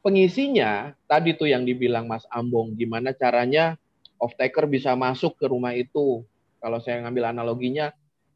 Pengisinya 0.00 0.96
tadi 1.04 1.36
tuh 1.36 1.52
yang 1.52 1.68
dibilang 1.68 2.08
Mas 2.08 2.24
Ambong, 2.32 2.72
gimana 2.72 3.12
caranya 3.12 3.76
off 4.16 4.32
taker 4.32 4.64
bisa 4.64 4.96
masuk 4.96 5.36
ke 5.36 5.44
rumah 5.44 5.76
itu. 5.76 6.24
Kalau 6.60 6.78
saya 6.78 7.00
ngambil 7.02 7.32
analoginya, 7.32 7.90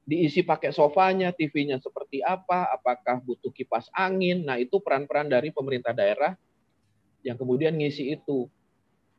diisi 0.05 0.41
pakai 0.45 0.73
sofanya, 0.73 1.31
TV-nya 1.31 1.79
seperti 1.79 2.25
apa, 2.25 2.73
apakah 2.73 3.21
butuh 3.21 3.53
kipas 3.53 3.93
angin. 3.93 4.45
Nah, 4.49 4.57
itu 4.57 4.81
peran-peran 4.81 5.29
dari 5.29 5.53
pemerintah 5.53 5.93
daerah 5.93 6.33
yang 7.25 7.37
kemudian 7.37 7.77
ngisi 7.77 8.17
itu. 8.17 8.49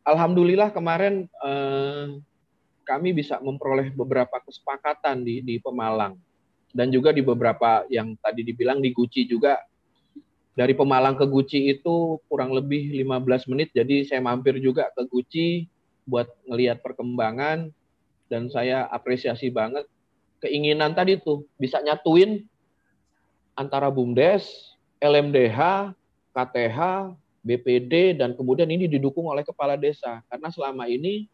Alhamdulillah 0.05 0.69
kemarin 0.69 1.25
eh, 1.25 2.21
kami 2.85 3.17
bisa 3.17 3.41
memperoleh 3.41 3.89
beberapa 3.97 4.37
kesepakatan 4.45 5.25
di, 5.25 5.41
di 5.41 5.57
Pemalang 5.57 6.13
dan 6.75 6.93
juga 6.93 7.09
di 7.09 7.25
beberapa 7.25 7.87
yang 7.89 8.13
tadi 8.21 8.45
dibilang 8.45 8.83
di 8.83 8.93
Guci 8.93 9.25
juga 9.25 9.57
dari 10.53 10.77
Pemalang 10.77 11.17
ke 11.17 11.25
Guci 11.25 11.71
itu 11.73 12.21
kurang 12.29 12.53
lebih 12.53 12.93
15 13.01 13.49
menit 13.51 13.73
jadi 13.73 14.05
saya 14.05 14.21
mampir 14.21 14.61
juga 14.61 14.93
ke 14.93 15.03
Guci 15.09 15.65
buat 16.05 16.29
ngelihat 16.45 16.85
perkembangan 16.85 17.73
dan 18.27 18.49
saya 18.49 18.89
apresiasi 18.89 19.53
banget 19.53 19.85
keinginan 20.45 20.93
tadi 20.93 21.17
tuh 21.17 21.45
bisa 21.57 21.81
nyatuin 21.81 22.45
antara 23.55 23.87
BUMDes, 23.87 24.75
LMDH, 24.99 25.91
KTH, 26.35 26.79
BPD 27.45 28.17
dan 28.19 28.33
kemudian 28.33 28.67
ini 28.67 28.89
didukung 28.89 29.29
oleh 29.29 29.45
kepala 29.45 29.77
desa 29.79 30.25
karena 30.27 30.49
selama 30.49 30.89
ini 30.89 31.29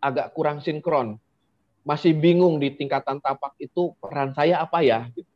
agak 0.00 0.32
kurang 0.32 0.64
sinkron. 0.64 1.20
Masih 1.80 2.12
bingung 2.12 2.60
di 2.60 2.76
tingkatan 2.76 3.24
tapak 3.24 3.56
itu 3.56 3.96
peran 4.00 4.36
saya 4.36 4.60
apa 4.60 4.84
ya 4.84 5.08
gitu. 5.16 5.28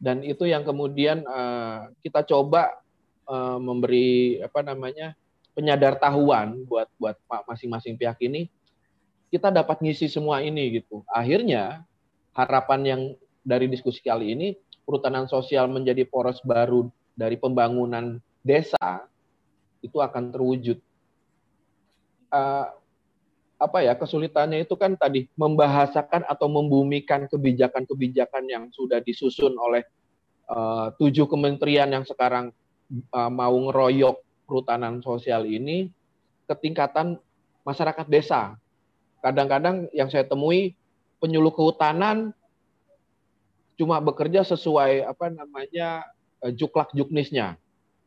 Dan 0.00 0.20
itu 0.24 0.44
yang 0.44 0.64
kemudian 0.64 1.24
uh, 1.24 1.88
kita 2.04 2.24
coba 2.24 2.72
uh, 3.28 3.56
memberi 3.60 4.40
apa 4.40 4.60
namanya 4.60 5.16
penyadar 5.56 5.96
tahuan 5.96 6.64
buat 6.68 6.88
buat 7.00 7.16
masing-masing 7.48 7.96
pihak 7.96 8.20
ini 8.24 8.48
kita 9.34 9.50
dapat 9.50 9.82
ngisi 9.82 10.06
semua 10.06 10.38
ini 10.46 10.78
gitu. 10.78 11.02
Akhirnya 11.10 11.82
harapan 12.38 12.80
yang 12.86 13.02
dari 13.42 13.66
diskusi 13.66 13.98
kali 13.98 14.30
ini 14.30 14.54
perhutanan 14.86 15.26
sosial 15.26 15.66
menjadi 15.66 16.06
poros 16.06 16.38
baru 16.46 16.86
dari 17.18 17.34
pembangunan 17.34 18.22
desa 18.46 19.10
itu 19.82 19.98
akan 19.98 20.30
terwujud. 20.30 20.78
Uh, 22.30 22.70
apa 23.58 23.82
ya 23.82 23.98
kesulitannya 23.98 24.62
itu 24.62 24.78
kan 24.78 24.94
tadi 24.94 25.26
membahasakan 25.34 26.30
atau 26.30 26.46
membumikan 26.46 27.26
kebijakan-kebijakan 27.26 28.44
yang 28.46 28.64
sudah 28.70 29.02
disusun 29.02 29.58
oleh 29.58 29.82
uh, 30.46 30.94
tujuh 30.94 31.26
kementerian 31.26 31.90
yang 31.90 32.06
sekarang 32.06 32.54
uh, 33.10 33.30
mau 33.30 33.54
ngeroyok 33.54 34.46
perhutanan 34.46 35.02
sosial 35.02 35.42
ini 35.46 35.90
ke 36.46 36.54
tingkatan 36.54 37.18
masyarakat 37.64 38.06
desa 38.06 38.58
kadang-kadang 39.24 39.88
yang 39.96 40.12
saya 40.12 40.28
temui 40.28 40.76
penyuluh 41.16 41.48
kehutanan 41.56 42.36
cuma 43.80 43.96
bekerja 44.04 44.44
sesuai 44.44 45.08
apa 45.08 45.32
namanya 45.32 46.04
eh, 46.44 46.52
juklak 46.52 46.92
juknisnya. 46.92 47.56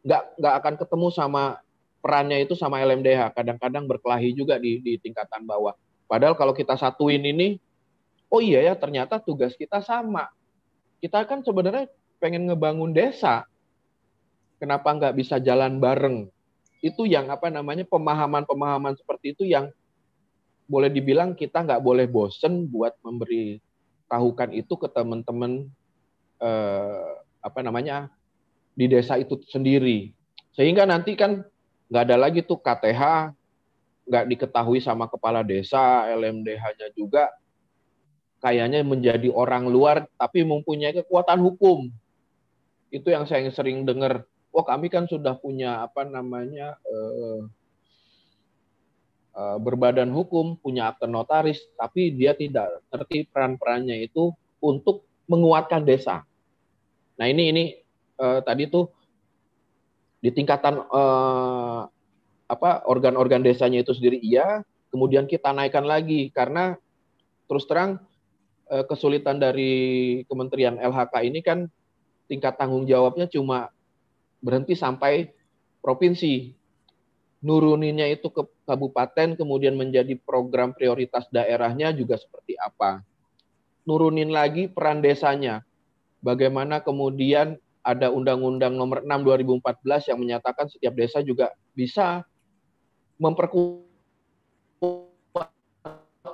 Nggak 0.05 0.37
nggak 0.37 0.53
akan 0.61 0.73
ketemu 0.77 1.07
sama 1.09 1.43
perannya 2.05 2.45
itu 2.45 2.53
sama 2.53 2.77
LMDH 2.85 3.33
kadang-kadang 3.33 3.89
berkelahi 3.89 4.29
juga 4.37 4.61
di, 4.61 4.77
di 4.77 5.01
tingkatan 5.01 5.41
bawah. 5.41 5.73
Padahal 6.05 6.37
kalau 6.37 6.53
kita 6.53 6.77
satuin 6.77 7.25
ini 7.25 7.57
oh 8.29 8.37
iya 8.37 8.61
ya 8.61 8.77
ternyata 8.77 9.17
tugas 9.17 9.57
kita 9.57 9.81
sama. 9.81 10.29
Kita 11.01 11.25
kan 11.25 11.41
sebenarnya 11.41 11.89
pengen 12.21 12.45
ngebangun 12.45 12.93
desa. 12.93 13.49
Kenapa 14.61 14.93
nggak 14.93 15.17
bisa 15.17 15.41
jalan 15.41 15.81
bareng? 15.81 16.29
Itu 16.85 17.09
yang 17.09 17.33
apa 17.33 17.49
namanya 17.49 17.85
pemahaman-pemahaman 17.89 18.93
seperti 19.01 19.33
itu 19.33 19.43
yang 19.49 19.73
boleh 20.67 20.91
dibilang 20.91 21.33
kita 21.33 21.63
nggak 21.63 21.81
boleh 21.81 22.05
bosen 22.05 22.67
buat 22.67 22.99
memberi 23.01 23.57
tahukan 24.11 24.51
itu 24.51 24.75
ke 24.75 24.87
teman-teman 24.91 25.67
eh, 26.43 27.11
apa 27.43 27.59
namanya 27.63 28.11
di 28.75 28.85
desa 28.85 29.15
itu 29.17 29.39
sendiri. 29.47 30.11
Sehingga 30.53 30.85
nanti 30.85 31.15
kan 31.15 31.41
nggak 31.87 32.03
ada 32.03 32.17
lagi 32.19 32.43
tuh 32.43 32.59
KTH 32.59 33.33
nggak 34.07 34.25
diketahui 34.31 34.79
sama 34.79 35.07
kepala 35.07 35.41
desa 35.41 36.07
LMDH-nya 36.11 36.93
juga. 36.93 37.31
Kayaknya 38.37 38.85
menjadi 38.85 39.33
orang 39.33 39.65
luar 39.65 40.05
tapi 40.19 40.45
mempunyai 40.45 40.93
kekuatan 40.93 41.41
hukum. 41.41 41.89
Itu 42.93 43.09
yang 43.09 43.25
saya 43.25 43.49
sering 43.49 43.83
dengar. 43.83 44.23
Wah 44.53 44.63
kami 44.63 44.87
kan 44.87 45.09
sudah 45.09 45.35
punya 45.37 45.83
apa 45.83 46.05
namanya 46.07 46.77
Eh, 46.85 47.39
berbadan 49.37 50.09
hukum, 50.09 50.57
punya 50.57 50.89
akte 50.89 51.05
notaris, 51.05 51.61
tapi 51.77 52.09
dia 52.09 52.33
tidak 52.33 52.81
ngerti 52.89 53.29
peran-perannya 53.29 54.09
itu 54.09 54.33
untuk 54.57 55.05
menguatkan 55.29 55.85
desa. 55.85 56.25
Nah 57.21 57.27
ini 57.29 57.53
ini 57.53 57.63
uh, 58.17 58.41
tadi 58.41 58.65
tuh 58.65 58.89
di 60.17 60.33
tingkatan 60.33 60.81
uh, 60.89 61.85
apa 62.47 62.69
organ-organ 62.89 63.45
desanya 63.45 63.85
itu 63.85 63.93
sendiri 63.93 64.17
iya, 64.17 64.65
kemudian 64.89 65.29
kita 65.29 65.53
naikkan 65.53 65.85
lagi 65.85 66.33
karena 66.33 66.73
terus 67.45 67.69
terang 67.69 68.01
uh, 68.73 68.83
kesulitan 68.89 69.37
dari 69.37 70.23
Kementerian 70.25 70.81
LHK 70.81 71.13
ini 71.29 71.39
kan 71.45 71.69
tingkat 72.25 72.57
tanggung 72.57 72.89
jawabnya 72.89 73.29
cuma 73.29 73.69
berhenti 74.41 74.73
sampai 74.73 75.31
provinsi 75.85 76.56
nuruninnya 77.41 78.09
itu 78.09 78.33
ke 78.33 78.41
kabupaten 78.65 79.37
kemudian 79.37 79.77
menjadi 79.77 80.17
program 80.17 80.73
prioritas 80.73 81.29
daerahnya 81.29 81.93
juga 81.93 82.17
seperti 82.17 82.57
apa. 82.57 83.05
Nurunin 83.87 84.33
lagi 84.33 84.67
peran 84.67 84.99
desanya. 84.99 85.63
Bagaimana 86.19 86.81
kemudian 86.81 87.61
ada 87.85 88.11
Undang-Undang 88.11 88.73
Nomor 88.75 88.99
6 89.05 89.63
2014 89.63 90.11
yang 90.11 90.19
menyatakan 90.19 90.67
setiap 90.67 90.91
desa 90.97 91.23
juga 91.23 91.55
bisa 91.71 92.25
memperkuat 93.15 93.85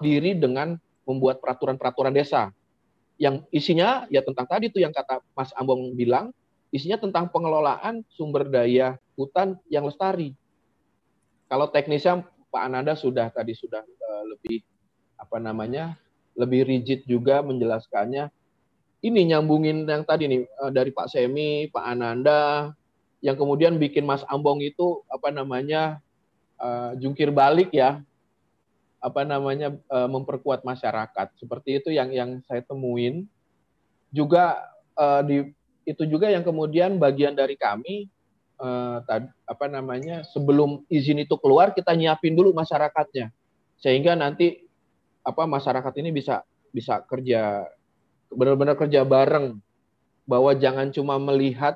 diri 0.02 0.34
dengan 0.34 0.80
membuat 1.06 1.44
peraturan-peraturan 1.44 2.16
desa 2.16 2.50
yang 3.22 3.46
isinya 3.54 4.10
ya 4.10 4.26
tentang 4.26 4.50
tadi 4.50 4.74
tuh 4.74 4.82
yang 4.82 4.90
kata 4.90 5.22
Mas 5.38 5.54
Ambong 5.54 5.94
bilang 5.94 6.34
isinya 6.74 6.98
tentang 6.98 7.30
pengelolaan 7.30 8.02
sumber 8.10 8.50
daya 8.50 8.98
hutan 9.14 9.62
yang 9.70 9.86
lestari 9.86 10.34
kalau 11.54 11.70
teknisnya 11.70 12.26
Pak 12.50 12.66
Ananda 12.66 12.98
sudah 12.98 13.30
tadi 13.30 13.54
sudah 13.54 13.86
uh, 13.86 14.24
lebih 14.26 14.66
apa 15.22 15.38
namanya 15.38 15.94
lebih 16.34 16.66
rigid 16.66 17.06
juga 17.06 17.46
menjelaskannya. 17.46 18.34
Ini 19.06 19.22
nyambungin 19.30 19.86
yang 19.86 20.02
tadi 20.02 20.26
nih 20.26 20.50
uh, 20.58 20.74
dari 20.74 20.90
Pak 20.90 21.14
Semi, 21.14 21.70
Pak 21.70 21.86
Ananda, 21.86 22.74
yang 23.22 23.38
kemudian 23.38 23.78
bikin 23.78 24.02
Mas 24.02 24.26
Ambong 24.34 24.66
itu 24.66 25.06
apa 25.14 25.30
namanya 25.30 26.02
uh, 26.58 26.98
jungkir 26.98 27.30
balik 27.30 27.70
ya, 27.70 28.02
apa 28.98 29.22
namanya 29.22 29.78
uh, 29.94 30.10
memperkuat 30.10 30.66
masyarakat. 30.66 31.38
Seperti 31.38 31.86
itu 31.86 31.94
yang 31.94 32.10
yang 32.10 32.42
saya 32.50 32.66
temuin. 32.66 33.30
Juga 34.10 34.58
uh, 34.98 35.22
di 35.22 35.54
itu 35.86 36.02
juga 36.10 36.34
yang 36.34 36.42
kemudian 36.42 36.98
bagian 36.98 37.38
dari 37.38 37.54
kami 37.54 38.10
eh, 38.60 38.98
apa 39.50 39.66
namanya 39.70 40.26
sebelum 40.28 40.86
izin 40.92 41.24
itu 41.24 41.38
keluar 41.40 41.72
kita 41.72 41.94
nyiapin 41.94 42.36
dulu 42.36 42.54
masyarakatnya. 42.54 43.34
Sehingga 43.80 44.14
nanti 44.14 44.64
apa 45.24 45.48
masyarakat 45.48 45.94
ini 46.04 46.10
bisa 46.12 46.44
bisa 46.74 47.02
kerja 47.06 47.68
benar-benar 48.34 48.78
kerja 48.78 49.06
bareng. 49.06 49.58
Bahwa 50.24 50.56
jangan 50.56 50.88
cuma 50.96 51.20
melihat 51.20 51.76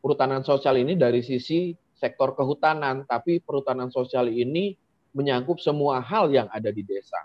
perhutanan 0.00 0.40
sosial 0.40 0.80
ini 0.80 0.96
dari 0.96 1.20
sisi 1.20 1.76
sektor 1.96 2.36
kehutanan 2.36 3.08
tapi 3.08 3.40
perhutanan 3.40 3.88
sosial 3.88 4.28
ini 4.28 4.76
menyangkut 5.14 5.62
semua 5.62 6.02
hal 6.02 6.28
yang 6.28 6.50
ada 6.50 6.68
di 6.68 6.82
desa. 6.84 7.16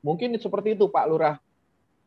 Mungkin 0.00 0.34
seperti 0.40 0.74
itu 0.74 0.88
Pak 0.88 1.06
Lurah 1.06 1.36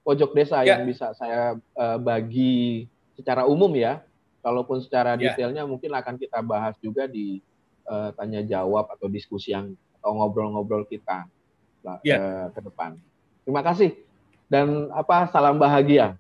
pojok 0.02 0.34
desa 0.34 0.66
ya. 0.66 0.76
yang 0.76 0.90
bisa 0.90 1.14
saya 1.14 1.56
uh, 1.78 1.98
bagi 2.02 2.90
secara 3.14 3.46
umum 3.46 3.70
ya 3.78 4.02
Kalaupun 4.42 4.82
secara 4.82 5.14
ya. 5.16 5.32
detailnya 5.32 5.64
mungkin 5.70 5.94
akan 5.94 6.18
kita 6.18 6.42
bahas 6.42 6.74
juga 6.82 7.06
di 7.06 7.42
uh, 7.86 8.10
tanya 8.18 8.42
jawab 8.42 8.90
atau 8.90 9.06
diskusi 9.06 9.54
yang 9.54 9.74
atau 10.02 10.18
ngobrol-ngobrol 10.18 10.90
kita 10.90 11.30
ya. 12.02 12.18
uh, 12.18 12.48
ke 12.50 12.60
depan. 12.66 12.98
Terima 13.46 13.62
kasih 13.62 13.94
dan 14.52 14.92
apa 14.92 15.32
salam 15.32 15.56
bahagia. 15.56 16.20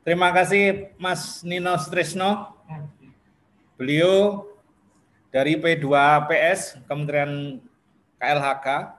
Terima 0.00 0.32
kasih 0.32 0.94
Mas 0.96 1.44
Nino 1.44 1.76
Stresno. 1.76 2.56
Beliau 3.76 4.48
dari 5.28 5.60
P2PS 5.60 6.80
Kementerian 6.88 7.60
KLHK 8.16 8.96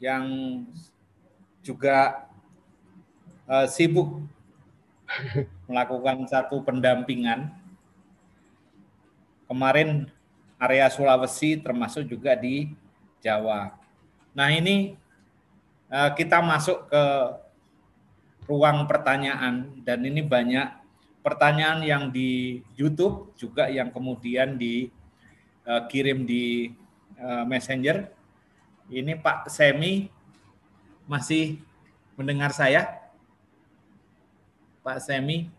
yang 0.00 0.24
juga 1.60 2.30
uh, 3.44 3.68
sibuk 3.68 4.22
melakukan 5.66 6.26
satu 6.26 6.62
pendampingan. 6.62 7.50
Kemarin 9.46 10.10
area 10.58 10.90
Sulawesi 10.90 11.60
termasuk 11.60 12.06
juga 12.08 12.34
di 12.34 12.72
Jawa. 13.22 13.74
Nah 14.34 14.50
ini 14.50 14.98
uh, 15.90 16.10
kita 16.14 16.42
masuk 16.42 16.90
ke 16.90 17.04
ruang 18.46 18.86
pertanyaan 18.86 19.74
dan 19.82 20.02
ini 20.06 20.22
banyak 20.22 20.70
pertanyaan 21.26 21.82
yang 21.82 22.02
di 22.14 22.62
YouTube 22.78 23.34
juga 23.34 23.66
yang 23.66 23.90
kemudian 23.90 24.54
dikirim 24.54 26.22
di 26.22 26.70
uh, 27.18 27.42
Messenger 27.42 28.06
ini 28.86 29.18
Pak 29.18 29.50
Semi 29.50 30.06
masih 31.10 31.58
mendengar 32.14 32.54
saya? 32.54 32.86
Pak 34.86 35.02
Semi? 35.02 35.50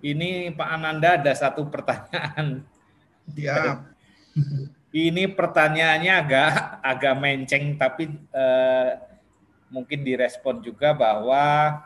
Ini 0.00 0.56
Pak 0.56 0.68
Ananda 0.68 1.20
ada 1.20 1.32
satu 1.36 1.68
pertanyaan. 1.68 2.64
Ya. 3.36 3.84
Ini 4.90 5.30
pertanyaannya 5.30 6.12
agak 6.18 6.50
agak 6.82 7.14
menceng 7.20 7.78
tapi 7.78 8.10
eh, 8.10 8.90
mungkin 9.70 10.02
direspon 10.02 10.58
juga 10.64 10.90
bahwa 10.90 11.78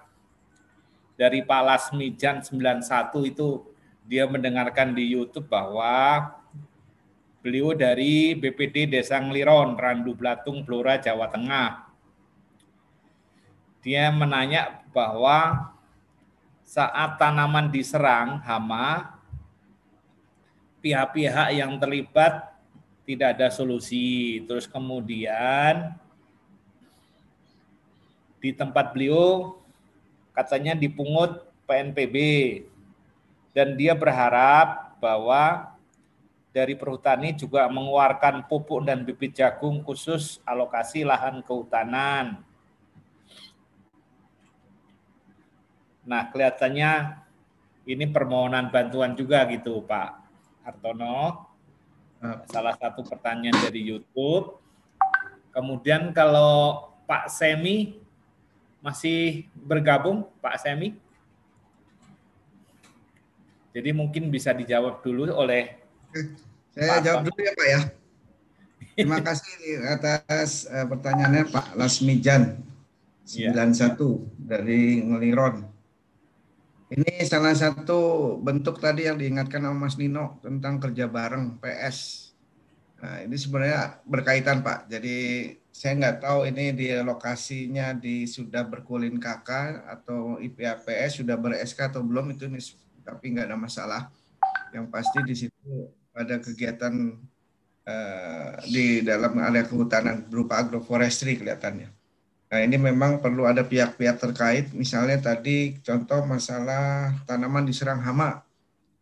dari 1.19 1.45
Pak 1.45 1.63
Lasmijan 1.69 2.41
91 2.41 2.81
itu 3.29 3.67
dia 4.09 4.25
mendengarkan 4.25 4.97
di 4.97 5.05
YouTube 5.13 5.53
bahwa 5.53 6.33
Beliau 7.45 7.77
dari 7.77 8.33
BPD 8.33 8.89
Desa 8.89 9.21
Ngliron, 9.21 9.77
Randu 9.77 10.17
Blatung, 10.17 10.65
Blora, 10.65 10.97
Jawa 10.97 11.29
Tengah. 11.29 11.93
Dia 13.85 14.09
menanya 14.09 14.81
bahwa 14.97 15.69
saat 16.65 17.21
tanaman 17.21 17.69
diserang 17.69 18.41
hama, 18.41 19.21
pihak-pihak 20.81 21.53
yang 21.53 21.77
terlibat 21.77 22.51
tidak 23.05 23.37
ada 23.37 23.53
solusi. 23.53 24.43
Terus 24.49 24.65
kemudian 24.65 25.93
di 28.41 28.51
tempat 28.53 28.93
beliau 28.93 29.57
katanya 30.37 30.77
dipungut 30.77 31.45
PNPB 31.65 32.17
dan 33.57 33.73
dia 33.79 33.97
berharap 33.97 34.99
bahwa 35.01 35.73
dari 36.55 36.79
perhutani 36.79 37.35
juga 37.35 37.67
mengeluarkan 37.67 38.47
pupuk 38.47 38.87
dan 38.87 39.03
bibit 39.03 39.35
jagung 39.35 39.83
khusus 39.83 40.39
alokasi 40.47 41.03
lahan 41.03 41.43
kehutanan. 41.43 42.41
Nah, 46.05 46.29
kelihatannya 46.29 47.21
ini 47.89 48.05
permohonan 48.09 48.69
bantuan 48.73 49.17
juga 49.17 49.45
gitu, 49.49 49.85
Pak 49.85 50.11
Hartono. 50.65 51.49
Salah 52.49 52.73
satu 52.81 53.05
pertanyaan 53.05 53.57
dari 53.61 53.85
YouTube. 53.85 54.57
Kemudian 55.53 56.13
kalau 56.17 56.89
Pak 57.05 57.29
Semi 57.29 58.01
masih 58.81 59.45
bergabung, 59.53 60.25
Pak 60.41 60.57
Semi? 60.57 60.97
Jadi 63.75 63.91
mungkin 63.91 64.31
bisa 64.31 64.55
dijawab 64.55 65.03
dulu 65.03 65.29
oleh 65.35 65.85
saya 66.75 67.03
jawab 67.03 67.27
dulu 67.27 67.41
ya 67.43 67.53
Pak 67.59 67.69
ya. 67.69 67.81
Terima 68.95 69.19
kasih 69.27 69.83
atas 69.91 70.71
uh, 70.71 70.87
pertanyaannya 70.87 71.51
Pak 71.51 71.75
Lasmijan 71.75 72.63
91 73.27 73.35
ya. 73.35 73.89
dari 74.39 75.03
Ngeliron. 75.03 75.74
Ini 76.93 77.25
salah 77.25 77.57
satu 77.57 78.37
bentuk 78.45 78.77
tadi 78.77 79.09
yang 79.09 79.17
diingatkan 79.17 79.65
sama 79.65 79.89
Mas 79.89 79.97
Nino 79.97 80.37
tentang 80.45 80.77
kerja 80.77 81.09
bareng 81.09 81.57
PS. 81.57 82.29
Nah, 83.01 83.25
ini 83.25 83.37
sebenarnya 83.41 84.05
berkaitan 84.05 84.61
Pak. 84.61 84.93
Jadi 84.93 85.49
saya 85.73 85.97
nggak 85.97 86.21
tahu 86.21 86.45
ini 86.45 86.77
di 86.77 86.93
lokasinya 87.01 87.97
di 87.97 88.29
sudah 88.29 88.69
berkulin 88.69 89.17
KK 89.17 89.51
atau 89.97 90.37
IPAPS 90.37 91.25
sudah 91.25 91.41
ber 91.41 91.57
SK 91.65 91.89
atau 91.89 92.05
belum 92.05 92.37
itu 92.37 92.53
tapi 93.01 93.33
nggak 93.33 93.49
ada 93.49 93.57
masalah. 93.57 94.13
Yang 94.77 94.87
pasti 94.93 95.19
di 95.25 95.35
situ 95.35 95.89
pada 96.13 96.37
kegiatan 96.37 97.17
uh, 97.89 98.51
di 98.69 99.01
dalam 99.01 99.41
area 99.41 99.65
kehutanan 99.65 100.29
berupa 100.29 100.61
agroforestry 100.61 101.41
kelihatannya. 101.41 102.04
Nah 102.55 102.63
ini 102.63 102.79
memang 102.79 103.19
perlu 103.19 103.51
ada 103.51 103.67
pihak-pihak 103.67 104.23
terkait, 104.23 104.71
misalnya 104.79 105.19
tadi 105.19 105.75
contoh 105.83 106.23
masalah 106.23 107.11
tanaman 107.27 107.67
diserang 107.67 107.99
hama. 107.99 108.47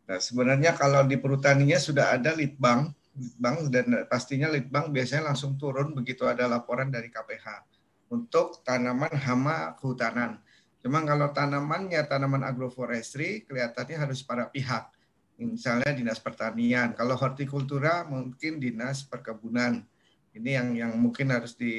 Nah 0.08 0.16
sebenarnya 0.16 0.72
kalau 0.72 1.04
di 1.04 1.20
perhutaninya 1.20 1.76
sudah 1.76 2.16
ada 2.16 2.32
litbang, 2.32 2.88
litbang 3.12 3.68
dan 3.68 4.08
pastinya 4.08 4.48
litbang 4.48 4.88
biasanya 4.88 5.28
langsung 5.28 5.60
turun 5.60 5.92
begitu 5.92 6.24
ada 6.24 6.48
laporan 6.48 6.88
dari 6.88 7.12
KPH 7.12 7.68
untuk 8.08 8.64
tanaman 8.64 9.12
hama 9.20 9.76
kehutanan. 9.76 10.40
Cuma 10.80 11.04
kalau 11.04 11.28
tanamannya 11.36 12.08
tanaman 12.08 12.48
agroforestry 12.48 13.44
kelihatannya 13.44 14.00
harus 14.00 14.24
para 14.24 14.48
pihak 14.48 14.88
misalnya 15.36 15.92
dinas 15.92 16.16
pertanian. 16.24 16.96
Kalau 16.96 17.20
hortikultura 17.20 18.08
mungkin 18.08 18.56
dinas 18.56 19.04
perkebunan. 19.04 19.84
Ini 20.32 20.50
yang 20.56 20.68
yang 20.72 20.92
mungkin 20.96 21.28
harus 21.28 21.52
di 21.52 21.74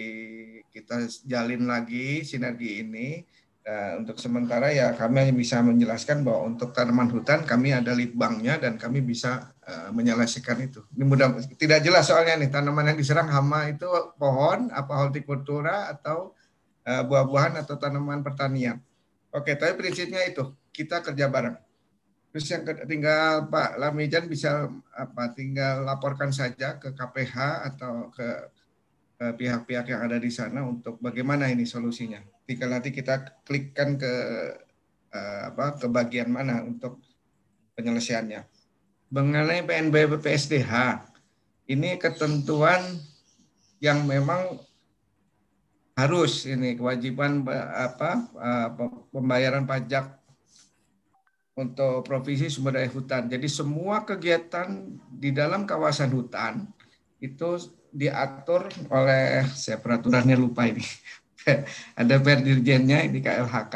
kita 0.69 1.09
jalin 1.25 1.65
lagi 1.65 2.21
sinergi 2.21 2.85
ini. 2.85 3.25
Nah, 3.63 3.95
untuk 4.03 4.19
sementara 4.19 4.75
ya 4.75 4.91
kami 4.91 5.23
hanya 5.23 5.35
bisa 5.39 5.63
menjelaskan 5.63 6.27
bahwa 6.27 6.51
untuk 6.51 6.75
tanaman 6.75 7.07
hutan 7.07 7.47
kami 7.47 7.71
ada 7.71 7.95
litbangnya 7.95 8.59
dan 8.59 8.75
kami 8.75 8.99
bisa 8.99 9.55
uh, 9.63 9.88
menyelesaikan 9.95 10.59
itu. 10.59 10.84
Ini 10.91 11.03
mudah 11.07 11.31
tidak 11.55 11.80
jelas 11.80 12.11
soalnya 12.11 12.35
nih 12.43 12.51
tanaman 12.51 12.91
yang 12.91 12.99
diserang 12.99 13.31
hama 13.31 13.71
itu 13.71 13.88
pohon 14.19 14.67
apa 14.67 14.93
hortikultura 14.99 15.88
atau 15.95 16.35
uh, 16.84 17.03
buah-buahan 17.07 17.63
atau 17.63 17.80
tanaman 17.80 18.19
pertanian. 18.19 18.84
Oke, 19.31 19.55
tapi 19.55 19.80
prinsipnya 19.80 20.27
itu 20.27 20.53
kita 20.75 20.99
kerja 20.99 21.31
bareng. 21.31 21.55
Terus 22.34 22.49
yang 22.49 22.65
tinggal 22.89 23.45
Pak 23.45 23.77
Lamijan 23.77 24.26
bisa 24.26 24.65
apa 24.97 25.30
tinggal 25.38 25.85
laporkan 25.85 26.34
saja 26.34 26.81
ke 26.81 26.89
KPH 26.89 27.38
atau 27.69 28.10
ke 28.10 28.27
pihak-pihak 29.38 29.93
yang 29.93 30.01
ada 30.01 30.18
di 30.18 30.34
sana 30.34 30.65
untuk 30.65 30.97
bagaimana 30.97 31.45
ini 31.47 31.64
solusinya. 31.64 32.19
Tinggal 32.49 32.73
nanti 32.73 32.89
kita 32.89 33.45
klikkan 33.45 34.01
ke 34.01 34.14
eh, 35.14 35.41
apa 35.53 35.77
ke 35.77 35.88
bagian 35.88 36.34
mana 36.34 36.65
untuk 36.65 36.99
penyelesaiannya. 37.77 38.41
Mengenai 39.14 39.61
PNBP 39.61 40.18
PSDH, 40.18 41.05
ini 41.69 42.01
ketentuan 42.01 42.81
yang 43.77 44.10
memang 44.10 44.57
harus 45.93 46.49
ini 46.49 46.73
kewajiban 46.73 47.45
apa 47.77 48.11
eh, 48.26 48.68
pembayaran 49.14 49.69
pajak 49.69 50.23
untuk 51.53 52.01
provinsi 52.05 52.49
sumber 52.49 52.81
daya 52.81 52.89
hutan. 52.89 53.30
Jadi 53.30 53.45
semua 53.45 54.01
kegiatan 54.01 54.89
di 55.13 55.30
dalam 55.30 55.69
kawasan 55.69 56.09
hutan 56.13 56.65
itu 57.21 57.61
diatur 57.93 58.67
oleh 58.89 59.45
saya 59.53 59.77
peraturannya 59.77 60.34
lupa 60.34 60.65
ini. 60.65 60.81
Ada 61.99 62.17
perdirjennya 62.17 63.05
di 63.05 63.21
KLHK 63.21 63.75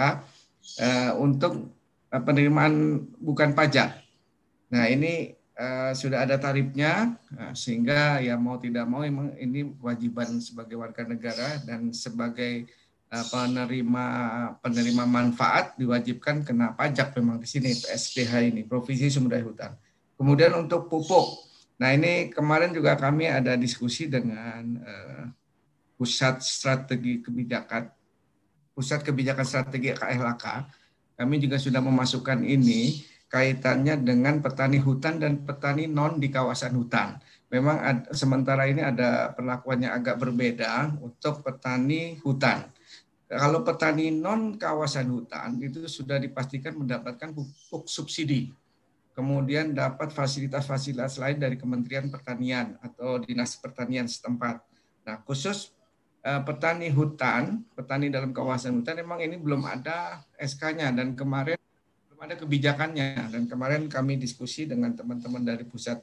eh, 0.81 1.11
untuk 1.21 1.69
eh, 2.09 2.21
penerimaan 2.23 3.05
bukan 3.21 3.53
pajak. 3.53 4.01
Nah 4.73 4.89
ini 4.89 5.37
eh, 5.37 5.91
sudah 5.93 6.23
ada 6.23 6.39
tarifnya 6.39 7.19
eh, 7.35 7.53
sehingga 7.53 8.23
ya 8.23 8.39
mau 8.39 8.57
tidak 8.57 8.87
mau 8.87 9.03
ini 9.05 9.75
kewajiban 9.77 10.39
sebagai 10.39 10.79
warga 10.79 11.03
negara 11.05 11.59
dan 11.67 11.91
sebagai 11.91 12.71
penerima 13.07 14.05
penerima 14.59 15.03
manfaat 15.07 15.79
diwajibkan 15.79 16.43
kena 16.43 16.75
pajak 16.75 17.15
memang 17.15 17.39
di 17.39 17.47
sini 17.47 17.71
PSDH 17.71 18.51
ini 18.51 18.61
Provinsi 18.67 19.07
Sumber 19.07 19.39
Daya 19.39 19.47
Hutan. 19.47 19.71
Kemudian 20.19 20.51
untuk 20.59 20.91
pupuk, 20.91 21.47
nah 21.79 21.95
ini 21.95 22.27
kemarin 22.27 22.75
juga 22.75 22.99
kami 22.99 23.31
ada 23.31 23.55
diskusi 23.55 24.11
dengan 24.11 24.81
uh, 24.84 25.23
pusat 25.95 26.43
strategi 26.43 27.23
kebijakan 27.23 27.88
pusat 28.75 29.07
kebijakan 29.07 29.45
strategi 29.47 29.95
KLHK. 29.95 30.45
Kami 31.17 31.35
juga 31.41 31.57
sudah 31.57 31.81
memasukkan 31.81 32.43
ini 32.43 33.01
kaitannya 33.31 34.03
dengan 34.03 34.43
petani 34.43 34.77
hutan 34.84 35.17
dan 35.17 35.47
petani 35.47 35.88
non 35.88 36.19
di 36.19 36.27
kawasan 36.27 36.75
hutan. 36.75 37.17
Memang 37.47 37.77
ada, 37.79 38.03
sementara 38.11 38.67
ini 38.67 38.84
ada 38.84 39.31
perlakuannya 39.31 39.88
agak 39.88 40.19
berbeda 40.19 40.99
untuk 40.99 41.39
petani 41.41 42.19
hutan 42.19 42.67
kalau 43.27 43.59
petani 43.59 44.07
non 44.07 44.55
kawasan 44.55 45.11
hutan 45.11 45.59
itu 45.59 45.83
sudah 45.91 46.15
dipastikan 46.15 46.79
mendapatkan 46.79 47.35
pupuk 47.35 47.91
subsidi. 47.91 48.55
kemudian 49.17 49.73
dapat 49.73 50.13
fasilitas-fasilitas 50.13 51.17
lain 51.17 51.41
dari 51.41 51.57
Kementerian 51.57 52.05
Pertanian 52.05 52.77
atau 52.85 53.17
Dinas 53.17 53.57
Pertanian 53.57 54.05
setempat. 54.05 54.61
Nah, 55.09 55.25
khusus 55.25 55.73
eh, 56.21 56.37
petani 56.45 56.93
hutan, 56.93 57.65
petani 57.73 58.13
dalam 58.13 58.29
kawasan 58.29 58.77
hutan, 58.77 59.01
memang 59.01 59.17
ini 59.17 59.41
belum 59.41 59.65
ada 59.65 60.21
SK-nya 60.37 60.93
dan 60.93 61.17
kemarin 61.17 61.57
belum 62.05 62.19
ada 62.29 62.37
kebijakannya. 62.37 63.33
Dan 63.33 63.49
kemarin 63.49 63.89
kami 63.89 64.21
diskusi 64.21 64.69
dengan 64.69 64.93
teman-teman 64.93 65.41
dari 65.41 65.65
pusat 65.65 65.97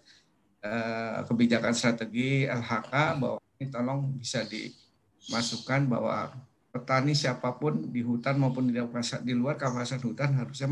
eh, 0.66 1.22
kebijakan 1.22 1.70
strategi 1.70 2.51
LHK 2.51 2.92
bahwa 3.22 3.38
ini 3.62 3.70
tolong 3.70 4.01
bisa 4.18 4.42
dimasukkan 4.42 5.86
bahwa 5.86 6.34
petani 6.74 7.14
siapa 7.14 7.55
pun 7.55 7.86
di 7.86 8.02
hutan 8.02 8.34
maupun 8.34 8.66
di, 8.66 8.74
di 9.22 9.30
luar 9.38 9.55
kawasan 9.55 10.02
hutan 10.02 10.34
harusnya 10.34 10.66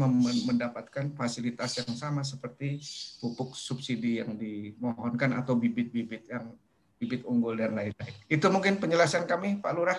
mendapatkan 0.50 1.14
fasilitas 1.14 1.78
yang 1.78 1.94
sama 1.94 2.26
seperti 2.26 2.82
pupuk 3.22 3.54
subsidi 3.54 4.18
yang 4.18 4.34
dimohonkan 4.34 5.30
atau 5.38 5.54
bibit-bibit 5.54 6.26
yang 6.26 6.50
bibit 6.98 7.22
unggul 7.22 7.54
dan 7.54 7.78
lain-lain. 7.78 8.14
Itu 8.26 8.50
mungkin 8.50 8.82
penjelasan 8.82 9.30
kami, 9.30 9.62
Pak 9.62 9.72
Lurah. 9.78 9.98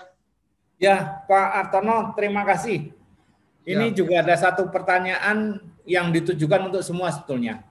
Ya, 0.75 1.23
Pak 1.23 1.71
Artono, 1.71 2.11
terima 2.19 2.43
kasih. 2.43 2.91
Ini 3.63 3.95
ya. 3.95 3.95
juga 3.95 4.19
ada 4.27 4.35
satu 4.35 4.67
pertanyaan 4.67 5.63
yang 5.87 6.11
ditujukan 6.11 6.67
untuk 6.67 6.83
semua 6.83 7.15
sebetulnya. 7.15 7.63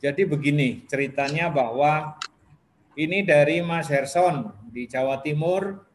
Jadi 0.00 0.24
begini, 0.24 0.88
ceritanya 0.88 1.52
bahwa 1.52 2.16
ini 2.96 3.20
dari 3.20 3.60
Mas 3.60 3.92
Herson 3.92 4.56
di 4.72 4.88
Jawa 4.88 5.20
Timur 5.20 5.91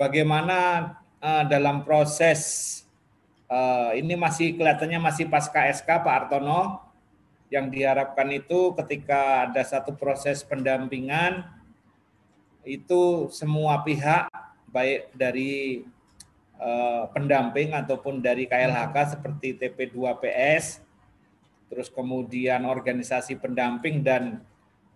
bagaimana 0.00 0.90
uh, 1.20 1.44
dalam 1.44 1.84
proses 1.84 2.40
uh, 3.52 3.92
ini 3.92 4.16
masih 4.16 4.56
kelihatannya 4.56 4.96
masih 4.96 5.28
pasca 5.28 5.68
SK 5.68 5.84
Pak 5.84 6.08
Artono 6.08 6.80
yang 7.52 7.68
diharapkan 7.68 8.32
itu 8.32 8.72
ketika 8.80 9.44
ada 9.44 9.60
satu 9.60 9.92
proses 9.92 10.40
pendampingan 10.40 11.44
itu 12.64 13.28
semua 13.28 13.84
pihak 13.84 14.32
baik 14.72 15.12
dari 15.12 15.84
uh, 16.56 17.04
pendamping 17.12 17.76
ataupun 17.76 18.24
dari 18.24 18.48
KLHK 18.48 19.20
seperti 19.20 19.60
TP2PS 19.60 20.80
terus 21.68 21.92
kemudian 21.92 22.64
organisasi 22.64 23.36
pendamping 23.36 24.00
dan 24.00 24.40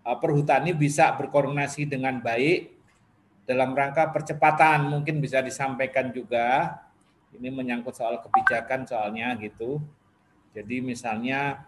uh, 0.01 0.17
perhutani 0.17 0.73
bisa 0.73 1.13
berkoordinasi 1.13 1.85
dengan 1.85 2.23
baik 2.23 2.74
dalam 3.45 3.77
rangka 3.77 4.09
percepatan 4.09 4.89
mungkin 4.89 5.21
bisa 5.21 5.39
disampaikan 5.39 6.09
juga 6.09 6.81
ini 7.37 7.53
menyangkut 7.53 7.93
soal 7.93 8.17
kebijakan 8.25 8.89
soalnya 8.89 9.37
gitu. 9.37 9.77
Jadi 10.55 10.81
misalnya 10.81 11.67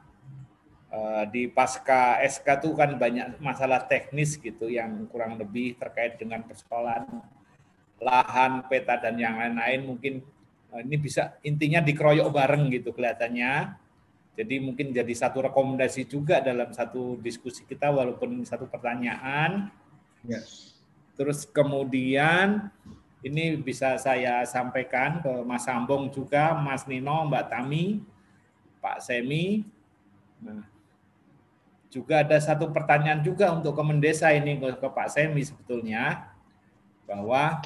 eh, 0.90 1.24
di 1.30 1.44
pasca 1.52 2.18
SK 2.24 2.66
itu 2.66 2.70
kan 2.74 2.98
banyak 2.98 3.38
masalah 3.38 3.86
teknis 3.86 4.40
gitu 4.42 4.72
yang 4.72 5.06
kurang 5.12 5.38
lebih 5.38 5.78
terkait 5.78 6.18
dengan 6.18 6.42
persoalan 6.48 7.22
lahan, 8.02 8.66
peta 8.70 8.98
dan 8.98 9.18
yang 9.18 9.38
lain-lain 9.38 9.82
mungkin 9.86 10.14
eh, 10.74 10.82
ini 10.82 10.96
bisa 10.98 11.38
intinya 11.46 11.84
dikeroyok 11.84 12.30
bareng 12.34 12.74
gitu 12.74 12.90
kelihatannya. 12.96 13.86
Jadi 14.38 14.56
mungkin 14.62 14.94
jadi 14.94 15.14
satu 15.18 15.50
rekomendasi 15.50 16.06
juga 16.06 16.38
dalam 16.42 16.70
satu 16.70 17.18
diskusi 17.22 17.66
kita 17.66 17.90
walaupun 17.90 18.46
satu 18.46 18.70
pertanyaan. 18.70 19.74
Terus 21.18 21.50
kemudian 21.50 22.70
ini 23.26 23.58
bisa 23.58 23.98
saya 23.98 24.46
sampaikan 24.46 25.20
ke 25.26 25.34
Mas 25.42 25.66
Sambong 25.66 26.14
juga, 26.14 26.54
Mas 26.54 26.86
Nino, 26.86 27.26
Mbak 27.26 27.50
Tami, 27.50 28.06
Pak 28.78 29.02
Semi. 29.02 29.66
Nah, 30.38 30.62
juga 31.90 32.22
ada 32.22 32.38
satu 32.38 32.70
pertanyaan 32.70 33.26
juga 33.26 33.50
untuk 33.50 33.74
Kemendesa 33.74 34.30
ini 34.30 34.62
ke, 34.62 34.78
ke 34.78 34.88
Pak 34.94 35.10
Semi 35.10 35.42
sebetulnya 35.42 36.30
bahwa 37.10 37.58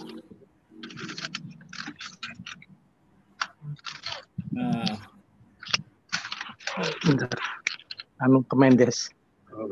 nah, 4.56 4.96
anu 8.24 8.40
Kemendes. 8.48 9.12
Oh, 9.52 9.68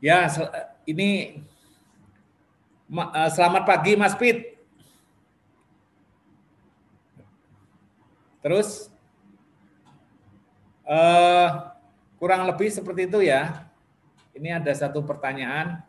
Ya, 0.00 0.24
ini 0.88 1.36
eh, 2.88 3.30
selamat 3.36 3.68
pagi 3.68 4.00
Mas 4.00 4.16
Pit. 4.16 4.56
Terus 8.40 8.88
uh, 10.88 11.76
kurang 12.16 12.48
lebih 12.48 12.72
seperti 12.72 13.04
itu 13.04 13.20
ya. 13.20 13.68
Ini 14.32 14.56
ada 14.56 14.72
satu 14.72 15.04
pertanyaan. 15.04 15.84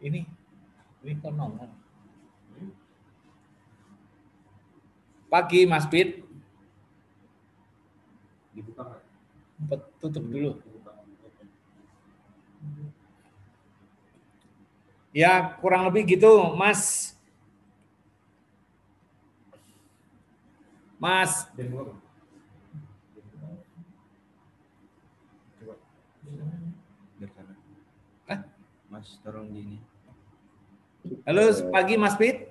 Ini 0.00 0.24
ini 1.04 1.12
konon. 1.20 1.68
Pagi 5.28 5.68
Mas 5.68 5.84
Pit. 5.84 6.24
Dibuka. 8.56 9.04
Tutup 10.00 10.24
dulu. 10.24 10.71
Ya, 15.12 15.60
kurang 15.60 15.92
lebih 15.92 16.16
gitu, 16.16 16.56
Mas. 16.56 17.12
Mas. 20.96 21.44
Mas, 28.88 29.08
tolong 29.20 29.52
di 29.52 29.60
ini. 29.60 29.78
Halo, 31.28 31.52
pagi 31.68 32.00
Mas 32.00 32.16
Pit. 32.16 32.48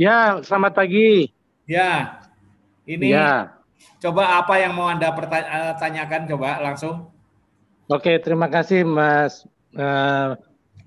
Ya, 0.00 0.40
selamat 0.40 0.72
pagi. 0.72 1.36
Ya, 1.68 2.20
ini 2.88 3.12
ya. 3.12 3.60
coba 4.00 4.40
apa 4.40 4.56
yang 4.56 4.72
mau 4.72 4.88
Anda 4.88 5.12
pertanyakan, 5.12 6.32
coba 6.32 6.64
langsung. 6.64 7.12
Oke, 7.92 8.16
terima 8.24 8.48
kasih 8.48 8.88
Mas 8.88 9.44
uh, 9.76 10.36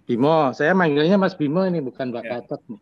Bimo, 0.07 0.55
saya 0.55 0.71
manggilnya 0.71 1.19
Mas 1.19 1.35
Bimo 1.35 1.67
ini 1.67 1.83
bukan 1.83 2.15
Pak 2.15 2.23
ya. 2.23 2.39
Gatot 2.39 2.63
uh, 2.63 2.79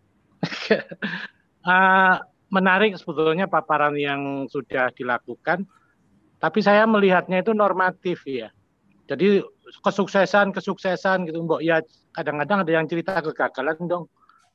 menarik 2.56 2.94
sebetulnya 3.02 3.50
paparan 3.50 3.98
yang 3.98 4.46
sudah 4.46 4.94
dilakukan, 4.94 5.66
tapi 6.38 6.62
saya 6.62 6.86
melihatnya 6.86 7.42
itu 7.42 7.58
normatif 7.58 8.22
ya. 8.30 8.54
Jadi 9.10 9.42
kesuksesan 9.82 10.54
kesuksesan 10.54 11.26
gitu, 11.26 11.42
mbok 11.42 11.66
ya 11.66 11.82
kadang-kadang 12.14 12.62
ada 12.62 12.72
yang 12.78 12.86
cerita 12.86 13.18
kegagalan 13.26 13.82
dong. 13.90 14.06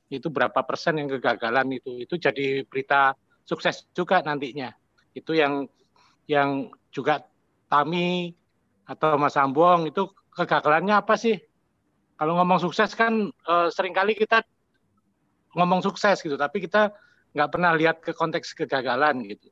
Itu 0.07 0.31
berapa 0.31 0.63
persen 0.63 1.03
yang 1.03 1.11
kegagalan 1.11 1.75
itu, 1.75 2.07
itu 2.07 2.23
jadi 2.23 2.63
berita 2.71 3.19
sukses 3.43 3.91
juga 3.91 4.23
nantinya. 4.23 4.71
Itu 5.11 5.35
yang 5.35 5.67
yang 6.31 6.71
juga 6.95 7.27
Tami 7.67 8.31
atau 8.87 9.19
Mas 9.19 9.35
Ambong 9.35 9.91
itu 9.91 10.07
kegagalannya 10.39 10.95
apa 10.95 11.19
sih? 11.19 11.49
Kalau 12.21 12.37
ngomong 12.37 12.61
sukses 12.61 12.93
kan 12.93 13.33
uh, 13.49 13.73
sering 13.73 13.97
kali 13.97 14.13
kita 14.13 14.45
ngomong 15.57 15.81
sukses 15.81 16.21
gitu, 16.21 16.37
tapi 16.37 16.61
kita 16.61 16.93
nggak 17.33 17.49
pernah 17.49 17.73
lihat 17.73 18.05
ke 18.05 18.13
konteks 18.13 18.53
kegagalan 18.53 19.25
gitu. 19.25 19.49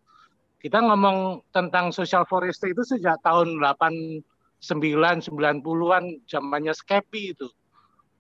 Kita 0.61 0.85
ngomong 0.85 1.49
tentang 1.49 1.97
social 1.97 2.28
forestry 2.28 2.77
itu 2.77 2.85
sejak 2.85 3.24
tahun 3.24 3.57
89 3.57 4.20
90-an 4.61 6.05
zamannya 6.28 6.77
Skepi 6.77 7.23
itu. 7.32 7.49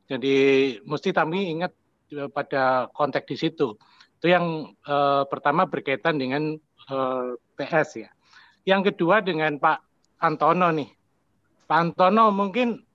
Jadi 0.08 0.36
mesti 0.88 1.12
kami 1.12 1.52
ingat 1.52 1.76
eh, 2.16 2.32
pada 2.32 2.88
konteks 2.96 3.28
di 3.28 3.36
situ. 3.36 3.76
Itu 4.18 4.32
yang 4.32 4.74
uh, 4.88 5.28
pertama 5.28 5.68
berkaitan 5.68 6.16
dengan 6.16 6.56
uh, 6.88 7.36
PS 7.54 8.02
ya. 8.02 8.10
Yang 8.64 8.96
kedua 8.96 9.20
dengan 9.20 9.60
Pak 9.60 9.78
Antono 10.24 10.72
nih. 10.72 10.90
Pak 11.68 11.78
Antono 11.78 12.32
mungkin 12.34 12.87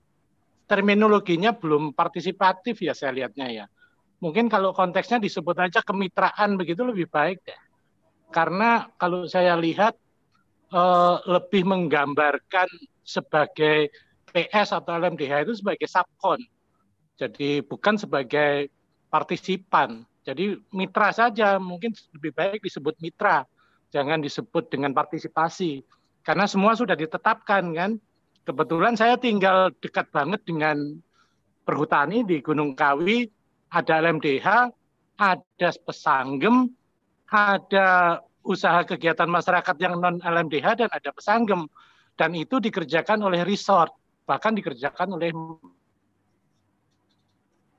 terminologinya 0.64 1.52
belum 1.52 1.92
partisipatif 1.92 2.80
ya 2.80 2.96
saya 2.96 3.12
lihatnya 3.12 3.46
ya. 3.52 3.66
Mungkin 4.24 4.48
kalau 4.48 4.72
konteksnya 4.72 5.20
disebut 5.20 5.56
aja 5.60 5.84
kemitraan 5.84 6.56
begitu 6.56 6.80
lebih 6.86 7.10
baik 7.12 7.44
deh. 7.44 7.60
Karena 8.32 8.88
kalau 8.96 9.28
saya 9.28 9.54
lihat 9.54 9.94
eh, 10.72 11.16
lebih 11.28 11.68
menggambarkan 11.68 12.68
sebagai 13.04 13.92
PS 14.32 14.74
atau 14.74 14.96
LMDH 14.96 15.46
itu 15.46 15.60
sebagai 15.60 15.86
subkon. 15.86 16.40
Jadi 17.14 17.62
bukan 17.62 17.94
sebagai 17.94 18.72
partisipan. 19.12 20.02
Jadi 20.24 20.58
mitra 20.74 21.12
saja 21.14 21.60
mungkin 21.60 21.94
lebih 22.16 22.32
baik 22.34 22.64
disebut 22.64 22.96
mitra, 22.98 23.44
jangan 23.94 24.18
disebut 24.18 24.72
dengan 24.72 24.90
partisipasi. 24.90 25.84
Karena 26.24 26.48
semua 26.48 26.72
sudah 26.74 26.96
ditetapkan 26.96 27.62
kan 27.76 28.00
kebetulan 28.44 28.94
saya 28.94 29.16
tinggal 29.16 29.72
dekat 29.80 30.08
banget 30.12 30.44
dengan 30.44 30.76
perhutani 31.64 32.22
di 32.22 32.44
Gunung 32.44 32.76
Kawi, 32.76 33.26
ada 33.72 33.98
LMDH, 34.04 34.70
ada 35.16 35.68
pesanggem, 35.82 36.70
ada 37.28 38.20
usaha 38.44 38.84
kegiatan 38.84 39.26
masyarakat 39.26 39.76
yang 39.80 39.96
non 39.98 40.20
LMDH 40.20 40.84
dan 40.84 40.90
ada 40.92 41.10
pesanggem 41.10 41.64
dan 42.14 42.30
itu 42.36 42.60
dikerjakan 42.60 43.24
oleh 43.24 43.40
resort 43.42 43.90
bahkan 44.28 44.52
dikerjakan 44.52 45.16
oleh 45.16 45.32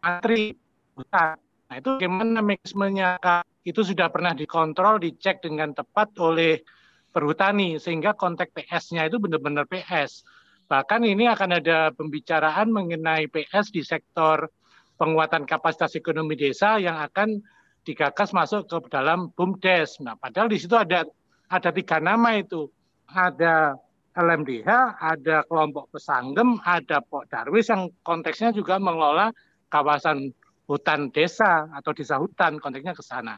antri 0.02 0.54
hutan. 0.94 1.38
Nah 1.66 1.76
itu 1.82 1.90
bagaimana 1.98 2.42
mekanismenya 2.46 3.18
itu 3.66 3.82
sudah 3.82 4.14
pernah 4.14 4.38
dikontrol, 4.38 5.02
dicek 5.02 5.42
dengan 5.42 5.74
tepat 5.74 6.14
oleh 6.22 6.62
perhutani 7.10 7.82
sehingga 7.82 8.14
konteks 8.14 8.54
PS-nya 8.54 9.10
itu 9.10 9.18
benar-benar 9.18 9.66
PS. 9.66 10.22
Bahkan 10.66 11.02
ini 11.06 11.30
akan 11.30 11.62
ada 11.62 11.94
pembicaraan 11.94 12.74
mengenai 12.74 13.30
PS 13.30 13.70
di 13.70 13.86
sektor 13.86 14.50
penguatan 14.98 15.46
kapasitas 15.46 15.94
ekonomi 15.94 16.34
desa 16.34 16.82
yang 16.82 16.98
akan 16.98 17.44
digagas 17.86 18.34
masuk 18.34 18.66
ke 18.66 18.90
dalam 18.90 19.30
BUMDes. 19.38 20.02
Nah, 20.02 20.18
padahal 20.18 20.50
di 20.50 20.58
situ 20.58 20.74
ada 20.74 21.06
ada 21.54 21.70
tiga 21.70 22.02
nama 22.02 22.34
itu. 22.42 22.66
Ada 23.06 23.78
LMDH, 24.18 24.70
ada 24.98 25.46
kelompok 25.46 25.94
pesanggem, 25.94 26.58
ada 26.66 27.04
Pok 27.04 27.30
Darwis 27.30 27.70
yang 27.70 27.92
konteksnya 28.02 28.56
juga 28.56 28.82
mengelola 28.82 29.30
kawasan 29.70 30.32
hutan 30.66 31.14
desa 31.14 31.70
atau 31.70 31.92
desa 31.94 32.18
hutan, 32.18 32.58
konteksnya 32.58 32.98
ke 32.98 33.04
sana. 33.06 33.38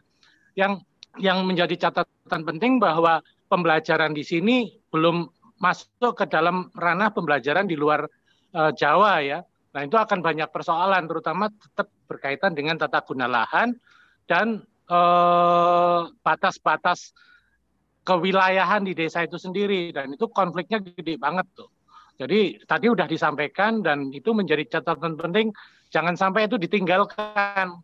Yang 0.55 0.87
yang 1.17 1.43
menjadi 1.43 1.89
catatan 1.89 2.45
penting 2.45 2.77
bahwa 2.77 3.19
pembelajaran 3.49 4.13
di 4.13 4.21
sini 4.21 4.77
belum 4.93 5.27
masuk 5.57 6.13
ke 6.17 6.25
dalam 6.29 6.69
ranah 6.73 7.09
pembelajaran 7.13 7.65
di 7.65 7.75
luar 7.77 8.05
uh, 8.53 8.71
Jawa 8.73 9.21
ya. 9.21 9.39
Nah 9.73 9.81
itu 9.85 9.93
akan 9.93 10.25
banyak 10.25 10.49
persoalan, 10.49 11.05
terutama 11.05 11.53
tetap 11.53 11.89
berkaitan 12.09 12.57
dengan 12.57 12.81
tata 12.81 13.05
guna 13.05 13.29
lahan, 13.29 13.77
dan 14.25 14.65
eh, 14.89 16.01
batas-batas 16.25 17.13
kewilayahan 18.01 18.87
di 18.87 18.95
desa 18.95 19.21
itu 19.21 19.35
sendiri 19.35 19.91
dan 19.91 20.15
itu 20.15 20.25
konfliknya 20.31 20.79
gede 20.81 21.19
banget 21.19 21.45
tuh. 21.53 21.69
Jadi 22.17 22.65
tadi 22.65 22.89
udah 22.89 23.05
disampaikan 23.05 23.85
dan 23.85 24.09
itu 24.09 24.33
menjadi 24.33 24.79
catatan 24.79 25.13
penting 25.19 25.53
jangan 25.93 26.17
sampai 26.17 26.49
itu 26.49 26.57
ditinggalkan. 26.57 27.77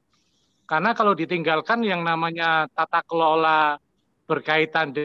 Karena 0.64 0.95
kalau 0.95 1.14
ditinggalkan 1.14 1.84
yang 1.84 2.02
namanya 2.02 2.66
tata 2.72 3.04
kelola 3.06 3.78
berkaitan 4.26 4.95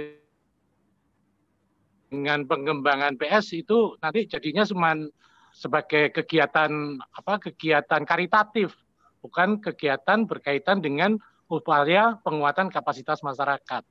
dengan 2.08 2.44
pengembangan 2.48 3.16
PS 3.20 3.52
itu 3.56 3.96
nanti 4.00 4.24
jadinya 4.24 4.64
cuma 4.64 4.96
sebagai 5.52 6.12
kegiatan 6.12 7.00
apa 7.12 7.40
kegiatan 7.40 8.02
karitatif 8.04 8.72
bukan 9.20 9.60
kegiatan 9.60 10.24
berkaitan 10.24 10.80
dengan 10.80 11.20
upaya 11.48 12.20
penguatan 12.22 12.68
kapasitas 12.68 13.24
masyarakat. 13.24 13.82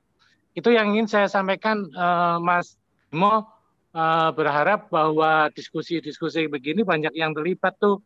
Itu 0.54 0.72
yang 0.72 0.94
ingin 0.94 1.06
saya 1.10 1.26
sampaikan, 1.30 1.86
uh, 1.94 2.38
Mas 2.42 2.78
Mo. 3.12 3.54
Uh, 3.88 4.30
berharap 4.36 4.92
bahwa 4.92 5.48
diskusi-diskusi 5.56 6.44
begini 6.44 6.84
banyak 6.84 7.10
yang 7.16 7.32
terlibat 7.32 7.72
tuh, 7.80 8.04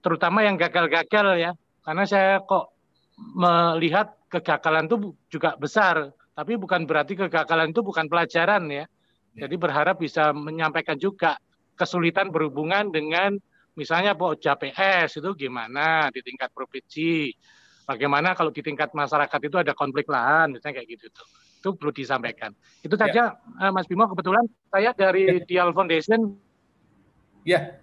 terutama 0.00 0.46
yang 0.46 0.54
gagal-gagal 0.54 1.34
ya. 1.36 1.52
Karena 1.82 2.06
saya 2.06 2.38
kok 2.40 2.72
melihat 3.18 4.14
kegagalan 4.30 4.86
itu 4.86 5.12
juga 5.28 5.58
besar, 5.58 6.14
tapi 6.32 6.54
bukan 6.56 6.86
berarti 6.86 7.18
kegagalan 7.18 7.74
itu 7.74 7.82
bukan 7.82 8.06
pelajaran 8.06 8.70
ya. 8.70 8.86
Jadi 9.36 9.54
berharap 9.54 10.00
bisa 10.02 10.34
menyampaikan 10.34 10.98
juga 10.98 11.38
kesulitan 11.78 12.28
berhubungan 12.34 12.90
dengan 12.90 13.38
Misalnya 13.78 14.18
Pokja 14.18 14.58
PS 14.58 15.22
itu 15.22 15.30
gimana 15.32 16.10
di 16.10 16.20
tingkat 16.20 16.50
provinsi? 16.50 17.32
Bagaimana 17.86 18.36
kalau 18.36 18.52
di 18.52 18.60
tingkat 18.60 18.92
masyarakat 18.94 19.40
itu 19.40 19.56
ada 19.56 19.72
konflik 19.74 20.06
lahan, 20.10 20.52
misalnya 20.52 20.82
kayak 20.82 20.88
gitu 20.98 21.06
tuh. 21.10 21.26
Itu 21.60 21.68
perlu 21.80 21.88
disampaikan. 21.88 22.52
Itu 22.84 22.94
ya. 22.98 23.02
saja 23.08 23.24
ya. 23.40 23.72
Mas 23.72 23.88
Bimo 23.88 24.04
kebetulan 24.04 24.44
saya 24.68 24.92
dari 24.92 25.26
ya. 25.26 25.42
Dial 25.48 25.70
Foundation. 25.72 26.36
Ya. 27.48 27.80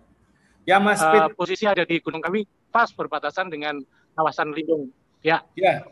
Ya 0.67 0.77
Mas 0.77 0.99
uh, 0.99 1.31
posisi 1.33 1.63
ada 1.63 1.81
di 1.87 1.97
Gunung 2.03 2.19
Kawi 2.19 2.43
pas 2.69 2.91
berbatasan 2.91 3.49
dengan 3.49 3.79
kawasan 4.13 4.51
lindung. 4.51 4.93
Ya. 5.23 5.43
Ya. 5.57 5.87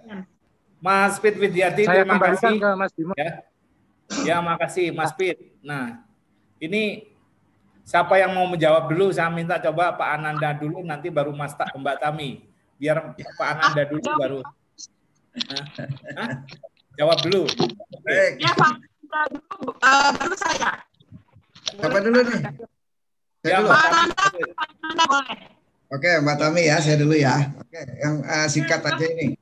Mas 0.84 1.18
Pit 1.18 1.40
Widyati 1.40 1.88
saya 1.88 2.04
terima 2.06 2.20
kasih. 2.20 2.62
ke 2.62 2.70
Mas 2.76 2.92
Bimo. 2.94 3.14
Ya. 3.18 3.42
Ya, 4.28 4.38
makasih 4.42 4.94
Mas 4.94 5.14
Pit. 5.14 5.38
Nah, 5.66 6.06
ini 6.62 7.16
Siapa 7.86 8.18
yang 8.18 8.34
mau 8.34 8.50
menjawab 8.50 8.90
dulu? 8.90 9.14
Saya 9.14 9.30
minta 9.30 9.62
coba 9.62 9.94
Pak 9.94 10.10
Ananda 10.18 10.58
dulu, 10.58 10.82
nanti 10.82 11.14
baru 11.14 11.30
Mas 11.38 11.54
Tak 11.54 11.70
Mbak 11.78 12.02
Tami. 12.02 12.42
Biar 12.82 13.14
Pak 13.14 13.48
Ananda 13.54 13.82
dulu 13.86 14.02
baru. 14.18 14.40
Hah? 16.18 16.34
Jawab 16.98 17.22
dulu. 17.22 17.46
Baik. 18.02 18.42
Ya 18.42 18.52
Pak, 18.58 18.74
uh, 19.86 20.10
baru 20.18 20.34
saya. 20.34 20.82
Siapa 21.78 21.98
dulu 22.02 22.20
nih? 22.26 22.42
Saya 23.46 23.54
ya, 23.54 23.58
dulu. 23.62 23.70
Pak 23.70 23.86
Ananda, 23.86 25.06
boleh. 25.06 25.38
Oke, 25.94 26.12
Mbak 26.26 26.36
Tami 26.42 26.62
ya, 26.66 26.78
saya 26.82 26.98
dulu 26.98 27.14
ya. 27.14 27.54
Oke, 27.54 27.82
yang 28.02 28.16
uh, 28.26 28.48
singkat 28.50 28.82
aja 28.82 29.06
ini. 29.14 29.38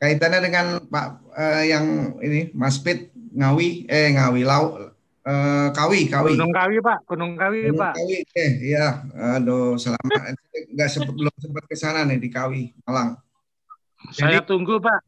Kaitannya 0.00 0.40
dengan 0.40 0.66
Pak 0.88 1.06
uh, 1.36 1.62
yang 1.68 2.16
ini 2.24 2.48
Mas 2.56 2.80
Pit 2.80 3.12
Ngawi, 3.34 3.90
eh 3.90 4.14
Ngawi 4.14 4.42
Lau, 4.46 4.94
Uh, 5.24 5.72
Kawi, 5.72 6.12
Kawi. 6.12 6.36
Gunung 6.36 6.52
Kawi, 6.52 6.76
Pak. 6.84 6.98
Gunung 7.08 7.32
Kawi, 7.32 7.72
Gunung 7.72 7.80
Pak. 7.80 7.96
Kawi, 7.96 8.28
eh, 8.36 8.50
iya. 8.60 9.08
Aduh, 9.40 9.80
selamat. 9.80 10.36
Enggak 10.68 10.88
sempat 10.92 11.16
belum 11.16 11.32
sempat 11.40 11.64
ke 11.64 11.72
sana 11.80 12.04
nih 12.04 12.20
di 12.20 12.28
Kawi, 12.28 12.76
Malang. 12.84 13.16
Saya 14.12 14.44
Jadi, 14.44 14.52
tunggu, 14.52 14.76
Pak. 14.76 15.00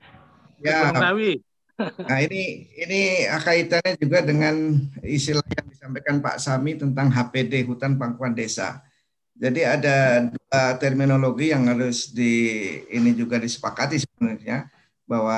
Ya. 0.64 0.88
Gunung 0.88 1.04
Kawi. 1.04 1.32
Nah, 1.76 2.24
ini 2.24 2.72
ini 2.72 3.28
kaitannya 3.28 4.00
juga 4.00 4.24
dengan 4.24 4.80
istilah 5.04 5.44
yang 5.44 5.68
disampaikan 5.68 6.24
Pak 6.24 6.40
Sami 6.40 6.72
tentang 6.80 7.12
HPD 7.12 7.68
hutan 7.68 8.00
pangkuan 8.00 8.32
desa. 8.32 8.80
Jadi 9.36 9.60
ada 9.60 10.24
dua 10.24 10.80
terminologi 10.80 11.52
yang 11.52 11.68
harus 11.68 12.16
di 12.16 12.64
ini 12.88 13.12
juga 13.12 13.36
disepakati 13.36 14.00
sebenarnya 14.00 14.72
bahwa 15.04 15.36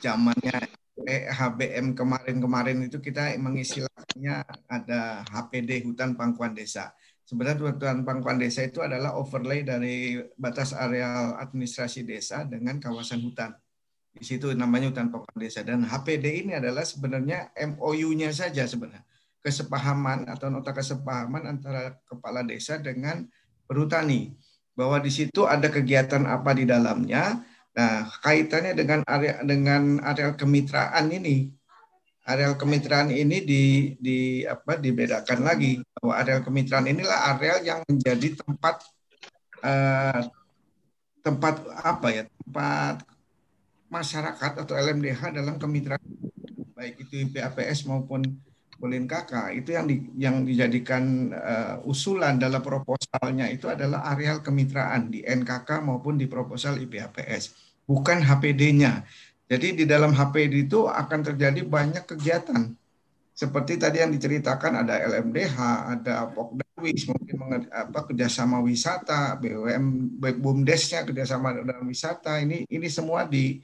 zamannya 0.00 0.72
HBM 1.08 1.94
kemarin-kemarin 1.98 2.78
itu 2.86 2.98
kita 3.02 3.34
mengistilahkannya 3.38 4.36
ada 4.70 5.26
HPD 5.28 5.86
hutan 5.86 6.14
pangkuan 6.14 6.54
desa. 6.54 6.94
Sebenarnya 7.22 7.72
hutan 7.72 8.02
pangkuan 8.04 8.36
desa 8.36 8.66
itu 8.66 8.82
adalah 8.82 9.16
overlay 9.16 9.64
dari 9.64 10.20
batas 10.36 10.76
areal 10.76 11.38
administrasi 11.38 12.04
desa 12.04 12.44
dengan 12.44 12.76
kawasan 12.82 13.22
hutan. 13.24 13.56
Di 14.12 14.24
situ 14.26 14.52
namanya 14.52 14.92
hutan 14.92 15.08
pangkuan 15.08 15.38
desa 15.40 15.64
dan 15.64 15.88
HPD 15.88 16.44
ini 16.44 16.52
adalah 16.58 16.84
sebenarnya 16.84 17.54
MOU-nya 17.56 18.28
saja 18.36 18.68
sebenarnya. 18.68 19.06
Kesepahaman 19.42 20.28
atau 20.30 20.52
nota 20.52 20.70
kesepahaman 20.70 21.48
antara 21.48 21.98
kepala 22.06 22.46
desa 22.46 22.78
dengan 22.78 23.26
perhutani 23.66 24.36
bahwa 24.76 25.00
di 25.00 25.10
situ 25.12 25.44
ada 25.44 25.68
kegiatan 25.68 26.24
apa 26.28 26.52
di 26.56 26.64
dalamnya, 26.64 27.40
Nah, 27.72 28.04
kaitannya 28.20 28.76
dengan 28.76 29.00
area 29.08 29.40
dengan 29.40 29.96
areal 30.04 30.36
kemitraan 30.36 31.08
ini, 31.08 31.48
areal 32.28 32.60
kemitraan 32.60 33.08
ini 33.08 33.40
di, 33.40 33.62
di 33.96 34.18
apa 34.44 34.76
dibedakan 34.76 35.40
lagi. 35.40 35.80
Bahwa 35.96 36.12
areal 36.20 36.44
kemitraan 36.44 36.84
inilah 36.84 37.32
areal 37.32 37.64
yang 37.64 37.80
menjadi 37.88 38.36
tempat 38.44 38.84
uh, 39.64 40.20
tempat 41.22 41.54
apa 41.80 42.08
ya 42.12 42.22
tempat 42.28 43.06
masyarakat 43.88 44.52
atau 44.66 44.74
LMDH 44.74 45.32
dalam 45.32 45.56
kemitraan 45.56 46.02
baik 46.76 46.98
itu 47.06 47.30
PAPS 47.30 47.86
maupun 47.86 48.26
Polin 48.82 49.06
KK 49.06 49.54
itu 49.54 49.78
yang 49.78 49.86
di, 49.86 49.96
yang 50.18 50.42
dijadikan 50.42 51.30
uh, 51.30 51.78
usulan 51.86 52.34
dalam 52.34 52.58
proposalnya 52.58 53.46
itu 53.46 53.70
adalah 53.70 54.10
areal 54.10 54.42
kemitraan 54.42 55.06
di 55.06 55.22
NKK 55.22 55.86
maupun 55.86 56.18
di 56.18 56.26
proposal 56.26 56.82
IPHPS, 56.82 57.54
bukan 57.86 58.18
HPD-nya. 58.26 59.06
Jadi 59.46 59.78
di 59.78 59.84
dalam 59.86 60.10
HPD 60.10 60.66
itu 60.66 60.90
akan 60.90 61.20
terjadi 61.22 61.62
banyak 61.62 62.10
kegiatan. 62.10 62.74
Seperti 63.30 63.78
tadi 63.78 64.02
yang 64.02 64.10
diceritakan 64.10 64.82
ada 64.82 64.98
LMDH, 64.98 65.56
ada 65.94 66.26
Pokdawis, 66.34 67.06
mungkin 67.06 67.38
apa 67.70 68.02
kerjasama 68.10 68.58
wisata, 68.66 69.38
BUM, 69.38 70.18
BUMDesnya 70.18 71.06
kerjasama 71.06 71.54
dalam 71.62 71.86
wisata. 71.86 72.42
Ini 72.42 72.66
ini 72.66 72.88
semua 72.90 73.30
di 73.30 73.62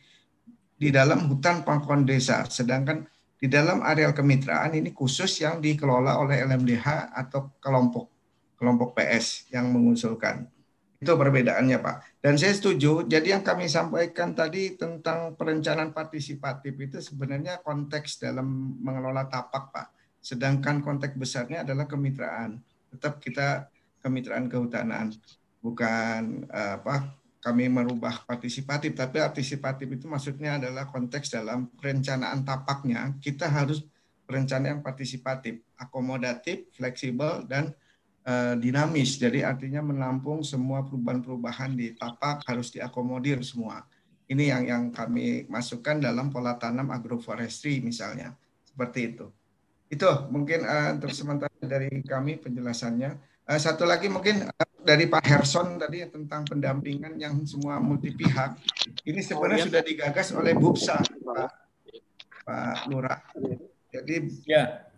di 0.78 0.94
dalam 0.94 1.26
hutan 1.26 1.66
pangkuan 1.66 2.06
desa. 2.06 2.46
Sedangkan 2.46 3.02
di 3.38 3.46
dalam 3.46 3.86
areal 3.86 4.10
kemitraan 4.10 4.74
ini 4.74 4.90
khusus 4.90 5.30
yang 5.38 5.62
dikelola 5.62 6.18
oleh 6.18 6.42
LMDH 6.42 7.14
atau 7.14 7.54
kelompok 7.62 8.10
kelompok 8.58 8.98
PS 8.98 9.46
yang 9.54 9.70
mengusulkan. 9.70 10.50
Itu 10.98 11.14
perbedaannya 11.14 11.78
Pak. 11.78 12.18
Dan 12.18 12.34
saya 12.34 12.50
setuju, 12.58 13.06
jadi 13.06 13.38
yang 13.38 13.46
kami 13.46 13.70
sampaikan 13.70 14.34
tadi 14.34 14.74
tentang 14.74 15.38
perencanaan 15.38 15.94
partisipatif 15.94 16.74
itu 16.74 16.98
sebenarnya 16.98 17.62
konteks 17.62 18.18
dalam 18.18 18.74
mengelola 18.82 19.30
tapak 19.30 19.70
Pak. 19.70 19.86
Sedangkan 20.18 20.82
konteks 20.82 21.14
besarnya 21.14 21.62
adalah 21.62 21.86
kemitraan. 21.86 22.58
Tetap 22.90 23.22
kita 23.22 23.70
kemitraan 24.02 24.50
kehutanan, 24.50 25.14
bukan 25.62 26.50
eh, 26.50 26.82
apa 26.82 27.14
kami 27.38 27.70
merubah 27.70 28.26
partisipatif, 28.26 28.98
tapi 28.98 29.22
partisipatif 29.22 29.86
itu 29.86 30.10
maksudnya 30.10 30.58
adalah 30.58 30.90
konteks 30.90 31.30
dalam 31.30 31.70
perencanaan 31.78 32.42
tapaknya 32.42 33.14
kita 33.22 33.46
harus 33.46 33.86
perencanaan 34.28 34.84
partisipatif, 34.84 35.64
akomodatif, 35.80 36.68
fleksibel 36.76 37.48
dan 37.48 37.72
uh, 38.28 38.58
dinamis. 38.60 39.16
Jadi 39.16 39.40
artinya 39.40 39.80
menampung 39.80 40.44
semua 40.44 40.84
perubahan-perubahan 40.84 41.72
di 41.72 41.96
tapak 41.96 42.44
harus 42.44 42.68
diakomodir 42.68 43.40
semua. 43.40 43.88
Ini 44.28 44.52
yang 44.52 44.62
yang 44.68 44.84
kami 44.92 45.48
masukkan 45.48 45.96
dalam 45.96 46.28
pola 46.28 46.60
tanam 46.60 46.92
agroforestry 46.92 47.80
misalnya. 47.80 48.36
Seperti 48.68 49.16
itu. 49.16 49.26
Itu 49.88 50.28
mungkin 50.28 50.68
uh, 50.68 51.00
untuk 51.00 51.16
sementara 51.16 51.54
dari 51.64 51.88
kami 52.04 52.36
penjelasannya. 52.36 53.16
Uh, 53.48 53.56
satu 53.56 53.88
lagi 53.88 54.12
mungkin 54.12 54.44
uh, 54.44 54.67
dari 54.88 55.04
Pak 55.04 55.20
Herson 55.20 55.76
tadi 55.76 56.00
tentang 56.08 56.48
pendampingan 56.48 57.20
yang 57.20 57.44
semua 57.44 57.76
multi 57.76 58.08
pihak. 58.16 58.56
Ini 59.04 59.20
sebenarnya 59.20 59.60
oh, 59.60 59.60
iya. 59.60 59.68
sudah 59.68 59.82
digagas 59.84 60.28
oleh 60.32 60.56
Bupsa 60.56 60.96
Pak, 61.04 61.48
Pak 62.48 62.88
Lurah. 62.88 63.20
Jadi 63.92 64.16
ya. 64.48 64.88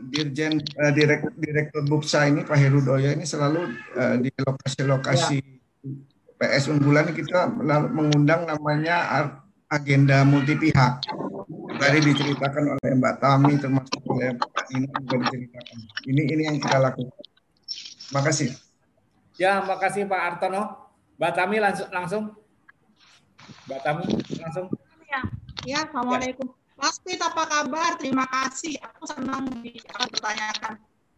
Dirjen 0.00 0.56
uh, 0.56 0.88
direk, 0.88 1.36
Direktur 1.36 1.84
Bupsa 1.84 2.24
ini 2.24 2.40
Pak 2.48 2.56
Herudoyo 2.56 3.12
ini 3.12 3.28
selalu 3.28 3.76
uh, 3.92 4.16
di 4.16 4.32
lokasi-lokasi 4.40 5.36
ya 5.36 5.56
PS 6.36 6.68
unggulan 6.68 7.16
kita 7.16 7.48
mengundang 7.88 8.44
namanya 8.44 9.24
agenda 9.72 10.20
multi 10.22 10.52
pihak. 10.56 11.00
Tadi 11.76 11.98
diceritakan 12.00 12.76
oleh 12.76 12.92
Mbak 12.96 13.14
Tami 13.20 13.52
termasuk 13.56 14.00
oleh 14.08 14.36
Pak 14.36 14.68
ini 14.72 14.86
juga 15.00 15.16
diceritakan. 15.24 15.78
Ini 16.08 16.22
ini 16.36 16.42
yang 16.44 16.56
kita 16.60 16.76
lakukan. 16.80 17.24
Terima 18.06 18.22
kasih. 18.22 18.65
Ya, 19.36 19.60
makasih 19.60 20.08
Pak 20.08 20.20
Artono. 20.20 20.88
Mbak 21.20 21.32
Tami 21.36 21.56
langsung 21.60 21.88
langsung. 21.92 22.24
Mbak 23.68 23.80
Tami 23.84 24.04
langsung. 24.40 24.66
Ya, 25.04 25.20
ya 25.68 25.78
Assalamualaikum. 25.84 26.48
Ya. 26.48 26.56
Mas 26.76 26.96
Pit, 27.00 27.20
apa 27.20 27.44
kabar? 27.44 27.96
Terima 28.00 28.24
kasih. 28.28 28.80
Aku 28.80 29.08
senang 29.08 29.48
di 29.60 29.76
akan 29.92 30.08
bertanyakan 30.12 30.74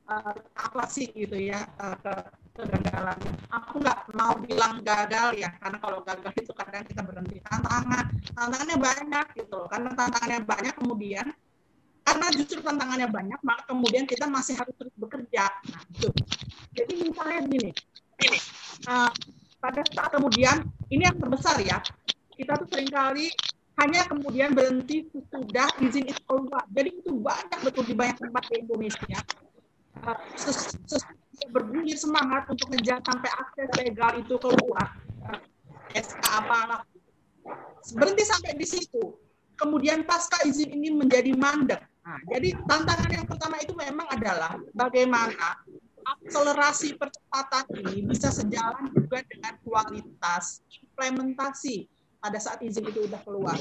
uh, 0.07 0.35
apa 0.55 0.83
sih 0.87 1.11
gitu 1.15 1.35
ya 1.35 1.63
uh, 1.79 1.95
ke 1.99 2.15
kegagalannya. 2.59 3.33
Aku 3.55 3.83
nggak 3.83 3.99
mau 4.15 4.35
bilang 4.39 4.83
gagal 4.83 5.39
ya, 5.39 5.55
karena 5.63 5.79
kalau 5.79 6.03
gagal 6.03 6.35
itu 6.39 6.53
kadang 6.55 6.87
kita 6.87 7.03
berhenti 7.07 7.39
tantangan. 7.47 8.07
Tantangannya 8.35 8.77
banyak 8.83 9.27
gitu, 9.39 9.61
karena 9.71 9.91
tantangannya 9.95 10.41
banyak 10.43 10.75
kemudian 10.75 11.27
karena 12.09 12.27
justru 12.33 12.65
tantangannya 12.65 13.09
banyak, 13.13 13.41
maka 13.45 13.69
kemudian 13.69 14.09
kita 14.09 14.25
masih 14.25 14.57
harus 14.57 14.73
terus 14.81 14.95
bekerja. 14.97 15.45
Nah, 15.69 15.83
itu. 15.93 16.09
Jadi 16.73 16.93
misalnya 17.05 17.41
gini, 17.45 17.71
ini 18.25 18.39
uh, 18.91 19.11
pada 19.59 19.83
saat 19.91 20.11
kemudian 20.15 20.67
ini 20.91 21.03
yang 21.07 21.19
terbesar 21.19 21.59
ya, 21.63 21.79
kita 22.35 22.59
tuh 22.59 22.69
sering 22.71 22.91
kali 22.91 23.31
hanya 23.79 24.07
kemudian 24.11 24.55
berhenti 24.55 25.07
sudah 25.31 25.71
izin 25.79 26.11
itu 26.11 26.23
keluar. 26.27 26.67
Jadi 26.75 26.91
itu 26.99 27.11
banyak 27.15 27.61
betul 27.63 27.85
di 27.87 27.95
banyak 27.95 28.19
tempat 28.19 28.43
di 28.51 28.55
Indonesia. 28.67 29.21
Uh, 30.03 30.19
bergulir 31.55 31.95
semangat 31.95 32.51
untuk 32.51 32.67
ngejar 32.75 32.99
sampai 33.07 33.31
akses 33.31 33.71
legal 33.79 34.13
itu 34.19 34.35
keluar. 34.43 34.99
SK 35.95 36.21
apa 36.21 36.85
berhenti 37.95 38.25
sampai 38.27 38.59
di 38.59 38.67
situ. 38.67 39.15
Kemudian 39.59 40.07
pasca 40.07 40.39
izin 40.47 40.71
ini 40.71 40.95
menjadi 40.95 41.35
mandek. 41.35 41.83
Nah, 42.07 42.21
jadi 42.31 42.55
tantangan 42.67 43.11
yang 43.11 43.27
pertama 43.27 43.59
itu 43.59 43.75
memang 43.75 44.07
adalah 44.11 44.55
bagaimana 44.73 45.61
akselerasi 46.17 46.97
percepatan 46.97 47.65
ini 47.85 48.09
bisa 48.09 48.33
sejalan 48.33 48.89
juga 48.95 49.21
dengan 49.29 49.55
kualitas 49.61 50.65
implementasi 50.81 51.89
pada 52.19 52.39
saat 52.41 52.65
izin 52.65 52.89
itu 52.89 53.05
sudah 53.05 53.21
keluar 53.23 53.57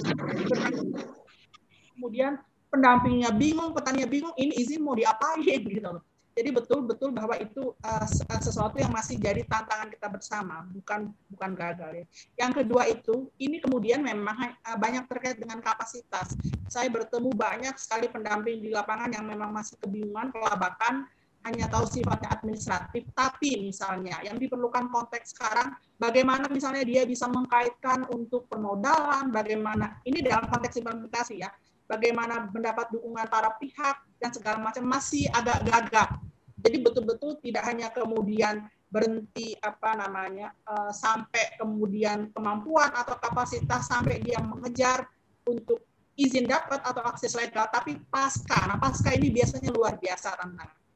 kemudian 1.98 2.40
pendampingnya 2.72 3.32
bingung 3.36 3.76
petaninya 3.76 4.07
bingung 4.07 4.36
ini 4.40 4.56
izin 4.60 4.80
mau 4.80 4.95
diapain 4.95 5.44
gitu 5.44 5.84
loh 5.84 6.03
jadi 6.38 6.53
betul-betul 6.53 7.10
bahwa 7.18 7.34
itu 7.41 7.74
uh, 7.82 8.06
sesuatu 8.38 8.78
yang 8.78 8.94
masih 8.94 9.18
jadi 9.18 9.41
tantangan 9.49 9.90
kita 9.90 10.06
bersama, 10.06 10.69
bukan 10.69 11.10
bukan 11.34 11.52
gagal 11.57 11.91
ya. 11.98 12.06
Yang 12.45 12.52
kedua 12.61 12.86
itu, 12.86 13.34
ini 13.41 13.57
kemudian 13.57 14.06
memang 14.06 14.53
uh, 14.53 14.78
banyak 14.78 15.10
terkait 15.10 15.41
dengan 15.41 15.57
kapasitas. 15.65 16.38
Saya 16.69 16.94
bertemu 16.94 17.34
banyak 17.34 17.74
sekali 17.82 18.06
pendamping 18.06 18.61
di 18.61 18.69
lapangan 18.69 19.18
yang 19.18 19.26
memang 19.26 19.49
masih 19.49 19.82
kebingungan, 19.82 20.30
kelabakan, 20.30 21.10
hanya 21.48 21.72
tahu 21.72 21.88
sifatnya 21.88 22.36
administratif, 22.36 23.07
tapi 23.15 23.64
misalnya 23.64 24.19
yang 24.22 24.36
diperlukan 24.36 24.91
konteks 24.91 25.32
sekarang, 25.32 25.72
bagaimana 25.95 26.52
misalnya 26.52 26.84
dia 26.84 27.07
bisa 27.07 27.26
mengkaitkan 27.32 28.03
untuk 28.11 28.52
permodalan, 28.52 29.32
bagaimana, 29.32 30.03
ini 30.03 30.19
dalam 30.19 30.45
konteks 30.52 30.76
implementasi 30.76 31.40
ya, 31.40 31.49
bagaimana 31.88 32.52
mendapat 32.52 32.91
dukungan 32.91 33.32
para 33.32 33.56
pihak, 33.57 33.95
dan 34.19 34.36
segala 34.36 34.60
macam 34.60 34.84
masih 34.84 35.32
agak 35.32 35.64
gagap. 35.64 36.19
Jadi 36.60 36.78
betul-betul 36.84 37.40
tidak 37.40 37.64
hanya 37.69 37.88
kemudian 37.95 38.68
berhenti 38.88 39.56
apa 39.60 39.99
namanya 39.99 40.56
uh, 40.68 40.91
sampai 40.91 41.60
kemudian 41.60 42.32
kemampuan 42.32 42.91
atau 42.95 43.19
kapasitas 43.19 43.88
sampai 43.88 44.24
dia 44.24 44.40
mengejar 44.40 45.06
untuk 45.44 45.84
izin 46.18 46.49
dapat 46.49 46.82
atau 46.82 47.06
akses 47.06 47.38
legal, 47.38 47.69
tapi 47.69 47.95
pasca. 48.10 48.65
Nah 48.65 48.82
pasca 48.82 49.14
ini 49.14 49.30
biasanya 49.30 49.69
luar 49.69 50.02
biasa 50.02 50.34
tantangan. 50.34 50.86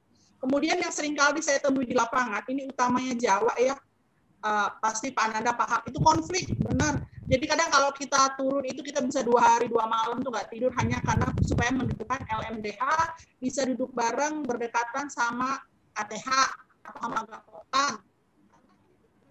Kemudian 0.41 0.81
yang 0.81 0.89
sering 0.89 1.13
kali 1.13 1.39
saya 1.39 1.61
temui 1.61 1.85
di 1.85 1.93
lapangan, 1.93 2.41
ini 2.49 2.65
utamanya 2.65 3.13
Jawa 3.13 3.53
ya, 3.61 3.77
uh, 4.41 4.69
pasti 4.81 5.13
Pak 5.13 5.29
Ananda 5.29 5.53
paham, 5.53 5.85
itu 5.85 6.01
konflik, 6.01 6.49
benar 6.57 7.05
jadi 7.31 7.47
kadang 7.47 7.71
kalau 7.71 7.89
kita 7.95 8.35
turun 8.35 8.59
itu 8.67 8.83
kita 8.83 8.99
bisa 8.99 9.23
dua 9.23 9.39
hari 9.39 9.71
dua 9.71 9.87
malam 9.87 10.19
tuh 10.19 10.35
nggak 10.35 10.51
tidur 10.51 10.67
hanya 10.75 10.99
karena 10.99 11.31
supaya 11.47 11.71
mendudukkan 11.71 12.27
LMDH 12.27 12.83
bisa 13.39 13.63
duduk 13.71 13.87
bareng 13.95 14.43
berdekatan 14.43 15.07
sama 15.07 15.55
ATH 15.95 16.27
atau 16.83 16.99
sama 16.99 17.23
Gapotan. 17.23 18.03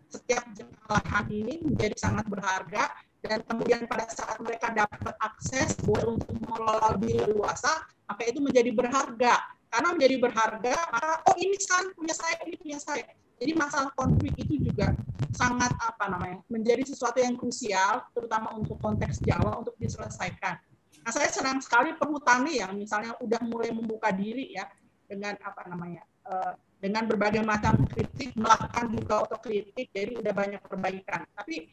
Setiap 0.08 0.48
lahan 0.88 1.26
ini 1.28 1.60
menjadi 1.60 1.92
sangat 2.00 2.24
berharga 2.24 2.88
dan 3.20 3.44
kemudian 3.44 3.84
pada 3.84 4.08
saat 4.08 4.40
mereka 4.40 4.72
dapat 4.72 5.14
akses 5.20 5.76
buat 5.84 6.00
untuk 6.08 6.40
mengelola 6.40 6.96
lebih 6.96 7.36
luasa, 7.36 7.84
maka 8.08 8.24
itu 8.24 8.40
menjadi 8.40 8.72
berharga. 8.72 9.59
Karena 9.70 9.94
menjadi 9.94 10.16
berharga, 10.18 10.74
maka 10.90 11.12
oh 11.30 11.36
ini 11.38 11.56
kan 11.62 11.94
punya 11.94 12.14
saya, 12.14 12.36
ini 12.42 12.58
punya 12.58 12.78
saya. 12.82 13.06
Jadi 13.40 13.52
masalah 13.56 13.88
konflik 13.96 14.36
itu 14.36 14.60
juga 14.60 14.92
sangat 15.32 15.72
apa 15.80 16.10
namanya 16.10 16.42
menjadi 16.50 16.84
sesuatu 16.84 17.22
yang 17.22 17.38
krusial, 17.38 18.04
terutama 18.12 18.52
untuk 18.52 18.76
konteks 18.82 19.22
Jawa 19.22 19.62
untuk 19.62 19.78
diselesaikan. 19.78 20.58
Nah, 21.00 21.12
saya 21.14 21.32
senang 21.32 21.62
sekali 21.64 21.96
perhutani 21.96 22.60
yang 22.60 22.76
misalnya 22.76 23.16
udah 23.22 23.40
mulai 23.48 23.72
membuka 23.72 24.12
diri 24.12 24.52
ya 24.52 24.68
dengan 25.08 25.38
apa 25.40 25.64
namanya 25.70 26.04
uh, 26.28 26.52
dengan 26.80 27.08
berbagai 27.08 27.40
macam 27.40 27.80
kritik 27.88 28.36
melakukan 28.36 28.84
juga 28.92 29.14
otokritik, 29.24 29.88
jadi 29.92 30.16
udah 30.20 30.32
banyak 30.32 30.60
perbaikan. 30.64 31.24
Tapi 31.32 31.68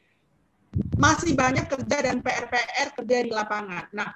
masih 1.00 1.32
banyak 1.34 1.66
kerja 1.68 1.98
dan 2.12 2.20
PR-PR 2.20 2.88
kerja 2.96 3.18
di 3.24 3.32
lapangan. 3.32 3.88
Nah, 3.96 4.10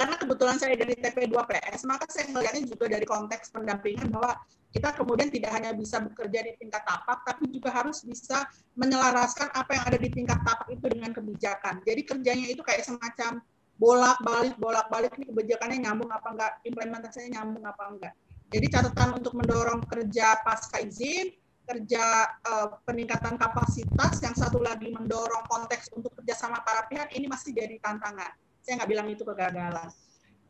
karena 0.00 0.16
kebetulan 0.16 0.56
saya 0.56 0.80
dari 0.80 0.96
TP2PS, 0.96 1.84
maka 1.84 2.08
saya 2.08 2.32
melihatnya 2.32 2.64
juga 2.64 2.88
dari 2.88 3.04
konteks 3.04 3.52
pendampingan 3.52 4.08
bahwa 4.08 4.32
kita 4.72 4.96
kemudian 4.96 5.28
tidak 5.28 5.52
hanya 5.52 5.76
bisa 5.76 6.00
bekerja 6.00 6.40
di 6.40 6.56
tingkat 6.56 6.80
tapak, 6.88 7.20
tapi 7.28 7.52
juga 7.52 7.68
harus 7.68 8.00
bisa 8.00 8.48
menyelaraskan 8.80 9.52
apa 9.52 9.76
yang 9.76 9.84
ada 9.92 9.98
di 10.00 10.08
tingkat 10.08 10.40
tapak 10.40 10.72
itu 10.72 10.88
dengan 10.88 11.12
kebijakan. 11.12 11.84
Jadi 11.84 12.00
kerjanya 12.08 12.46
itu 12.48 12.64
kayak 12.64 12.80
semacam 12.88 13.44
bolak-balik, 13.76 14.56
bolak-balik 14.56 15.12
ini 15.20 15.28
kebijakannya 15.36 15.84
nyambung 15.84 16.08
apa 16.08 16.28
enggak, 16.32 16.52
implementasinya 16.64 17.28
nyambung 17.36 17.64
apa 17.68 17.84
enggak. 17.92 18.14
Jadi 18.56 18.66
catatan 18.72 19.20
untuk 19.20 19.36
mendorong 19.36 19.84
kerja 19.84 20.40
pasca 20.40 20.80
izin, 20.80 21.28
kerja 21.68 22.24
uh, 22.48 22.72
peningkatan 22.88 23.36
kapasitas, 23.36 24.16
yang 24.24 24.32
satu 24.32 24.64
lagi 24.64 24.88
mendorong 24.96 25.44
konteks 25.44 25.92
untuk 25.92 26.16
kerjasama 26.16 26.64
para 26.64 26.88
pihak, 26.88 27.12
ini 27.12 27.28
masih 27.28 27.52
jadi 27.52 27.76
tantangan 27.84 28.32
saya 28.64 28.80
nggak 28.80 28.90
bilang 28.90 29.06
itu 29.10 29.22
kegagalan. 29.24 29.88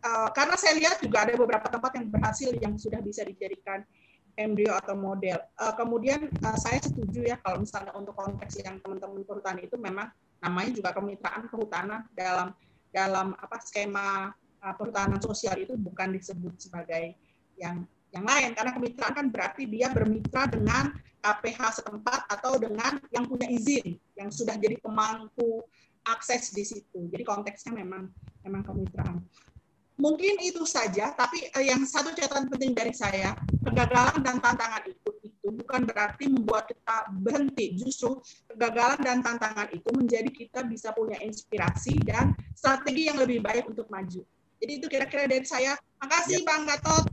Uh, 0.01 0.33
karena 0.33 0.57
saya 0.57 0.73
lihat 0.81 0.97
juga 1.05 1.29
ada 1.29 1.37
beberapa 1.37 1.69
tempat 1.69 1.93
yang 2.01 2.09
berhasil 2.09 2.51
yang 2.57 2.75
sudah 2.81 3.05
bisa 3.05 3.21
dijadikan 3.21 3.85
embrio 4.41 4.73
atau 4.81 4.97
model. 4.97 5.37
Uh, 5.61 5.75
kemudian 5.77 6.33
uh, 6.41 6.57
saya 6.57 6.81
setuju 6.81 7.29
ya 7.29 7.37
kalau 7.45 7.61
misalnya 7.61 7.93
untuk 7.93 8.17
konteks 8.17 8.65
yang 8.65 8.81
teman-teman 8.81 9.21
perhutani 9.29 9.69
itu 9.69 9.77
memang 9.77 10.09
namanya 10.41 10.71
juga 10.73 10.97
kemitraan 10.97 11.45
kehutanan 11.53 12.09
dalam 12.17 12.57
dalam 12.91 13.37
apa 13.37 13.61
skema 13.61 14.33
uh, 14.65 14.75
perhutanan 14.75 15.21
sosial 15.21 15.61
itu 15.61 15.77
bukan 15.77 16.17
disebut 16.17 16.57
sebagai 16.57 17.15
yang 17.61 17.85
yang 18.11 18.27
lain 18.27 18.57
karena 18.57 18.73
kemitraan 18.75 19.15
kan 19.15 19.27
berarti 19.31 19.69
dia 19.71 19.93
bermitra 19.93 20.51
dengan 20.51 20.91
KPH 21.21 21.85
setempat 21.85 22.27
atau 22.33 22.57
dengan 22.57 22.99
yang 23.13 23.29
punya 23.29 23.47
izin 23.47 23.95
yang 24.17 24.33
sudah 24.33 24.57
jadi 24.57 24.81
pemangku 24.81 25.63
akses 26.07 26.53
di 26.55 26.65
situ. 26.65 27.09
Jadi 27.11 27.23
konteksnya 27.25 27.77
memang 27.77 28.09
memang 28.47 28.63
kemitraan. 28.65 29.21
Mungkin 30.01 30.41
itu 30.41 30.65
saja, 30.65 31.13
tapi 31.13 31.53
eh, 31.53 31.65
yang 31.69 31.85
satu 31.85 32.17
catatan 32.17 32.49
penting 32.49 32.73
dari 32.73 32.97
saya, 32.97 33.37
kegagalan 33.61 34.25
dan 34.25 34.41
tantangan 34.41 34.81
itu 34.89 35.11
itu 35.21 35.49
bukan 35.53 35.85
berarti 35.85 36.25
membuat 36.25 36.73
kita 36.73 37.13
berhenti. 37.21 37.77
Justru 37.77 38.17
kegagalan 38.49 38.97
dan 39.05 39.21
tantangan 39.21 39.69
itu 39.77 39.89
menjadi 39.93 40.33
kita 40.33 40.65
bisa 40.65 40.97
punya 40.97 41.21
inspirasi 41.21 42.01
dan 42.01 42.33
strategi 42.57 43.13
yang 43.13 43.21
lebih 43.21 43.45
baik 43.45 43.69
untuk 43.69 43.93
maju. 43.93 44.25
Jadi 44.61 44.73
itu 44.73 44.87
kira-kira 44.89 45.29
dari 45.29 45.45
saya. 45.45 45.77
Makasih 46.01 46.45
ya. 46.45 46.47
Bang 46.49 46.63
Gatot. 46.65 47.05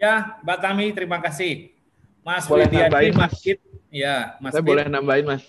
Ya, 0.00 0.14
Mbak 0.44 0.58
Tami, 0.64 0.86
terima 0.96 1.18
kasih. 1.20 1.72
Mas 2.24 2.44
boleh 2.48 2.68
nambahin, 2.72 3.12
Mas. 3.14 3.32
Ya, 3.92 4.36
Mas. 4.40 4.52
Saya 4.56 4.64
boleh 4.64 4.86
nambahin, 4.88 5.24
Mas. 5.28 5.44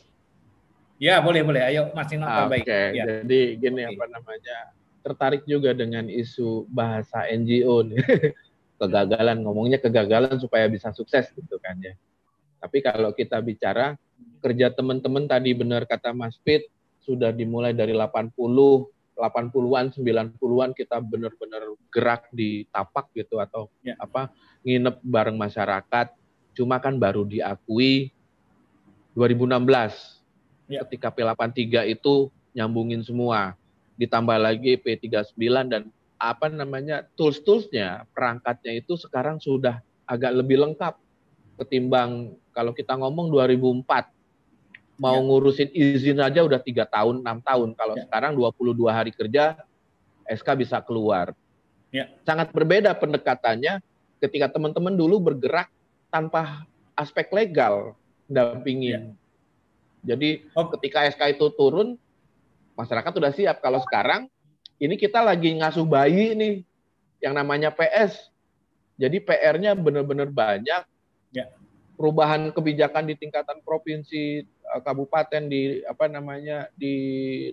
Ya, 1.01 1.19
boleh, 1.19 1.41
boleh. 1.41 1.61
Ayo, 1.65 1.89
Mas 1.91 2.09
Nino, 2.13 2.25
ah, 2.25 2.45
Oke, 2.47 2.63
okay. 2.63 2.85
ya. 2.95 3.05
jadi 3.25 3.59
gini 3.59 3.81
okay. 3.83 3.95
apa 3.97 4.05
namanya, 4.13 4.57
tertarik 5.03 5.43
juga 5.43 5.73
dengan 5.75 6.07
isu 6.07 6.69
bahasa 6.71 7.27
NGO 7.27 7.83
nih. 7.85 7.99
kegagalan 8.83 9.39
ngomongnya 9.47 9.79
kegagalan 9.79 10.35
supaya 10.35 10.67
bisa 10.67 10.91
sukses 10.91 11.31
gitu 11.31 11.55
kan 11.63 11.79
ya. 11.79 11.95
Tapi 12.59 12.83
kalau 12.83 13.15
kita 13.15 13.39
bicara 13.39 13.95
kerja 14.43 14.71
teman-teman 14.75 15.23
tadi 15.23 15.55
benar 15.55 15.87
kata 15.87 16.11
Mas 16.11 16.35
Pit 16.43 16.67
sudah 17.03 17.31
dimulai 17.31 17.71
dari 17.71 17.95
80 17.95 18.35
80-an 19.13 19.93
90-an 19.93 20.73
kita 20.73 20.97
benar-benar 20.97 21.61
gerak 21.93 22.33
di 22.33 22.65
tapak 22.73 23.13
gitu 23.13 23.37
atau 23.37 23.69
ya. 23.85 23.93
apa 24.01 24.33
nginep 24.65 25.05
bareng 25.05 25.37
masyarakat 25.37 26.17
cuma 26.57 26.81
kan 26.81 26.97
baru 26.97 27.21
diakui 27.21 28.09
2016 29.13 30.22
ya. 30.67 30.81
ketika 30.85 31.11
P83 31.13 31.91
itu 31.91 32.29
nyambungin 32.53 33.01
semua 33.01 33.57
ditambah 33.97 34.37
lagi 34.37 34.77
P39 34.77 35.37
dan 35.69 35.83
apa 36.17 36.47
namanya 36.47 37.03
tools-toolsnya, 37.19 38.07
perangkatnya 38.15 38.79
itu 38.79 38.95
sekarang 38.95 39.43
sudah 39.43 39.83
agak 40.07 40.31
lebih 40.31 40.61
lengkap 40.63 40.95
ketimbang 41.59 42.33
kalau 42.55 42.71
kita 42.71 42.95
ngomong 42.95 43.29
2004 43.29 43.83
mau 44.97 45.17
ya. 45.17 45.25
ngurusin 45.25 45.69
izin 45.73 46.21
aja 46.21 46.45
udah 46.45 46.61
tiga 46.61 46.85
tahun 46.85 47.25
enam 47.25 47.41
tahun 47.41 47.73
kalau 47.73 47.95
ya. 47.97 48.05
sekarang 48.07 48.37
22 48.37 48.87
hari 48.87 49.11
kerja 49.11 49.57
SK 50.29 50.63
bisa 50.63 50.79
keluar 50.79 51.33
ya. 51.89 52.07
sangat 52.23 52.53
berbeda 52.53 52.93
pendekatannya 52.95 53.81
ketika 54.21 54.53
teman-teman 54.53 54.93
dulu 54.93 55.33
bergerak 55.33 55.67
tanpa 56.07 56.63
aspek 56.93 57.27
legal 57.33 57.97
dampingin 58.29 59.17
ya. 59.17 59.22
Jadi 60.03 60.43
oh. 60.53 60.67
ketika 60.75 61.07
SK 61.07 61.39
itu 61.39 61.47
turun 61.55 61.95
masyarakat 62.75 63.11
sudah 63.15 63.31
siap 63.31 63.63
kalau 63.63 63.79
sekarang 63.79 64.27
ini 64.83 64.99
kita 64.99 65.23
lagi 65.23 65.55
ngasuh 65.55 65.87
bayi 65.87 66.35
nih 66.35 66.55
yang 67.23 67.31
namanya 67.31 67.71
PS. 67.71 68.29
Jadi 68.99 69.23
PR-nya 69.23 69.73
benar-benar 69.79 70.27
banyak. 70.27 70.83
Ya. 71.31 71.47
Perubahan 71.95 72.51
kebijakan 72.51 73.07
di 73.07 73.15
tingkatan 73.15 73.63
provinsi, 73.63 74.43
eh, 74.43 74.81
kabupaten 74.83 75.47
di 75.47 75.79
apa 75.87 76.11
namanya 76.11 76.67
di 76.75 76.95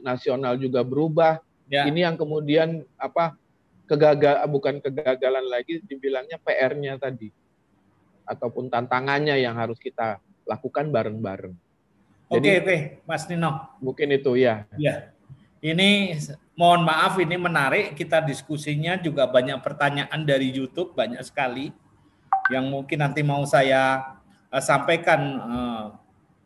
nasional 0.03 0.59
juga 0.59 0.83
berubah. 0.83 1.39
Ya. 1.71 1.87
Ini 1.87 2.11
yang 2.11 2.19
kemudian 2.19 2.83
apa 2.99 3.39
kegagal 3.87 4.43
bukan 4.51 4.83
kegagalan 4.83 5.47
lagi 5.47 5.79
dibilangnya 5.87 6.43
PR-nya 6.43 6.99
tadi 6.99 7.31
ataupun 8.27 8.71
tantangannya 8.71 9.39
yang 9.39 9.55
harus 9.55 9.79
kita 9.79 10.19
lakukan 10.47 10.91
bareng-bareng. 10.91 11.70
Oke, 12.31 12.63
oke, 12.63 12.77
Mas 13.11 13.27
Nino. 13.27 13.75
Mungkin 13.83 14.07
itu 14.15 14.39
ya. 14.39 14.63
Ya. 14.79 15.11
Ini 15.59 16.15
mohon 16.55 16.87
maaf 16.87 17.19
ini 17.19 17.35
menarik 17.35 17.99
kita 17.99 18.23
diskusinya 18.23 18.95
juga 18.97 19.27
banyak 19.27 19.59
pertanyaan 19.61 20.23
dari 20.23 20.49
YouTube 20.55 20.95
banyak 20.95 21.21
sekali 21.27 21.75
yang 22.55 22.71
mungkin 22.71 23.03
nanti 23.03 23.21
mau 23.27 23.43
saya 23.45 24.15
uh, 24.49 24.63
sampaikan 24.63 25.21
uh, 25.41 25.85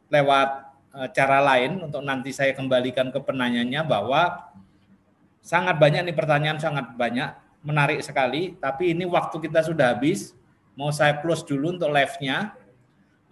lewat 0.09 0.49
uh, 0.95 1.09
cara 1.13 1.39
lain 1.43 1.85
untuk 1.85 2.01
nanti 2.01 2.33
saya 2.33 2.57
kembalikan 2.57 3.13
ke 3.13 3.21
penanyanya 3.21 3.85
bahwa 3.85 4.55
sangat 5.45 5.77
banyak 5.77 6.11
nih 6.11 6.17
pertanyaan 6.17 6.59
sangat 6.59 6.97
banyak 6.97 7.35
menarik 7.61 8.01
sekali 8.01 8.57
tapi 8.57 8.97
ini 8.97 9.05
waktu 9.05 9.37
kita 9.37 9.67
sudah 9.67 9.99
habis 9.99 10.33
mau 10.79 10.91
saya 10.91 11.19
close 11.21 11.43
dulu 11.43 11.75
untuk 11.75 11.91
live-nya 11.91 12.55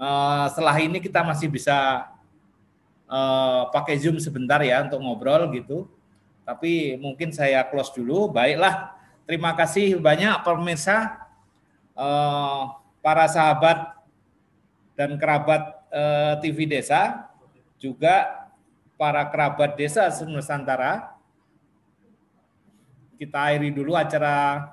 uh, 0.02 0.46
setelah 0.50 0.76
ini 0.82 0.98
kita 0.98 1.22
masih 1.22 1.46
bisa 1.46 2.10
uh, 3.12 3.68
pakai 3.68 4.01
Zoom 4.01 4.16
sebentar 4.16 4.64
ya 4.64 4.80
untuk 4.80 5.05
ngobrol 5.05 5.52
gitu 5.52 5.84
tapi 6.43 6.98
mungkin 6.98 7.30
saya 7.30 7.62
close 7.66 7.94
dulu. 7.94 8.30
Baiklah, 8.30 8.94
terima 9.26 9.55
kasih 9.55 9.98
banyak 9.98 10.43
pemirsa, 10.43 11.30
eh, 11.94 12.62
para 13.02 13.26
sahabat 13.30 13.98
dan 14.98 15.16
kerabat 15.18 15.62
eh, 15.93 16.34
TV 16.43 16.66
Desa, 16.66 17.30
juga 17.78 18.47
para 18.98 19.26
kerabat 19.26 19.74
desa 19.74 20.06
Nusantara. 20.26 21.18
Kita 23.18 23.51
akhiri 23.51 23.70
dulu 23.70 23.94
acara 23.94 24.66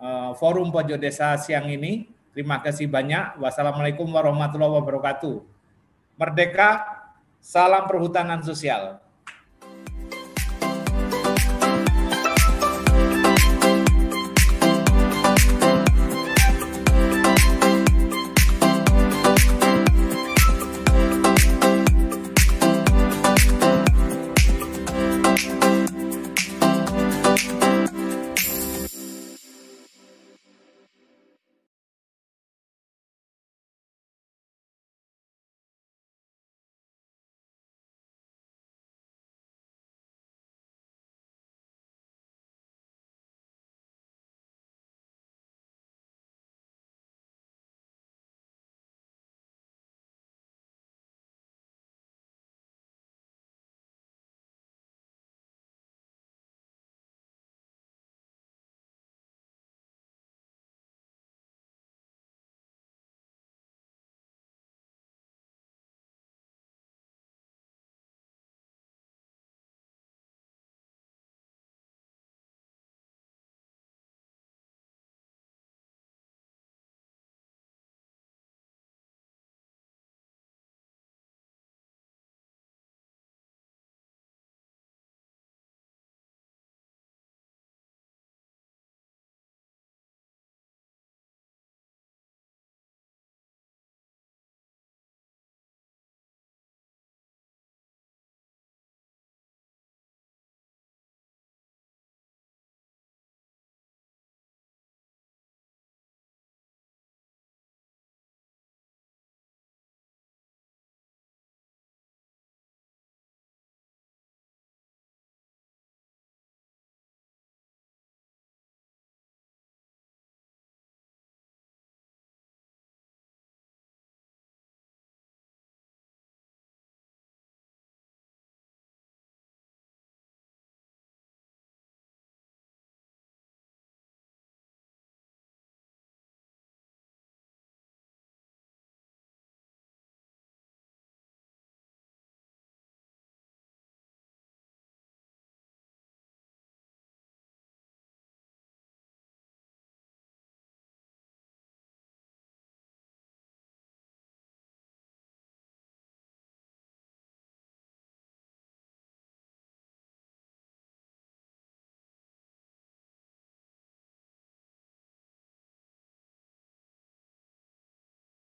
eh, 0.00 0.30
forum 0.36 0.68
pojok 0.68 1.00
desa 1.00 1.36
siang 1.40 1.68
ini. 1.68 2.08
Terima 2.36 2.62
kasih 2.62 2.86
banyak. 2.86 3.42
Wassalamualaikum 3.42 4.06
warahmatullahi 4.06 4.78
wabarakatuh. 4.78 5.42
Merdeka, 6.14 6.97
salam 7.40 7.88
perhutanan 7.88 8.42
sosial. 8.44 9.00